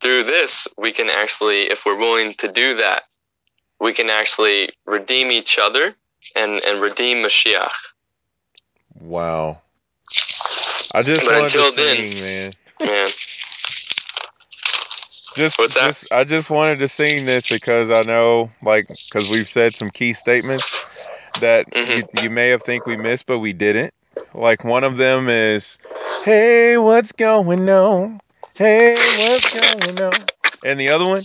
through 0.00 0.24
this 0.24 0.66
we 0.76 0.90
can 0.92 1.08
actually 1.10 1.70
if 1.70 1.84
we're 1.86 1.96
willing 1.96 2.34
to 2.34 2.48
do 2.48 2.74
that 2.76 3.04
we 3.80 3.92
can 3.92 4.10
actually 4.10 4.70
redeem 4.86 5.30
each 5.30 5.58
other 5.58 5.94
and 6.36 6.60
and 6.64 6.80
redeem 6.82 7.18
mashiach 7.18 7.70
Wow. 9.00 9.60
I 10.94 11.02
just 11.02 11.24
But 11.24 11.32
wanted 11.34 11.44
until 11.44 11.70
to 11.70 11.76
then- 11.76 11.96
sing, 12.10 12.20
man. 12.20 12.52
man 12.80 13.08
Just, 15.34 15.58
What's 15.58 15.74
that? 15.74 15.86
just, 15.86 16.06
I 16.12 16.24
just 16.24 16.50
wanted 16.50 16.78
to 16.80 16.88
sing 16.88 17.24
this 17.24 17.48
because 17.48 17.88
I 17.90 18.02
know, 18.02 18.50
like, 18.62 18.86
because 18.86 19.30
we've 19.30 19.48
said 19.48 19.74
some 19.74 19.88
key 19.90 20.12
statements 20.12 20.90
that 21.40 21.68
Mhm. 21.70 22.06
you 22.14 22.22
you 22.22 22.30
may 22.30 22.48
have 22.50 22.62
think 22.62 22.84
we 22.86 22.96
missed, 22.96 23.24
but 23.26 23.38
we 23.38 23.52
didn't. 23.54 23.94
Like 24.34 24.62
one 24.62 24.84
of 24.84 24.98
them 24.98 25.28
is, 25.30 25.78
"Hey, 26.24 26.76
what's 26.76 27.12
going 27.12 27.68
on? 27.70 28.20
Hey, 28.54 28.94
what's 29.18 29.54
going 29.54 30.00
on?" 30.00 30.26
And 30.62 30.78
the 30.78 30.90
other 30.90 31.06
one, 31.06 31.22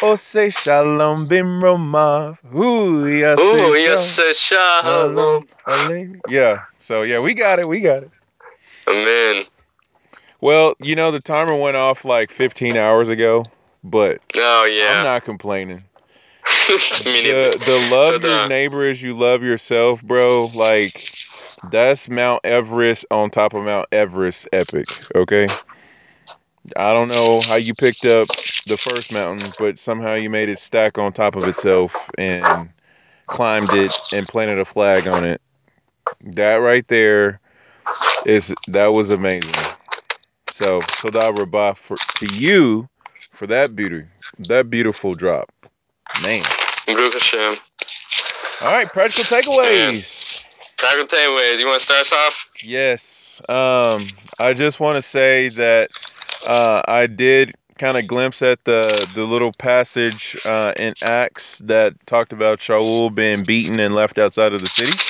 "Oh, 0.00 0.14
say 0.14 0.48
shalom 0.48 1.26
bim 1.26 1.60
romav, 1.60 2.38
ooh, 2.54 3.06
yeah, 3.08 3.34
oh 3.36 3.72
say 3.74 3.84
yes 3.84 4.38
shalom, 4.38 5.48
shalom 5.66 6.20
Yeah. 6.28 6.64
So 6.78 7.02
yeah, 7.02 7.18
we 7.18 7.34
got 7.34 7.58
it. 7.58 7.66
We 7.66 7.80
got 7.80 8.04
it. 8.04 8.10
amen 8.88 9.46
Well, 10.40 10.74
you 10.78 10.94
know, 10.94 11.10
the 11.10 11.20
timer 11.20 11.56
went 11.56 11.76
off 11.76 12.04
like 12.04 12.30
15 12.30 12.76
hours 12.76 13.08
ago, 13.08 13.44
but 13.82 14.20
oh 14.36 14.64
yeah, 14.64 14.98
I'm 14.98 15.04
not 15.04 15.24
complaining. 15.24 15.84
The, 17.04 17.60
the 17.66 17.88
love 17.90 18.22
But, 18.22 18.28
your 18.28 18.48
neighbor 18.48 18.84
as 18.88 19.02
you 19.02 19.16
love 19.16 19.42
yourself, 19.42 20.02
bro. 20.02 20.50
Like, 20.54 21.12
that's 21.70 22.08
Mount 22.08 22.44
Everest 22.44 23.04
on 23.10 23.30
top 23.30 23.54
of 23.54 23.64
Mount 23.64 23.88
Everest 23.92 24.48
epic, 24.52 24.88
okay? 25.14 25.48
I 26.76 26.92
don't 26.92 27.08
know 27.08 27.40
how 27.40 27.56
you 27.56 27.74
picked 27.74 28.04
up 28.04 28.28
the 28.66 28.76
first 28.76 29.12
mountain, 29.12 29.52
but 29.58 29.78
somehow 29.78 30.14
you 30.14 30.30
made 30.30 30.48
it 30.48 30.58
stack 30.58 30.98
on 30.98 31.12
top 31.12 31.36
of 31.36 31.44
itself 31.44 32.10
and 32.18 32.70
climbed 33.26 33.72
it 33.72 33.92
and 34.12 34.26
planted 34.26 34.58
a 34.58 34.64
flag 34.64 35.06
on 35.06 35.24
it. 35.24 35.40
That 36.22 36.56
right 36.56 36.86
there 36.88 37.40
is 38.26 38.54
that 38.68 38.88
was 38.88 39.10
amazing. 39.10 39.54
So, 40.52 40.80
Toda 40.80 41.32
Rabah 41.32 41.76
for 41.76 41.96
to 41.96 42.34
you 42.34 42.88
for 43.32 43.46
that 43.46 43.76
beauty, 43.76 44.04
that 44.40 44.68
beautiful 44.70 45.14
drop. 45.14 45.52
Man. 46.22 46.44
Baruch 46.86 47.12
Hashem. 47.12 47.56
All 48.60 48.72
right, 48.72 48.92
practical 48.92 49.24
takeaways. 49.24 50.50
Practical 50.76 51.06
takeaways. 51.06 51.60
You 51.60 51.66
want 51.66 51.78
to 51.78 51.84
start 51.84 52.00
us 52.00 52.12
off? 52.12 52.50
Yes. 52.62 53.40
Um, 53.48 54.08
I 54.40 54.52
just 54.52 54.80
want 54.80 54.96
to 54.96 55.02
say 55.02 55.48
that 55.50 55.90
uh, 56.46 56.82
I 56.86 57.06
did 57.06 57.54
kind 57.78 57.96
of 57.96 58.06
glimpse 58.06 58.42
at 58.42 58.64
the 58.64 59.08
the 59.14 59.24
little 59.24 59.52
passage 59.52 60.36
uh, 60.44 60.72
in 60.76 60.94
Acts 61.02 61.58
that 61.64 61.94
talked 62.06 62.32
about 62.32 62.58
Shaul 62.60 63.14
being 63.14 63.44
beaten 63.44 63.78
and 63.80 63.94
left 63.94 64.18
outside 64.18 64.52
of 64.52 64.60
the 64.62 64.68
city, 64.68 65.00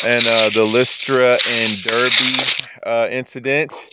and 0.00 0.26
uh, 0.26 0.50
the 0.50 0.64
Lystra 0.64 1.38
and 1.44 1.82
Derbe 1.82 2.52
uh, 2.84 3.08
incident. 3.10 3.90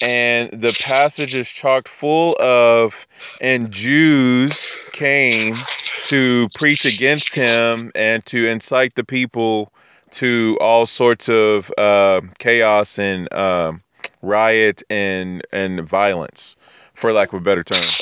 And 0.00 0.50
the 0.60 0.74
passage 0.74 1.34
is 1.34 1.48
chock 1.48 1.86
full 1.88 2.36
of, 2.40 3.06
and 3.40 3.70
Jews 3.70 4.76
came 4.92 5.68
to 6.02 6.48
preach 6.54 6.84
against 6.84 7.34
him 7.34 7.90
and 7.94 8.24
to 8.26 8.46
incite 8.46 8.96
the 8.96 9.04
people 9.04 9.72
to 10.12 10.58
all 10.60 10.86
sorts 10.86 11.28
of 11.28 11.72
uh, 11.78 12.20
chaos 12.38 12.98
and 12.98 13.32
um 13.32 13.82
riot 14.22 14.82
and 14.90 15.42
and 15.52 15.86
violence, 15.88 16.56
for 16.94 17.12
lack 17.12 17.32
of 17.32 17.40
a 17.40 17.42
better 17.42 17.64
term. 17.64 17.98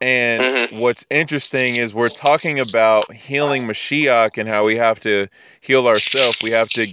And 0.00 0.48
Mhm. 0.48 0.68
what's 0.68 1.04
interesting 1.10 1.76
is 1.76 1.94
we're 1.94 2.08
talking 2.10 2.58
about 2.60 3.12
healing 3.12 3.66
Mashiach 3.66 4.38
and 4.38 4.48
how 4.48 4.64
we 4.64 4.76
have 4.76 5.00
to 5.00 5.28
heal 5.60 5.86
ourselves. 5.88 6.40
We 6.42 6.50
have 6.52 6.70
to 6.72 6.88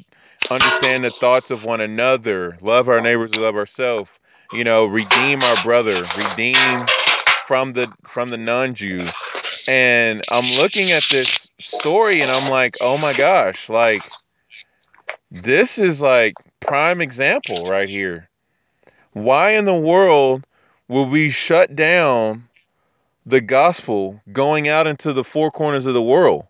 understand 0.49 1.03
the 1.05 1.11
thoughts 1.11 1.51
of 1.51 1.63
one 1.63 1.81
another, 1.81 2.57
love 2.61 2.89
our 2.89 3.01
neighbors, 3.01 3.33
love 3.33 3.55
ourselves. 3.55 4.11
You 4.51 4.63
know, 4.63 4.85
redeem 4.85 5.43
our 5.43 5.57
brother, 5.57 6.07
redeem 6.07 6.91
from 7.37 7.73
the 7.73 7.93
from 8.05 8.29
the 8.29 8.37
non-Jew. 8.37 9.13
And 9.67 10.23
I'm 10.29 10.51
looking 10.53 10.91
at 10.91 11.09
this 11.09 11.49
story 11.59 12.21
and 12.21 12.31
I'm 12.31 12.47
like, 12.47 12.77
oh 12.81 12.97
my 12.97 13.13
gosh, 13.13 13.69
like 13.69 14.13
this 15.31 15.77
is 15.77 16.01
like 16.01 16.37
prime 16.59 17.01
example 17.01 17.67
right 17.67 17.89
here. 17.89 18.29
Why 19.23 19.51
in 19.51 19.65
the 19.65 19.73
world 19.73 20.45
will 20.87 21.07
we 21.07 21.29
shut 21.29 21.75
down 21.75 22.47
the 23.25 23.41
gospel 23.41 24.21
going 24.31 24.67
out 24.67 24.87
into 24.87 25.13
the 25.13 25.23
four 25.23 25.51
corners 25.51 25.85
of 25.85 25.93
the 25.93 26.01
world? 26.01 26.45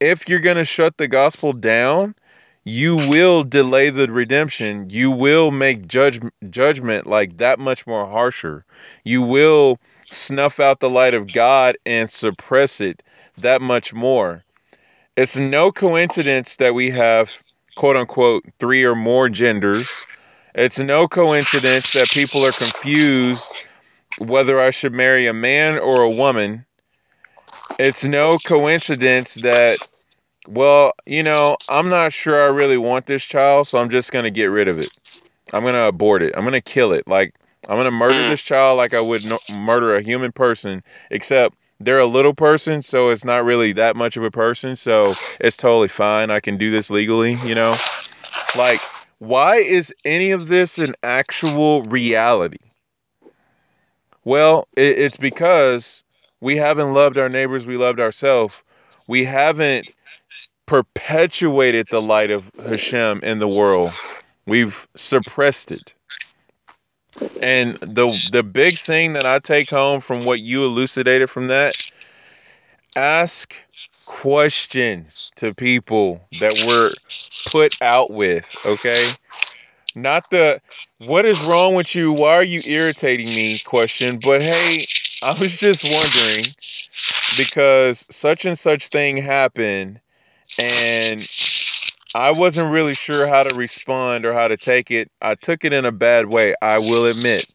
If 0.00 0.28
you're 0.28 0.40
going 0.40 0.56
to 0.56 0.64
shut 0.64 0.96
the 0.96 1.08
gospel 1.08 1.52
down, 1.52 2.14
you 2.64 2.96
will 2.96 3.44
delay 3.44 3.90
the 3.90 4.10
redemption. 4.10 4.90
You 4.90 5.10
will 5.10 5.50
make 5.50 5.86
judge, 5.86 6.20
judgment 6.50 7.06
like 7.06 7.38
that 7.38 7.58
much 7.58 7.86
more 7.86 8.06
harsher. 8.06 8.64
You 9.04 9.22
will 9.22 9.78
snuff 10.10 10.60
out 10.60 10.80
the 10.80 10.90
light 10.90 11.14
of 11.14 11.32
God 11.32 11.76
and 11.86 12.10
suppress 12.10 12.80
it 12.80 13.02
that 13.40 13.62
much 13.62 13.94
more. 13.94 14.44
It's 15.16 15.36
no 15.36 15.72
coincidence 15.72 16.56
that 16.56 16.74
we 16.74 16.90
have, 16.90 17.30
quote 17.76 17.96
unquote, 17.96 18.44
three 18.58 18.84
or 18.84 18.94
more 18.94 19.28
genders. 19.28 19.88
It's 20.54 20.78
no 20.78 21.08
coincidence 21.08 21.92
that 21.92 22.10
people 22.10 22.44
are 22.44 22.52
confused 22.52 23.58
whether 24.16 24.60
I 24.60 24.70
should 24.70 24.92
marry 24.92 25.26
a 25.26 25.32
man 25.32 25.78
or 25.78 26.02
a 26.02 26.10
woman. 26.10 26.66
It's 27.78 28.04
no 28.04 28.38
coincidence 28.38 29.34
that 29.34 29.80
Well, 30.46 30.92
you 31.06 31.22
know, 31.22 31.56
I'm 31.68 31.88
not 31.88 32.12
sure 32.12 32.40
I 32.42 32.46
really 32.46 32.76
want 32.78 33.06
this 33.06 33.24
child, 33.24 33.66
so 33.68 33.78
I'm 33.78 33.90
just 33.90 34.12
gonna 34.12 34.30
get 34.30 34.46
rid 34.46 34.68
of 34.68 34.78
it. 34.78 34.92
I'm 35.52 35.64
gonna 35.64 35.84
abort 35.86 36.22
it. 36.22 36.34
I'm 36.36 36.44
gonna 36.44 36.60
kill 36.60 36.92
it. 36.92 37.06
Like 37.06 37.34
I'm 37.68 37.76
gonna 37.78 37.90
murder 37.90 38.24
Mm. 38.24 38.28
this 38.28 38.42
child 38.42 38.76
like 38.78 38.94
I 38.94 39.00
would 39.00 39.24
no- 39.24 39.40
murder 39.48 39.94
a 39.94 40.02
human 40.02 40.32
person, 40.32 40.82
except 41.10 41.56
they're 41.80 41.98
a 42.00 42.06
little 42.06 42.34
person, 42.34 42.82
so 42.82 43.10
it's 43.10 43.24
not 43.24 43.44
really 43.44 43.72
that 43.72 43.96
much 43.96 44.16
of 44.16 44.24
a 44.24 44.30
person. 44.30 44.76
So 44.76 45.16
it's 45.40 45.56
totally 45.56 45.88
fine. 45.88 46.30
I 46.30 46.40
can 46.40 46.56
do 46.58 46.70
this 46.70 46.90
legally. 46.90 47.34
You 47.34 47.54
know, 47.54 47.80
like 48.54 48.84
why 49.22 49.58
is 49.58 49.94
any 50.04 50.32
of 50.32 50.48
this 50.48 50.80
an 50.80 50.96
actual 51.04 51.84
reality? 51.84 52.58
Well, 54.24 54.66
it, 54.76 54.98
it's 54.98 55.16
because 55.16 56.02
we 56.40 56.56
haven't 56.56 56.92
loved 56.92 57.18
our 57.18 57.28
neighbors. 57.28 57.64
We 57.64 57.76
loved 57.76 58.00
ourselves. 58.00 58.60
We 59.06 59.24
haven't 59.24 59.88
perpetuated 60.66 61.86
the 61.88 62.00
light 62.00 62.32
of 62.32 62.50
Hashem 62.66 63.20
in 63.22 63.38
the 63.38 63.46
world. 63.46 63.92
We've 64.46 64.88
suppressed 64.96 65.70
it. 65.70 65.94
And 67.40 67.78
the 67.80 68.18
the 68.32 68.42
big 68.42 68.76
thing 68.76 69.12
that 69.12 69.24
I 69.24 69.38
take 69.38 69.70
home 69.70 70.00
from 70.00 70.24
what 70.24 70.40
you 70.40 70.64
elucidated 70.64 71.30
from 71.30 71.46
that, 71.46 71.76
ask 72.96 73.54
questions 74.06 75.32
to 75.36 75.54
people 75.54 76.20
that 76.40 76.54
we're 76.66 76.92
put 77.50 77.80
out 77.80 78.10
with, 78.10 78.44
okay? 78.64 79.08
Not 79.94 80.30
the 80.30 80.60
what 81.06 81.26
is 81.26 81.40
wrong 81.42 81.74
with 81.74 81.94
you? 81.94 82.12
Why 82.12 82.34
are 82.34 82.44
you 82.44 82.60
irritating 82.66 83.28
me 83.28 83.58
question, 83.58 84.18
but 84.22 84.42
hey, 84.42 84.86
I 85.22 85.32
was 85.38 85.56
just 85.56 85.84
wondering 85.84 86.46
because 87.36 88.06
such 88.10 88.44
and 88.44 88.58
such 88.58 88.88
thing 88.88 89.16
happened 89.16 90.00
and 90.58 91.28
I 92.14 92.30
wasn't 92.30 92.70
really 92.70 92.94
sure 92.94 93.26
how 93.26 93.42
to 93.42 93.54
respond 93.54 94.26
or 94.26 94.32
how 94.32 94.48
to 94.48 94.56
take 94.56 94.90
it. 94.90 95.10
I 95.20 95.34
took 95.34 95.64
it 95.64 95.72
in 95.72 95.84
a 95.84 95.92
bad 95.92 96.26
way, 96.26 96.54
I 96.60 96.78
will 96.78 97.06
admit. 97.06 97.46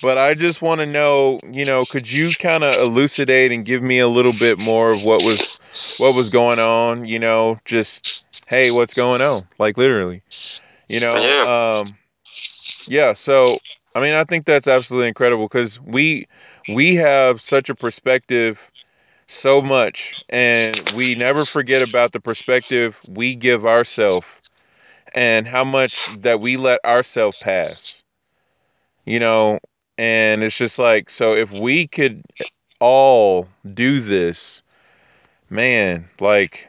But 0.00 0.18
I 0.18 0.34
just 0.34 0.62
want 0.62 0.80
to 0.80 0.86
know, 0.86 1.40
you 1.50 1.64
know, 1.64 1.86
could 1.86 2.10
you 2.10 2.34
kind 2.34 2.64
of 2.64 2.80
elucidate 2.80 3.52
and 3.52 3.64
give 3.64 3.82
me 3.82 3.98
a 3.98 4.08
little 4.08 4.32
bit 4.32 4.58
more 4.58 4.92
of 4.92 5.02
what 5.02 5.22
was 5.22 5.58
what 5.96 6.14
was 6.14 6.30
going 6.30 6.58
on, 6.58 7.04
you 7.06 7.18
know, 7.18 7.58
just 7.64 8.04
hey, 8.46 8.70
what's 8.70 8.94
going 8.94 9.22
on? 9.22 9.48
Like 9.58 9.78
literally. 9.78 10.22
You 10.88 11.00
know, 11.00 11.16
Yeah. 11.22 11.44
um 11.44 11.98
yeah, 12.86 13.12
so 13.14 13.62
I 13.94 14.00
mean, 14.00 14.14
I 14.14 14.24
think 14.24 14.44
that's 14.46 14.68
absolutely 14.68 15.08
incredible 15.08 15.48
cuz 15.48 15.80
we 15.80 16.26
we 16.66 16.96
have 16.96 17.42
such 17.42 17.70
a 17.70 17.74
perspective 17.74 18.70
so 19.28 19.62
much 19.62 20.14
and 20.28 20.84
we 20.94 21.16
never 21.16 21.46
forget 21.46 21.82
about 21.82 22.12
the 22.12 22.20
perspective 22.20 23.00
we 23.08 23.34
give 23.34 23.66
ourselves 23.66 24.26
and 25.14 25.46
how 25.48 25.64
much 25.64 26.16
that 26.20 26.40
we 26.40 26.56
let 26.56 26.80
ourselves 26.84 27.36
pass 27.38 28.03
you 29.04 29.18
know 29.18 29.58
and 29.98 30.42
it's 30.42 30.56
just 30.56 30.78
like 30.78 31.10
so 31.10 31.34
if 31.34 31.50
we 31.50 31.86
could 31.86 32.22
all 32.80 33.48
do 33.74 34.00
this 34.00 34.62
man 35.50 36.08
like 36.20 36.68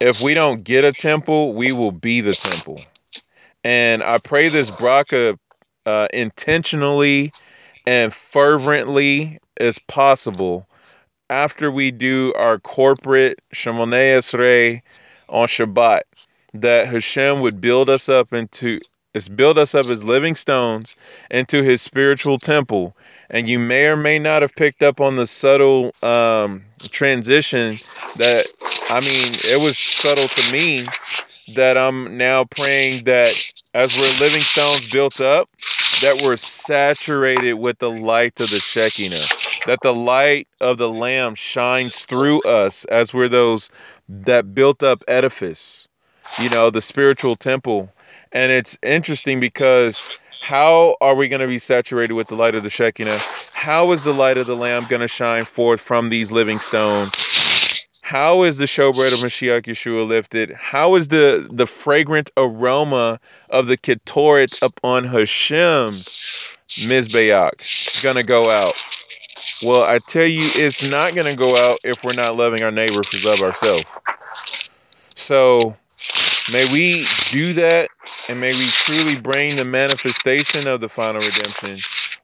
if 0.00 0.20
we 0.20 0.34
don't 0.34 0.64
get 0.64 0.84
a 0.84 0.92
temple 0.92 1.54
we 1.54 1.72
will 1.72 1.92
be 1.92 2.20
the 2.20 2.34
temple. 2.34 2.80
And 3.64 4.02
i 4.02 4.18
pray 4.18 4.48
this 4.48 4.70
bracha 4.70 5.36
uh, 5.86 6.08
intentionally 6.12 7.32
and 7.86 8.12
fervently 8.12 9.38
as 9.58 9.78
possible 9.78 10.66
after 11.32 11.70
we 11.70 11.90
do 11.90 12.32
our 12.36 12.58
corporate 12.58 13.40
Shemoneh 13.54 14.18
Esrei 14.18 14.82
on 15.30 15.48
Shabbat, 15.48 16.02
that 16.54 16.86
Hashem 16.86 17.40
would 17.40 17.60
build 17.60 17.88
us 17.88 18.10
up 18.10 18.34
into 18.34 18.78
is 19.14 19.28
build 19.28 19.58
us 19.58 19.74
up 19.74 19.86
as 19.86 20.04
living 20.04 20.34
stones 20.34 20.96
into 21.30 21.62
his 21.62 21.82
spiritual 21.82 22.38
temple. 22.38 22.96
And 23.30 23.48
you 23.48 23.58
may 23.58 23.86
or 23.86 23.96
may 23.96 24.18
not 24.18 24.42
have 24.42 24.54
picked 24.54 24.82
up 24.82 25.00
on 25.00 25.16
the 25.16 25.26
subtle 25.26 25.90
um, 26.02 26.64
transition 26.90 27.78
that 28.18 28.46
I 28.90 29.00
mean, 29.00 29.32
it 29.44 29.60
was 29.60 29.78
subtle 29.78 30.28
to 30.28 30.52
me 30.52 30.80
that 31.54 31.76
I'm 31.78 32.16
now 32.16 32.44
praying 32.44 33.04
that 33.04 33.30
as 33.74 33.96
we're 33.96 34.18
living 34.20 34.42
stones 34.42 34.86
built 34.90 35.20
up, 35.20 35.48
that 36.02 36.22
we're 36.22 36.36
saturated 36.36 37.54
with 37.54 37.78
the 37.78 37.90
light 37.90 38.40
of 38.40 38.50
the 38.50 38.60
Shekinah 38.60 39.24
that 39.66 39.80
the 39.82 39.94
light 39.94 40.48
of 40.60 40.78
the 40.78 40.88
lamb 40.88 41.34
shines 41.34 42.04
through 42.04 42.40
us 42.42 42.84
as 42.86 43.14
we're 43.14 43.28
those 43.28 43.70
that 44.08 44.54
built 44.54 44.82
up 44.82 45.04
edifice 45.08 45.86
you 46.40 46.48
know 46.50 46.70
the 46.70 46.82
spiritual 46.82 47.36
temple 47.36 47.88
and 48.32 48.52
it's 48.52 48.78
interesting 48.82 49.40
because 49.40 50.06
how 50.40 50.96
are 51.00 51.14
we 51.14 51.28
going 51.28 51.40
to 51.40 51.46
be 51.46 51.58
saturated 51.58 52.14
with 52.14 52.28
the 52.28 52.34
light 52.34 52.54
of 52.54 52.62
the 52.62 52.70
shekinah 52.70 53.18
how 53.52 53.92
is 53.92 54.04
the 54.04 54.14
light 54.14 54.36
of 54.36 54.46
the 54.46 54.56
lamb 54.56 54.86
going 54.88 55.00
to 55.00 55.08
shine 55.08 55.44
forth 55.44 55.80
from 55.80 56.08
these 56.08 56.32
living 56.32 56.58
stones 56.58 57.12
how 58.02 58.42
is 58.42 58.58
the 58.58 58.66
showbread 58.66 59.14
of 59.14 59.20
Mashiach 59.20 59.62
Yeshua 59.62 60.06
lifted? 60.06 60.52
How 60.52 60.96
is 60.96 61.08
the 61.08 61.48
the 61.50 61.66
fragrant 61.66 62.30
aroma 62.36 63.18
of 63.48 63.68
the 63.68 63.78
Ketoret 63.78 64.60
upon 64.60 65.04
Hashem's 65.04 66.20
Mizbeach 66.68 68.02
gonna 68.02 68.22
go 68.22 68.50
out? 68.50 68.74
Well, 69.62 69.84
I 69.84 69.98
tell 69.98 70.26
you, 70.26 70.42
it's 70.56 70.82
not 70.82 71.14
going 71.14 71.26
to 71.26 71.36
go 71.36 71.56
out 71.56 71.78
if 71.84 72.02
we're 72.02 72.14
not 72.14 72.36
loving 72.36 72.62
our 72.62 72.72
neighbor 72.72 73.00
we 73.12 73.22
love 73.22 73.40
ourselves. 73.40 73.84
So 75.14 75.76
may 76.50 76.70
we 76.72 77.06
do 77.30 77.52
that 77.54 77.90
and 78.28 78.40
may 78.40 78.52
we 78.52 78.66
truly 78.66 79.16
bring 79.20 79.56
the 79.56 79.64
manifestation 79.64 80.66
of 80.66 80.80
the 80.80 80.88
final 80.88 81.20
redemption. 81.20 81.78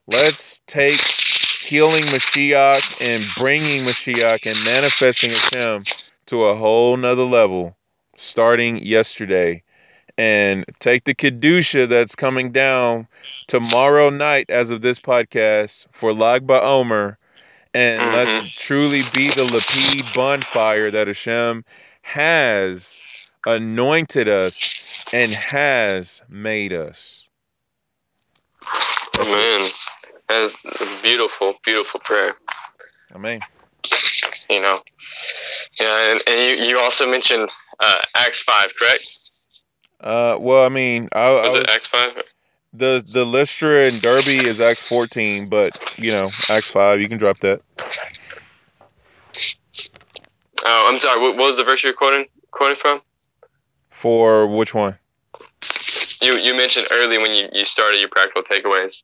Let's 0.07 0.61
take 0.67 0.99
healing 0.99 2.03
Mashiach 2.03 3.01
and 3.01 3.23
bringing 3.37 3.83
Mashiach 3.83 4.45
and 4.45 4.63
manifesting 4.65 5.31
Hashem 5.31 5.81
to 6.27 6.45
a 6.45 6.55
whole 6.55 6.97
nother 6.97 7.23
level 7.23 7.77
starting 8.17 8.77
yesterday. 8.83 9.63
And 10.17 10.65
take 10.79 11.05
the 11.05 11.15
Kedusha 11.15 11.87
that's 11.87 12.15
coming 12.15 12.51
down 12.51 13.07
tomorrow 13.47 14.09
night 14.09 14.49
as 14.49 14.69
of 14.69 14.81
this 14.81 14.99
podcast 14.99 15.87
for 15.91 16.11
Lag 16.11 16.45
BaOmer 16.45 17.15
and 17.73 18.13
let's 18.13 18.29
Mhm. 18.31 18.57
truly 18.57 19.03
be 19.13 19.29
the 19.29 19.45
Lapid 19.45 20.15
bonfire 20.15 20.91
that 20.91 21.07
Hashem 21.07 21.63
has 22.01 23.05
anointed 23.45 24.27
us 24.27 24.87
and 25.13 25.31
has 25.31 26.21
made 26.29 26.73
us. 26.73 27.27
That's 29.17 29.29
it. 29.29 29.73
That's 30.27 30.55
a 30.81 31.01
beautiful, 31.01 31.55
beautiful 31.65 31.99
prayer. 31.99 32.35
Amen. 33.15 33.41
You 34.49 34.61
know. 34.61 34.81
Yeah, 35.79 36.11
and, 36.11 36.21
and 36.27 36.59
you, 36.59 36.65
you 36.65 36.79
also 36.79 37.09
mentioned 37.09 37.49
uh, 37.79 38.01
Acts 38.15 38.39
five, 38.39 38.71
correct? 38.77 39.31
Uh, 39.99 40.37
well, 40.39 40.65
I 40.65 40.69
mean, 40.69 41.09
I, 41.11 41.19
I 41.19 41.41
Was 41.41 41.53
was 41.53 41.63
it 41.63 41.69
Acts 41.69 41.87
five? 41.87 42.13
the 42.73 43.03
the 43.07 43.25
Lystra 43.25 43.87
and 43.87 44.01
Derbe 44.01 44.27
is 44.27 44.59
Acts 44.59 44.81
fourteen, 44.81 45.47
but 45.49 45.79
you 45.97 46.11
know, 46.11 46.29
Acts 46.49 46.69
five, 46.69 47.01
you 47.01 47.09
can 47.09 47.17
drop 47.17 47.39
that. 47.39 47.61
Oh, 50.63 50.89
I'm 50.91 50.99
sorry. 50.99 51.19
What, 51.19 51.37
what 51.37 51.47
was 51.47 51.57
the 51.57 51.63
verse 51.63 51.83
you're 51.83 51.93
quoting 51.93 52.25
quoting 52.51 52.75
from? 52.75 53.01
For 53.99 54.47
which 54.47 54.73
one? 54.73 54.97
You 56.21 56.35
you 56.37 56.55
mentioned 56.55 56.87
early 56.89 57.17
when 57.17 57.31
you, 57.31 57.49
you 57.51 57.65
started 57.65 57.99
your 57.99 58.07
practical 58.07 58.43
takeaways. 58.43 59.03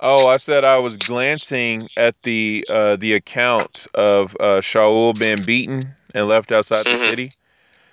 Oh, 0.00 0.26
I 0.26 0.38
said 0.38 0.64
I 0.64 0.78
was 0.78 0.96
glancing 0.96 1.88
at 1.96 2.20
the 2.24 2.66
uh, 2.68 2.96
the 2.96 3.12
account 3.12 3.86
of 3.94 4.36
uh, 4.40 4.60
Shaul 4.60 5.16
being 5.16 5.44
beaten 5.44 5.94
and 6.14 6.26
left 6.26 6.50
outside 6.50 6.84
the 6.84 6.96
Mhm. 6.96 7.10
city. 7.10 7.32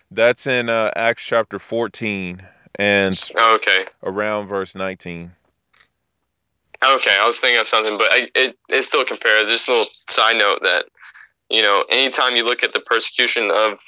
That's 0.09 0.47
in 0.47 0.67
uh, 0.67 0.89
Acts 0.95 1.21
chapter 1.21 1.59
14 1.59 2.41
and 2.73 3.31
Oh, 3.35 3.53
okay. 3.53 3.85
around 4.01 4.47
verse 4.47 4.73
19. 4.73 5.31
Okay, 6.83 7.17
I 7.21 7.27
was 7.27 7.37
thinking 7.37 7.59
of 7.59 7.67
something, 7.67 7.99
but 7.99 8.11
I, 8.11 8.31
it 8.33 8.57
it 8.67 8.81
still 8.81 9.05
compares. 9.05 9.47
Just 9.47 9.67
a 9.69 9.73
little 9.73 9.91
side 10.09 10.37
note 10.37 10.61
that 10.63 10.85
you 11.51 11.61
know, 11.61 11.85
anytime 11.91 12.35
you 12.35 12.43
look 12.43 12.63
at 12.63 12.73
the 12.73 12.79
persecution 12.79 13.51
of 13.51 13.79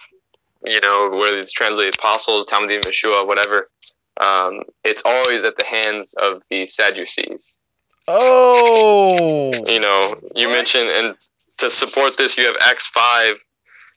you 0.65 0.79
know 0.81 1.09
whether 1.11 1.37
it's 1.37 1.51
translated 1.51 1.95
apostles, 1.95 2.45
Talmidim, 2.45 2.83
Yeshua, 2.83 3.25
whatever, 3.27 3.67
um, 4.21 4.61
it's 4.83 5.01
always 5.05 5.43
at 5.43 5.57
the 5.57 5.65
hands 5.65 6.13
of 6.15 6.41
the 6.49 6.67
Sadducees. 6.67 7.53
Oh, 8.07 9.51
You 9.67 9.79
know, 9.79 10.17
you 10.35 10.47
What? 10.47 10.53
mentioned 10.53 10.89
and 10.97 11.15
to 11.59 11.69
support 11.69 12.17
this, 12.17 12.37
you 12.37 12.45
have 12.45 12.55
Acts 12.61 12.87
five, 12.87 13.35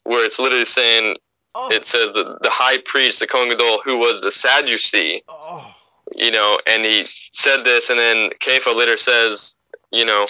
where 0.04 0.24
it's 0.24 0.38
literally 0.38 0.64
saying 0.64 1.16
oh, 1.54 1.70
it 1.70 1.86
says 1.86 2.12
the 2.12 2.38
the 2.42 2.50
high 2.50 2.78
priest, 2.84 3.20
the 3.20 3.26
Kohen 3.26 3.48
Gadol, 3.48 3.80
who 3.84 3.96
was 3.98 4.22
a 4.22 4.30
Sadducee, 4.30 5.22
oh. 5.28 5.74
you 6.14 6.30
know, 6.30 6.60
and 6.66 6.84
he 6.84 7.06
said 7.32 7.64
this, 7.64 7.90
and 7.90 7.98
then 7.98 8.30
Kepha 8.40 8.74
later 8.76 8.96
says, 8.96 9.56
you 9.90 10.04
know, 10.04 10.26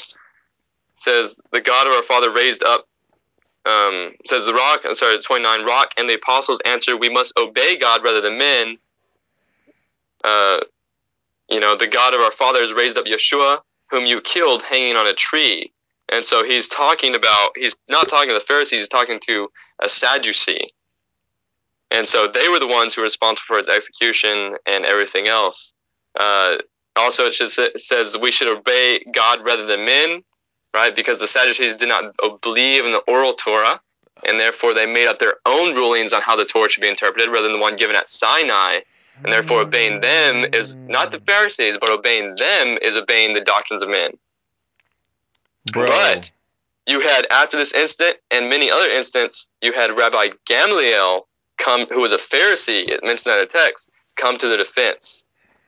says 0.95 1.41
the 1.53 1.61
God 1.61 1.87
of 1.87 1.93
our 1.93 2.03
father 2.03 2.33
raised 2.33 2.63
up 2.63 2.87
um, 3.67 4.13
says 4.27 4.47
the 4.47 4.55
rock. 4.55 4.83
Sorry, 4.95 5.21
twenty 5.21 5.43
nine. 5.43 5.65
Rock 5.65 5.93
and 5.97 6.09
the 6.09 6.15
apostles 6.15 6.61
answered, 6.65 6.99
"We 6.99 7.09
must 7.09 7.37
obey 7.37 7.77
God 7.77 8.03
rather 8.05 8.21
than 8.21 8.39
men." 8.39 8.79
Uh, 10.25 10.59
you 11.49 11.61
know, 11.61 11.77
the 11.77 11.87
God 11.87 12.15
of 12.15 12.21
our 12.21 12.33
fathers 12.33 12.73
raised 12.73 12.97
up 12.97 13.07
Yeshua, 13.07 13.61
whom 13.91 14.07
you 14.07 14.21
killed 14.21 14.63
hanging 14.63 14.97
on 14.97 15.07
a 15.07 15.15
tree. 15.15 15.73
And 16.09 16.25
so 16.25 16.45
he's 16.45 16.69
talking 16.69 17.15
about, 17.15 17.51
he's 17.57 17.77
not 17.89 18.09
talking 18.09 18.29
to 18.29 18.35
the 18.35 18.41
Pharisees, 18.41 18.81
he's 18.81 18.89
talking 18.89 19.21
to 19.27 19.49
a 19.81 19.89
Sadducee. 19.89 20.73
And 21.91 22.09
so 22.09 22.27
they 22.27 22.49
were 22.49 22.59
the 22.59 22.67
ones 22.67 22.95
who 22.95 23.01
were 23.01 23.07
responsible 23.07 23.45
for 23.47 23.59
his 23.59 23.69
execution 23.69 24.57
and 24.67 24.85
everything 24.85 25.29
else. 25.29 25.73
Uh, 26.19 26.57
also, 26.97 27.25
it, 27.25 27.35
should, 27.35 27.51
it 27.59 27.81
says 27.81 28.17
we 28.17 28.33
should 28.33 28.49
obey 28.49 29.05
God 29.13 29.41
rather 29.45 29.67
than 29.67 29.85
men, 29.85 30.23
right? 30.77 30.95
Because 30.95 31.19
the 31.21 31.27
Sadducees 31.27 31.75
did 31.75 31.89
not 31.89 32.15
believe 32.43 32.85
in 32.85 32.93
the 32.93 33.03
oral 33.09 33.33
Torah, 33.33 33.81
and 34.27 34.39
therefore 34.39 34.75
they 34.75 34.85
made 34.85 35.07
up 35.07 35.19
their 35.19 35.37
own 35.47 35.75
rulings 35.75 36.13
on 36.13 36.21
how 36.21 36.37
the 36.37 36.45
Torah 36.45 36.69
should 36.69 36.83
be 36.83 36.89
interpreted 36.89 37.31
rather 37.31 37.49
than 37.49 37.57
the 37.57 37.63
one 37.63 37.77
given 37.77 37.97
at 37.97 38.11
Sinai. 38.11 38.81
And 39.25 39.33
therefore, 39.33 39.63
obeying 39.63 40.03
them 40.03 40.45
is 40.53 40.75
not 40.75 41.11
the 41.11 41.21
Pharisees, 41.21 41.79
but 41.81 41.91
obeying 41.91 42.35
them 42.37 42.77
is 42.83 42.95
obeying 42.95 43.33
the 43.33 43.41
doctrines 43.41 43.83
of 43.83 43.89
men. 43.89 44.11
Bro. 45.73 45.87
But 45.87 46.31
you 46.87 47.01
had 47.01 47.27
after 47.31 47.57
this 47.57 47.73
incident 47.73 48.19
and 48.31 48.51
many 48.51 48.71
other 48.71 48.87
incidents, 48.87 49.49
you 49.63 49.73
had 49.73 49.97
Rabbi 49.97 50.29
Gamaliel 50.45 51.27
come, 51.57 51.87
who 51.87 52.03
was 52.03 52.13
a 52.13 52.19
Pharisee, 52.19 52.87
it 52.91 53.03
mentioned 53.03 53.33
that 53.33 53.39
in 53.41 53.49
the 53.49 53.59
text, 53.65 53.89
come 54.17 54.37
to 54.37 54.47
the 54.47 54.59
defense. 54.59 55.25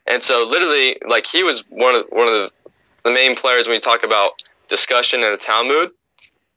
And 0.07 0.23
so, 0.23 0.45
literally, 0.45 0.99
like 1.09 1.25
he 1.25 1.43
was 1.43 1.65
one 1.71 1.95
of 1.95 2.05
one 2.11 2.29
of 2.29 2.35
the, 2.35 2.51
the 3.05 3.11
main 3.11 3.35
players 3.35 3.67
when 3.67 3.77
we 3.77 3.81
talk 3.81 4.05
about 4.05 4.43
discussion 4.69 5.23
in 5.23 5.33
the 5.33 5.39
Talmud. 5.39 5.91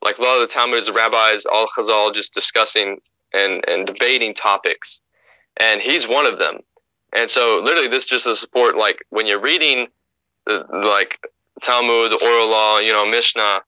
Like 0.01 0.17
a 0.17 0.21
lot 0.21 0.41
of 0.41 0.47
the 0.47 0.53
Talmuds, 0.53 0.87
the 0.87 0.93
rabbis, 0.93 1.45
all 1.45 1.67
Chazal, 1.67 2.13
just 2.13 2.33
discussing 2.33 2.99
and 3.33 3.63
and 3.67 3.85
debating 3.85 4.33
topics, 4.33 4.99
and 5.57 5.81
he's 5.81 6.07
one 6.07 6.25
of 6.25 6.39
them. 6.39 6.59
And 7.13 7.29
so, 7.29 7.59
literally, 7.63 7.87
this 7.87 8.05
just 8.05 8.23
to 8.25 8.35
support 8.35 8.77
like 8.77 9.05
when 9.09 9.27
you're 9.27 9.39
reading 9.39 9.87
the 10.45 10.65
like 10.71 11.19
Talmud, 11.61 12.11
the 12.11 12.25
oral 12.25 12.49
law, 12.49 12.79
you 12.79 12.91
know, 12.91 13.05
Mishnah, 13.09 13.61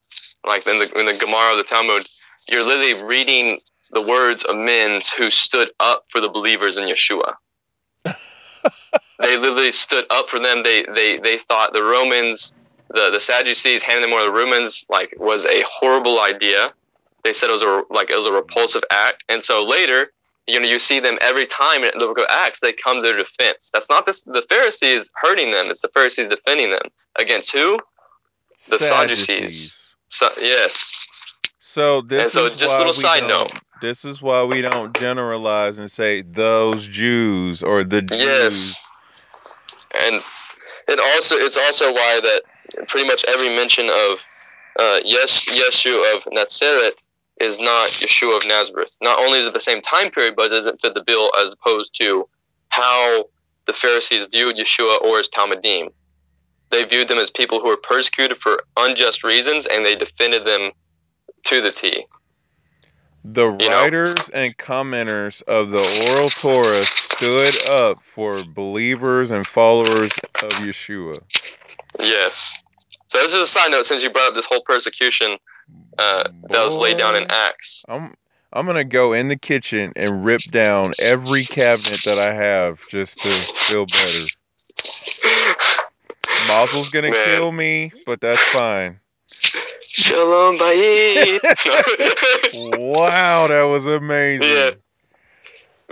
like 0.45 0.65
in 0.65 0.79
the 0.79 0.91
in 0.99 1.05
the 1.05 1.13
Gemara, 1.13 1.55
the 1.55 1.63
Talmud, 1.63 2.07
you're 2.49 2.65
literally 2.65 3.01
reading 3.03 3.59
the 3.91 4.01
words 4.01 4.43
of 4.45 4.55
men 4.55 5.01
who 5.17 5.29
stood 5.29 5.69
up 5.79 6.03
for 6.09 6.19
the 6.19 6.29
believers 6.29 6.77
in 6.77 6.85
Yeshua. 6.85 7.35
they 9.19 9.37
literally 9.37 9.71
stood 9.71 10.05
up 10.09 10.29
for 10.29 10.39
them. 10.39 10.63
They 10.63 10.85
they 10.95 11.17
they 11.17 11.37
thought 11.37 11.73
the 11.73 11.83
Romans, 11.83 12.53
the 12.93 13.09
the 13.09 13.19
Sadducees 13.19 13.83
handing 13.83 14.09
them 14.09 14.13
over 14.13 14.25
to 14.25 14.31
the 14.31 14.37
Romans 14.37 14.85
like 14.89 15.13
was 15.17 15.45
a 15.45 15.63
horrible 15.67 16.21
idea. 16.21 16.73
They 17.23 17.33
said 17.33 17.49
it 17.49 17.53
was 17.53 17.61
a 17.61 17.83
like 17.89 18.09
it 18.09 18.17
was 18.17 18.25
a 18.25 18.31
repulsive 18.31 18.83
act. 18.91 19.23
And 19.29 19.43
so 19.43 19.63
later, 19.63 20.11
you 20.47 20.59
know, 20.59 20.67
you 20.67 20.79
see 20.79 20.99
them 20.99 21.17
every 21.21 21.45
time 21.45 21.83
in 21.83 21.91
the 21.97 22.05
book 22.05 22.19
of 22.19 22.25
Acts, 22.29 22.59
they 22.59 22.73
come 22.73 22.97
to 22.97 23.01
their 23.01 23.17
defense. 23.17 23.71
That's 23.73 23.89
not 23.89 24.05
this, 24.05 24.23
the 24.23 24.41
Pharisees 24.43 25.09
hurting 25.21 25.51
them; 25.51 25.67
it's 25.69 25.81
the 25.81 25.87
Pharisees 25.89 26.29
defending 26.29 26.71
them 26.71 26.89
against 27.17 27.51
who? 27.51 27.79
The 28.69 28.79
Sadducees. 28.79 29.73
So, 30.09 30.29
yes. 30.39 31.07
So 31.59 32.01
this 32.01 32.23
And 32.23 32.31
so 32.31 32.45
is 32.45 32.59
just 32.59 32.75
a 32.75 32.77
little 32.77 32.93
side 32.93 33.27
note. 33.27 33.51
This 33.81 34.05
is 34.05 34.21
why 34.21 34.43
we 34.43 34.61
don't 34.61 34.97
generalize 34.97 35.79
and 35.79 35.89
say 35.89 36.21
those 36.21 36.87
Jews 36.87 37.63
or 37.63 37.83
the 37.83 38.01
Jews. 38.01 38.19
Yes. 38.21 38.85
And 39.95 40.21
it 40.87 40.99
also 40.99 41.35
it's 41.35 41.57
also 41.57 41.91
why 41.91 42.19
that 42.21 42.41
pretty 42.87 43.07
much 43.07 43.23
every 43.27 43.49
mention 43.49 43.89
of 43.89 44.23
uh, 44.79 44.99
yes 45.05 45.45
Yeshua 45.45 46.15
of 46.15 46.23
Nazareth 46.31 47.01
is 47.41 47.59
not 47.59 47.89
Yeshua 47.89 48.37
of 48.37 48.47
Nazareth. 48.47 48.95
Not 49.01 49.19
only 49.19 49.39
is 49.39 49.45
it 49.45 49.53
the 49.53 49.59
same 49.59 49.81
time 49.81 50.11
period, 50.11 50.35
but 50.35 50.47
it 50.47 50.49
doesn't 50.49 50.81
fit 50.81 50.93
the 50.93 51.03
bill 51.05 51.31
as 51.39 51.53
opposed 51.53 51.95
to 51.97 52.27
how 52.69 53.25
the 53.65 53.73
Pharisees 53.73 54.27
viewed 54.31 54.55
Yeshua 54.55 55.01
or 55.01 55.17
his 55.17 55.29
Talmidim. 55.29 55.89
They 56.71 56.83
viewed 56.85 57.07
them 57.07 57.19
as 57.19 57.29
people 57.31 57.59
who 57.59 57.67
were 57.67 57.77
persecuted 57.77 58.37
for 58.37 58.63
unjust 58.77 59.23
reasons, 59.23 59.65
and 59.65 59.85
they 59.85 59.95
defended 59.95 60.45
them 60.45 60.71
to 61.45 61.61
the 61.61 61.71
T. 61.71 62.05
The 63.23 63.45
You 63.59 63.69
know. 63.69 63.81
writers 63.81 64.29
and 64.29 64.57
commenters 64.57 65.41
of 65.43 65.69
the 65.69 65.79
oral 65.79 66.29
Torah 66.29 66.85
stood 66.85 67.55
up 67.67 68.03
for 68.03 68.43
believers 68.43 69.31
and 69.31 69.47
followers 69.47 70.11
of 70.41 70.57
Yeshua. 70.57 71.21
Yes. 71.99 72.57
So 73.13 73.19
this 73.19 73.35
is 73.35 73.41
a 73.43 73.45
side 73.47 73.69
note 73.69 73.85
since 73.85 74.03
you 74.03 74.09
brought 74.09 74.29
up 74.29 74.33
this 74.33 74.47
whole 74.47 74.61
persecution 74.61 75.37
uh, 75.99 76.23
that 76.49 76.63
was 76.63 76.75
laid 76.75 76.97
down 76.97 77.15
in 77.15 77.27
Acts. 77.29 77.85
I'm 77.87 78.15
I'm 78.51 78.65
gonna 78.65 78.83
go 78.83 79.13
in 79.13 79.27
the 79.27 79.35
kitchen 79.35 79.93
and 79.95 80.25
rip 80.25 80.41
down 80.49 80.95
every 80.97 81.43
cabinet 81.45 81.99
that 82.05 82.17
I 82.17 82.33
have 82.33 82.79
just 82.89 83.21
to 83.21 83.29
feel 83.29 83.85
better. 83.85 84.25
Mazel's 86.47 86.89
gonna 86.89 87.11
Man. 87.11 87.23
kill 87.23 87.51
me, 87.51 87.93
but 88.07 88.19
that's 88.19 88.41
fine. 88.45 88.99
Shalom 89.87 90.57
bayit. 90.57 91.39
Wow, 92.79 93.47
that 93.47 93.63
was 93.63 93.85
amazing. 93.85 94.47
Yeah. 94.47 94.71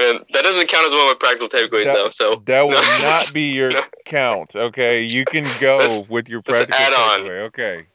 Man, 0.02 0.20
that 0.34 0.42
doesn't 0.42 0.68
count 0.70 0.86
as 0.86 0.92
one 0.94 1.02
of 1.02 1.08
my 1.08 1.14
practical 1.20 1.48
takeaways 1.50 1.86
That- 1.86 1.94
though. 1.94 2.10
So 2.10 2.42
That 2.46 2.62
will 2.62 2.72
No. 2.82 2.98
not 3.04 3.32
be 3.34 3.52
your 3.52 3.72
No. 3.72 3.84
count, 4.06 4.56
okay? 4.56 5.02
You 5.02 5.26
can 5.26 5.50
go 5.60 5.78
Let's- 5.78 6.10
with 6.10 6.28
your 6.30 6.42
practical 6.42 6.76
add 6.76 6.94
on. 6.94 7.22
takeaway, 7.22 7.42
okay? 7.48 7.86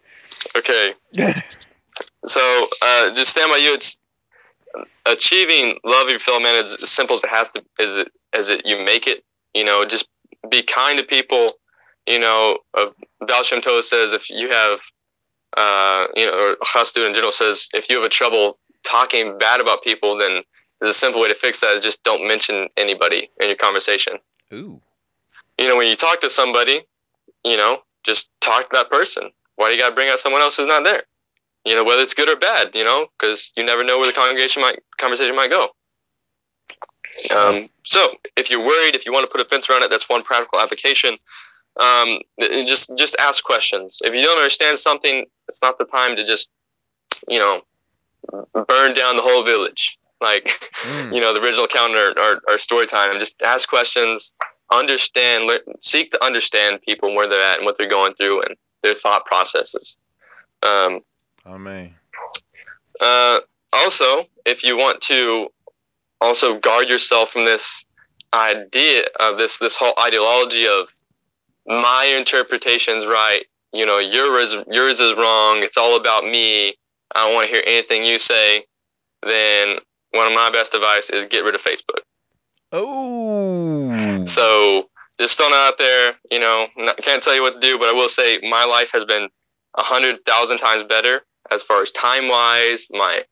okay. 0.57 0.95
So 2.27 2.67
uh, 2.83 3.15
just 3.15 3.31
stand 3.31 3.51
by 3.51 3.57
you. 3.57 3.73
It's 3.73 3.99
achieving 5.07 5.79
love 5.85 6.05
of 6.07 6.11
your 6.11 6.19
fellow 6.19 6.41
man 6.41 6.63
is 6.63 6.75
as 6.83 6.91
simple 6.91 7.15
as 7.15 7.25
it 7.25 7.31
has 7.31 7.51
to 7.53 7.65
as 7.79 7.97
it 7.97 8.09
as 8.33 8.49
it 8.49 8.67
you 8.67 8.83
make 8.85 9.07
it. 9.07 9.25
You 9.55 9.65
know, 9.65 9.85
just 9.87 10.07
be 10.51 10.63
kind 10.63 10.99
to 10.99 11.05
people. 11.05 11.49
You 12.07 12.19
know, 12.19 12.59
uh, 12.75 12.87
Shem 13.43 13.61
Tov 13.63 13.83
says 13.85 14.13
if 14.13 14.29
you 14.29 14.51
have, 14.51 14.81
uh, 15.57 16.07
you 16.15 16.27
know, 16.27 16.33
or 16.33 16.57
Chassid 16.67 17.07
in 17.07 17.15
general 17.15 17.33
says 17.33 17.69
if 17.73 17.89
you 17.89 17.97
have 17.97 18.05
a 18.05 18.09
trouble 18.11 18.59
talking 18.85 19.39
bad 19.39 19.61
about 19.61 19.83
people, 19.83 20.17
then 20.19 20.43
the 20.81 20.93
simple 20.93 21.21
way 21.21 21.29
to 21.29 21.35
fix 21.35 21.61
that 21.61 21.75
is 21.75 21.83
just 21.83 22.03
don't 22.05 22.27
mention 22.27 22.69
anybody 22.77 23.31
in 23.41 23.49
your 23.49 23.57
conversation. 23.57 24.15
Ooh. 24.53 24.81
You 25.59 25.69
know, 25.69 25.77
when 25.77 25.89
you 25.89 25.97
talk 25.97 26.21
to 26.21 26.31
somebody, 26.31 26.83
you 27.45 27.57
know, 27.57 27.83
just 28.05 28.29
talk 28.41 28.71
to 28.71 28.77
that 28.77 28.91
person. 28.91 29.31
Why 29.57 29.69
do 29.69 29.75
you 29.75 29.81
got 29.81 29.91
to 29.91 29.95
bring 29.95 30.09
out 30.09 30.19
someone 30.19 30.43
else 30.43 30.57
who's 30.57 30.67
not 30.67 30.85
there? 30.85 31.05
You 31.65 31.75
know, 31.75 31.83
whether 31.83 32.03
it's 32.03 32.15
good 32.15 32.29
or 32.29 32.37
bad, 32.37 32.75
you 32.75 32.85
know, 32.85 33.09
because 33.19 33.53
you 33.57 33.65
never 33.65 33.83
know 33.83 33.99
where 33.99 34.07
the 34.07 34.13
congregation 34.13 34.63
might 34.63 34.79
conversation 34.99 35.35
might 35.35 35.51
go. 35.51 35.71
Um, 37.35 37.69
so, 37.85 38.15
if 38.37 38.51
you're 38.51 38.65
worried, 38.65 38.95
if 38.95 39.07
you 39.07 39.13
want 39.13 39.25
to 39.25 39.31
put 39.31 39.45
a 39.45 39.49
fence 39.49 39.69
around 39.71 39.83
it, 39.83 39.91
that's 39.91 40.09
one 40.09 40.23
practical 40.23 40.61
application. 40.61 41.17
Um, 41.81 42.21
just 42.39 42.97
just 42.97 43.17
ask 43.19 43.43
questions. 43.43 43.99
If 44.03 44.15
you 44.15 44.23
don't 44.23 44.39
understand 44.39 44.79
something, 44.79 45.25
it's 45.49 45.63
not 45.63 45.79
the 45.79 45.85
time 45.85 46.17
to 46.17 46.25
just, 46.25 46.51
you 47.29 47.39
know, 47.39 47.63
burn 48.69 48.95
down 48.95 49.17
the 49.17 49.23
whole 49.23 49.45
village. 49.45 49.99
Like, 50.21 50.71
Mm. 50.83 51.15
you 51.15 51.21
know, 51.21 51.33
the 51.35 51.41
original 51.41 51.67
counter 51.67 52.15
or, 52.19 52.41
or 52.49 52.59
story 52.59 52.87
time. 52.87 53.19
Just 53.19 53.43
ask 53.43 53.69
questions, 53.69 54.33
understand, 54.73 55.47
learn, 55.47 55.61
seek 55.81 56.11
to 56.13 56.25
understand 56.25 56.81
people 56.83 57.09
and 57.09 57.17
where 57.17 57.29
they're 57.29 57.43
at 57.43 57.59
and 57.59 57.67
what 57.67 57.77
they're 57.79 57.89
going 57.89 58.15
through 58.15 58.43
and 58.43 58.57
their 58.83 58.95
thought 58.95 59.25
processes. 59.27 59.97
Um, 60.63 61.01
Amen. 61.47 61.95
uh, 63.01 63.41
also, 63.73 64.25
if 64.45 64.65
you 64.65 64.77
want 64.77 65.01
to 65.03 65.49
also 66.21 66.59
guard 66.59 66.89
yourself 66.89 67.31
from 67.31 67.45
this 67.45 67.85
idea 68.33 69.05
of 69.21 69.39
this 69.39 69.59
this 69.59 69.77
whole 69.77 69.93
ideology 70.01 70.67
of 70.67 70.89
my 71.67 72.05
interpretation's 72.17 73.07
right, 73.07 73.45
you 73.73 73.85
know, 73.85 73.99
yours 73.99 74.55
yours 74.71 75.01
is 75.01 75.13
wrong. 75.17 75.63
It's 75.63 75.77
all 75.77 75.97
about 75.97 76.25
me. 76.25 76.75
I 77.15 77.25
don't 77.27 77.35
want 77.35 77.49
to 77.49 77.53
hear 77.55 77.65
anything 77.67 78.05
you 78.05 78.19
say. 78.19 78.65
Then 79.23 79.79
one 80.17 80.27
of 80.27 80.33
my 80.33 80.51
best 80.51 80.75
advice 80.75 81.11
is 81.11 81.27
get 81.27 81.45
rid 81.45 81.55
of 81.55 81.63
Facebook. 81.63 82.01
Oh. 82.73 84.25
So 84.27 84.89
just 85.21 85.35
still 85.35 85.51
not 85.51 85.75
out 85.75 85.79
there, 85.79 86.15
you 86.31 86.39
know, 86.39 86.67
not, 86.77 86.97
can't 86.99 87.23
tell 87.23 87.35
you 87.35 87.43
what 87.43 87.61
to 87.61 87.67
do, 87.67 87.79
but 87.79 87.89
I 87.89 87.93
will 87.93 88.09
say 88.09 88.39
my 88.43 88.65
life 88.65 88.91
has 88.93 89.05
been 89.05 89.29
a 89.79 89.83
hundred 89.83 90.19
thousand 90.27 90.59
times 90.59 90.83
better 90.83 91.23
as 91.51 91.63
far 91.63 91.83
as 91.83 91.91
time 91.93 92.29
wise, 92.29 92.87
my 92.91 93.23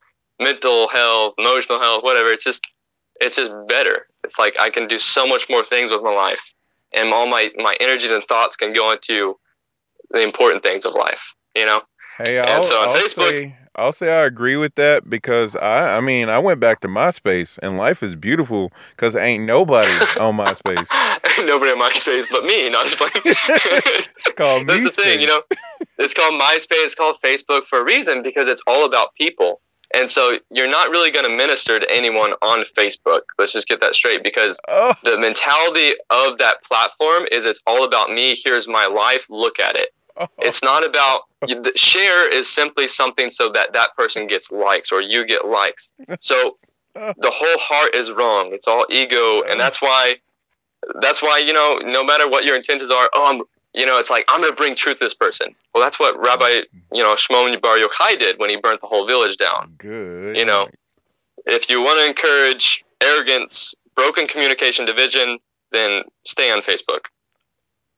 mental 0.41 0.89
health, 0.89 1.35
emotional 1.39 1.81
health, 1.81 2.05
whatever. 2.05 2.33
It's 2.33 2.45
just, 2.45 2.65
it's 3.21 3.37
just 3.37 3.53
better. 3.69 4.07
It's 4.25 4.39
like 4.39 4.55
I 4.59 4.71
can 4.71 4.89
do 4.89 4.99
so 4.99 5.27
much 5.27 5.49
more 5.49 5.65
things 5.65 5.91
with 5.91 6.03
my 6.03 6.13
life, 6.13 6.41
and 6.93 7.13
all 7.13 7.27
my 7.27 7.51
my 7.57 7.77
energies 7.81 8.11
and 8.11 8.25
thoughts 8.25 8.57
can 8.57 8.73
go 8.73 8.91
into 8.91 9.37
the 10.11 10.21
important 10.21 10.63
things 10.63 10.85
of 10.85 10.95
life. 10.95 11.35
You 11.55 11.67
know, 11.67 11.83
Hey, 12.19 12.39
I'll, 12.39 12.63
so 12.63 12.81
on 12.81 12.89
I'll 12.89 12.95
Facebook- 12.95 13.31
say 13.31 13.57
I'll 13.77 13.93
say 13.93 14.09
I 14.09 14.25
agree 14.25 14.57
with 14.57 14.77
that 14.77 15.09
because 15.11 15.57
I 15.57 15.97
I 15.97 16.01
mean 16.01 16.29
I 16.29 16.39
went 16.39 16.61
back 16.61 16.81
to 16.81 16.89
MySpace 16.89 17.59
and 17.63 17.77
life 17.77 18.03
is 18.03 18.15
beautiful 18.15 18.73
because 18.91 19.17
ain't 19.17 19.45
nobody 19.45 19.91
on 20.21 20.37
MySpace. 20.37 20.87
ain't 21.39 21.47
nobody 21.47 21.73
on 21.73 21.81
MySpace 21.81 22.27
but 22.31 22.45
me. 22.45 22.69
No, 22.71 22.81
I'm 22.81 22.89
just 22.89 22.99
playing. 22.99 24.07
Called 24.37 24.67
That's 24.69 24.85
the 24.85 24.91
thing, 24.91 25.21
you 25.21 25.27
know. 25.27 25.43
It's 25.99 26.15
called 26.15 26.41
MySpace. 26.41 26.85
It's 26.85 26.95
called 26.95 27.17
Facebook 27.23 27.63
for 27.69 27.81
a 27.81 27.85
reason 27.85 28.23
because 28.23 28.49
it's 28.49 28.63
all 28.67 28.85
about 28.85 29.15
people. 29.15 29.61
And 29.95 30.11
so 30.11 30.39
you're 30.51 30.71
not 30.71 30.91
really 30.91 31.13
going 31.13 31.25
to 31.25 31.35
minister 31.35 31.79
to 31.79 31.87
anyone 31.91 32.33
on 32.43 32.65
Facebook. 32.77 33.21
Let's 33.39 33.53
just 33.53 33.69
get 33.69 33.81
that 33.81 33.95
straight 33.95 34.25
because 34.25 34.59
Oh, 34.67 34.93
the 35.05 35.19
mentality 35.19 35.95
of 36.11 36.39
that 36.39 36.63
platform 36.65 37.27
is 37.31 37.45
it's 37.45 37.61
all 37.67 37.85
about 37.85 38.11
me. 38.11 38.37
Here's 38.43 38.67
my 38.67 38.87
life. 38.87 39.27
Look 39.31 39.61
at 39.61 39.77
it. 39.77 39.91
It's 40.39 40.63
not 40.63 40.87
about 40.87 41.23
the 41.43 41.73
share 41.77 42.29
is 42.33 42.49
simply 42.49 42.87
something 42.89 43.31
so 43.31 43.51
that 43.53 43.73
that 43.73 43.97
person 43.97 44.27
gets 44.27 44.51
likes 44.51 44.93
or 44.93 45.01
you 45.01 45.25
get 45.27 45.47
likes. 45.47 45.91
So 46.21 46.59
the 46.95 47.31
whole 47.33 47.59
heart 47.59 47.95
is 47.95 48.13
wrong. 48.13 48.51
It's 48.53 48.69
all 48.69 48.87
ego, 48.91 49.43
and 49.43 49.59
that's 49.59 49.83
why 49.83 50.17
that's 51.01 51.23
why 51.23 51.39
you 51.39 51.53
know 51.53 51.81
no 51.85 52.05
matter 52.05 52.29
what 52.29 52.45
your 52.45 52.57
intentions 52.57 52.91
are. 52.91 53.11
Oh, 53.15 53.31
I'm 53.33 53.43
you 53.75 53.87
know 53.87 53.99
it's 53.99 54.11
like 54.11 54.25
I'm 54.29 54.41
gonna 54.41 54.55
bring 54.55 54.75
truth 54.75 54.99
to 54.99 55.05
this 55.05 55.15
person. 55.15 55.55
Well, 55.75 55.83
that's 55.83 55.99
what 55.99 56.17
Rabbi 56.25 56.63
you 56.93 57.03
know 57.03 57.17
Shimon 57.17 57.59
Bar 57.61 57.79
Yochai 57.79 58.19
did 58.19 58.39
when 58.39 58.51
he 58.51 58.57
burnt 58.57 58.81
the 58.81 58.87
whole 58.87 59.07
village 59.07 59.37
down. 59.37 59.75
good. 59.79 60.37
You 60.37 60.45
know, 60.45 60.69
if 61.47 61.69
you 61.69 61.81
want 61.81 61.99
to 62.01 62.07
encourage 62.07 62.85
arrogance, 63.01 63.75
broken 63.97 64.27
communication, 64.27 64.87
division, 64.87 65.39
then 65.73 66.05
stay 66.25 66.51
on 66.51 66.63
Facebook. 66.63 67.07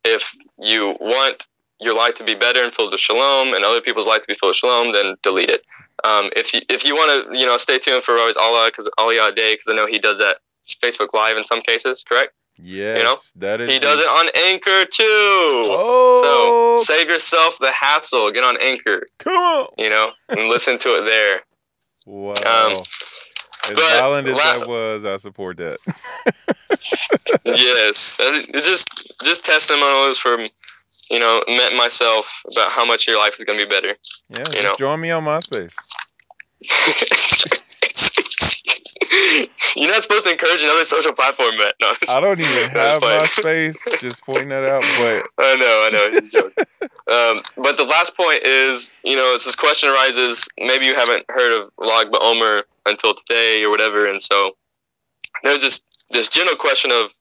If 0.05 0.35
you 0.59 0.97
want 1.01 1.47
your 1.81 1.95
life 1.95 2.15
to 2.15 2.25
be 2.25 2.35
better 2.35 2.63
and 2.63 2.73
filled 2.75 2.93
with 2.93 3.01
shalom, 3.01 3.55
and 3.55 3.65
other 3.65 3.81
people's 3.81 4.07
life 4.07 4.23
to 4.23 4.29
be 4.29 4.35
filled 4.35 4.51
with 4.51 4.57
shalom, 4.57 4.93
then 4.93 5.17
delete 5.23 5.51
it. 5.51 5.67
Um, 6.05 6.31
if 6.37 6.53
you 6.55 6.61
if 6.69 6.85
you 6.85 6.95
want 6.95 7.33
to, 7.33 7.39
you 7.39 7.47
know, 7.47 7.57
stay 7.57 7.79
tuned 7.79 8.05
for 8.05 8.19
always 8.19 8.37
Allah 8.37 8.71
because 8.71 8.89
Aliyah 8.99 9.35
Day 9.35 9.55
because 9.55 9.67
I 9.69 9.75
know 9.75 9.87
he 9.87 9.99
does 9.99 10.19
that 10.19 10.39
Facebook 10.83 11.09
Live 11.15 11.37
in 11.37 11.45
some 11.45 11.61
cases. 11.63 12.05
Correct? 12.07 12.33
yes, 12.59 12.99
you 12.99 13.05
know, 13.05 13.17
that 13.37 13.61
is. 13.61 13.71
He 13.71 13.79
does 13.79 14.01
it 14.01 14.07
on 14.09 14.29
Anchor 14.47 14.85
too. 14.87 15.05
Oh, 15.69 16.77
So 16.79 16.85
save 16.85 17.09
yourself 17.09 17.59
the 17.59 17.73
hassle. 17.73 18.31
Get 18.33 18.45
on 18.45 18.57
Anchor, 18.61 19.09
come 19.19 19.35
on. 19.35 19.69
you 19.79 19.91
know, 19.91 20.13
and 20.29 20.49
listen 20.49 20.79
to 20.81 20.97
it 20.97 21.05
there. 21.05 21.43
Wow. 22.07 22.33
as 22.33 22.43
Um, 22.45 22.83
but 23.75 23.99
violent 23.99 24.29
as 24.29 24.37
la- 24.37 24.59
that 24.59 24.69
was, 24.69 25.05
I 25.05 25.17
support 25.17 25.57
that. 25.59 25.79
yes, 27.45 28.17
it's 28.19 28.67
just 28.67 28.89
just 29.25 29.45
testimonials 29.45 30.19
from 30.19 30.47
you 31.11 31.19
know 31.19 31.43
met 31.49 31.75
myself 31.77 32.43
about 32.53 32.71
how 32.73 32.85
much 32.85 33.07
your 33.07 33.19
life 33.19 33.37
is 33.39 33.45
gonna 33.45 33.59
be 33.59 33.65
better. 33.65 33.95
Yeah, 34.31 34.45
You 34.55 34.63
know. 34.63 34.75
join 34.79 35.01
me 35.01 35.11
on 35.11 35.25
MySpace. 35.25 35.75
You're 39.77 39.91
not 39.91 40.03
supposed 40.03 40.25
to 40.25 40.33
encourage 40.33 40.63
another 40.63 40.85
social 40.85 41.13
platform, 41.13 41.59
Matt. 41.59 41.75
No, 41.81 41.93
I 42.09 42.21
don't 42.21 42.41
even 42.41 42.71
have. 42.71 43.03
MySpace. 43.03 43.77
Just 44.01 44.23
pointing 44.23 44.49
that 44.49 44.65
out, 44.65 44.83
but 44.99 45.25
I 45.45 45.55
know, 45.57 45.83
I 45.87 45.91
know, 45.91 46.11
he's 46.19 46.33
joking. 46.33 46.65
um, 47.13 47.39
but 47.63 47.77
the 47.77 47.85
last 47.85 48.17
point 48.17 48.43
is, 48.43 48.91
you 49.05 49.17
know, 49.17 49.33
it's 49.35 49.45
this 49.45 49.55
question 49.57 49.91
arises. 49.91 50.49
Maybe 50.59 50.87
you 50.87 50.95
haven't 50.95 51.25
heard 51.29 51.61
of 51.61 51.71
Lag 51.79 52.09
Omer 52.19 52.65
until 52.87 53.15
today 53.15 53.63
or 53.65 53.71
whatever, 53.71 54.07
and 54.09 54.21
so 54.23 54.57
there's 55.43 55.61
this 55.63 55.83
this 56.11 56.29
general 56.29 56.57
question 56.57 56.91
of, 56.91 57.13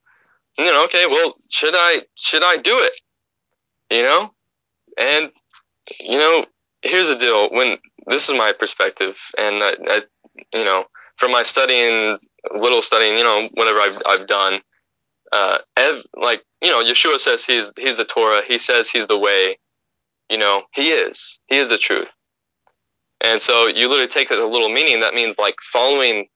you 0.58 0.66
know, 0.66 0.84
okay, 0.86 1.06
well, 1.08 1.36
should 1.50 1.74
I 1.76 2.04
should 2.16 2.44
I 2.44 2.56
do 2.58 2.78
it? 2.80 2.94
You 3.90 4.02
know, 4.02 4.32
and 4.98 5.32
you 6.00 6.18
know, 6.18 6.46
here's 6.82 7.10
the 7.10 7.16
deal. 7.16 7.50
When 7.52 7.78
this 8.08 8.30
is 8.30 8.38
my 8.38 8.52
perspective, 8.52 9.20
and 9.38 9.64
I, 9.64 9.74
I 9.88 10.02
you 10.54 10.66
know, 10.66 10.86
from 11.18 11.32
my 11.32 11.44
studying, 11.44 12.18
little 12.54 12.82
studying, 12.82 13.18
you 13.18 13.24
know, 13.24 13.50
whatever 13.54 13.80
I've 13.80 14.02
I've 14.06 14.28
done, 14.28 14.62
uh, 15.32 15.60
ev- 15.78 16.06
like 16.16 16.44
you 16.62 16.70
know, 16.70 16.84
Yeshua 16.84 17.20
says 17.20 17.46
he's 17.46 17.72
he's 17.78 17.98
the 17.98 18.06
Torah. 18.06 18.42
He 18.48 18.58
says 18.58 18.90
he's 18.90 19.08
the 19.08 19.20
way. 19.20 19.58
You 20.30 20.38
know, 20.40 20.64
he 20.74 20.90
is. 20.90 21.40
He 21.48 21.58
is 21.58 21.70
the 21.70 21.78
truth. 21.78 22.16
And 23.22 23.42
so 23.42 23.68
you 23.68 23.88
literally 23.88 24.08
take 24.08 24.32
a 24.32 24.36
little 24.36 24.70
meaning. 24.70 25.00
That 25.00 25.14
means 25.14 25.38
like 25.38 25.56
following, 25.62 26.28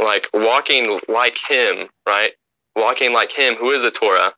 like 0.00 0.28
walking 0.34 0.98
like 1.08 1.36
him, 1.48 1.88
right? 2.06 2.32
Walking 2.76 3.12
like 3.12 3.32
him, 3.32 3.54
who 3.54 3.70
is 3.70 3.82
the 3.82 3.90
Torah. 3.90 4.32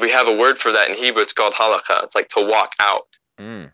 We 0.00 0.10
have 0.10 0.28
a 0.28 0.36
word 0.36 0.58
for 0.58 0.72
that 0.72 0.88
in 0.90 0.96
Hebrew. 0.96 1.22
It's 1.22 1.32
called 1.32 1.54
halakha. 1.54 2.02
It's 2.02 2.14
like 2.14 2.28
to 2.30 2.44
walk 2.44 2.72
out 2.80 3.06
mm, 3.38 3.70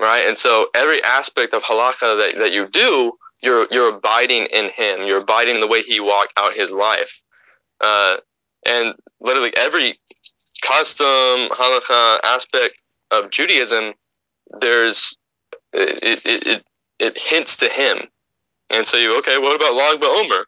right? 0.00 0.26
And 0.26 0.36
so 0.36 0.68
every 0.74 1.02
aspect 1.02 1.54
of 1.54 1.62
halakha 1.62 2.16
that, 2.18 2.38
that 2.38 2.52
you 2.52 2.68
do, 2.68 3.12
you're 3.42 3.66
you're 3.70 3.94
abiding 3.94 4.46
in 4.46 4.70
him. 4.70 5.02
You're 5.02 5.20
abiding 5.22 5.56
in 5.56 5.60
the 5.60 5.66
way 5.66 5.82
he 5.82 6.00
walked 6.00 6.32
out 6.36 6.54
his 6.54 6.70
life. 6.70 7.22
Uh, 7.80 8.16
and 8.66 8.94
literally 9.20 9.56
every 9.56 9.94
custom 10.62 11.06
halakha 11.06 12.18
aspect 12.24 12.82
of 13.10 13.30
Judaism, 13.30 13.94
there's 14.60 15.16
it 15.72 16.24
it, 16.26 16.46
it, 16.46 16.64
it 16.98 17.20
hints 17.20 17.56
to 17.58 17.68
him. 17.68 17.98
And 18.70 18.86
so 18.86 18.96
you 18.96 19.16
okay, 19.18 19.38
what 19.38 19.56
about 19.56 19.74
Lag 19.74 20.02
Omer? 20.02 20.44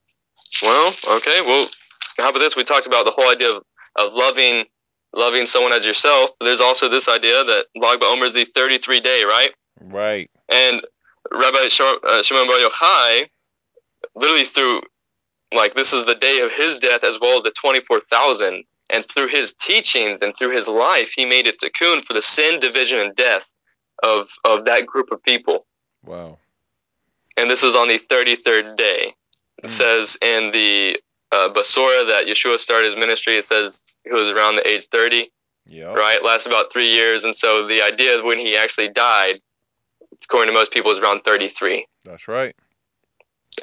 Well, 0.62 0.94
okay, 1.08 1.40
well, 1.42 1.68
how 2.18 2.30
about 2.30 2.40
this? 2.40 2.56
We 2.56 2.64
talked 2.64 2.86
about 2.86 3.04
the 3.04 3.12
whole 3.12 3.30
idea 3.30 3.52
of, 3.52 3.62
of 3.96 4.12
loving 4.12 4.64
loving 5.12 5.46
someone 5.46 5.72
as 5.72 5.84
yourself. 5.86 6.30
But 6.38 6.46
there's 6.46 6.60
also 6.60 6.88
this 6.88 7.08
idea 7.08 7.42
that 7.44 7.66
Lag 7.76 8.00
BaOmer 8.00 8.26
is 8.26 8.34
the 8.34 8.44
33 8.44 9.00
day, 9.00 9.24
right? 9.24 9.50
right. 9.80 10.30
And 10.48 10.82
Rabbi 11.32 11.58
uh, 11.66 12.22
Shimon 12.22 12.46
Bar 12.46 12.60
Yochai, 12.60 13.28
literally 14.14 14.44
through, 14.44 14.82
like, 15.52 15.74
this 15.74 15.92
is 15.92 16.04
the 16.04 16.14
day 16.14 16.40
of 16.40 16.52
his 16.52 16.76
death 16.78 17.04
as 17.04 17.18
well 17.20 17.36
as 17.36 17.42
the 17.42 17.50
24,000. 17.50 18.64
And 18.92 19.08
through 19.08 19.28
his 19.28 19.52
teachings 19.52 20.20
and 20.22 20.36
through 20.36 20.56
his 20.56 20.66
life, 20.66 21.12
he 21.14 21.24
made 21.24 21.46
a 21.46 21.52
tikkun 21.52 22.04
for 22.04 22.12
the 22.12 22.22
sin, 22.22 22.58
division, 22.60 22.98
and 22.98 23.14
death 23.14 23.50
of, 24.02 24.28
of 24.44 24.64
that 24.64 24.86
group 24.86 25.12
of 25.12 25.22
people. 25.22 25.66
Wow. 26.04 26.38
And 27.36 27.48
this 27.48 27.62
is 27.62 27.74
on 27.76 27.88
the 27.88 27.98
33rd 27.98 28.76
day. 28.76 29.14
It 29.62 29.70
Mm. 29.70 29.72
says 29.72 30.16
in 30.22 30.52
the 30.52 30.98
uh, 31.32 31.48
Besorah 31.48 32.06
that 32.06 32.24
Yeshua 32.26 32.58
started 32.58 32.92
his 32.92 32.98
ministry, 32.98 33.36
it 33.36 33.44
says 33.44 33.84
he 34.04 34.10
was 34.12 34.28
around 34.28 34.56
the 34.56 34.66
age 34.68 34.86
30 34.86 35.30
Yep. 35.66 35.94
right? 35.94 36.24
Lasts 36.24 36.46
about 36.46 36.72
three 36.72 36.90
years, 36.90 37.22
and 37.24 37.36
so 37.36 37.66
the 37.66 37.80
idea 37.80 38.18
of 38.18 38.24
when 38.24 38.38
he 38.40 38.56
actually 38.56 38.88
died, 38.88 39.40
according 40.24 40.52
to 40.52 40.58
most 40.58 40.72
people, 40.72 40.90
is 40.90 40.98
around 40.98 41.20
33. 41.22 41.86
That's 42.04 42.26
right. 42.26 42.56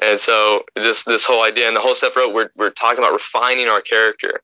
And 0.00 0.18
so 0.20 0.62
just 0.76 1.04
this 1.06 1.24
whole 1.26 1.42
idea 1.42 1.66
and 1.66 1.76
the 1.76 1.80
whole 1.80 1.94
Sephirot, 1.94 2.32
we're 2.32 2.50
we're 2.56 2.70
talking 2.70 2.98
about 2.98 3.12
refining 3.12 3.68
our 3.68 3.82
character, 3.82 4.40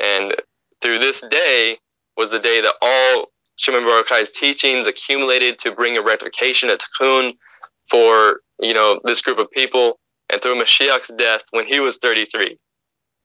and 0.00 0.34
through 0.80 0.98
this 0.98 1.20
day 1.30 1.78
was 2.16 2.30
the 2.30 2.38
day 2.38 2.60
that 2.62 2.74
all 2.80 3.26
Shimon 3.56 3.84
Bar 3.84 4.02
Yochai's 4.04 4.30
teachings 4.30 4.86
accumulated 4.86 5.58
to 5.60 5.72
bring 5.72 5.96
a 5.96 6.02
rectification, 6.02 6.70
a 6.70 6.78
tikkun 6.78 7.32
for 7.90 8.40
you 8.60 8.72
know 8.72 9.00
this 9.04 9.20
group 9.20 9.38
of 9.38 9.50
people, 9.50 9.98
and 10.30 10.42
through 10.42 10.60
Mashiach's 10.60 11.12
death 11.16 11.42
when 11.50 11.66
he 11.66 11.80
was 11.80 11.98
33, 11.98 12.58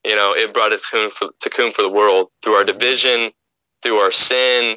you 0.04 0.16
know 0.16 0.34
it 0.34 0.52
brought 0.52 0.72
us 0.72 0.82
to 0.90 1.10
tikkun 1.44 1.74
for 1.74 1.82
the 1.82 1.88
world 1.88 2.28
through 2.42 2.54
our 2.54 2.64
division, 2.64 3.30
through 3.82 3.96
our 3.96 4.12
sin, 4.12 4.76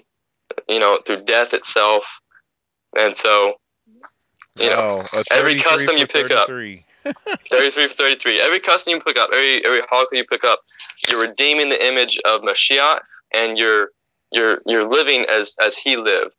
you 0.68 0.80
know 0.80 1.00
through 1.06 1.24
death 1.24 1.54
itself, 1.54 2.06
and 2.98 3.18
so 3.18 3.56
You 4.60 4.70
know, 4.70 5.04
wow. 5.14 5.22
A 5.32 5.34
every 5.34 5.60
custom 5.60 5.98
you 5.98 6.08
pick 6.08 6.32
up. 6.32 6.48
33. 6.48 6.86
33 7.50 7.88
for 7.88 7.94
33. 7.94 8.42
Every 8.42 8.60
custom 8.60 8.94
you 8.94 9.00
pick 9.00 9.18
up, 9.18 9.30
every 9.32 9.64
every 9.66 9.82
halakha 9.82 10.14
you 10.14 10.26
pick 10.26 10.44
up, 10.44 10.60
you're 11.10 11.20
redeeming 11.20 11.70
the 11.70 11.86
image 11.86 12.18
of 12.26 12.42
Mashiach, 12.42 13.00
and 13.34 13.58
you're 13.58 13.90
you're 14.32 14.62
you're 14.66 14.90
living 14.90 15.26
as 15.30 15.56
as 15.62 15.78
he 15.78 15.98
lived, 15.98 16.34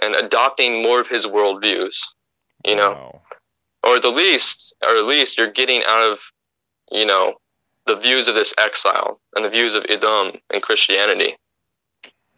and 0.00 0.14
adopting 0.16 0.82
more 0.82 1.00
of 1.00 1.08
his 1.08 1.26
worldviews. 1.26 1.96
You 2.64 2.76
know, 2.76 2.90
Wow. 2.90 3.20
Or 3.84 3.96
at 3.96 4.02
the 4.02 4.10
least, 4.10 4.74
or 4.82 4.96
at 4.96 5.04
least 5.04 5.36
you're 5.36 5.50
getting 5.50 5.82
out 5.84 6.12
of, 6.12 6.18
you 6.90 7.04
know, 7.04 7.34
the 7.86 7.96
views 7.96 8.28
of 8.28 8.34
this 8.34 8.54
exile 8.58 9.20
and 9.34 9.44
the 9.44 9.50
views 9.50 9.74
of 9.74 9.84
Edom 9.88 10.32
and 10.52 10.62
Christianity. 10.62 11.36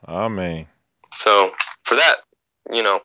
Ah, 0.07 0.25
Amen. 0.25 0.67
So 1.13 1.53
for 1.85 1.95
that, 1.97 2.17
you 2.71 2.83
know, 2.83 3.01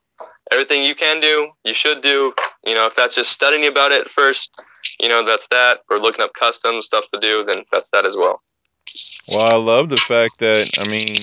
everything 0.51 0.83
you 0.83 0.95
can 0.95 1.21
do, 1.21 1.49
you 1.63 1.73
should 1.73 2.01
do. 2.01 2.33
You 2.63 2.75
know, 2.75 2.85
if 2.85 2.95
that's 2.95 3.15
just 3.15 3.31
studying 3.31 3.67
about 3.67 3.91
it 3.91 4.09
first, 4.09 4.51
you 4.99 5.09
know, 5.09 5.25
that's 5.25 5.47
that. 5.47 5.79
Or 5.89 5.99
looking 5.99 6.23
up 6.23 6.33
custom 6.33 6.81
stuff 6.81 7.05
to 7.13 7.19
do, 7.19 7.43
then 7.45 7.63
that's 7.71 7.89
that 7.91 8.05
as 8.05 8.15
well. 8.15 8.41
Well, 9.29 9.45
I 9.45 9.57
love 9.57 9.89
the 9.89 9.97
fact 9.97 10.39
that 10.39 10.79
I 10.79 10.87
mean, 10.87 11.15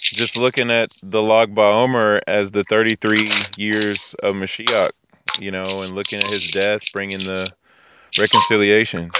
just 0.00 0.36
looking 0.36 0.70
at 0.70 0.90
the 1.02 1.22
Lag 1.22 1.54
BaOmer 1.54 2.20
as 2.26 2.52
the 2.52 2.64
33 2.64 3.30
years 3.56 4.14
of 4.22 4.34
Mashiach, 4.34 4.90
you 5.38 5.50
know, 5.50 5.82
and 5.82 5.94
looking 5.94 6.18
at 6.18 6.28
his 6.28 6.50
death, 6.50 6.82
bringing 6.92 7.24
the 7.24 7.52
reconciliation. 8.18 9.10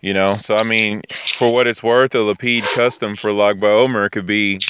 You 0.00 0.14
know, 0.14 0.34
so 0.34 0.56
I 0.56 0.62
mean, 0.62 1.02
for 1.10 1.52
what 1.52 1.66
it's 1.66 1.82
worth, 1.82 2.14
a 2.14 2.18
Lapid 2.18 2.62
custom 2.74 3.16
for 3.16 3.32
Lag 3.32 3.56
BaOmer 3.56 4.10
could 4.10 4.26
be, 4.26 4.60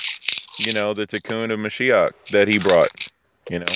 you 0.58 0.72
know, 0.72 0.94
the 0.94 1.06
Tikkun 1.06 1.52
of 1.52 1.58
Mashiach 1.58 2.12
that 2.30 2.48
he 2.48 2.58
brought. 2.58 2.88
You 3.50 3.60
know, 3.60 3.66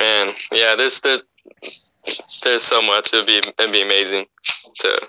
And 0.00 0.34
yeah, 0.52 0.74
there's 0.76 1.00
there's 1.00 1.22
there's 2.42 2.62
so 2.62 2.80
much. 2.80 3.12
It'd 3.12 3.26
be 3.26 3.38
it'd 3.38 3.72
be 3.72 3.82
amazing 3.82 4.26
to, 4.80 5.08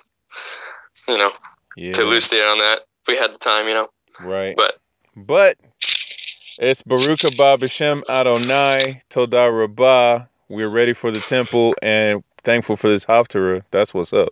you 1.08 1.18
know, 1.18 1.32
yeah, 1.76 1.94
to 1.94 2.02
elucidate 2.02 2.46
on 2.46 2.58
that 2.58 2.82
if 3.02 3.08
we 3.08 3.16
had 3.16 3.34
the 3.34 3.38
time. 3.38 3.68
You 3.68 3.76
know, 3.76 3.90
right. 4.20 4.56
but 4.58 4.80
But 5.16 5.58
It's 6.62 6.82
Baruch 6.82 7.20
haba 7.20 7.58
b'shem 7.58 8.04
Adonai 8.10 9.02
Toda 9.08 9.50
Rabbah. 9.50 10.26
We're 10.50 10.68
ready 10.68 10.92
for 10.92 11.10
the 11.10 11.22
temple 11.22 11.74
and 11.82 12.22
thankful 12.44 12.76
for 12.76 12.90
this 12.90 13.06
Haftarah. 13.06 13.64
That's 13.72 13.94
what's 13.94 14.12
up. 14.12 14.28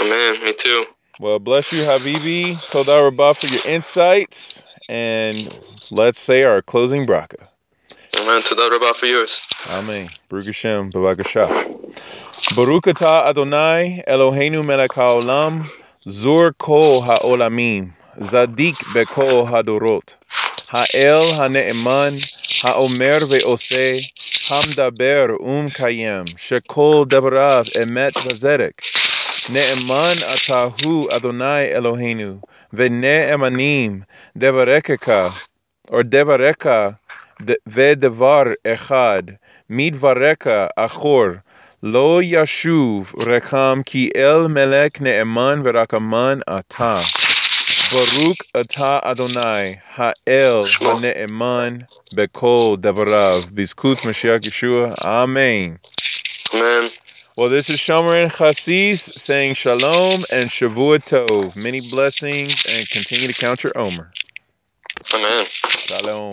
Amen. 0.00 0.44
Me 0.44 0.52
too. 0.52 0.84
Well, 1.18 1.40
bless 1.40 1.72
you, 1.72 1.82
Habibi. 1.82 2.64
Toda 2.70 3.02
Rabbah 3.02 3.32
for 3.32 3.48
your 3.48 3.60
insights. 3.66 4.72
And 4.88 5.52
let's 5.90 6.20
say 6.20 6.44
our 6.44 6.62
closing 6.62 7.08
bracha. 7.08 7.48
Amen. 8.18 8.42
Toda 8.42 8.70
Rabbah 8.70 8.92
for 8.92 9.06
yours. 9.06 9.40
Amen. 9.70 10.10
Baruch 10.28 10.46
Hashem, 10.46 10.92
Bevakasha. 10.92 11.48
Baruch 12.54 12.84
atah 12.84 13.26
Adonai 13.26 14.04
Eloheinu 14.06 14.64
melech 14.64 14.92
haolam, 14.92 15.68
zur 16.08 16.52
kol 16.52 17.02
haolamim, 17.02 17.94
zadik 18.18 18.76
bekol 18.94 19.48
hadorot, 19.48 20.14
האל 20.72 21.20
הנאמן, 21.36 22.14
האומר 22.64 23.18
ועושה, 23.28 23.98
המדבר 24.50 25.26
ומקיים, 25.40 26.24
שכל 26.36 27.04
דבריו 27.08 27.64
אמת 27.82 28.12
וזרק. 28.26 28.72
נאמן 29.52 30.14
אתה 30.34 30.68
הוא 30.84 31.16
אדוני 31.16 31.64
אלוהינו, 31.64 32.38
ונאמנים 32.72 34.00
דברקך, 34.36 35.28
או 35.90 35.98
דברך 36.04 36.66
ודבר 37.66 38.42
אחד, 38.66 39.22
מדברך 39.70 40.46
אחור. 40.76 41.26
לא 41.82 42.20
ישוב 42.22 43.12
רקם 43.18 43.80
כי 43.86 44.10
אל 44.16 44.46
מלך 44.46 45.00
נאמן 45.00 45.60
ורקמן 45.64 46.38
אתה. 46.58 47.00
Baruch 47.92 48.38
atah 48.54 49.04
Adonai, 49.04 49.78
ha'el 49.84 50.64
ha'ne'eman, 50.64 51.86
bekol 52.14 52.78
devarav. 52.78 53.52
Bizkut 53.52 53.96
Mashiach 53.96 54.40
Yeshua. 54.40 54.94
Amen. 55.04 55.78
Amen. 56.54 56.90
Well, 57.36 57.50
this 57.50 57.68
is 57.68 57.76
Shomer 57.76 58.22
and 58.22 58.32
Chassis 58.32 58.96
saying 58.96 59.54
shalom 59.54 60.24
and 60.30 60.48
shavua 60.48 61.04
tov. 61.04 61.54
Many 61.54 61.80
blessings 61.80 62.54
and 62.66 62.88
continue 62.88 63.26
to 63.26 63.34
count 63.34 63.62
your 63.62 63.76
omer. 63.76 64.10
Amen. 65.12 65.46
Shalom. 65.66 66.32